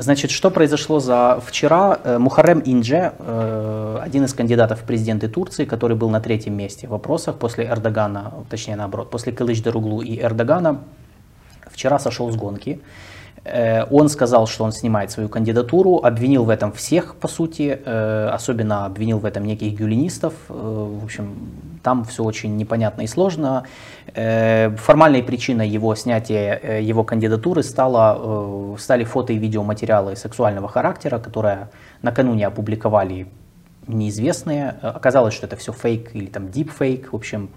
Значит, 0.00 0.30
что 0.30 0.50
произошло 0.50 1.00
за 1.00 1.42
вчера? 1.44 1.98
Э, 2.04 2.18
Мухаррем 2.18 2.60
Индже, 2.60 3.14
э, 3.18 3.98
один 4.00 4.24
из 4.24 4.32
кандидатов 4.32 4.80
в 4.80 4.84
президенты 4.84 5.28
Турции, 5.28 5.64
который 5.64 5.96
был 5.96 6.08
на 6.08 6.20
третьем 6.20 6.56
месте 6.56 6.86
в 6.86 6.90
вопросах 6.90 7.36
после 7.36 7.66
Эрдогана, 7.66 8.32
точнее 8.48 8.76
наоборот, 8.76 9.10
после 9.10 9.32
Кылыч-Даруглу 9.32 10.04
и 10.04 10.20
Эрдогана, 10.20 10.82
вчера 11.66 11.98
сошел 11.98 12.30
с 12.30 12.36
гонки. 12.36 12.80
Э, 13.44 13.84
Он 13.90 14.08
сказал, 14.08 14.46
что 14.46 14.64
он 14.64 14.72
снимает 14.72 15.10
свою 15.10 15.28
кандидатуру, 15.28 16.00
обвинил 16.04 16.44
в 16.44 16.50
этом 16.50 16.72
всех, 16.72 17.14
по 17.16 17.28
сути, 17.28 17.80
э, 17.84 18.30
особенно 18.32 18.86
обвинил 18.86 19.18
в 19.18 19.24
этом 19.24 19.44
неких 19.44 19.74
гюленистов. 19.78 20.34
Э, 20.48 20.98
В 21.00 21.04
общем, 21.04 21.34
там 21.82 22.04
все 22.04 22.24
очень 22.24 22.56
непонятно 22.56 23.02
и 23.02 23.06
сложно. 23.06 23.64
Формальной 24.14 25.22
причиной 25.22 25.68
его 25.68 25.94
снятия 25.94 26.80
его 26.80 27.04
кандидатуры 27.04 27.62
стало, 27.62 28.76
стали 28.78 29.04
фото 29.04 29.32
и 29.32 29.38
видеоматериалы 29.38 30.16
сексуального 30.16 30.68
характера, 30.68 31.18
которые 31.18 31.68
накануне 32.02 32.46
опубликовали 32.46 33.28
неизвестные. 33.86 34.74
Оказалось, 34.82 35.34
что 35.34 35.46
это 35.46 35.56
все 35.56 35.72
фейк 35.72 36.14
или 36.14 36.26
там 36.26 36.50
дипфейк. 36.50 37.12
В 37.12 37.16
общем, 37.16 37.48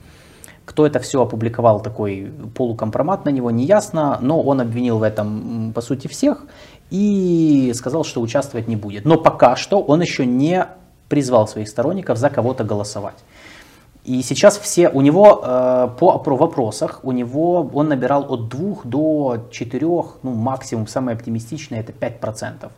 кто 0.65 0.85
это 0.85 0.99
все 0.99 1.21
опубликовал, 1.21 1.81
такой 1.81 2.31
полукомпромат 2.55 3.25
на 3.25 3.29
него, 3.29 3.51
не 3.51 3.65
ясно, 3.65 4.17
но 4.21 4.41
он 4.41 4.61
обвинил 4.61 4.99
в 4.99 5.03
этом, 5.03 5.71
по 5.73 5.81
сути, 5.81 6.07
всех 6.07 6.45
и 6.89 7.71
сказал, 7.75 8.03
что 8.03 8.21
участвовать 8.21 8.67
не 8.67 8.75
будет. 8.75 9.05
Но 9.05 9.17
пока 9.17 9.55
что 9.55 9.81
он 9.81 10.01
еще 10.01 10.25
не 10.25 10.67
призвал 11.09 11.47
своих 11.47 11.67
сторонников 11.67 12.17
за 12.17 12.29
кого-то 12.29 12.63
голосовать. 12.63 13.17
И 14.03 14.21
сейчас 14.23 14.57
все, 14.57 14.89
у 14.89 15.01
него 15.01 15.41
э, 15.43 15.89
по 15.99 16.13
опро- 16.13 16.38
вопросах, 16.38 17.01
у 17.03 17.11
него 17.11 17.69
он 17.73 17.88
набирал 17.89 18.25
от 18.33 18.49
2 18.49 18.77
до 18.83 19.47
4, 19.51 19.85
ну 20.23 20.33
максимум, 20.33 20.88
самое 20.88 21.15
оптимистичное 21.15 21.81
это 21.81 21.91
5%. 21.91 22.69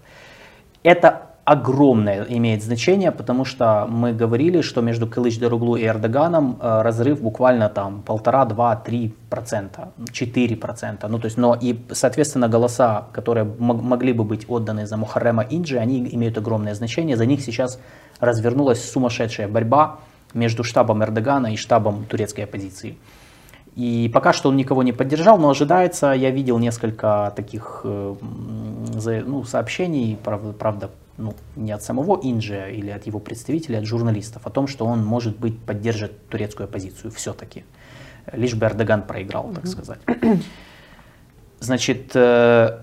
Это 0.84 1.33
огромное 1.46 2.26
имеет 2.30 2.64
значение, 2.64 3.12
потому 3.12 3.44
что 3.44 3.86
мы 3.90 4.14
говорили, 4.14 4.62
что 4.62 4.82
между 4.82 5.08
Кылыч 5.08 5.40
Даруглу 5.40 5.76
и 5.76 5.86
Эрдоганом 5.86 6.58
э, 6.62 6.82
разрыв 6.82 7.22
буквально 7.22 7.68
там 7.70 8.02
полтора, 8.02 8.46
два, 8.46 8.76
три 8.78 9.14
процента, 9.30 9.92
четыре 10.12 10.56
процента. 10.56 11.08
Ну 11.10 11.20
то 11.20 11.26
есть, 11.26 11.38
но 11.38 11.58
и 11.60 11.78
соответственно 11.92 12.48
голоса, 12.48 13.08
которые 13.12 13.44
мог- 13.44 13.82
могли 13.82 14.14
бы 14.14 14.24
быть 14.24 14.46
отданы 14.50 14.86
за 14.86 14.96
Мухаррема 14.96 15.44
Инджи, 15.44 15.78
они 15.78 16.08
имеют 16.14 16.38
огромное 16.38 16.76
значение. 16.76 17.18
За 17.18 17.26
них 17.26 17.42
сейчас 17.42 17.78
развернулась 18.20 18.90
сумасшедшая 18.90 19.50
борьба 19.50 20.00
между 20.34 20.64
штабом 20.64 21.04
Эрдогана 21.04 21.54
и 21.54 21.58
штабом 21.58 22.06
турецкой 22.06 22.46
оппозиции. 22.46 22.98
И 23.76 24.10
пока 24.14 24.34
что 24.34 24.50
он 24.50 24.56
никого 24.56 24.84
не 24.84 24.94
поддержал, 24.94 25.38
но 25.38 25.50
ожидается, 25.50 26.12
я 26.12 26.30
видел 26.30 26.58
несколько 26.60 27.34
таких 27.36 27.82
э, 27.84 28.16
ну, 29.26 29.44
сообщений, 29.44 30.18
правда 30.24 30.90
ну, 31.18 31.34
не 31.56 31.72
от 31.72 31.84
самого 31.84 32.20
Инджи 32.24 32.72
или 32.74 32.90
от 32.90 33.06
его 33.06 33.20
представителей, 33.20 33.78
а 33.78 33.80
от 33.80 33.86
журналистов, 33.86 34.46
о 34.46 34.50
том, 34.50 34.68
что 34.68 34.86
он, 34.86 35.06
может 35.06 35.38
быть, 35.38 35.60
поддержит 35.60 36.28
турецкую 36.30 36.66
оппозицию 36.66 37.12
все-таки. 37.12 37.64
Лишь 38.32 38.56
бы 38.56 38.66
Эрдоган 38.66 39.04
проиграл, 39.04 39.52
так 39.54 39.68
сказать. 39.68 40.00
Значит, 41.60 42.12
э, 42.16 42.80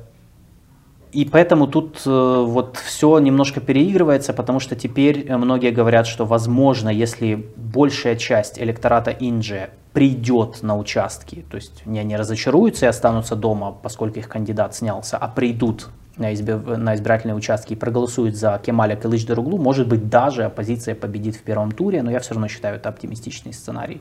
и 1.12 1.24
поэтому 1.24 1.66
тут 1.66 2.02
э, 2.06 2.44
вот 2.46 2.76
все 2.76 3.18
немножко 3.18 3.60
переигрывается, 3.60 4.32
потому 4.32 4.60
что 4.60 4.76
теперь 4.76 5.30
многие 5.36 5.70
говорят, 5.70 6.06
что 6.06 6.24
возможно, 6.24 6.88
если 6.88 7.46
большая 7.56 8.16
часть 8.16 8.58
электората 8.58 9.10
Инджи 9.10 9.70
придет 9.92 10.62
на 10.62 10.78
участки, 10.78 11.44
то 11.50 11.56
есть 11.56 11.84
не 11.84 11.98
они 11.98 12.16
разочаруются 12.16 12.86
и 12.86 12.88
останутся 12.88 13.34
дома, 13.34 13.72
поскольку 13.72 14.20
их 14.20 14.28
кандидат 14.28 14.74
снялся, 14.74 15.16
а 15.16 15.26
придут 15.26 15.88
на, 16.20 16.32
избирательные 16.32 17.34
участки 17.34 17.72
и 17.72 17.76
проголосуют 17.76 18.36
за 18.36 18.60
Кемаля 18.64 18.96
Кылыч 18.96 19.26
Даруглу, 19.26 19.58
может 19.58 19.88
быть, 19.88 20.08
даже 20.08 20.44
оппозиция 20.44 20.94
победит 20.94 21.36
в 21.36 21.42
первом 21.42 21.72
туре, 21.72 22.02
но 22.02 22.10
я 22.10 22.20
все 22.20 22.34
равно 22.34 22.48
считаю 22.48 22.76
это 22.76 22.88
оптимистичный 22.88 23.52
сценарий. 23.52 24.00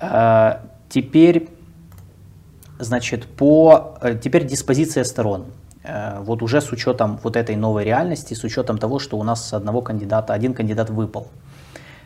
Э, 0.00 0.56
Теперь 0.88 1.48
Значит, 2.80 3.26
по, 3.26 3.94
э, 4.00 4.16
теперь 4.22 4.46
диспозиция 4.46 5.04
сторон. 5.04 5.46
Э, 5.82 6.20
Вот 6.20 6.42
уже 6.42 6.60
с 6.60 6.72
учетом 6.72 7.18
вот 7.24 7.36
этой 7.36 7.56
новой 7.56 7.84
реальности, 7.84 8.34
с 8.34 8.44
учетом 8.44 8.78
того, 8.78 8.98
что 8.98 9.18
у 9.18 9.24
нас 9.24 9.52
одного 9.52 9.82
кандидата, 9.82 10.32
один 10.32 10.54
кандидат 10.54 10.90
выпал. 10.90 11.26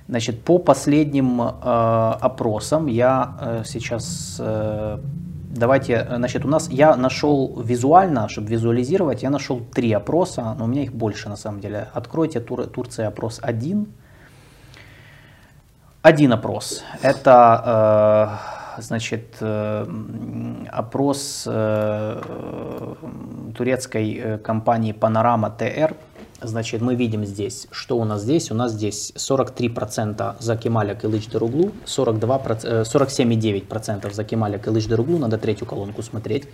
Значит, 0.09 0.43
по 0.43 0.59
последним 0.59 1.43
э, 1.43 1.45
опросам 2.21 2.87
я 2.87 3.37
э, 3.41 3.63
сейчас, 3.67 4.37
э, 4.41 4.99
давайте, 5.53 5.93
э, 5.95 6.17
значит, 6.17 6.45
у 6.45 6.49
нас, 6.49 6.69
я 6.71 6.97
нашел 6.97 7.63
визуально, 7.63 8.29
чтобы 8.29 8.49
визуализировать, 8.49 9.23
я 9.23 9.31
нашел 9.31 9.61
три 9.75 9.93
опроса, 9.93 10.55
но 10.59 10.65
у 10.65 10.67
меня 10.67 10.83
их 10.83 10.93
больше 10.93 11.29
на 11.29 11.37
самом 11.37 11.61
деле. 11.61 11.89
Откройте 11.93 12.41
Тур, 12.41 12.67
Турция 12.67 13.09
опрос 13.09 13.39
1. 13.43 13.87
Один 16.03 16.33
опрос. 16.33 16.83
Это, 17.03 18.39
э, 18.79 18.83
значит, 18.83 19.37
э, 19.41 19.87
опрос 20.71 21.49
турецкой 23.57 24.39
компании 24.39 24.95
Panorama 24.95 25.57
TR 25.57 25.95
Значит, 26.45 26.81
мы 26.81 26.97
видим 26.97 27.25
здесь, 27.25 27.69
что 27.71 27.97
у 27.97 28.05
нас 28.05 28.23
здесь. 28.23 28.51
У 28.51 28.55
нас 28.55 28.73
здесь 28.73 29.13
43% 29.17 30.35
за 30.41 30.57
Кемаля 30.57 30.95
Кылыч 30.95 31.29
Даруглу, 31.29 31.71
47,9% 31.87 34.13
за 34.13 34.25
Кемаля 34.25 34.59
Кылыч 34.59 34.89
Даруглу, 34.89 35.19
надо 35.19 35.39
третью 35.39 35.69
колонку 35.69 36.03
смотреть. 36.03 36.49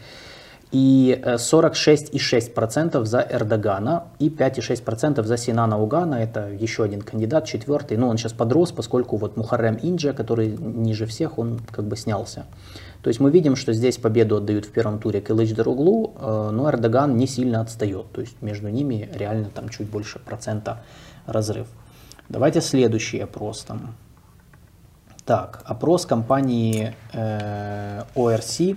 И 0.71 1.19
46,6% 1.25 3.05
за 3.07 3.27
Эрдогана 3.31 4.05
и 4.19 4.29
5,6% 4.29 5.25
за 5.25 5.37
Синана 5.39 5.81
Угана. 5.81 6.17
Это 6.17 6.51
еще 6.51 6.85
один 6.85 7.01
кандидат, 7.01 7.47
четвертый. 7.47 7.97
Но 7.97 8.09
он 8.09 8.19
сейчас 8.19 8.35
подрос, 8.35 8.73
поскольку 8.73 9.17
вот 9.17 9.37
Мухаррем 9.39 9.79
Инджа, 9.83 10.13
который 10.13 10.49
ниже 10.49 11.07
всех, 11.07 11.39
он 11.39 11.61
как 11.71 11.87
бы 11.87 11.97
снялся. 11.97 12.45
То 13.03 13.09
есть 13.09 13.21
мы 13.21 13.31
видим, 13.31 13.57
что 13.57 13.73
здесь 13.73 13.97
победу 13.97 14.37
отдают 14.37 14.67
в 14.67 14.71
первом 14.71 14.99
туре 14.99 15.21
Кылыч 15.21 15.55
Даруглу, 15.55 16.15
э, 16.19 16.51
но 16.53 16.69
Эрдоган 16.69 17.17
не 17.17 17.27
сильно 17.27 17.61
отстает. 17.61 18.13
То 18.13 18.21
есть 18.21 18.43
между 18.43 18.69
ними 18.69 19.09
реально 19.15 19.49
там 19.55 19.69
чуть 19.69 19.89
больше 19.89 20.19
процента 20.19 20.83
разрыв. 21.27 21.69
Давайте 22.29 22.61
следующий 22.61 23.21
опрос 23.21 23.63
там. 23.63 23.95
Так, 25.25 25.63
опрос 25.65 26.07
компании 26.07 26.95
э, 27.13 28.03
ORC 28.15 28.77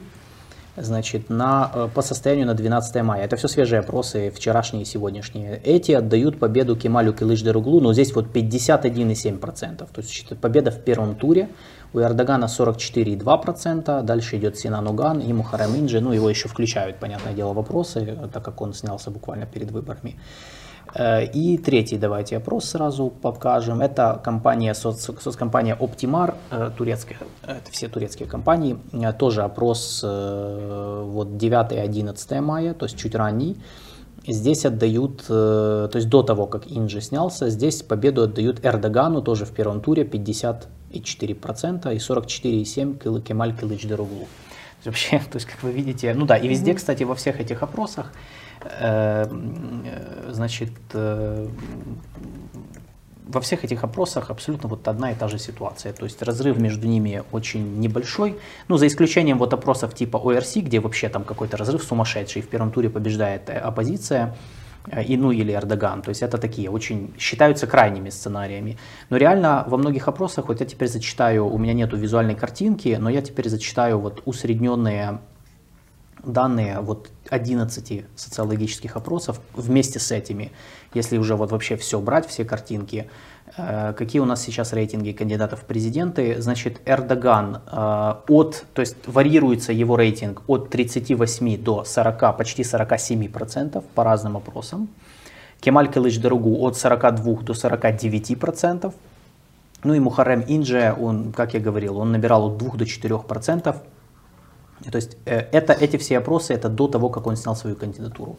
значит, 0.78 1.30
на, 1.30 1.72
э, 1.74 1.90
по 1.94 2.02
состоянию 2.02 2.48
на 2.48 2.54
12 2.54 3.04
мая. 3.04 3.24
Это 3.24 3.36
все 3.36 3.48
свежие 3.48 3.80
опросы, 3.80 4.32
вчерашние 4.32 4.84
и 4.84 4.86
сегодняшние. 4.86 5.62
Эти 5.64 5.92
отдают 5.92 6.40
победу 6.40 6.76
Кемалю 6.76 7.14
Кылыч-Деруглу, 7.14 7.82
но 7.82 7.94
здесь 7.94 8.16
вот 8.16 8.28
51,7%. 8.34 9.78
То 9.78 10.02
есть 10.02 10.38
победа 10.40 10.72
в 10.72 10.80
первом 10.80 11.16
туре. 11.16 11.50
У 11.94 12.00
Эрдогана 12.00 12.46
44,2%, 12.46 14.02
дальше 14.04 14.38
идет 14.38 14.58
Синан 14.58 14.88
Уган 14.88 15.20
и 15.20 15.34
Мухаррем 15.34 15.76
Инджи, 15.76 16.00
ну 16.00 16.14
его 16.14 16.30
еще 16.30 16.48
включают, 16.48 17.00
понятное 17.00 17.34
дело, 17.34 17.52
вопросы, 17.52 18.18
так 18.32 18.46
как 18.46 18.62
он 18.62 18.74
снялся 18.74 19.12
буквально 19.12 19.46
перед 19.46 19.72
выборами. 19.72 20.16
Э, 20.94 21.26
и 21.26 21.58
третий 21.58 21.98
давайте 21.98 22.38
опрос 22.38 22.66
сразу 22.66 23.10
покажем. 23.10 23.82
Это 23.82 24.20
компания, 24.24 24.74
соц, 24.74 25.10
соцкомпания 25.20 25.76
Optimar, 25.76 26.36
э, 26.52 26.72
турецкая, 26.78 27.18
это 27.44 27.72
все 27.72 27.88
турецкие 27.88 28.28
компании. 28.28 28.78
Э, 28.94 29.14
тоже 29.14 29.44
опрос 29.44 30.04
вот 30.04 31.28
9-11 31.38 32.42
мая, 32.42 32.74
то 32.74 32.86
есть 32.86 32.98
чуть 32.98 33.16
ранний. 33.16 33.58
Здесь 34.28 34.66
отдают, 34.66 35.26
то 35.26 35.92
есть 35.96 36.08
до 36.08 36.22
того, 36.22 36.46
как 36.46 36.72
Инджи 36.72 37.02
снялся, 37.02 37.50
здесь 37.50 37.82
победу 37.82 38.22
отдают 38.22 38.64
Эрдогану, 38.64 39.24
тоже 39.24 39.46
в 39.46 39.52
первом 39.52 39.82
туре 39.82 40.04
54% 40.04 40.62
и 40.92 41.98
44,7% 41.98 43.22
Кемаль 43.22 43.56
Кылыч 43.58 43.88
Деруглу. 43.88 44.28
Вообще, 44.86 45.20
то 45.32 45.38
есть, 45.38 45.48
как 45.48 45.64
вы 45.64 45.72
видите, 45.72 46.14
ну 46.14 46.28
да, 46.28 46.38
и 46.38 46.48
везде, 46.48 46.76
кстати, 46.76 47.02
во 47.02 47.16
всех 47.16 47.40
этих 47.40 47.64
опросах 47.64 48.12
значит, 50.30 50.72
э, 50.94 51.48
во 53.28 53.40
всех 53.40 53.64
этих 53.64 53.84
опросах 53.84 54.30
абсолютно 54.30 54.70
вот 54.70 54.88
одна 54.88 55.12
и 55.12 55.16
та 55.16 55.28
же 55.28 55.40
ситуация. 55.40 55.94
То 55.94 56.06
есть 56.06 56.22
разрыв 56.22 56.58
между 56.58 56.88
ними 56.88 57.24
очень 57.32 57.80
небольшой. 57.80 58.38
Ну, 58.68 58.78
за 58.78 58.88
исключением 58.88 59.38
вот 59.38 59.54
опросов 59.54 59.94
типа 59.94 60.18
ОРС, 60.18 60.56
где 60.56 60.80
вообще 60.80 61.10
там 61.10 61.24
какой-то 61.24 61.58
разрыв 61.58 61.84
сумасшедший. 61.84 62.42
В 62.42 62.48
первом 62.48 62.72
туре 62.72 62.90
побеждает 62.90 63.50
э, 63.50 63.54
оппозиция. 63.54 64.36
И, 65.08 65.16
ну 65.16 65.32
или 65.32 65.54
Эрдоган. 65.54 66.02
То 66.02 66.10
есть 66.10 66.24
это 66.24 66.40
такие 66.40 66.68
очень 66.70 67.14
считаются 67.20 67.68
крайними 67.68 68.10
сценариями. 68.10 68.80
Но 69.12 69.18
реально 69.18 69.64
во 69.68 69.78
многих 69.78 70.08
опросах, 70.08 70.48
вот 70.48 70.60
я 70.60 70.66
теперь 70.66 70.88
зачитаю, 70.88 71.46
у 71.46 71.58
меня 71.60 71.74
нету 71.74 71.98
визуальной 71.98 72.34
картинки, 72.34 72.98
но 73.00 73.10
я 73.12 73.22
теперь 73.22 73.48
зачитаю 73.48 74.00
вот 74.00 74.24
усредненные 74.26 75.20
данные 76.24 76.80
вот 76.80 77.10
11 77.30 78.06
социологических 78.16 78.96
опросов 78.96 79.40
вместе 79.54 80.00
с 80.00 80.12
этими, 80.12 80.52
если 80.94 81.18
уже 81.18 81.36
вот 81.36 81.52
вообще 81.52 81.76
все 81.78 82.00
брать, 82.00 82.28
все 82.28 82.46
картинки, 82.46 83.10
э, 83.58 83.94
какие 83.98 84.22
у 84.22 84.26
нас 84.26 84.42
сейчас 84.42 84.74
рейтинги 84.74 85.12
кандидатов 85.12 85.62
в 85.62 85.66
президенты, 85.66 86.42
значит, 86.42 86.82
Эрдоган 86.86 87.62
э, 87.66 88.14
от, 88.28 88.66
то 88.74 88.82
есть 88.82 88.96
варьируется 89.08 89.74
его 89.74 89.96
рейтинг 89.96 90.44
от 90.48 90.70
38 90.70 91.64
до 91.64 91.84
40, 91.84 92.38
почти 92.38 92.64
47 92.64 93.30
процентов 93.30 93.84
по 93.96 94.04
разным 94.04 94.38
опросам. 94.38 94.90
Кемаль 95.62 95.92
Кылыч 95.92 96.20
Дорогу 96.20 96.58
от 96.66 96.78
42 96.78 97.42
до 97.44 97.54
49 97.54 98.40
процентов. 98.40 98.94
Ну 99.84 99.94
и 99.94 100.00
Мухаррем 100.00 100.42
Индже, 100.42 100.96
он, 101.00 101.32
как 101.32 101.54
я 101.54 101.60
говорил, 101.60 101.98
он 101.98 102.12
набирал 102.12 102.48
от 102.48 102.58
2 102.58 102.78
до 102.78 102.86
4 102.86 103.20
процентов. 103.20 103.78
То 104.90 104.96
есть 104.96 105.18
э, 105.26 105.48
это, 105.52 105.74
эти 105.74 105.98
все 105.98 106.18
опросы, 106.18 106.54
это 106.54 106.70
до 106.70 106.88
того, 106.88 107.10
как 107.10 107.28
он 107.28 107.36
снял 107.36 107.56
свою 107.56 107.76
кандидатуру. 107.76 108.38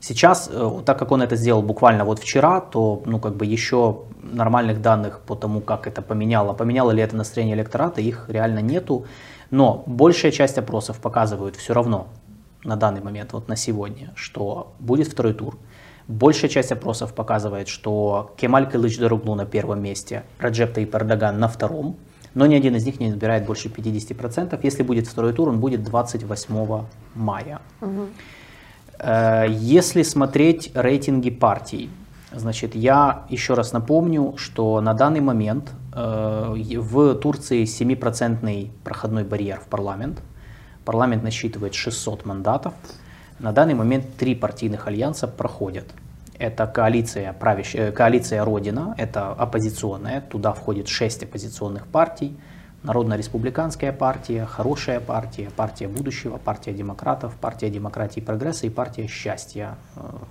Сейчас, 0.00 0.50
э, 0.52 0.82
так 0.84 0.98
как 0.98 1.12
он 1.12 1.22
это 1.22 1.36
сделал 1.36 1.62
буквально 1.62 2.04
вот 2.04 2.18
вчера, 2.18 2.60
то 2.60 3.02
ну, 3.06 3.18
как 3.18 3.36
бы 3.36 3.46
еще 3.46 4.02
нормальных 4.22 4.80
данных 4.80 5.20
по 5.20 5.34
тому, 5.34 5.60
как 5.60 5.86
это 5.86 6.02
поменяло, 6.02 6.52
поменяло 6.52 6.90
ли 6.90 7.02
это 7.02 7.16
настроение 7.16 7.56
электората, 7.56 8.00
их 8.00 8.26
реально 8.28 8.60
нету. 8.60 9.06
Но 9.50 9.82
большая 9.86 10.32
часть 10.32 10.58
опросов 10.58 10.98
показывают 10.98 11.56
все 11.56 11.72
равно 11.72 12.08
на 12.64 12.76
данный 12.76 13.00
момент, 13.00 13.32
вот 13.32 13.48
на 13.48 13.56
сегодня, 13.56 14.12
что 14.14 14.72
будет 14.78 15.08
второй 15.08 15.32
тур. 15.32 15.58
Большая 16.06 16.50
часть 16.50 16.72
опросов 16.72 17.12
показывает, 17.14 17.68
что 17.68 18.34
Кемаль 18.36 18.68
Кылыч 18.70 18.98
Даруглу 18.98 19.34
на 19.34 19.46
первом 19.46 19.82
месте, 19.82 20.24
Раджеп 20.38 20.74
Таип 20.74 20.94
Эрдоган 20.94 21.38
на 21.38 21.48
втором, 21.48 21.96
но 22.38 22.46
ни 22.46 22.54
один 22.54 22.76
из 22.76 22.86
них 22.86 23.00
не 23.00 23.10
набирает 23.10 23.46
больше 23.46 23.68
50%. 23.68 24.60
Если 24.62 24.84
будет 24.84 25.08
второй 25.08 25.32
тур, 25.32 25.48
он 25.48 25.58
будет 25.58 25.82
28 25.82 26.84
мая. 27.16 27.60
Угу. 27.80 28.06
Если 29.48 30.02
смотреть 30.02 30.70
рейтинги 30.74 31.30
партий, 31.30 31.90
значит, 32.32 32.76
я 32.76 33.26
еще 33.28 33.54
раз 33.54 33.72
напомню, 33.72 34.34
что 34.36 34.80
на 34.80 34.94
данный 34.94 35.20
момент 35.20 35.72
э, 35.92 36.54
в 36.76 37.14
Турции 37.16 37.64
7% 37.64 38.70
проходной 38.84 39.24
барьер 39.24 39.58
в 39.58 39.66
парламент. 39.66 40.22
Парламент 40.84 41.24
насчитывает 41.24 41.74
600 41.74 42.24
мандатов. 42.24 42.72
На 43.40 43.50
данный 43.50 43.74
момент 43.74 44.04
три 44.16 44.36
партийных 44.36 44.86
альянса 44.86 45.26
проходят. 45.26 45.86
Это 46.38 46.66
коалиция, 46.66 47.32
правящая, 47.32 47.88
э, 47.88 47.92
коалиция 47.92 48.44
Родина, 48.44 48.94
это 48.96 49.32
оппозиционная, 49.32 50.20
туда 50.20 50.52
входит 50.52 50.88
шесть 50.88 51.22
оппозиционных 51.22 51.86
партий. 51.86 52.38
Народно-республиканская 52.84 53.92
партия, 53.92 54.44
хорошая 54.46 55.00
партия, 55.00 55.50
партия 55.56 55.88
будущего, 55.88 56.36
партия 56.36 56.72
демократов, 56.72 57.34
партия 57.34 57.70
демократии 57.70 58.20
и 58.20 58.22
прогресса 58.22 58.68
и 58.68 58.70
партия 58.70 59.08
счастья. 59.08 59.74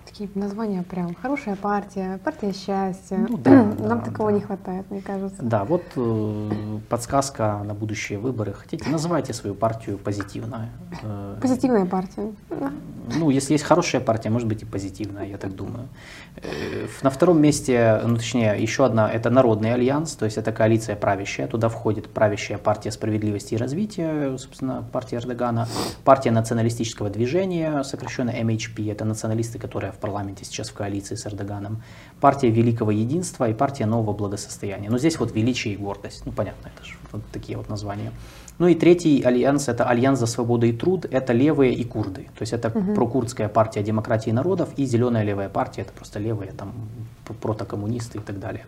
Такие 0.06 0.30
названия 0.34 0.82
прям. 0.84 1.14
Хорошая 1.16 1.58
партия, 1.58 2.20
партия 2.24 2.54
счастья. 2.54 3.18
Ну, 3.30 3.38
да, 3.38 3.52
Нам 3.80 4.00
да, 4.00 4.06
такого 4.06 4.32
да. 4.32 4.38
не 4.38 4.42
хватает, 4.42 4.90
мне 4.90 5.02
кажется. 5.02 5.44
Да, 5.44 5.66
вот 5.66 5.84
э, 5.98 6.50
подсказка 6.88 7.62
на 7.66 7.74
будущие 7.74 8.18
выборы. 8.18 8.54
Хотите, 8.54 8.90
называйте 8.90 9.34
свою 9.34 9.54
партию 9.54 9.98
позитивно. 9.98 10.70
Э, 11.04 11.38
Позитивная 11.42 11.86
партия. 11.86 12.32
Ну, 13.14 13.30
если 13.30 13.54
есть 13.54 13.66
хорошая 13.66 14.00
партия, 14.00 14.30
может 14.30 14.48
быть 14.48 14.62
и 14.62 14.66
позитивная, 14.66 15.26
я 15.26 15.38
так 15.38 15.54
думаю. 15.54 15.90
Э, 16.38 16.88
на 17.02 17.10
втором 17.10 17.42
месте, 17.42 18.00
ну, 18.06 18.16
точнее, 18.16 18.56
еще 18.58 18.86
одна, 18.86 19.12
это 19.12 19.30
Народный 19.30 19.74
альянс, 19.74 20.14
то 20.14 20.24
есть 20.24 20.38
это 20.38 20.54
коалиция 20.54 20.96
правящая, 20.96 21.48
туда 21.48 21.68
входит 21.68 22.08
правящая 22.10 22.37
партия 22.64 22.92
справедливости 22.92 23.56
и 23.56 23.58
развития, 23.58 24.38
собственно, 24.38 24.86
партия 24.92 25.18
Эрдогана, 25.18 25.68
партия 26.04 26.32
националистического 26.32 27.10
движения, 27.10 27.84
сокращенно 27.84 28.30
MHP, 28.30 28.92
это 28.92 29.06
националисты, 29.06 29.60
которые 29.60 29.92
в 29.92 29.98
парламенте 29.98 30.46
сейчас 30.46 30.70
в 30.70 30.74
коалиции 30.74 31.16
с 31.16 31.26
Эрдоганом, 31.26 31.84
партия 32.22 32.50
Великого 32.50 32.92
Единства 32.92 33.50
и 33.50 33.54
партия 33.54 33.86
Нового 33.86 34.14
Благосостояния. 34.14 34.90
Но 34.90 34.98
здесь 34.98 35.20
вот 35.20 35.34
величие 35.36 35.74
и 35.74 35.78
гордость, 35.78 36.26
ну, 36.26 36.32
понятно, 36.32 36.72
это 36.76 36.86
же 36.86 36.96
вот 37.12 37.22
такие 37.32 37.58
вот 37.58 37.70
названия. 37.70 38.12
Ну 38.60 38.68
и 38.68 38.76
третий 38.76 39.22
альянс– 39.22 39.68
это 39.70 39.86
Альянс 39.86 40.20
за 40.20 40.26
свободу 40.26 40.66
и 40.66 40.74
труд, 40.74 41.06
это 41.10 41.32
левые 41.32 41.74
и 41.74 41.84
курды. 41.84 42.24
То 42.38 42.42
есть 42.42 42.54
это 42.54 42.70
угу. 42.70 42.96
прокурдская 42.96 43.50
партия 43.50 43.84
демократии 43.84 44.32
народов 44.32 44.70
и 44.78 44.86
зеленая 44.86 45.24
левая 45.24 45.50
партия, 45.50 45.82
это 45.82 45.94
просто 45.94 46.20
левые, 46.20 46.52
там, 46.52 46.74
протокоммунисты 47.42 48.18
и 48.18 48.22
так 48.22 48.40
далее. 48.40 48.66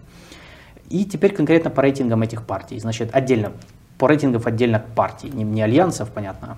И 0.89 1.05
теперь 1.05 1.33
конкретно 1.33 1.69
по 1.69 1.81
рейтингам 1.81 2.21
этих 2.23 2.43
партий. 2.43 2.79
Значит, 2.79 3.09
отдельно, 3.13 3.51
по 3.97 4.07
рейтингам 4.07 4.41
отдельно 4.45 4.83
партий, 4.95 5.29
не, 5.29 5.43
не 5.43 5.61
альянсов, 5.61 6.09
понятно. 6.11 6.57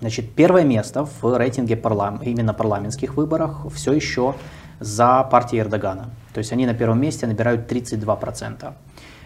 Значит, 0.00 0.32
первое 0.34 0.64
место 0.64 1.04
в 1.04 1.38
рейтинге 1.38 1.76
парлам, 1.76 2.20
именно 2.22 2.54
парламентских 2.54 3.16
выборах 3.16 3.66
все 3.72 3.92
еще 3.92 4.34
за 4.80 5.22
партией 5.24 5.62
Эрдогана. 5.62 6.10
То 6.32 6.38
есть 6.38 6.52
они 6.52 6.66
на 6.66 6.74
первом 6.74 7.00
месте 7.00 7.26
набирают 7.26 7.70
32%. 7.70 8.72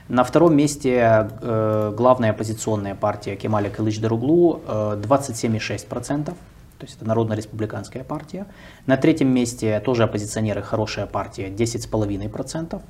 На 0.08 0.24
втором 0.24 0.56
месте 0.56 1.28
э, 1.42 1.92
главная 1.96 2.30
оппозиционная 2.30 2.94
партия 2.94 3.36
Кемаля 3.36 3.68
Кылыч 3.70 4.00
Даруглу 4.00 4.62
э, 4.66 5.00
27,6%. 5.02 6.24
То 6.24 6.34
есть 6.80 6.96
это 6.96 7.06
Народно-республиканская 7.06 8.04
партия. 8.04 8.46
На 8.86 8.96
третьем 8.96 9.28
месте 9.28 9.80
тоже 9.80 10.04
оппозиционеры, 10.04 10.62
хорошая 10.62 11.06
партия, 11.06 11.48
10,5%. 11.48 12.80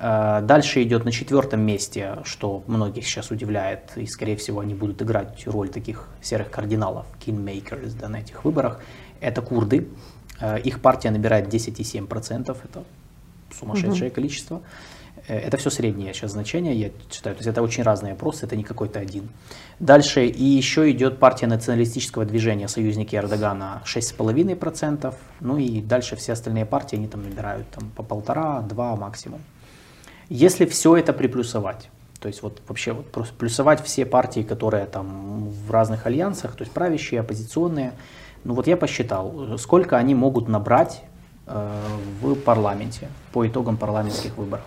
Э, 0.00 0.40
дальше 0.42 0.82
идет 0.82 1.04
на 1.04 1.12
четвертом 1.12 1.60
месте, 1.60 2.18
что 2.24 2.62
многих 2.66 3.06
сейчас 3.06 3.30
удивляет, 3.30 3.92
и 3.96 4.06
скорее 4.06 4.36
всего 4.36 4.60
они 4.60 4.74
будут 4.74 5.02
играть 5.02 5.46
роль 5.46 5.68
таких 5.68 6.08
серых 6.22 6.50
кардиналов, 6.50 7.06
kingmakers 7.24 7.96
да, 7.98 8.08
на 8.08 8.16
этих 8.16 8.44
выборах, 8.44 8.80
это 9.20 9.42
курды 9.42 9.88
Э, 10.40 10.58
их 10.60 10.80
партия 10.80 11.10
набирает 11.10 11.52
10,7%, 11.52 12.56
это 12.64 12.84
сумасшедшее 13.58 14.08
угу. 14.08 14.14
количество. 14.14 14.62
Э, 15.26 15.38
это 15.38 15.56
все 15.56 15.70
среднее 15.70 16.12
сейчас 16.14 16.32
значение, 16.32 16.74
я 16.74 16.90
считаю. 17.10 17.34
То 17.34 17.40
есть 17.40 17.48
это 17.48 17.62
очень 17.62 17.82
разные 17.82 18.12
опросы, 18.12 18.46
это 18.46 18.56
не 18.56 18.64
какой-то 18.64 19.00
один. 19.00 19.28
Дальше 19.80 20.26
и 20.26 20.44
еще 20.44 20.90
идет 20.90 21.18
партия 21.18 21.46
националистического 21.46 22.24
движения 22.24 22.68
союзники 22.68 23.16
Эрдогана 23.16 23.82
6,5%. 23.84 25.14
Ну 25.40 25.58
и 25.58 25.80
дальше 25.80 26.16
все 26.16 26.32
остальные 26.32 26.66
партии, 26.66 26.96
они 26.96 27.08
там 27.08 27.22
набирают 27.22 27.68
там, 27.70 27.90
по 27.90 28.02
полтора, 28.02 28.60
два 28.60 28.94
максимум. 28.96 29.40
Если 30.28 30.66
все 30.66 30.96
это 30.96 31.12
приплюсовать, 31.12 31.90
то 32.20 32.28
есть 32.28 32.42
вот 32.42 32.60
вообще 32.68 32.92
вот 32.92 33.10
просто 33.10 33.34
плюсовать 33.34 33.82
все 33.84 34.04
партии, 34.04 34.40
которые 34.42 34.86
там 34.86 35.48
в 35.48 35.70
разных 35.70 36.06
альянсах, 36.06 36.54
то 36.56 36.62
есть 36.62 36.72
правящие, 36.72 37.20
оппозиционные, 37.20 37.92
ну 38.44 38.54
вот 38.54 38.66
я 38.66 38.76
посчитал, 38.76 39.58
сколько 39.58 39.96
они 39.96 40.14
могут 40.14 40.48
набрать 40.48 41.02
э, 41.46 41.80
в 42.20 42.34
парламенте 42.34 43.08
по 43.32 43.46
итогам 43.46 43.76
парламентских 43.76 44.36
выборов. 44.36 44.64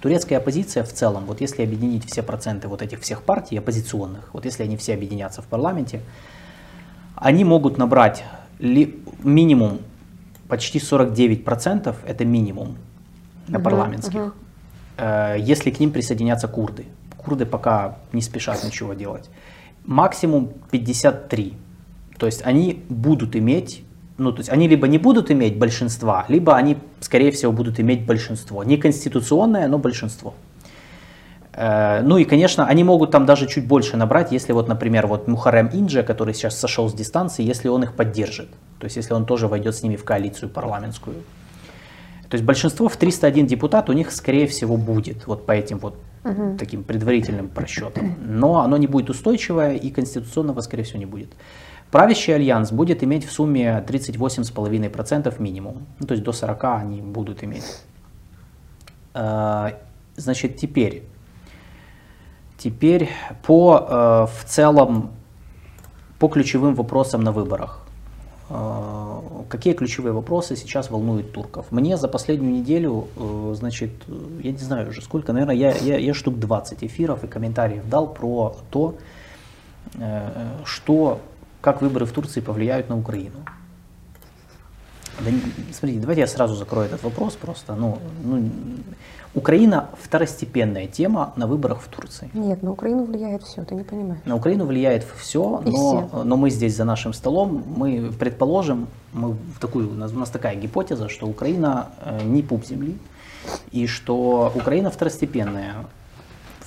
Турецкая 0.00 0.38
оппозиция 0.38 0.82
в 0.82 0.92
целом, 0.92 1.26
вот 1.26 1.40
если 1.40 1.62
объединить 1.62 2.06
все 2.10 2.22
проценты 2.22 2.68
вот 2.68 2.80
этих 2.80 3.00
всех 3.00 3.22
партий 3.22 3.58
оппозиционных, 3.58 4.30
вот 4.32 4.44
если 4.46 4.62
они 4.62 4.76
все 4.76 4.94
объединятся 4.94 5.42
в 5.42 5.46
парламенте, 5.46 6.00
они 7.16 7.44
могут 7.44 7.76
набрать 7.76 8.24
ли, 8.58 8.98
минимум 9.22 9.80
почти 10.48 10.78
49%, 10.78 11.94
это 12.06 12.24
минимум 12.24 12.76
на 13.46 13.60
парламентских, 13.60 14.14
uh-huh, 14.14 14.26
uh-huh. 14.28 14.39
Если 15.38 15.70
к 15.70 15.80
ним 15.80 15.92
присоединятся 15.92 16.48
курды. 16.48 16.84
Курды 17.16 17.46
пока 17.46 17.96
не 18.12 18.20
спешат 18.20 18.64
ничего 18.64 18.94
делать. 18.94 19.30
Максимум 19.84 20.52
53. 20.70 21.54
То 22.18 22.26
есть 22.26 22.42
они 22.44 22.84
будут 22.88 23.36
иметь 23.36 23.82
ну, 24.20 24.32
то 24.32 24.40
есть 24.40 24.50
они 24.50 24.68
либо 24.68 24.86
не 24.86 24.98
будут 24.98 25.30
иметь 25.30 25.56
большинства, 25.58 26.26
либо 26.28 26.54
они, 26.54 26.76
скорее 27.00 27.30
всего, 27.30 27.52
будут 27.52 27.80
иметь 27.80 28.04
большинство. 28.04 28.62
Не 28.62 28.76
конституционное, 28.76 29.66
но 29.66 29.78
большинство. 29.78 30.34
Э, 31.54 32.02
ну 32.02 32.18
и, 32.18 32.24
конечно, 32.24 32.66
они 32.66 32.84
могут 32.84 33.10
там 33.10 33.24
даже 33.24 33.46
чуть 33.46 33.66
больше 33.66 33.96
набрать, 33.96 34.30
если 34.30 34.52
вот, 34.52 34.68
например, 34.68 35.06
вот 35.06 35.26
Мухарем 35.26 35.70
Инджа, 35.72 36.02
который 36.02 36.34
сейчас 36.34 36.58
сошел 36.58 36.88
с 36.90 36.92
дистанции, 36.92 37.42
если 37.42 37.68
он 37.68 37.82
их 37.82 37.94
поддержит. 37.94 38.50
То 38.78 38.84
есть 38.84 38.96
если 38.96 39.14
он 39.14 39.24
тоже 39.24 39.48
войдет 39.48 39.74
с 39.74 39.82
ними 39.82 39.96
в 39.96 40.04
коалицию 40.04 40.50
парламентскую. 40.50 41.16
То 42.30 42.36
есть 42.36 42.44
большинство 42.44 42.88
в 42.88 42.96
301 42.96 43.46
депутат 43.46 43.90
у 43.90 43.92
них, 43.92 44.12
скорее 44.12 44.46
всего, 44.46 44.76
будет 44.76 45.26
вот 45.26 45.46
по 45.46 45.52
этим 45.52 45.78
вот 45.78 45.96
угу. 46.24 46.56
таким 46.56 46.84
предварительным 46.84 47.48
просчетам. 47.48 48.14
Но 48.20 48.60
оно 48.60 48.76
не 48.76 48.86
будет 48.86 49.10
устойчивое 49.10 49.74
и 49.74 49.90
конституционного, 49.90 50.60
скорее 50.60 50.84
всего, 50.84 51.00
не 51.00 51.06
будет. 51.06 51.30
Правящий 51.90 52.32
альянс 52.32 52.70
будет 52.70 53.02
иметь 53.02 53.26
в 53.26 53.32
сумме 53.32 53.84
38,5% 53.84 55.42
минимум. 55.42 55.86
Ну, 55.98 56.06
то 56.06 56.12
есть 56.12 56.22
до 56.22 56.30
40 56.30 56.64
они 56.64 57.02
будут 57.02 57.42
иметь. 57.42 57.64
Э, 59.12 59.72
значит, 60.14 60.56
теперь, 60.56 61.02
теперь 62.58 63.10
по 63.42 63.76
э, 63.76 64.26
в 64.38 64.44
целом 64.44 65.10
по 66.20 66.28
ключевым 66.28 66.76
вопросам 66.76 67.22
на 67.22 67.32
выборах. 67.32 67.84
Э, 68.50 69.20
какие 69.48 69.74
ключевые 69.74 70.12
вопросы 70.12 70.56
сейчас 70.56 70.90
волнуют 70.90 71.32
турков? 71.32 71.66
Мне 71.70 71.96
за 71.96 72.08
последнюю 72.08 72.52
неделю, 72.52 73.08
значит, 73.54 73.90
я 74.42 74.52
не 74.52 74.58
знаю 74.58 74.90
уже 74.90 75.00
сколько, 75.02 75.32
наверное, 75.32 75.54
я, 75.54 75.72
я, 75.72 75.98
я 75.98 76.14
штук 76.14 76.38
20 76.38 76.84
эфиров 76.84 77.24
и 77.24 77.26
комментариев 77.26 77.88
дал 77.88 78.12
про 78.12 78.56
то, 78.70 78.96
что 80.64 81.20
как 81.60 81.82
выборы 81.82 82.06
в 82.06 82.12
Турции 82.12 82.40
повлияют 82.40 82.88
на 82.88 82.98
Украину? 82.98 83.38
Да, 85.20 85.30
смотрите, 85.72 86.00
давайте 86.00 86.20
я 86.22 86.26
сразу 86.26 86.54
закрою 86.54 86.86
этот 86.86 87.02
вопрос 87.02 87.34
просто. 87.34 87.74
Ну, 87.74 87.98
ну, 88.24 88.50
Украина 89.34 89.90
второстепенная 90.02 90.86
тема 90.88 91.32
на 91.36 91.46
выборах 91.46 91.80
в 91.80 91.88
Турции. 91.88 92.28
Нет, 92.34 92.62
на 92.62 92.72
Украину 92.72 93.04
влияет 93.04 93.44
все, 93.44 93.64
ты 93.64 93.76
не 93.76 93.84
понимаешь. 93.84 94.20
На 94.24 94.34
Украину 94.34 94.66
влияет 94.66 95.06
все, 95.16 95.62
но, 95.64 96.08
все. 96.08 96.24
но 96.24 96.36
мы 96.36 96.50
здесь 96.50 96.76
за 96.76 96.84
нашим 96.84 97.12
столом, 97.12 97.62
мы 97.76 98.10
предположим, 98.18 98.88
мы 99.12 99.32
в 99.32 99.60
такую, 99.60 99.90
у, 99.90 99.94
нас, 99.94 100.12
у 100.12 100.18
нас 100.18 100.30
такая 100.30 100.56
гипотеза, 100.56 101.08
что 101.08 101.28
Украина 101.28 101.90
э, 102.04 102.24
не 102.24 102.42
пуп 102.42 102.64
земли, 102.64 102.98
и 103.70 103.86
что 103.86 104.52
Украина 104.54 104.90
второстепенная 104.90 105.74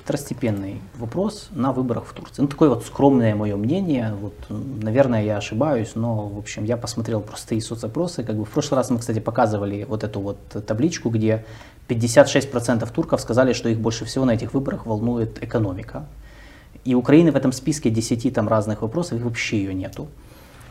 второстепенный 0.04 0.82
вопрос 0.98 1.48
на 1.52 1.72
выборах 1.72 2.06
в 2.06 2.14
Турции. 2.14 2.42
Ну, 2.42 2.48
такое 2.50 2.68
вот 2.68 2.84
скромное 2.86 3.36
мое 3.36 3.56
мнение. 3.56 4.14
Вот, 4.20 4.34
наверное, 4.50 5.24
я 5.24 5.38
ошибаюсь, 5.38 5.92
но, 5.96 6.28
в 6.28 6.38
общем, 6.38 6.66
я 6.66 6.76
посмотрел 6.76 7.22
простые 7.22 7.62
соцопросы. 7.62 8.24
Как 8.24 8.36
бы 8.36 8.44
в 8.44 8.50
прошлый 8.50 8.78
раз 8.78 8.90
мы, 8.90 9.00
кстати, 9.00 9.20
показывали 9.20 9.86
вот 9.88 10.04
эту 10.04 10.20
вот 10.20 10.38
табличку, 10.68 11.10
где 11.10 11.46
56% 11.88 12.92
турков 12.92 13.22
сказали, 13.22 13.54
что 13.54 13.70
их 13.70 13.80
больше 13.80 14.04
всего 14.04 14.26
на 14.26 14.32
этих 14.32 14.54
выборах 14.54 14.86
волнует 14.86 15.42
экономика. 15.42 16.06
И 16.84 16.96
Украины 16.96 17.32
в 17.32 17.38
этом 17.38 17.54
списке 17.54 17.90
10 17.90 18.34
там 18.34 18.50
разных 18.50 18.82
вопросов, 18.82 19.20
их 19.20 19.24
вообще 19.24 19.58
ее 19.58 19.74
нету. 19.74 20.10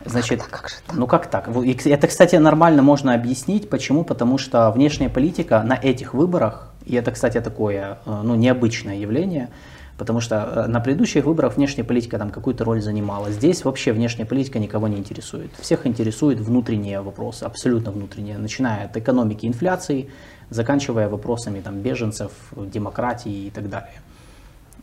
Значит, 0.05 0.41
как, 0.41 0.51
как 0.51 0.69
же 0.69 0.75
так? 0.85 0.95
ну 0.95 1.07
как 1.07 1.27
так? 1.27 1.49
Это, 1.85 2.07
кстати, 2.07 2.35
нормально 2.35 2.81
можно 2.81 3.13
объяснить. 3.13 3.69
Почему? 3.69 4.03
Потому 4.03 4.37
что 4.37 4.69
внешняя 4.71 5.09
политика 5.09 5.63
на 5.63 5.73
этих 5.73 6.13
выборах 6.13 6.73
и 6.85 6.95
это, 6.95 7.11
кстати, 7.11 7.39
такое 7.41 7.97
э, 8.05 8.21
ну, 8.23 8.35
необычное 8.35 8.95
явление, 8.95 9.49
потому 9.97 10.19
что 10.19 10.35
э, 10.35 10.67
на 10.67 10.79
предыдущих 10.79 11.25
выборах 11.25 11.55
внешняя 11.55 11.83
политика 11.83 12.17
там 12.17 12.29
какую-то 12.29 12.65
роль 12.65 12.81
занимала. 12.81 13.31
Здесь 13.31 13.63
вообще 13.63 13.93
внешняя 13.93 14.25
политика 14.25 14.59
никого 14.59 14.87
не 14.87 14.97
интересует. 14.97 15.51
Всех 15.59 15.87
интересуют 15.87 16.39
внутренние 16.39 17.01
вопросы, 17.01 17.43
абсолютно 17.43 17.91
внутренние, 17.91 18.37
начиная 18.37 18.85
от 18.85 18.97
экономики, 18.97 19.45
инфляции, 19.45 20.09
заканчивая 20.49 21.07
вопросами 21.07 21.61
там, 21.61 21.79
беженцев, 21.79 22.31
демократии 22.55 23.47
и 23.47 23.49
так 23.49 23.69
далее. 23.69 24.01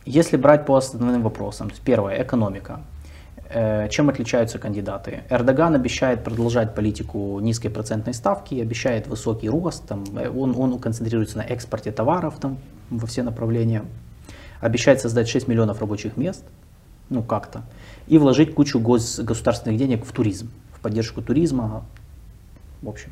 Если 0.05 0.37
брать 0.37 0.65
по 0.65 0.75
основным 0.77 1.21
вопросам, 1.21 1.69
первое, 1.85 2.23
экономика. 2.23 2.81
Э, 3.53 3.89
чем 3.89 4.09
отличаются 4.09 4.59
кандидаты? 4.59 5.23
Эрдоган 5.29 5.75
обещает 5.75 6.23
продолжать 6.23 6.73
политику 6.73 7.39
низкой 7.41 7.69
процентной 7.69 8.13
ставки, 8.13 8.55
обещает 8.55 9.07
высокий 9.07 9.49
рост, 9.49 9.85
там, 9.87 10.05
э, 10.17 10.29
он, 10.29 10.55
он 10.57 10.79
концентрируется 10.79 11.37
на 11.37 11.41
экспорте 11.41 11.91
товаров 11.91 12.35
там, 12.39 12.57
во 12.89 13.05
все 13.07 13.23
направления, 13.23 13.83
обещает 14.61 15.01
создать 15.01 15.27
6 15.27 15.49
миллионов 15.49 15.81
рабочих 15.81 16.15
мест, 16.15 16.45
ну 17.09 17.23
как-то, 17.23 17.63
и 18.07 18.17
вложить 18.17 18.53
кучу 18.53 18.79
гос, 18.79 19.19
государственных 19.19 19.77
денег 19.77 20.05
в 20.05 20.11
туризм, 20.13 20.49
в 20.73 20.79
поддержку 20.79 21.21
туризма, 21.21 21.83
в 22.81 22.87
общем. 22.87 23.11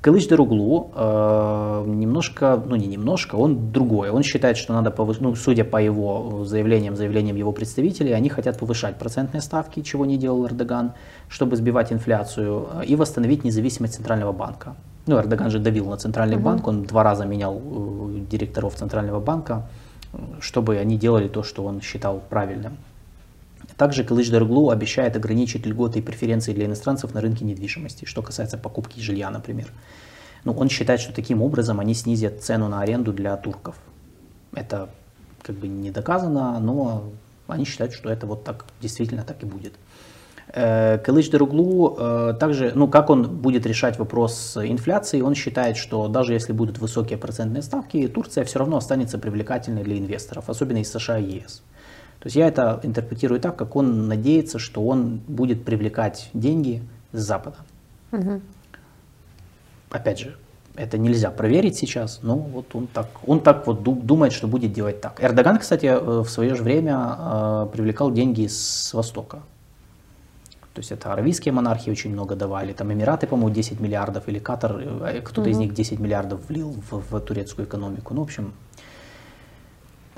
Кылыч 0.00 0.28
Даруглу 0.28 0.92
э, 0.94 1.84
немножко, 1.86 2.62
ну 2.64 2.76
не 2.76 2.86
немножко, 2.86 3.34
он 3.34 3.72
другой. 3.72 4.10
Он 4.10 4.22
считает, 4.22 4.56
что 4.56 4.72
надо 4.72 4.92
повышать, 4.92 5.22
ну 5.22 5.34
судя 5.34 5.64
по 5.64 5.82
его 5.82 6.44
заявлениям, 6.44 6.94
заявлениям 6.94 7.36
его 7.36 7.50
представителей, 7.50 8.12
они 8.12 8.28
хотят 8.28 8.58
повышать 8.58 8.96
процентные 8.96 9.40
ставки, 9.40 9.82
чего 9.82 10.06
не 10.06 10.16
делал 10.16 10.46
Эрдоган, 10.46 10.92
чтобы 11.28 11.56
сбивать 11.56 11.92
инфляцию 11.92 12.68
и 12.86 12.94
восстановить 12.94 13.42
независимость 13.42 13.94
Центрального 13.94 14.32
банка. 14.32 14.76
Ну, 15.06 15.18
Эрдоган 15.18 15.50
же 15.50 15.58
давил 15.58 15.86
на 15.86 15.96
Центральный 15.96 16.36
угу. 16.36 16.44
банк, 16.44 16.68
он 16.68 16.84
два 16.84 17.02
раза 17.02 17.24
менял 17.24 17.60
э, 17.60 18.20
директоров 18.30 18.76
Центрального 18.76 19.18
банка, 19.18 19.66
чтобы 20.38 20.76
они 20.76 20.96
делали 20.96 21.26
то, 21.26 21.42
что 21.42 21.64
он 21.64 21.80
считал 21.80 22.22
правильным. 22.30 22.76
Также 23.78 24.02
Кылыч 24.02 24.28
Дарглу 24.30 24.70
обещает 24.70 25.14
ограничить 25.14 25.64
льготы 25.64 26.00
и 26.00 26.02
преференции 26.02 26.52
для 26.52 26.66
иностранцев 26.66 27.14
на 27.14 27.20
рынке 27.20 27.44
недвижимости, 27.44 28.06
что 28.06 28.22
касается 28.22 28.58
покупки 28.58 28.98
жилья, 28.98 29.30
например. 29.30 29.72
Ну, 30.44 30.52
он 30.52 30.68
считает, 30.68 31.00
что 31.00 31.12
таким 31.12 31.42
образом 31.42 31.78
они 31.78 31.94
снизят 31.94 32.42
цену 32.42 32.68
на 32.68 32.80
аренду 32.80 33.12
для 33.12 33.36
турков. 33.36 33.76
Это 34.52 34.90
как 35.42 35.54
бы 35.54 35.68
не 35.68 35.92
доказано, 35.92 36.58
но 36.58 37.04
они 37.46 37.64
считают, 37.64 37.92
что 37.92 38.10
это 38.10 38.26
вот 38.26 38.42
так, 38.42 38.66
действительно 38.82 39.22
так 39.22 39.44
и 39.44 39.46
будет. 39.46 39.74
Э, 40.48 40.98
Кылыч 40.98 41.30
Даруглу 41.30 41.96
э, 41.98 42.34
также, 42.40 42.72
ну 42.74 42.88
как 42.88 43.10
он 43.10 43.28
будет 43.28 43.64
решать 43.64 43.96
вопрос 43.96 44.56
инфляции, 44.56 45.20
он 45.20 45.36
считает, 45.36 45.76
что 45.76 46.08
даже 46.08 46.32
если 46.32 46.52
будут 46.52 46.78
высокие 46.78 47.16
процентные 47.16 47.62
ставки, 47.62 48.08
Турция 48.08 48.44
все 48.44 48.58
равно 48.58 48.76
останется 48.76 49.18
привлекательной 49.18 49.84
для 49.84 49.98
инвесторов, 49.98 50.50
особенно 50.50 50.78
из 50.78 50.90
США 50.90 51.18
и 51.18 51.42
ЕС. 51.42 51.62
То 52.20 52.26
есть 52.26 52.36
я 52.36 52.48
это 52.48 52.80
интерпретирую 52.82 53.40
так, 53.40 53.56
как 53.56 53.76
он 53.76 54.08
надеется, 54.08 54.58
что 54.58 54.84
он 54.84 55.20
будет 55.28 55.64
привлекать 55.64 56.30
деньги 56.34 56.82
с 57.12 57.20
Запада. 57.20 57.56
Угу. 58.12 58.40
Опять 59.90 60.18
же, 60.18 60.36
это 60.74 60.98
нельзя 60.98 61.30
проверить 61.30 61.76
сейчас, 61.76 62.20
но 62.22 62.36
вот 62.36 62.74
он 62.74 62.86
так, 62.86 63.08
он 63.26 63.40
так 63.40 63.66
вот 63.66 63.82
думает, 63.82 64.32
что 64.32 64.48
будет 64.48 64.72
делать 64.72 65.00
так. 65.00 65.22
Эрдоган, 65.22 65.58
кстати, 65.58 65.86
э, 65.86 65.98
в 65.98 66.28
свое 66.28 66.54
же 66.54 66.62
время 66.62 67.16
э, 67.18 67.68
привлекал 67.72 68.10
деньги 68.12 68.46
с 68.46 68.92
Востока. 68.94 69.38
То 70.74 70.80
есть 70.80 70.92
это 70.92 71.12
аравийские 71.12 71.52
монархии 71.52 71.90
очень 71.90 72.12
много 72.12 72.36
давали, 72.36 72.72
там 72.72 72.92
Эмираты, 72.92 73.26
по-моему, 73.26 73.50
10 73.50 73.80
миллиардов, 73.80 74.28
или 74.28 74.38
Катар, 74.38 74.78
э, 74.78 75.20
кто-то 75.22 75.42
угу. 75.42 75.50
из 75.50 75.58
них 75.58 75.74
10 75.74 75.98
миллиардов 75.98 76.48
влил 76.48 76.74
в, 76.90 77.02
в 77.10 77.20
турецкую 77.20 77.66
экономику. 77.66 78.14
Ну, 78.14 78.20
в 78.20 78.24
общем, 78.24 78.52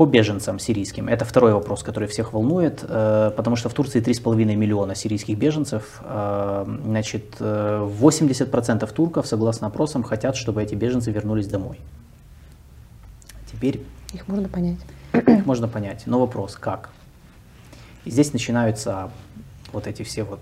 по 0.00 0.06
беженцам 0.06 0.58
сирийским, 0.58 1.08
это 1.08 1.26
второй 1.26 1.52
вопрос, 1.52 1.82
который 1.82 2.08
всех 2.08 2.32
волнует, 2.32 2.82
э, 2.88 3.32
потому 3.36 3.56
что 3.56 3.68
в 3.68 3.74
Турции 3.74 4.00
3,5 4.00 4.56
миллиона 4.56 4.94
сирийских 4.94 5.36
беженцев. 5.36 6.00
Э, 6.02 6.64
значит, 6.84 7.38
80% 7.38 8.82
э, 8.82 8.94
турков, 8.94 9.26
согласно 9.26 9.66
опросам, 9.66 10.02
хотят, 10.02 10.36
чтобы 10.36 10.62
эти 10.62 10.74
беженцы 10.74 11.10
вернулись 11.10 11.48
домой. 11.48 11.80
Теперь... 13.52 13.82
Их 14.14 14.26
можно 14.26 14.48
понять. 14.48 14.78
Их 15.12 15.44
можно 15.44 15.68
понять. 15.68 16.04
Но 16.06 16.18
вопрос, 16.18 16.56
как? 16.56 16.88
И 18.06 18.10
здесь 18.10 18.32
начинаются 18.32 19.10
вот 19.70 19.86
эти 19.86 20.02
все 20.02 20.22
вот... 20.24 20.40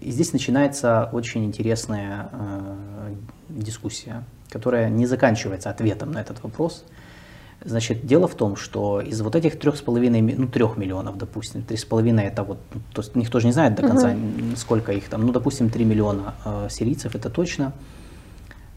И 0.00 0.10
здесь 0.10 0.32
начинается 0.32 1.08
очень 1.12 1.44
интересная 1.44 2.30
дискуссия, 3.48 4.24
которая 4.48 4.88
не 4.88 5.06
заканчивается 5.06 5.70
ответом 5.70 6.10
на 6.10 6.20
этот 6.20 6.42
вопрос– 6.42 6.84
Значит, 7.62 8.06
дело 8.06 8.26
в 8.26 8.34
том, 8.34 8.56
что 8.56 9.00
из 9.00 9.20
вот 9.20 9.36
этих 9.36 9.58
трех 9.58 9.76
с 9.76 9.82
половиной, 9.82 10.22
ну 10.22 10.48
трех 10.48 10.78
миллионов, 10.78 11.18
допустим, 11.18 11.62
три 11.62 11.76
с 11.76 11.84
половиной 11.84 12.24
это 12.24 12.42
вот, 12.42 12.58
ну, 12.72 12.80
то 12.94 13.02
есть 13.02 13.14
никто 13.14 13.38
же 13.38 13.46
не 13.46 13.52
знает 13.52 13.74
до 13.74 13.82
конца, 13.82 14.12
угу. 14.12 14.56
сколько 14.56 14.92
их 14.92 15.08
там, 15.08 15.26
ну 15.26 15.32
допустим, 15.32 15.68
три 15.68 15.84
миллиона 15.84 16.34
э, 16.44 16.68
сирийцев, 16.70 17.14
это 17.14 17.28
точно. 17.28 17.74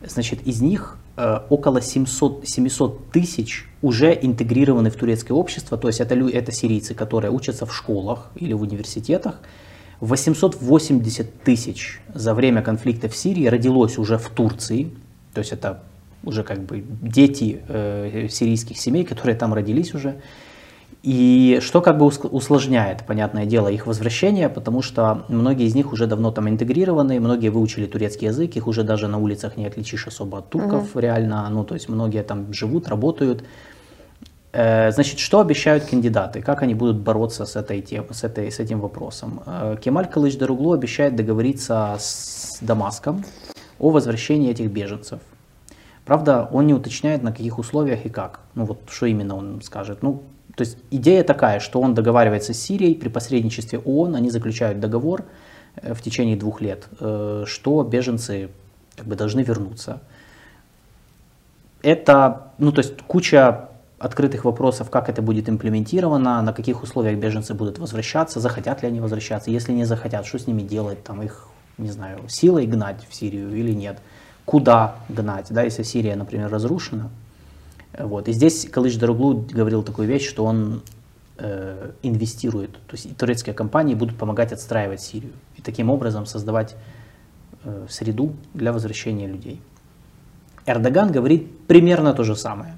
Значит, 0.05 0.45
из 0.45 0.61
них 0.61 0.97
э, 1.15 1.39
около 1.49 1.81
700, 1.81 2.45
700 2.45 3.11
тысяч 3.11 3.69
уже 3.81 4.13
интегрированы 4.21 4.89
в 4.89 4.95
турецкое 4.95 5.37
общество, 5.37 5.77
то 5.77 5.87
есть 5.87 6.01
это, 6.01 6.15
это 6.15 6.51
сирийцы, 6.51 6.93
которые 6.93 7.31
учатся 7.31 7.65
в 7.65 7.73
школах 7.73 8.31
или 8.35 8.51
в 8.51 8.61
университетах. 8.61 9.39
880 10.01 11.43
тысяч 11.43 12.01
за 12.13 12.33
время 12.33 12.61
конфликта 12.61 13.07
в 13.07 13.15
Сирии 13.15 13.45
родилось 13.45 13.97
уже 13.97 14.17
в 14.17 14.27
Турции, 14.27 14.91
то 15.33 15.39
есть 15.39 15.53
это 15.53 15.83
уже 16.23 16.43
как 16.43 16.59
бы 16.59 16.83
дети 17.01 17.61
э, 17.67 18.27
сирийских 18.29 18.77
семей, 18.77 19.03
которые 19.03 19.35
там 19.35 19.53
родились 19.53 19.93
уже. 19.93 20.15
И 21.03 21.59
что 21.61 21.81
как 21.81 21.97
бы 21.97 22.05
усложняет, 22.05 23.05
понятное 23.05 23.45
дело, 23.45 23.67
их 23.67 23.87
возвращение, 23.87 24.47
потому 24.47 24.81
что 24.81 25.25
многие 25.27 25.65
из 25.65 25.75
них 25.75 25.91
уже 25.91 26.07
давно 26.07 26.31
там 26.31 26.47
интегрированы, 26.47 27.19
многие 27.19 27.49
выучили 27.49 27.87
турецкий 27.87 28.29
язык, 28.29 28.55
их 28.55 28.67
уже 28.67 28.83
даже 28.83 29.09
на 29.09 29.17
улицах 29.17 29.57
не 29.57 29.65
отличишь 29.65 30.07
особо 30.07 30.37
от 30.37 30.49
турков 30.49 30.91
угу. 30.91 30.99
реально, 30.99 31.49
ну 31.49 31.65
то 31.65 31.73
есть 31.73 31.89
многие 31.89 32.23
там 32.23 32.53
живут, 32.53 32.87
работают. 32.87 33.43
Э, 34.53 34.91
значит, 34.91 35.19
что 35.19 35.41
обещают 35.41 35.83
кандидаты? 35.83 36.41
Как 36.41 36.61
они 36.61 36.73
будут 36.73 36.99
бороться 36.99 37.45
с, 37.45 37.57
этой 37.57 37.81
тем, 37.81 38.05
с, 38.09 38.23
этой, 38.23 38.49
с 38.49 38.59
этим 38.59 38.79
вопросом? 38.79 39.41
Э, 39.45 39.75
Кемаль 39.83 40.07
Калыч 40.07 40.37
Даруглу 40.37 40.71
обещает 40.71 41.17
договориться 41.17 41.97
с 41.99 42.59
Дамаском 42.61 43.25
о 43.77 43.89
возвращении 43.89 44.51
этих 44.51 44.71
беженцев. 44.71 45.19
Правда, 46.05 46.49
он 46.51 46.67
не 46.67 46.73
уточняет, 46.73 47.23
на 47.23 47.31
каких 47.31 47.59
условиях 47.59 48.05
и 48.05 48.09
как. 48.09 48.41
Ну 48.55 48.65
вот, 48.65 48.79
что 48.89 49.05
именно 49.05 49.35
он 49.35 49.61
скажет. 49.61 50.03
Ну, 50.03 50.23
то 50.55 50.63
есть 50.63 50.77
идея 50.91 51.23
такая, 51.23 51.59
что 51.59 51.79
он 51.79 51.93
договаривается 51.93 52.53
с 52.53 52.59
Сирией 52.59 52.95
при 52.95 53.09
посредничестве 53.09 53.79
ООН, 53.79 54.15
они 54.15 54.29
заключают 54.29 54.79
договор 54.79 55.23
э, 55.77 55.93
в 55.93 56.01
течение 56.01 56.35
двух 56.35 56.61
лет, 56.61 56.87
э, 56.99 57.45
что 57.47 57.83
беженцы 57.83 58.49
как 58.95 59.07
бы 59.07 59.15
должны 59.15 59.41
вернуться. 59.41 60.01
Это, 61.81 62.51
ну 62.57 62.71
то 62.71 62.79
есть 62.79 63.01
куча 63.01 63.69
открытых 63.97 64.43
вопросов, 64.43 64.89
как 64.89 65.09
это 65.09 65.21
будет 65.21 65.47
имплементировано, 65.47 66.41
на 66.41 66.53
каких 66.53 66.83
условиях 66.83 67.17
беженцы 67.17 67.53
будут 67.53 67.79
возвращаться, 67.79 68.41
захотят 68.41 68.81
ли 68.81 68.89
они 68.89 68.99
возвращаться, 68.99 69.49
если 69.49 69.71
не 69.71 69.85
захотят, 69.85 70.25
что 70.25 70.37
с 70.37 70.47
ними 70.47 70.61
делать, 70.61 71.03
там 71.03 71.21
их, 71.21 71.47
не 71.77 71.89
знаю, 71.89 72.19
силой 72.27 72.65
гнать 72.67 73.07
в 73.09 73.15
Сирию 73.15 73.55
или 73.55 73.71
нет 73.71 73.99
куда 74.45 74.95
гнать, 75.09 75.47
да, 75.49 75.63
если 75.63 75.83
Сирия, 75.83 76.15
например, 76.15 76.49
разрушена. 76.51 77.09
Вот. 77.97 78.27
И 78.27 78.33
здесь 78.33 78.67
Калыч 78.69 78.97
Дороглу 78.97 79.45
говорил 79.51 79.83
такую 79.83 80.07
вещь, 80.07 80.27
что 80.27 80.45
он 80.45 80.81
э, 81.37 81.91
инвестирует, 82.01 82.71
то 82.71 82.93
есть 82.93 83.15
турецкие 83.17 83.53
компании 83.53 83.95
будут 83.95 84.17
помогать 84.17 84.51
отстраивать 84.51 85.01
Сирию 85.01 85.33
и 85.57 85.61
таким 85.61 85.89
образом 85.89 86.25
создавать 86.25 86.75
э, 87.63 87.85
среду 87.89 88.33
для 88.53 88.73
возвращения 88.73 89.27
людей. 89.27 89.61
Эрдоган 90.65 91.11
говорит 91.11 91.67
примерно 91.67 92.13
то 92.13 92.23
же 92.23 92.35
самое. 92.35 92.77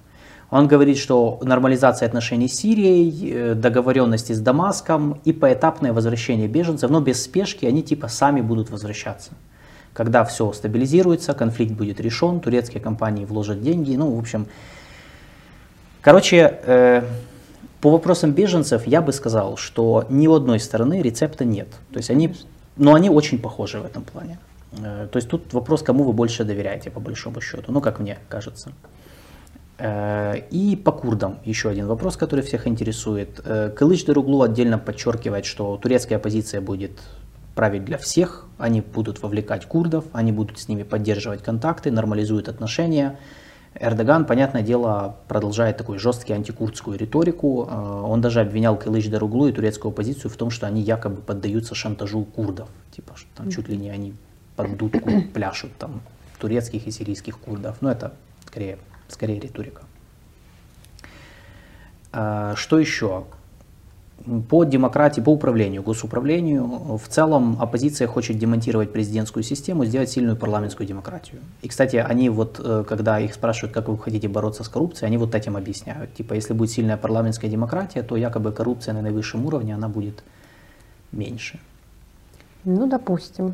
Он 0.51 0.67
говорит, 0.67 0.97
что 0.97 1.39
нормализация 1.41 2.07
отношений 2.07 2.47
с 2.47 2.55
Сирией, 2.55 3.31
э, 3.31 3.55
договоренности 3.55 4.33
с 4.33 4.39
Дамаском 4.39 5.19
и 5.23 5.33
поэтапное 5.33 5.93
возвращение 5.93 6.47
беженцев, 6.47 6.89
но 6.91 6.99
без 6.99 7.23
спешки, 7.23 7.65
они 7.65 7.83
типа 7.83 8.07
сами 8.07 8.41
будут 8.41 8.69
возвращаться. 8.69 9.31
Когда 9.95 10.25
все 10.25 10.51
стабилизируется, 10.51 11.33
конфликт 11.33 11.71
будет 11.71 12.01
решен, 12.01 12.41
турецкие 12.41 12.81
компании 12.81 13.23
вложат 13.23 13.61
деньги, 13.61 13.95
ну, 13.95 14.13
в 14.13 14.19
общем. 14.19 14.45
Короче, 16.01 16.59
э, 16.65 17.01
по 17.79 17.91
вопросам 17.91 18.33
беженцев 18.33 18.85
я 18.87 19.01
бы 19.01 19.13
сказал, 19.13 19.55
что 19.55 20.05
ни 20.09 20.27
у 20.27 20.33
одной 20.33 20.59
стороны 20.59 21.01
рецепта 21.01 21.45
нет. 21.45 21.69
То 21.93 21.99
есть 21.99 22.09
они, 22.09 22.35
но 22.75 22.93
они 22.93 23.09
очень 23.09 23.39
похожи 23.39 23.79
в 23.79 23.85
этом 23.85 24.03
плане. 24.03 24.37
Э, 24.83 25.07
то 25.09 25.15
есть 25.15 25.29
тут 25.29 25.53
вопрос, 25.53 25.81
кому 25.81 26.03
вы 26.03 26.11
больше 26.11 26.43
доверяете, 26.43 26.91
по 26.91 26.99
большому 26.99 27.39
счету, 27.39 27.71
ну, 27.71 27.79
как 27.79 27.99
мне 27.99 28.17
кажется. 28.27 28.73
Э, 29.77 30.35
и 30.51 30.75
по 30.75 30.91
курдам 30.91 31.39
еще 31.45 31.69
один 31.69 31.87
вопрос, 31.87 32.17
который 32.17 32.41
всех 32.41 32.67
интересует. 32.67 33.39
Э, 33.45 33.69
Кылыч 33.69 34.05
Деруглу 34.05 34.41
отдельно 34.41 34.77
подчеркивает, 34.77 35.45
что 35.45 35.77
турецкая 35.77 36.17
оппозиция 36.17 36.59
будет 36.59 36.99
править 37.55 37.85
для 37.85 37.97
всех, 37.97 38.45
они 38.57 38.81
будут 38.81 39.23
вовлекать 39.23 39.65
курдов, 39.65 40.05
они 40.11 40.31
будут 40.31 40.59
с 40.59 40.67
ними 40.67 40.83
поддерживать 40.83 41.41
контакты, 41.41 41.89
нормализуют 41.89 42.49
отношения. 42.49 43.17
Эрдоган, 43.77 44.25
понятное 44.25 44.61
дело, 44.61 45.17
продолжает 45.27 45.77
такую 45.77 45.99
жесткую 45.99 46.35
антикурдскую 46.35 46.97
риторику. 46.97 47.67
Э, 47.69 48.01
он 48.05 48.21
даже 48.21 48.39
обвинял 48.39 48.77
Кылыч 48.77 49.09
Даруглу 49.09 49.47
и 49.47 49.51
турецкую 49.51 49.91
оппозицию 49.91 50.31
в 50.31 50.37
том, 50.37 50.49
что 50.49 50.65
они 50.67 50.81
якобы 50.81 51.21
поддаются 51.21 51.75
шантажу 51.75 52.23
курдов. 52.23 52.69
Типа, 52.91 53.13
что 53.17 53.27
там 53.35 53.51
чуть 53.51 53.67
ли 53.67 53.75
не 53.75 53.89
они 53.89 54.13
под 54.55 54.77
дудку 54.77 55.09
пляшут 55.33 55.75
там 55.77 56.01
турецких 56.39 56.87
и 56.87 56.91
сирийских 56.91 57.37
курдов. 57.37 57.77
Но 57.81 57.91
это 57.91 58.13
скорее, 58.47 58.77
скорее 59.09 59.41
риторика. 59.41 59.81
Э, 62.13 62.53
что 62.55 62.79
еще? 62.79 63.25
По 64.49 64.63
демократии, 64.63 65.21
по 65.21 65.29
управлению, 65.29 65.83
госуправлению, 65.83 66.97
в 66.97 67.07
целом 67.07 67.57
оппозиция 67.61 68.07
хочет 68.07 68.39
демонтировать 68.39 68.91
президентскую 68.91 69.43
систему, 69.43 69.85
сделать 69.85 70.09
сильную 70.09 70.35
парламентскую 70.35 70.87
демократию. 70.87 71.41
И, 71.61 71.67
кстати, 71.67 71.97
они 71.97 72.29
вот, 72.29 72.59
э, 72.63 72.83
когда 72.87 73.19
их 73.19 73.33
спрашивают, 73.33 73.73
как 73.73 73.87
вы 73.87 73.97
хотите 73.97 74.27
бороться 74.27 74.63
с 74.63 74.69
коррупцией, 74.69 75.07
они 75.07 75.17
вот 75.17 75.35
этим 75.35 75.57
объясняют. 75.57 76.13
Типа, 76.15 76.33
если 76.33 76.53
будет 76.53 76.71
сильная 76.71 76.97
парламентская 76.97 77.51
демократия, 77.51 78.03
то 78.03 78.15
якобы 78.15 78.51
коррупция 78.51 78.93
на 78.93 79.01
наивысшем 79.01 79.45
уровне, 79.45 79.75
она 79.75 79.89
будет 79.89 80.23
меньше. 81.11 81.59
Ну, 82.63 82.87
допустим 82.87 83.53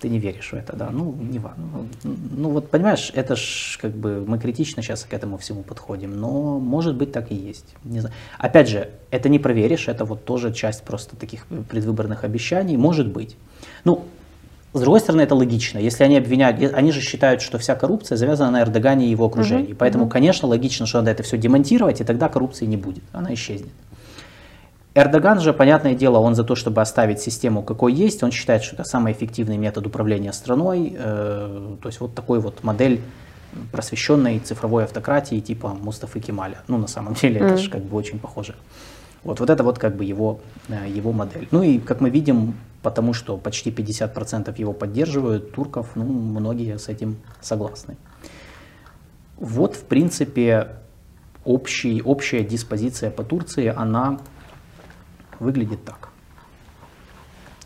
ты 0.00 0.08
не 0.08 0.18
веришь 0.18 0.52
в 0.52 0.54
это, 0.54 0.76
да, 0.76 0.90
ну, 0.90 1.12
не 1.12 1.38
важно. 1.38 1.64
Ну, 2.04 2.16
ну, 2.36 2.50
вот 2.50 2.70
понимаешь, 2.70 3.10
это 3.14 3.36
ж 3.36 3.78
как 3.80 3.92
бы 3.92 4.24
мы 4.26 4.38
критично 4.38 4.82
сейчас 4.82 5.04
к 5.04 5.12
этому 5.12 5.38
всему 5.38 5.62
подходим, 5.62 6.18
но 6.18 6.58
может 6.58 6.96
быть 6.96 7.12
так 7.12 7.30
и 7.32 7.34
есть. 7.34 7.74
Не 7.84 8.00
знаю. 8.00 8.14
Опять 8.38 8.68
же, 8.68 8.90
это 9.10 9.28
не 9.28 9.38
проверишь, 9.38 9.88
это 9.88 10.04
вот 10.04 10.24
тоже 10.24 10.52
часть 10.52 10.82
просто 10.84 11.16
таких 11.16 11.46
предвыборных 11.68 12.24
обещаний, 12.24 12.76
может 12.76 13.08
быть. 13.08 13.36
Ну, 13.84 14.04
с 14.74 14.80
другой 14.80 15.00
стороны, 15.00 15.22
это 15.22 15.34
логично. 15.34 15.78
Если 15.78 16.04
они 16.04 16.18
обвиняют, 16.18 16.74
они 16.74 16.92
же 16.92 17.00
считают, 17.00 17.40
что 17.40 17.58
вся 17.58 17.74
коррупция 17.74 18.16
завязана 18.16 18.50
на 18.50 18.62
Эрдогане 18.62 19.06
и 19.06 19.10
его 19.10 19.24
окружении. 19.26 19.72
Угу, 19.72 19.78
Поэтому, 19.78 20.04
угу. 20.04 20.12
конечно, 20.12 20.46
логично, 20.46 20.86
что 20.86 20.98
надо 20.98 21.10
это 21.10 21.22
все 21.22 21.38
демонтировать, 21.38 22.00
и 22.00 22.04
тогда 22.04 22.28
коррупции 22.28 22.66
не 22.66 22.76
будет, 22.76 23.02
она 23.12 23.32
исчезнет. 23.34 23.72
Эрдоган 24.98 25.40
же, 25.40 25.52
понятное 25.52 25.94
дело, 25.94 26.18
он 26.18 26.34
за 26.34 26.42
то, 26.42 26.56
чтобы 26.56 26.80
оставить 26.80 27.20
систему 27.20 27.62
какой 27.62 27.92
есть, 27.92 28.22
он 28.22 28.32
считает, 28.32 28.64
что 28.64 28.74
это 28.74 28.84
самый 28.84 29.12
эффективный 29.12 29.56
метод 29.56 29.86
управления 29.86 30.32
страной, 30.32 30.92
э, 30.98 31.76
то 31.80 31.88
есть 31.88 32.00
вот 32.00 32.14
такой 32.14 32.40
вот 32.40 32.64
модель 32.64 33.00
просвещенной 33.70 34.40
цифровой 34.40 34.84
автократии 34.84 35.40
типа 35.40 35.68
Мустафы 35.68 36.20
Кемаля. 36.20 36.62
Ну, 36.66 36.78
на 36.78 36.88
самом 36.88 37.14
деле, 37.22 37.40
mm. 37.40 37.46
это 37.46 37.56
же 37.58 37.70
как 37.70 37.82
бы 37.82 37.96
очень 37.96 38.18
похоже. 38.18 38.56
Вот, 39.22 39.40
вот 39.40 39.50
это 39.50 39.62
вот 39.62 39.78
как 39.78 39.96
бы 39.96 40.04
его, 40.04 40.40
э, 40.68 40.88
его 40.88 41.12
модель. 41.12 41.46
Ну 41.52 41.62
и, 41.62 41.78
как 41.78 42.00
мы 42.00 42.10
видим, 42.10 42.54
потому 42.82 43.12
что 43.12 43.36
почти 43.36 43.70
50% 43.70 44.52
его 44.58 44.72
поддерживают, 44.72 45.52
турков, 45.52 45.90
ну, 45.94 46.04
многие 46.04 46.76
с 46.78 46.88
этим 46.88 47.18
согласны. 47.40 47.96
Вот, 49.36 49.76
в 49.76 49.84
принципе, 49.84 50.68
общий, 51.44 52.02
общая 52.02 52.42
диспозиция 52.42 53.10
по 53.10 53.22
Турции, 53.22 53.72
она 53.74 54.18
выглядит 55.40 55.84
так. 55.84 56.10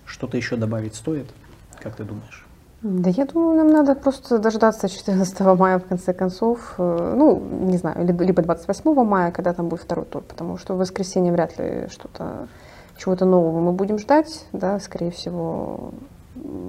Что-то 0.04 0.36
еще 0.36 0.56
добавить 0.56 0.94
стоит, 0.94 1.26
как 1.80 1.96
ты 1.96 2.04
думаешь? 2.04 2.46
Да 2.82 3.10
я 3.10 3.26
думаю, 3.26 3.56
нам 3.56 3.68
надо 3.68 3.94
просто 3.94 4.38
дождаться 4.38 4.88
14 4.88 5.40
мая 5.58 5.78
в 5.78 5.86
конце 5.86 6.12
концов. 6.12 6.74
Э, 6.78 7.14
ну, 7.16 7.40
не 7.40 7.76
знаю, 7.76 8.04
либо 8.04 8.42
28 8.42 9.04
мая, 9.04 9.30
когда 9.30 9.52
там 9.52 9.68
будет 9.68 9.82
второй 9.82 10.04
тур, 10.04 10.22
потому 10.22 10.58
что 10.58 10.74
в 10.74 10.78
воскресенье 10.78 11.32
вряд 11.32 11.56
ли 11.58 11.86
что-то, 11.88 12.48
чего-то 12.96 13.24
нового 13.24 13.60
мы 13.60 13.72
будем 13.72 13.98
ждать, 13.98 14.46
да, 14.52 14.80
скорее 14.80 15.12
всего, 15.12 15.92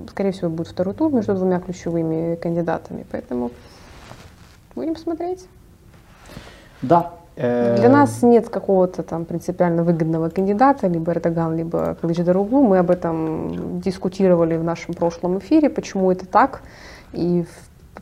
скорее 0.10 0.32
всего 0.34 0.52
будет 0.52 0.68
второй 0.68 0.94
тур 0.94 1.12
между 1.12 1.34
двумя 1.34 1.60
ключевыми 1.60 2.36
кандидатами, 2.36 3.08
поэтому 3.12 3.50
будем 4.76 4.96
смотреть. 4.96 5.48
Да, 6.84 7.14
Для 7.36 7.90
нас 7.90 8.22
нет 8.22 8.50
какого-то 8.50 9.02
там 9.02 9.26
принципиально 9.26 9.84
выгодного 9.84 10.30
кандидата, 10.30 10.88
либо 10.88 11.12
Эрдоган, 11.14 11.58
либо 11.58 11.98
Кылычдаруглу. 12.00 12.62
Мы 12.62 12.78
об 12.78 12.92
этом 12.92 13.82
дискутировали 13.82 14.56
в 14.56 14.64
нашем 14.64 14.94
прошлом 14.94 15.40
эфире, 15.40 15.70
почему 15.70 16.12
это 16.12 16.28
так 16.28 16.62
и 17.12 17.46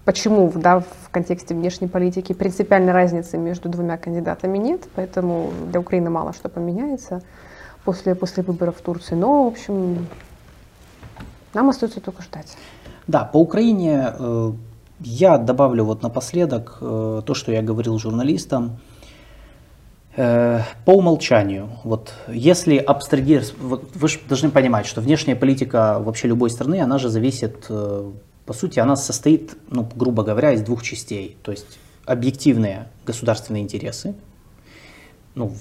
почему 0.05 0.51
да, 0.55 0.79
в 0.79 1.09
контексте 1.11 1.53
внешней 1.53 1.87
политики 1.87 2.33
принципиальной 2.33 2.91
разницы 2.91 3.37
между 3.37 3.69
двумя 3.69 3.97
кандидатами 3.97 4.57
нет, 4.57 4.87
поэтому 4.95 5.51
для 5.69 5.79
Украины 5.79 6.09
мало 6.09 6.33
что 6.33 6.49
поменяется 6.49 7.21
после, 7.83 8.15
после 8.15 8.43
выборов 8.43 8.77
в 8.77 8.81
Турции. 8.81 9.15
Но, 9.15 9.45
в 9.45 9.47
общем, 9.47 10.07
нам 11.53 11.69
остается 11.69 12.01
только 12.01 12.23
ждать. 12.23 12.57
Да, 13.07 13.23
по 13.25 13.37
Украине 13.37 14.13
э, 14.17 14.51
я 14.99 15.37
добавлю 15.37 15.85
вот 15.85 16.03
напоследок 16.03 16.77
э, 16.81 17.21
то, 17.25 17.33
что 17.33 17.51
я 17.51 17.61
говорил 17.61 17.97
журналистам. 17.99 18.79
Э, 20.17 20.63
по 20.83 20.91
умолчанию, 20.91 21.69
вот 21.85 22.13
если 22.27 22.75
абстрагировать, 22.75 23.53
вот 23.57 23.95
вы 23.95 24.07
же 24.09 24.19
должны 24.27 24.51
понимать, 24.51 24.85
что 24.85 24.99
внешняя 24.99 25.35
политика 25.35 25.99
вообще 25.99 26.27
любой 26.27 26.49
страны, 26.49 26.81
она 26.81 26.97
же 26.97 27.07
зависит, 27.07 27.65
э, 27.69 28.11
по 28.45 28.53
сути, 28.53 28.79
она 28.79 28.97
состоит, 28.97 29.55
ну, 29.69 29.87
грубо 29.95 30.23
говоря, 30.23 30.51
из 30.51 30.63
двух 30.63 30.83
частей. 30.83 31.37
То 31.43 31.51
есть 31.51 31.79
объективные 32.05 32.89
государственные 33.05 33.63
интересы, 33.63 34.13
ну, 35.33 35.53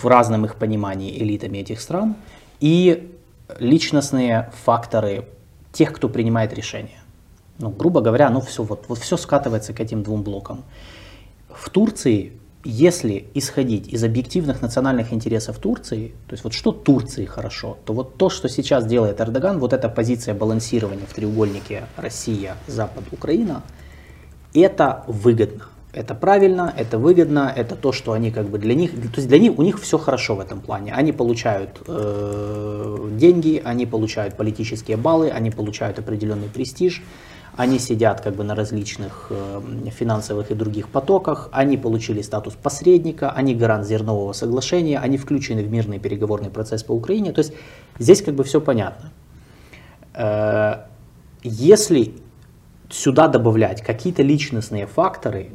в 0.00 0.06
разном 0.06 0.46
их 0.46 0.56
понимании 0.56 1.22
элитами 1.22 1.58
этих 1.58 1.78
стран, 1.78 2.16
и 2.60 3.14
личностные 3.58 4.50
факторы 4.64 5.28
тех, 5.70 5.92
кто 5.92 6.08
принимает 6.08 6.54
решения. 6.54 7.02
Ну, 7.58 7.68
грубо 7.68 8.00
говоря, 8.00 8.30
ну 8.30 8.40
все, 8.40 8.62
вот, 8.62 8.86
вот 8.88 8.98
все 8.98 9.18
скатывается 9.18 9.74
к 9.74 9.80
этим 9.80 10.02
двум 10.02 10.22
блокам. 10.22 10.64
В 11.54 11.68
Турции 11.68 12.32
если 12.64 13.26
исходить 13.34 13.88
из 13.88 14.04
объективных 14.04 14.62
национальных 14.62 15.12
интересов 15.12 15.58
Турции, 15.58 16.12
то 16.28 16.32
есть 16.32 16.44
вот 16.44 16.52
что 16.52 16.72
Турции 16.72 17.24
хорошо, 17.24 17.78
то 17.84 17.92
вот 17.92 18.16
то, 18.16 18.30
что 18.30 18.48
сейчас 18.48 18.86
делает 18.86 19.20
Эрдоган, 19.20 19.58
вот 19.58 19.72
эта 19.72 19.88
позиция 19.88 20.34
балансирования 20.34 21.06
в 21.06 21.12
треугольнике 21.12 21.84
Россия, 21.96 22.56
Запад, 22.66 23.04
Украина, 23.12 23.62
это 24.54 25.04
выгодно. 25.06 25.64
Это 25.92 26.14
правильно, 26.14 26.72
это 26.74 26.96
выгодно, 26.96 27.52
это 27.54 27.76
то, 27.76 27.92
что 27.92 28.12
они 28.12 28.30
как 28.30 28.46
бы 28.46 28.58
для 28.58 28.74
них, 28.74 28.92
то 28.92 29.16
есть 29.16 29.28
для 29.28 29.38
них 29.38 29.58
у 29.58 29.62
них 29.62 29.78
все 29.78 29.98
хорошо 29.98 30.36
в 30.36 30.40
этом 30.40 30.62
плане. 30.62 30.94
Они 30.94 31.12
получают 31.12 31.82
э, 31.86 33.10
деньги, 33.12 33.60
они 33.62 33.84
получают 33.84 34.36
политические 34.36 34.96
баллы, 34.96 35.28
они 35.28 35.50
получают 35.50 35.98
определенный 35.98 36.48
престиж, 36.48 37.02
они 37.56 37.78
сидят 37.78 38.20
как 38.20 38.34
бы 38.34 38.44
на 38.44 38.54
различных 38.54 39.26
э, 39.30 39.60
финансовых 39.90 40.50
и 40.50 40.54
других 40.54 40.88
потоках, 40.88 41.48
они 41.52 41.76
получили 41.76 42.22
статус 42.22 42.54
посредника, 42.54 43.30
они 43.30 43.54
гарант 43.54 43.86
зернового 43.86 44.32
соглашения, 44.32 44.98
они 44.98 45.18
включены 45.18 45.62
в 45.62 45.70
мирный 45.70 45.98
переговорный 45.98 46.50
процесс 46.50 46.82
по 46.82 46.92
Украине. 46.92 47.32
То 47.32 47.40
есть 47.40 47.52
здесь 47.98 48.22
как 48.22 48.34
бы 48.34 48.44
все 48.44 48.60
понятно. 48.60 49.12
Э, 50.14 50.84
если 51.42 52.14
сюда 52.90 53.28
добавлять 53.28 53.82
какие-то 53.82 54.22
личностные 54.22 54.86
факторы, 54.86 55.50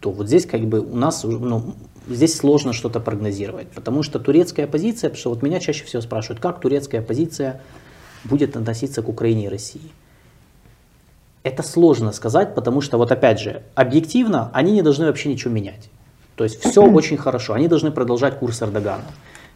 то 0.00 0.10
вот 0.10 0.28
здесь 0.28 0.46
как 0.46 0.62
бы 0.62 0.80
у 0.80 0.96
нас 0.96 1.24
ну, 1.24 1.74
здесь 2.08 2.36
сложно 2.36 2.72
что-то 2.72 3.00
прогнозировать, 3.00 3.68
потому 3.68 4.02
что 4.02 4.18
турецкая 4.18 4.66
позиция, 4.66 5.10
потому 5.10 5.20
что 5.20 5.30
вот 5.30 5.42
меня 5.42 5.60
чаще 5.60 5.84
всего 5.84 6.00
спрашивают, 6.00 6.40
как 6.40 6.60
турецкая 6.60 7.02
позиция 7.02 7.60
будет 8.24 8.56
относиться 8.56 9.02
к 9.02 9.08
Украине 9.08 9.46
и 9.46 9.48
России. 9.48 9.90
Это 11.42 11.62
сложно 11.62 12.12
сказать, 12.12 12.54
потому 12.54 12.80
что, 12.80 12.98
вот 12.98 13.12
опять 13.12 13.40
же, 13.40 13.62
объективно 13.74 14.50
они 14.52 14.72
не 14.72 14.82
должны 14.82 15.06
вообще 15.06 15.28
ничего 15.28 15.52
менять. 15.52 15.90
То 16.34 16.44
есть 16.44 16.60
все 16.64 16.82
очень 16.82 17.16
хорошо, 17.16 17.54
они 17.54 17.68
должны 17.68 17.90
продолжать 17.90 18.38
курс 18.38 18.62
Эрдогана. 18.62 19.04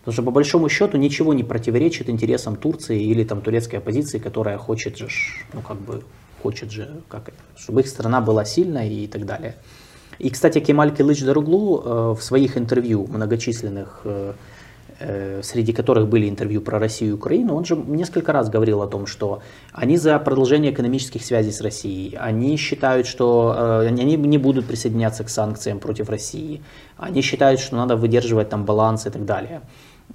Потому 0.01 0.13
что 0.15 0.23
по 0.23 0.31
большому 0.33 0.69
счету 0.69 0.97
ничего 0.97 1.33
не 1.33 1.45
противоречит 1.45 2.09
интересам 2.09 2.57
Турции 2.57 3.01
или 3.01 3.23
там 3.23 3.41
турецкой 3.41 3.77
оппозиции, 3.77 4.19
которая 4.19 4.59
хочет 4.59 4.97
же, 4.97 5.09
ну 5.53 5.61
как 5.61 5.77
бы, 5.79 6.03
хочет 6.43 6.73
же, 6.73 7.03
как 7.09 7.29
это, 7.29 7.39
чтобы 7.57 7.83
их 7.83 7.87
страна 7.87 8.21
была 8.21 8.45
сильной 8.45 8.89
и 8.89 9.07
так 9.07 9.25
далее. 9.27 9.55
И, 10.19 10.31
кстати, 10.31 10.59
Кемаль 10.59 10.95
Килыч 10.95 11.23
Даруглу 11.23 11.83
э, 11.85 12.15
в 12.19 12.23
своих 12.23 12.59
интервью 12.59 13.07
многочисленных 13.07 14.01
э, 14.05 14.33
среди 15.43 15.73
которых 15.73 16.09
были 16.09 16.29
интервью 16.29 16.61
про 16.61 16.79
Россию 16.79 17.11
и 17.11 17.15
Украину, 17.15 17.55
он 17.55 17.65
же 17.65 17.77
несколько 17.77 18.33
раз 18.33 18.49
говорил 18.49 18.83
о 18.83 18.87
том, 18.87 19.07
что 19.07 19.43
они 19.73 19.97
за 19.97 20.19
продолжение 20.19 20.73
экономических 20.73 21.25
связей 21.25 21.53
с 21.53 21.61
Россией, 21.61 22.17
они 22.17 22.57
считают, 22.57 23.07
что 23.07 23.55
э, 23.57 23.87
они 23.89 24.17
не 24.17 24.39
будут 24.39 24.67
присоединяться 24.67 25.25
к 25.25 25.29
санкциям 25.29 25.79
против 25.79 26.11
России, 26.11 26.63
они 26.97 27.23
считают, 27.23 27.61
что 27.61 27.77
надо 27.77 27.97
выдерживать 27.97 28.49
там 28.49 28.65
баланс 28.65 29.07
и 29.07 29.11
так 29.11 29.25
далее. 29.25 29.63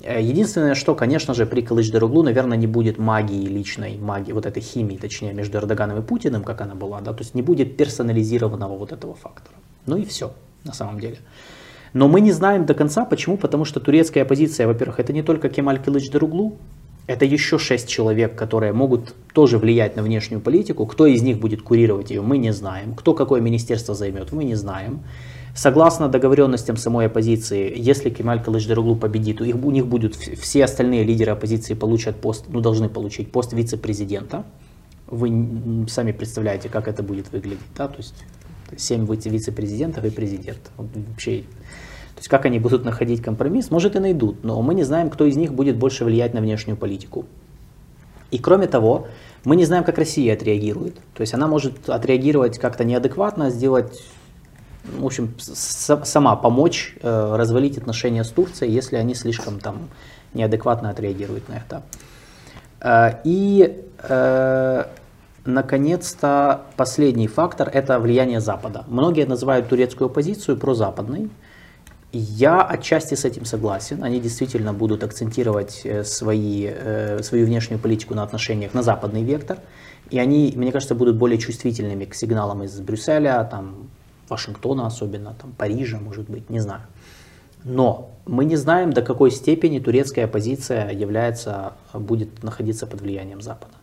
Э, 0.03 0.21
единственное, 0.21 0.75
что, 0.75 0.95
конечно 0.95 1.33
же, 1.33 1.45
при 1.45 1.61
Кылыч-Даруглу, 1.61 2.23
наверное, 2.23 2.57
не 2.57 2.67
будет 2.67 2.97
магии 2.97 3.47
личной, 3.47 3.97
магии, 3.97 4.33
вот 4.33 4.45
этой 4.45 4.61
химии, 4.61 4.97
точнее, 4.97 5.33
между 5.33 5.57
Эрдоганом 5.57 5.99
и 5.99 6.01
Путиным, 6.01 6.43
как 6.43 6.61
она 6.61 6.75
была, 6.75 7.01
да, 7.01 7.13
то 7.13 7.23
есть 7.23 7.35
не 7.35 7.41
будет 7.41 7.77
персонализированного 7.77 8.77
вот 8.77 8.91
этого 8.91 9.13
фактора. 9.13 9.55
Ну 9.85 9.97
и 9.97 10.05
все, 10.05 10.31
на 10.63 10.73
самом 10.73 10.99
деле. 10.99 11.17
Но 11.97 12.07
мы 12.07 12.21
не 12.21 12.31
знаем 12.31 12.67
до 12.67 12.75
конца, 12.75 13.05
почему, 13.05 13.37
потому 13.37 13.65
что 13.65 13.79
турецкая 13.79 14.23
оппозиция, 14.23 14.67
во-первых, 14.67 14.99
это 14.99 15.13
не 15.13 15.23
только 15.23 15.49
Кемаль 15.49 15.79
Кылыч 15.79 16.11
Даруглу, 16.11 16.59
это 17.07 17.25
еще 17.25 17.57
шесть 17.57 17.89
человек, 17.89 18.35
которые 18.35 18.71
могут 18.71 19.15
тоже 19.33 19.57
влиять 19.57 19.95
на 19.95 20.03
внешнюю 20.03 20.39
политику. 20.39 20.85
Кто 20.85 21.07
из 21.07 21.23
них 21.23 21.39
будет 21.39 21.63
курировать 21.63 22.11
ее, 22.11 22.21
мы 22.21 22.37
не 22.37 22.53
знаем. 22.53 22.93
Кто 22.93 23.15
какое 23.15 23.41
министерство 23.41 23.95
займет, 23.95 24.31
мы 24.31 24.43
не 24.43 24.53
знаем. 24.53 24.99
Согласно 25.55 26.07
договоренностям 26.07 26.77
самой 26.77 27.07
оппозиции, 27.07 27.73
если 27.75 28.11
Кемаль 28.11 28.43
Кылычдаруглу 28.43 28.95
победит, 28.95 29.41
у 29.41 29.71
них 29.71 29.87
будут 29.87 30.15
все 30.15 30.65
остальные 30.65 31.03
лидеры 31.03 31.31
оппозиции 31.31 31.73
получат 31.73 32.17
пост, 32.17 32.45
ну 32.49 32.61
должны 32.61 32.89
получить 32.89 33.31
пост 33.31 33.53
вице-президента. 33.53 34.45
Вы 35.07 35.87
сами 35.89 36.11
представляете, 36.11 36.69
как 36.69 36.87
это 36.87 37.01
будет 37.01 37.31
выглядеть, 37.31 37.65
да? 37.75 37.87
То 37.87 37.97
есть 37.97 38.23
семь 38.75 39.07
вице-президентов 39.07 40.05
и 40.05 40.11
президент. 40.11 40.59
Вообще 40.77 41.45
то 42.17 42.21
есть 42.21 42.29
как 42.29 42.45
они 42.45 42.57
будут 42.57 42.83
находить 42.83 43.21
компромисс, 43.21 43.69
может 43.69 43.95
и 43.95 43.99
найдут, 43.99 44.43
но 44.43 44.59
мы 44.63 44.73
не 44.73 44.83
знаем, 44.83 45.11
кто 45.11 45.25
из 45.25 45.37
них 45.37 45.53
будет 45.53 45.77
больше 45.77 46.03
влиять 46.03 46.33
на 46.33 46.41
внешнюю 46.41 46.75
политику. 46.75 47.27
И 48.31 48.39
кроме 48.39 48.65
того, 48.65 49.05
мы 49.43 49.55
не 49.55 49.65
знаем, 49.65 49.83
как 49.83 49.99
Россия 49.99 50.33
отреагирует. 50.33 50.95
То 51.13 51.21
есть 51.21 51.35
она 51.35 51.45
может 51.45 51.87
отреагировать 51.87 52.57
как-то 52.57 52.83
неадекватно, 52.83 53.51
сделать, 53.51 54.03
в 54.83 55.05
общем, 55.05 55.35
сама 55.37 56.35
помочь 56.35 56.95
э, 57.03 57.35
развалить 57.35 57.77
отношения 57.77 58.23
с 58.23 58.29
Турцией, 58.29 58.71
если 58.71 58.95
они 58.95 59.13
слишком 59.13 59.59
там 59.59 59.87
неадекватно 60.33 60.89
отреагируют 60.89 61.47
на 61.49 61.53
это. 61.53 61.83
Э, 62.81 63.21
и, 63.25 63.85
э, 64.01 64.83
наконец-то, 65.45 66.61
последний 66.77 67.27
фактор– 67.27 67.69
это 67.73 67.99
влияние 67.99 68.41
Запада. 68.41 68.85
Многие 68.87 69.27
называют 69.27 69.69
турецкую 69.69 70.07
оппозицию 70.07 70.57
прозападной. 70.57 71.29
Я 72.17 72.63
отчасти 72.63 73.13
с 73.15 73.25
этим 73.25 73.45
согласен. 73.45 74.03
Они 74.03 74.19
действительно 74.19 74.73
будут 74.73 75.03
акцентировать 75.03 75.81
э, 75.83 76.03
свои, 76.03 76.67
э, 76.67 77.21
свою 77.21 77.45
внешнюю 77.45 77.79
политику 77.79 78.15
на 78.15 78.23
отношениях 78.23 78.73
на 78.73 78.81
западный 78.81 79.23
вектор. 79.23 79.59
И 80.09 80.17
они, 80.17 80.53
мне 80.55 80.71
кажется, 80.71 80.95
будут 80.95 81.15
более 81.17 81.37
чувствительными 81.37 82.05
к 82.05 82.15
сигналам 82.15 82.63
из 82.63 82.79
Брюсселя, 82.79 83.47
там, 83.51 83.89
Вашингтона 84.29 84.87
особенно, 84.87 85.35
там, 85.41 85.51
Парижа, 85.57 85.99
может 85.99 86.29
быть, 86.29 86.49
не 86.49 86.59
знаю. 86.59 86.81
Но 87.63 88.09
мы 88.25 88.45
не 88.45 88.55
знаем, 88.55 88.93
до 88.93 89.01
какой 89.01 89.29
степени 89.29 89.79
турецкая 89.79 90.25
оппозиция 90.25 90.91
является, 90.91 91.73
будет 91.93 92.43
находиться 92.43 92.87
под 92.87 93.01
влиянием 93.01 93.41
Запада. 93.41 93.73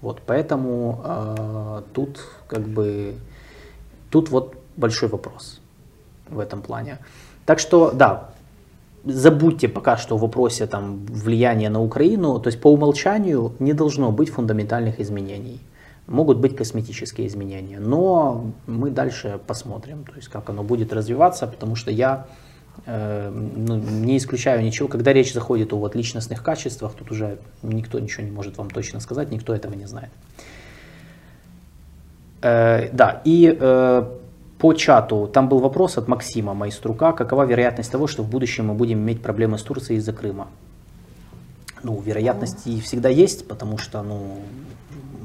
Вот, 0.00 0.22
поэтому 0.26 1.02
э, 1.04 1.82
тут 1.92 2.20
как 2.48 2.66
бы 2.66 3.14
тут 4.10 4.30
вот 4.30 4.56
большой 4.76 5.08
вопрос 5.08 5.60
в 6.28 6.38
этом 6.40 6.62
плане. 6.62 6.98
Так 7.46 7.60
что, 7.60 7.92
да, 7.92 8.30
забудьте 9.04 9.68
пока 9.68 9.96
что 9.96 10.16
в 10.16 10.20
вопросе 10.20 10.66
там, 10.66 11.06
влияния 11.06 11.70
на 11.70 11.80
Украину. 11.80 12.38
То 12.40 12.48
есть 12.48 12.60
по 12.60 12.72
умолчанию 12.72 13.52
не 13.58 13.72
должно 13.72 14.10
быть 14.12 14.30
фундаментальных 14.30 15.00
изменений. 15.00 15.60
Могут 16.06 16.38
быть 16.38 16.56
косметические 16.56 17.26
изменения, 17.26 17.80
но 17.80 18.52
мы 18.68 18.90
дальше 18.90 19.40
посмотрим, 19.44 20.04
то 20.04 20.12
есть 20.14 20.28
как 20.28 20.48
оно 20.50 20.62
будет 20.62 20.92
развиваться, 20.92 21.48
потому 21.48 21.74
что 21.74 21.90
я 21.90 22.26
э, 22.86 23.28
ну, 23.28 23.74
не 23.76 24.16
исключаю 24.16 24.62
ничего. 24.62 24.86
Когда 24.86 25.12
речь 25.12 25.32
заходит 25.32 25.72
о 25.72 25.78
вот 25.78 25.96
личностных 25.96 26.44
качествах, 26.44 26.94
тут 26.94 27.10
уже 27.10 27.38
никто 27.62 27.98
ничего 27.98 28.22
не 28.22 28.30
может 28.30 28.56
вам 28.56 28.70
точно 28.70 29.00
сказать, 29.00 29.32
никто 29.32 29.52
этого 29.52 29.74
не 29.74 29.86
знает. 29.86 30.10
Э, 32.40 32.88
да, 32.92 33.20
и 33.24 33.56
э, 33.58 34.08
по 34.58 34.72
чату 34.72 35.28
там 35.32 35.48
был 35.48 35.58
вопрос 35.58 35.98
от 35.98 36.08
Максима 36.08 36.54
Майструка. 36.54 37.12
Какова 37.12 37.44
вероятность 37.44 37.92
того, 37.92 38.06
что 38.06 38.22
в 38.22 38.30
будущем 38.30 38.68
мы 38.68 38.74
будем 38.74 38.98
иметь 38.98 39.22
проблемы 39.22 39.58
с 39.58 39.62
Турцией 39.62 39.98
из-за 39.98 40.12
Крыма? 40.12 40.48
Ну, 41.82 42.00
вероятности 42.00 42.80
всегда 42.80 43.10
есть, 43.10 43.46
потому 43.46 43.76
что 43.76 44.02
ну, 44.02 44.40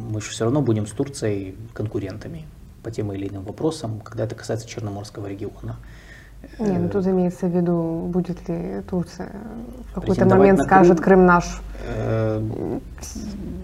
мы 0.09 0.21
же 0.21 0.29
все 0.29 0.43
равно 0.43 0.61
будем 0.61 0.85
с 0.85 0.91
Турцией 0.91 1.55
конкурентами 1.73 2.45
по 2.83 2.91
тем 2.91 3.13
или 3.13 3.27
иным 3.27 3.43
вопросам, 3.43 4.01
когда 4.01 4.25
это 4.25 4.35
касается 4.35 4.67
Черноморского 4.67 5.27
региона. 5.27 5.77
Не, 6.59 6.77
ну 6.77 6.89
тут 6.89 7.07
имеется 7.07 7.47
в 7.47 7.55
виду, 7.55 8.07
будет 8.07 8.47
ли 8.49 8.81
Турция 8.89 9.31
в 9.91 9.93
какой-то 9.93 10.25
момент 10.25 10.61
скажет 10.61 10.99
Крым, 10.99 11.19
Крым 11.19 11.25
наш. 11.25 11.61
Э, 11.87 12.41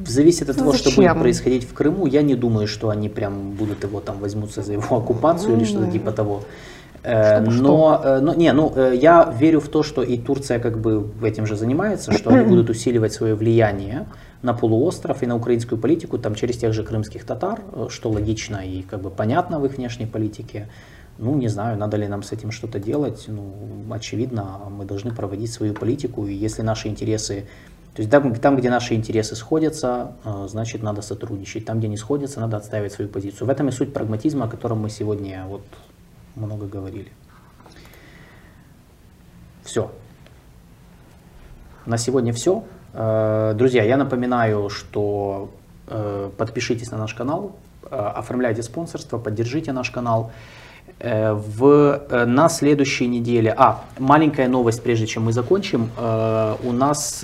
зависит 0.06 0.50
от 0.50 0.58
того, 0.58 0.72
Зачем? 0.72 0.92
что 0.92 1.02
будет 1.02 1.20
происходить 1.20 1.64
в 1.64 1.74
Крыму. 1.74 2.06
Я 2.06 2.22
не 2.22 2.36
думаю, 2.36 2.68
что 2.68 2.90
они 2.90 3.10
прям 3.10 3.52
будут 3.52 3.84
его 3.84 4.00
там 4.00 4.20
возьмутся 4.20 4.62
за 4.62 4.74
его 4.74 4.98
оккупацию 4.98 5.54
mm-hmm. 5.54 5.58
или 5.58 5.66
что-то 5.66 5.92
типа 5.92 6.12
того. 6.12 6.42
Э, 7.04 7.42
Чтобы 7.42 7.52
но, 7.52 7.52
что? 7.52 8.02
Э, 8.04 8.20
но, 8.20 8.34
не, 8.34 8.52
ну, 8.54 8.74
я 8.92 9.34
верю 9.40 9.60
в 9.60 9.70
то, 9.70 9.84
что 9.84 10.04
и 10.04 10.18
Турция 10.18 10.60
как 10.60 10.80
бы 10.80 11.10
этим 11.24 11.46
же 11.46 11.56
занимается, 11.56 12.12
что 12.12 12.30
они 12.32 12.46
будут 12.50 12.70
усиливать 12.70 13.14
свое 13.14 13.36
влияние 13.36 14.06
на 14.42 14.54
полуостров 14.54 15.24
и 15.24 15.26
на 15.26 15.36
украинскую 15.36 15.80
политику 15.80 16.18
там 16.18 16.36
через 16.36 16.58
тех 16.58 16.74
же 16.74 16.84
крымских 16.84 17.24
татар, 17.24 17.60
что 17.90 18.10
логично 18.10 18.58
и 18.58 18.84
как 18.84 19.02
бы 19.02 19.10
понятно 19.10 19.60
в 19.60 19.66
их 19.66 19.78
внешней 19.78 20.06
политике. 20.06 20.68
Ну, 21.20 21.36
не 21.36 21.48
знаю, 21.48 21.78
надо 21.78 21.98
ли 21.98 22.08
нам 22.08 22.22
с 22.22 22.32
этим 22.32 22.52
что-то 22.52 22.80
делать. 22.80 23.26
Ну, 23.28 23.54
очевидно, 23.90 24.60
мы 24.70 24.86
должны 24.86 25.14
проводить 25.14 25.52
свою 25.52 25.74
политику, 25.74 26.28
и 26.28 26.34
если 26.34 26.62
наши 26.62 26.88
интересы, 26.90 27.48
то 27.96 28.02
есть 28.02 28.12
там, 28.12 28.36
там 28.36 28.56
где 28.56 28.70
наши 28.70 28.94
интересы 28.94 29.36
сходятся, 29.36 30.14
э, 30.24 30.46
значит, 30.48 30.84
надо 30.84 31.02
сотрудничать. 31.02 31.66
Там, 31.66 31.80
где 31.80 31.88
не 31.88 31.98
сходятся, 31.98 32.40
надо 32.40 32.58
отстаивать 32.58 32.92
свою 32.92 33.10
позицию. 33.10 33.48
В 33.48 33.50
этом 33.50 33.68
и 33.70 33.72
суть 33.72 33.94
прагматизма, 33.94 34.46
о 34.46 34.48
котором 34.48 34.80
мы 34.80 34.92
сегодня 34.92 35.46
вот 35.48 35.64
много 36.36 36.68
говорили. 36.68 37.12
Все. 39.64 39.92
На 41.88 41.98
сегодня 41.98 42.32
все. 42.32 42.64
Э, 42.94 43.56
друзья, 43.56 43.84
я 43.84 43.98
напоминаю, 43.98 44.70
что 44.70 45.50
э, 45.88 46.30
подпишитесь 46.38 46.92
на 46.92 47.00
наш 47.00 47.16
канал, 47.16 47.56
оформляйте 47.90 48.62
спонсорство, 48.62 49.18
поддержите 49.18 49.72
наш 49.72 49.90
канал. 49.90 50.32
Э, 51.00 51.34
в, 51.34 52.02
э, 52.10 52.26
на 52.26 52.50
следующей 52.50 53.08
неделе, 53.08 53.54
а, 53.56 53.84
маленькая 54.00 54.48
новость, 54.48 54.82
прежде 54.82 55.06
чем 55.06 55.26
мы 55.26 55.32
закончим, 55.32 55.92
э, 55.96 56.56
у 56.64 56.72
нас 56.72 57.24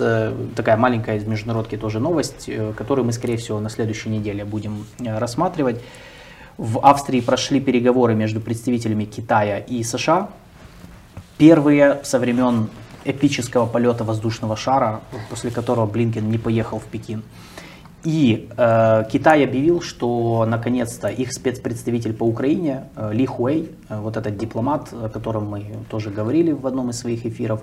такая 0.54 0.76
маленькая 0.76 1.16
из 1.16 1.26
международки 1.26 1.76
тоже 1.76 1.98
новость, 1.98 2.48
которую 2.76 3.04
мы, 3.04 3.12
скорее 3.12 3.36
всего, 3.36 3.58
на 3.58 3.68
следующей 3.68 4.10
неделе 4.10 4.44
будем 4.44 4.86
рассматривать. 5.04 5.80
В 6.56 6.78
Австрии 6.86 7.20
прошли 7.20 7.60
переговоры 7.60 8.14
между 8.14 8.40
представителями 8.40 9.06
Китая 9.06 9.58
и 9.58 9.82
США. 9.82 10.28
Первые 11.36 11.98
со 12.04 12.20
времен 12.20 12.68
эпического 13.04 13.66
полета 13.66 14.04
воздушного 14.04 14.56
шара, 14.56 15.00
после 15.30 15.50
которого 15.50 15.86
Блинкен 15.86 16.30
не 16.30 16.38
поехал 16.38 16.78
в 16.78 16.84
Пекин. 16.84 17.24
И 18.04 18.50
э, 18.54 19.04
Китай 19.10 19.44
объявил, 19.44 19.80
что 19.80 20.44
наконец-то 20.46 21.08
их 21.08 21.32
спецпредставитель 21.32 22.12
по 22.12 22.24
Украине 22.24 22.84
э, 22.96 23.14
Ли 23.14 23.24
Хуэй, 23.24 23.70
э, 23.88 23.98
вот 23.98 24.18
этот 24.18 24.36
дипломат, 24.36 24.92
о 24.92 25.08
котором 25.08 25.48
мы 25.48 25.64
тоже 25.90 26.10
говорили 26.10 26.52
в 26.52 26.66
одном 26.66 26.90
из 26.90 26.98
своих 26.98 27.24
эфиров, 27.24 27.62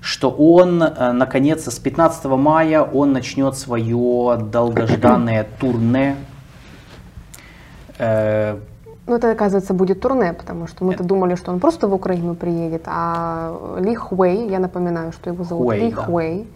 что 0.00 0.30
он 0.30 0.80
э, 0.80 1.12
наконец-то 1.12 1.72
с 1.72 1.78
15 1.80 2.24
мая 2.26 2.82
он 2.82 3.12
начнет 3.12 3.56
свое 3.56 4.38
долгожданное 4.38 5.44
турне. 5.60 6.16
Э, 7.98 8.56
ну, 9.06 9.16
это, 9.16 9.32
оказывается, 9.32 9.74
будет 9.74 10.00
турне, 10.00 10.32
потому 10.34 10.68
что 10.68 10.84
мы-то 10.84 11.02
думали, 11.02 11.34
что 11.34 11.50
он 11.52 11.58
просто 11.58 11.88
в 11.88 11.94
Украину 11.94 12.36
приедет, 12.36 12.82
а 12.86 13.78
Ли 13.80 13.94
Хуэй, 13.94 14.48
я 14.48 14.60
напоминаю, 14.60 15.10
что 15.12 15.30
его 15.30 15.42
зовут 15.42 15.66
Хуэй, 15.66 15.80
Ли 15.80 15.90
да. 15.90 16.02
Хуэй, 16.02 16.46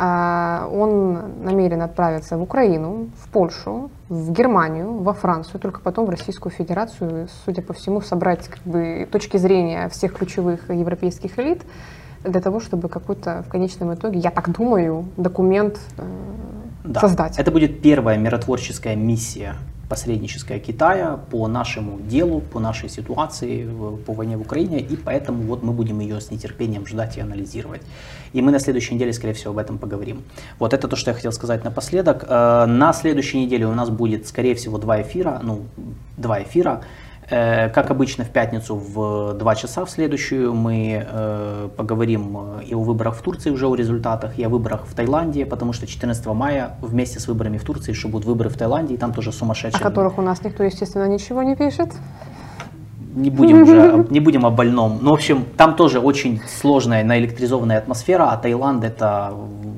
он 0.00 1.44
намерен 1.44 1.82
отправиться 1.82 2.38
в 2.38 2.42
Украину, 2.42 3.08
в 3.22 3.28
Польшу, 3.28 3.90
в 4.08 4.32
Германию, 4.32 4.94
во 4.94 5.12
Францию, 5.12 5.60
только 5.60 5.80
потом 5.80 6.06
в 6.06 6.10
Российскую 6.10 6.52
Федерацию, 6.52 7.28
судя 7.44 7.60
по 7.60 7.74
всему, 7.74 8.00
собрать 8.00 8.48
как 8.48 8.62
бы, 8.64 9.06
точки 9.10 9.36
зрения 9.36 9.88
всех 9.90 10.14
ключевых 10.14 10.70
европейских 10.70 11.38
элит 11.38 11.62
для 12.24 12.40
того, 12.40 12.60
чтобы 12.60 12.88
какой-то 12.88 13.44
в 13.46 13.50
конечном 13.50 13.94
итоге, 13.94 14.18
я 14.20 14.30
так 14.30 14.50
думаю, 14.50 15.06
документ 15.16 15.78
э, 15.98 16.02
да. 16.84 17.00
создать. 17.00 17.38
Это 17.38 17.50
будет 17.50 17.82
первая 17.82 18.16
миротворческая 18.18 18.96
миссия 18.96 19.54
посредническая 19.90 20.60
Китая 20.60 21.18
по 21.30 21.48
нашему 21.48 21.98
делу, 22.00 22.40
по 22.40 22.60
нашей 22.60 22.88
ситуации, 22.88 23.68
по 24.06 24.12
войне 24.12 24.36
в 24.36 24.40
Украине, 24.40 24.78
и 24.78 24.96
поэтому 24.96 25.42
вот 25.42 25.64
мы 25.64 25.72
будем 25.72 25.98
ее 25.98 26.20
с 26.20 26.30
нетерпением 26.30 26.86
ждать 26.86 27.16
и 27.16 27.20
анализировать. 27.20 27.82
И 28.32 28.40
мы 28.40 28.52
на 28.52 28.60
следующей 28.60 28.94
неделе, 28.94 29.12
скорее 29.12 29.34
всего, 29.34 29.50
об 29.50 29.58
этом 29.58 29.78
поговорим. 29.78 30.22
Вот 30.60 30.72
это 30.74 30.86
то, 30.86 30.94
что 30.94 31.10
я 31.10 31.14
хотел 31.16 31.32
сказать 31.32 31.64
напоследок. 31.64 32.24
Э, 32.28 32.66
на 32.66 32.92
следующей 32.92 33.40
неделе 33.40 33.66
у 33.66 33.74
нас 33.74 33.90
будет, 33.90 34.28
скорее 34.28 34.54
всего, 34.54 34.78
два 34.78 35.02
эфира, 35.02 35.40
ну, 35.42 35.64
два 36.16 36.40
эфира. 36.40 36.84
Э, 37.30 37.68
как 37.68 37.90
обычно, 37.90 38.24
в 38.24 38.30
пятницу 38.30 38.74
в 38.74 39.34
2 39.34 39.54
часа 39.54 39.84
в 39.84 39.90
следующую 39.90 40.52
мы 40.52 41.06
э, 41.08 41.68
поговорим 41.76 42.36
э, 42.58 42.64
и 42.64 42.74
о 42.74 42.80
выборах 42.80 43.14
в 43.16 43.22
Турции, 43.22 43.50
уже 43.50 43.68
о 43.68 43.76
результатах, 43.76 44.36
и 44.36 44.42
о 44.42 44.48
выборах 44.48 44.84
в 44.86 44.94
Таиланде, 44.94 45.46
потому 45.46 45.72
что 45.72 45.86
14 45.86 46.26
мая 46.26 46.76
вместе 46.80 47.20
с 47.20 47.28
выборами 47.28 47.58
в 47.58 47.64
Турции 47.64 47.92
еще 47.92 48.08
будут 48.08 48.26
выборы 48.26 48.50
в 48.50 48.56
Таиланде, 48.56 48.94
и 48.94 48.96
там 48.96 49.12
тоже 49.12 49.30
сумасшедшие. 49.30 49.80
О 49.80 49.82
которых 49.82 50.18
у 50.18 50.22
нас 50.22 50.42
никто, 50.42 50.64
естественно, 50.64 51.06
ничего 51.06 51.44
не 51.44 51.54
пишет. 51.54 51.94
Не 53.14 53.30
будем 53.30 53.62
уже, 53.62 54.06
не 54.10 54.18
будем 54.18 54.44
о 54.44 54.50
больном. 54.50 54.98
Ну, 55.00 55.10
в 55.10 55.14
общем, 55.14 55.44
там 55.56 55.76
тоже 55.76 56.00
очень 56.00 56.40
сложная 56.60 57.04
наэлектризованная 57.04 57.78
атмосфера, 57.78 58.30
а 58.30 58.36
Таиланд 58.38 58.82
это 58.82 59.32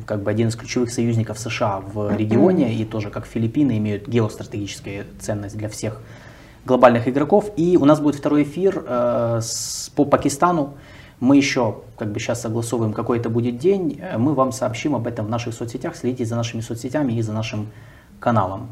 как 0.07 0.23
бы 0.23 0.31
один 0.31 0.49
из 0.49 0.57
ключевых 0.57 0.91
союзников 0.91 1.39
США 1.39 1.83
в 1.93 2.17
регионе, 2.17 2.73
и 2.73 2.85
тоже 2.87 3.11
как 3.11 3.27
Филиппины 3.27 3.77
имеют 3.77 4.09
геостратегическую 4.09 5.05
ценность 5.21 5.59
для 5.59 5.69
всех 5.69 6.01
глобальных 6.65 7.09
игроков. 7.09 7.51
И 7.57 7.77
у 7.77 7.85
нас 7.85 8.01
будет 8.01 8.17
второй 8.17 8.43
эфир 8.43 8.85
э, 8.87 9.41
с, 9.43 9.91
по 9.95 10.05
Пакистану. 10.05 10.75
Мы 11.21 11.37
еще 11.37 11.83
как 11.97 12.13
бы 12.13 12.19
сейчас 12.19 12.43
согласовываем, 12.43 12.93
какой 12.93 13.19
это 13.19 13.29
будет 13.29 13.59
день. 13.59 14.01
Э, 14.01 14.19
мы 14.19 14.35
вам 14.35 14.53
сообщим 14.53 14.95
об 14.95 15.07
этом 15.07 15.27
в 15.27 15.31
наших 15.31 15.55
соцсетях. 15.55 15.97
Следите 15.97 16.25
за 16.25 16.37
нашими 16.37 16.61
соцсетями 16.61 17.13
и 17.13 17.23
за 17.23 17.33
нашим 17.33 17.69
каналом. 18.21 18.69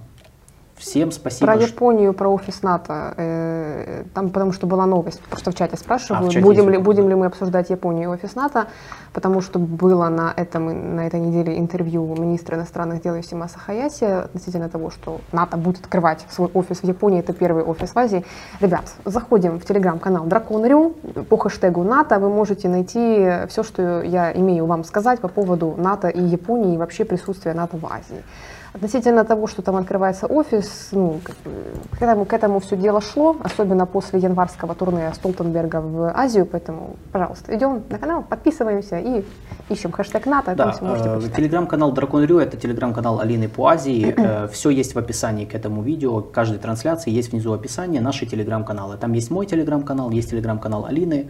Всем 0.81 1.13
спасибо. 1.13 1.53
Про 1.53 1.61
Японию, 1.61 2.15
про 2.15 2.29
офис 2.31 2.63
НАТО, 2.63 3.13
э, 3.19 4.05
там 4.15 4.31
потому 4.31 4.53
что 4.53 4.67
была 4.67 4.87
новость, 4.87 5.21
просто 5.21 5.51
в 5.51 5.55
чате 5.55 5.77
спрашивают, 5.77 6.25
а, 6.25 6.31
в 6.31 6.33
чате 6.33 6.45
будем, 6.45 6.71
ли, 6.71 6.79
будем 6.79 7.07
ли 7.07 7.15
мы 7.15 7.27
обсуждать 7.27 7.69
Японию 7.69 8.05
и 8.05 8.07
офис 8.07 8.35
НАТО, 8.35 8.67
потому 9.13 9.43
что 9.43 9.59
было 9.59 10.09
на, 10.09 10.33
этом, 10.35 10.97
на 10.97 11.07
этой 11.07 11.21
неделе 11.21 11.59
интервью 11.59 12.07
министра 12.19 12.57
иностранных 12.57 13.03
дел 13.03 13.15
Юсима 13.15 13.49
Сахаяси 13.49 14.05
относительно 14.05 14.71
того, 14.71 14.89
что 14.91 15.21
НАТО 15.33 15.59
будет 15.59 15.81
открывать 15.81 16.25
свой 16.31 16.49
офис 16.55 16.79
в 16.79 16.85
Японии, 16.85 17.21
это 17.21 17.35
первый 17.35 17.63
офис 17.63 17.91
в 17.91 17.99
Азии. 17.99 18.25
Ребят, 18.61 18.91
заходим 19.05 19.61
в 19.61 19.65
телеграм-канал 19.67 20.25
Дракон.рю 20.25 20.97
по 21.29 21.37
хэштегу 21.37 21.85
НАТО, 21.85 22.19
вы 22.19 22.31
можете 22.31 22.71
найти 22.71 23.47
все, 23.49 23.63
что 23.63 24.01
я 24.03 24.33
имею 24.33 24.65
вам 24.65 24.85
сказать 24.85 25.21
по 25.21 25.29
поводу 25.29 25.75
НАТО 25.77 26.09
и 26.09 26.23
Японии 26.23 26.75
и 26.75 26.79
вообще 26.79 27.05
присутствия 27.05 27.53
НАТО 27.53 27.77
в 27.77 27.85
Азии. 27.85 28.25
Относительно 28.73 29.25
того, 29.25 29.49
что 29.49 29.63
там 29.63 29.77
открывается 29.77 30.27
офис, 30.27 30.91
ну, 30.93 31.21
к, 31.25 32.01
этому, 32.01 32.25
к 32.25 32.33
этому 32.33 32.61
все 32.61 32.77
дело 32.77 33.01
шло, 33.01 33.37
особенно 33.43 33.85
после 33.85 34.21
январского 34.21 34.77
турне 34.77 35.11
Столтенберга 35.13 35.81
в 35.81 36.13
Азию, 36.15 36.47
поэтому, 36.47 36.97
пожалуйста, 37.11 37.57
идем 37.57 37.83
на 37.89 37.99
канал, 37.99 38.23
подписываемся 38.23 38.99
и 38.99 39.25
ищем 39.69 39.91
хэштег 39.91 40.27
НАТО. 40.27 40.55
Да, 40.55 40.77
э, 40.81 41.21
телеграм-канал 41.37 41.91
Дракон 41.91 42.25
Рю, 42.25 42.39
это 42.39 42.57
телеграм-канал 42.57 43.19
Алины 43.19 43.49
по 43.49 43.67
Азии, 43.67 44.15
э, 44.17 44.47
все 44.49 44.71
есть 44.71 44.95
в 44.95 44.99
описании 44.99 45.47
к 45.47 45.55
этому 45.57 45.83
видео, 45.83 46.21
каждой 46.21 46.59
трансляции 46.59 47.11
есть 47.11 47.33
внизу 47.33 47.53
описание, 47.53 48.01
наши 48.01 48.25
телеграм-каналы. 48.25 48.97
Там 48.99 49.13
есть 49.15 49.33
мой 49.33 49.47
телеграм-канал, 49.47 50.11
есть 50.11 50.31
телеграм-канал 50.31 50.87
Алины, 50.87 51.29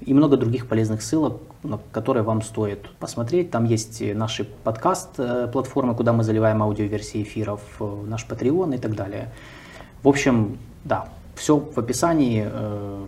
и 0.00 0.14
много 0.14 0.36
других 0.36 0.66
полезных 0.68 1.02
ссылок, 1.02 1.40
на 1.62 1.78
которые 1.92 2.22
вам 2.22 2.42
стоит 2.42 2.90
посмотреть. 2.98 3.50
Там 3.50 3.64
есть 3.64 4.02
наши 4.14 4.44
подкаст-платформы, 4.44 5.94
куда 5.94 6.12
мы 6.12 6.24
заливаем 6.24 6.62
аудиоверсии 6.62 7.22
эфиров, 7.22 7.60
э, 7.80 8.02
наш 8.06 8.26
Patreon 8.26 8.74
и 8.74 8.78
так 8.78 8.94
далее. 8.94 9.32
В 10.02 10.08
общем, 10.08 10.58
да, 10.84 11.08
все 11.34 11.56
в 11.58 11.78
описании. 11.78 12.46
Э, 12.46 13.06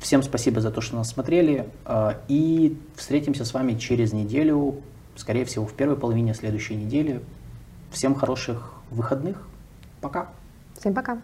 всем 0.00 0.22
спасибо 0.22 0.60
за 0.60 0.70
то, 0.70 0.80
что 0.80 0.96
нас 0.96 1.10
смотрели. 1.10 1.68
Э, 1.84 2.14
и 2.28 2.76
встретимся 2.96 3.44
с 3.44 3.54
вами 3.54 3.74
через 3.74 4.12
неделю, 4.12 4.76
скорее 5.16 5.44
всего, 5.44 5.66
в 5.66 5.72
первой 5.72 5.96
половине 5.96 6.34
следующей 6.34 6.76
недели. 6.76 7.22
Всем 7.90 8.14
хороших 8.14 8.74
выходных. 8.90 9.46
Пока. 10.00 10.28
Всем 10.78 10.94
пока. 10.94 11.18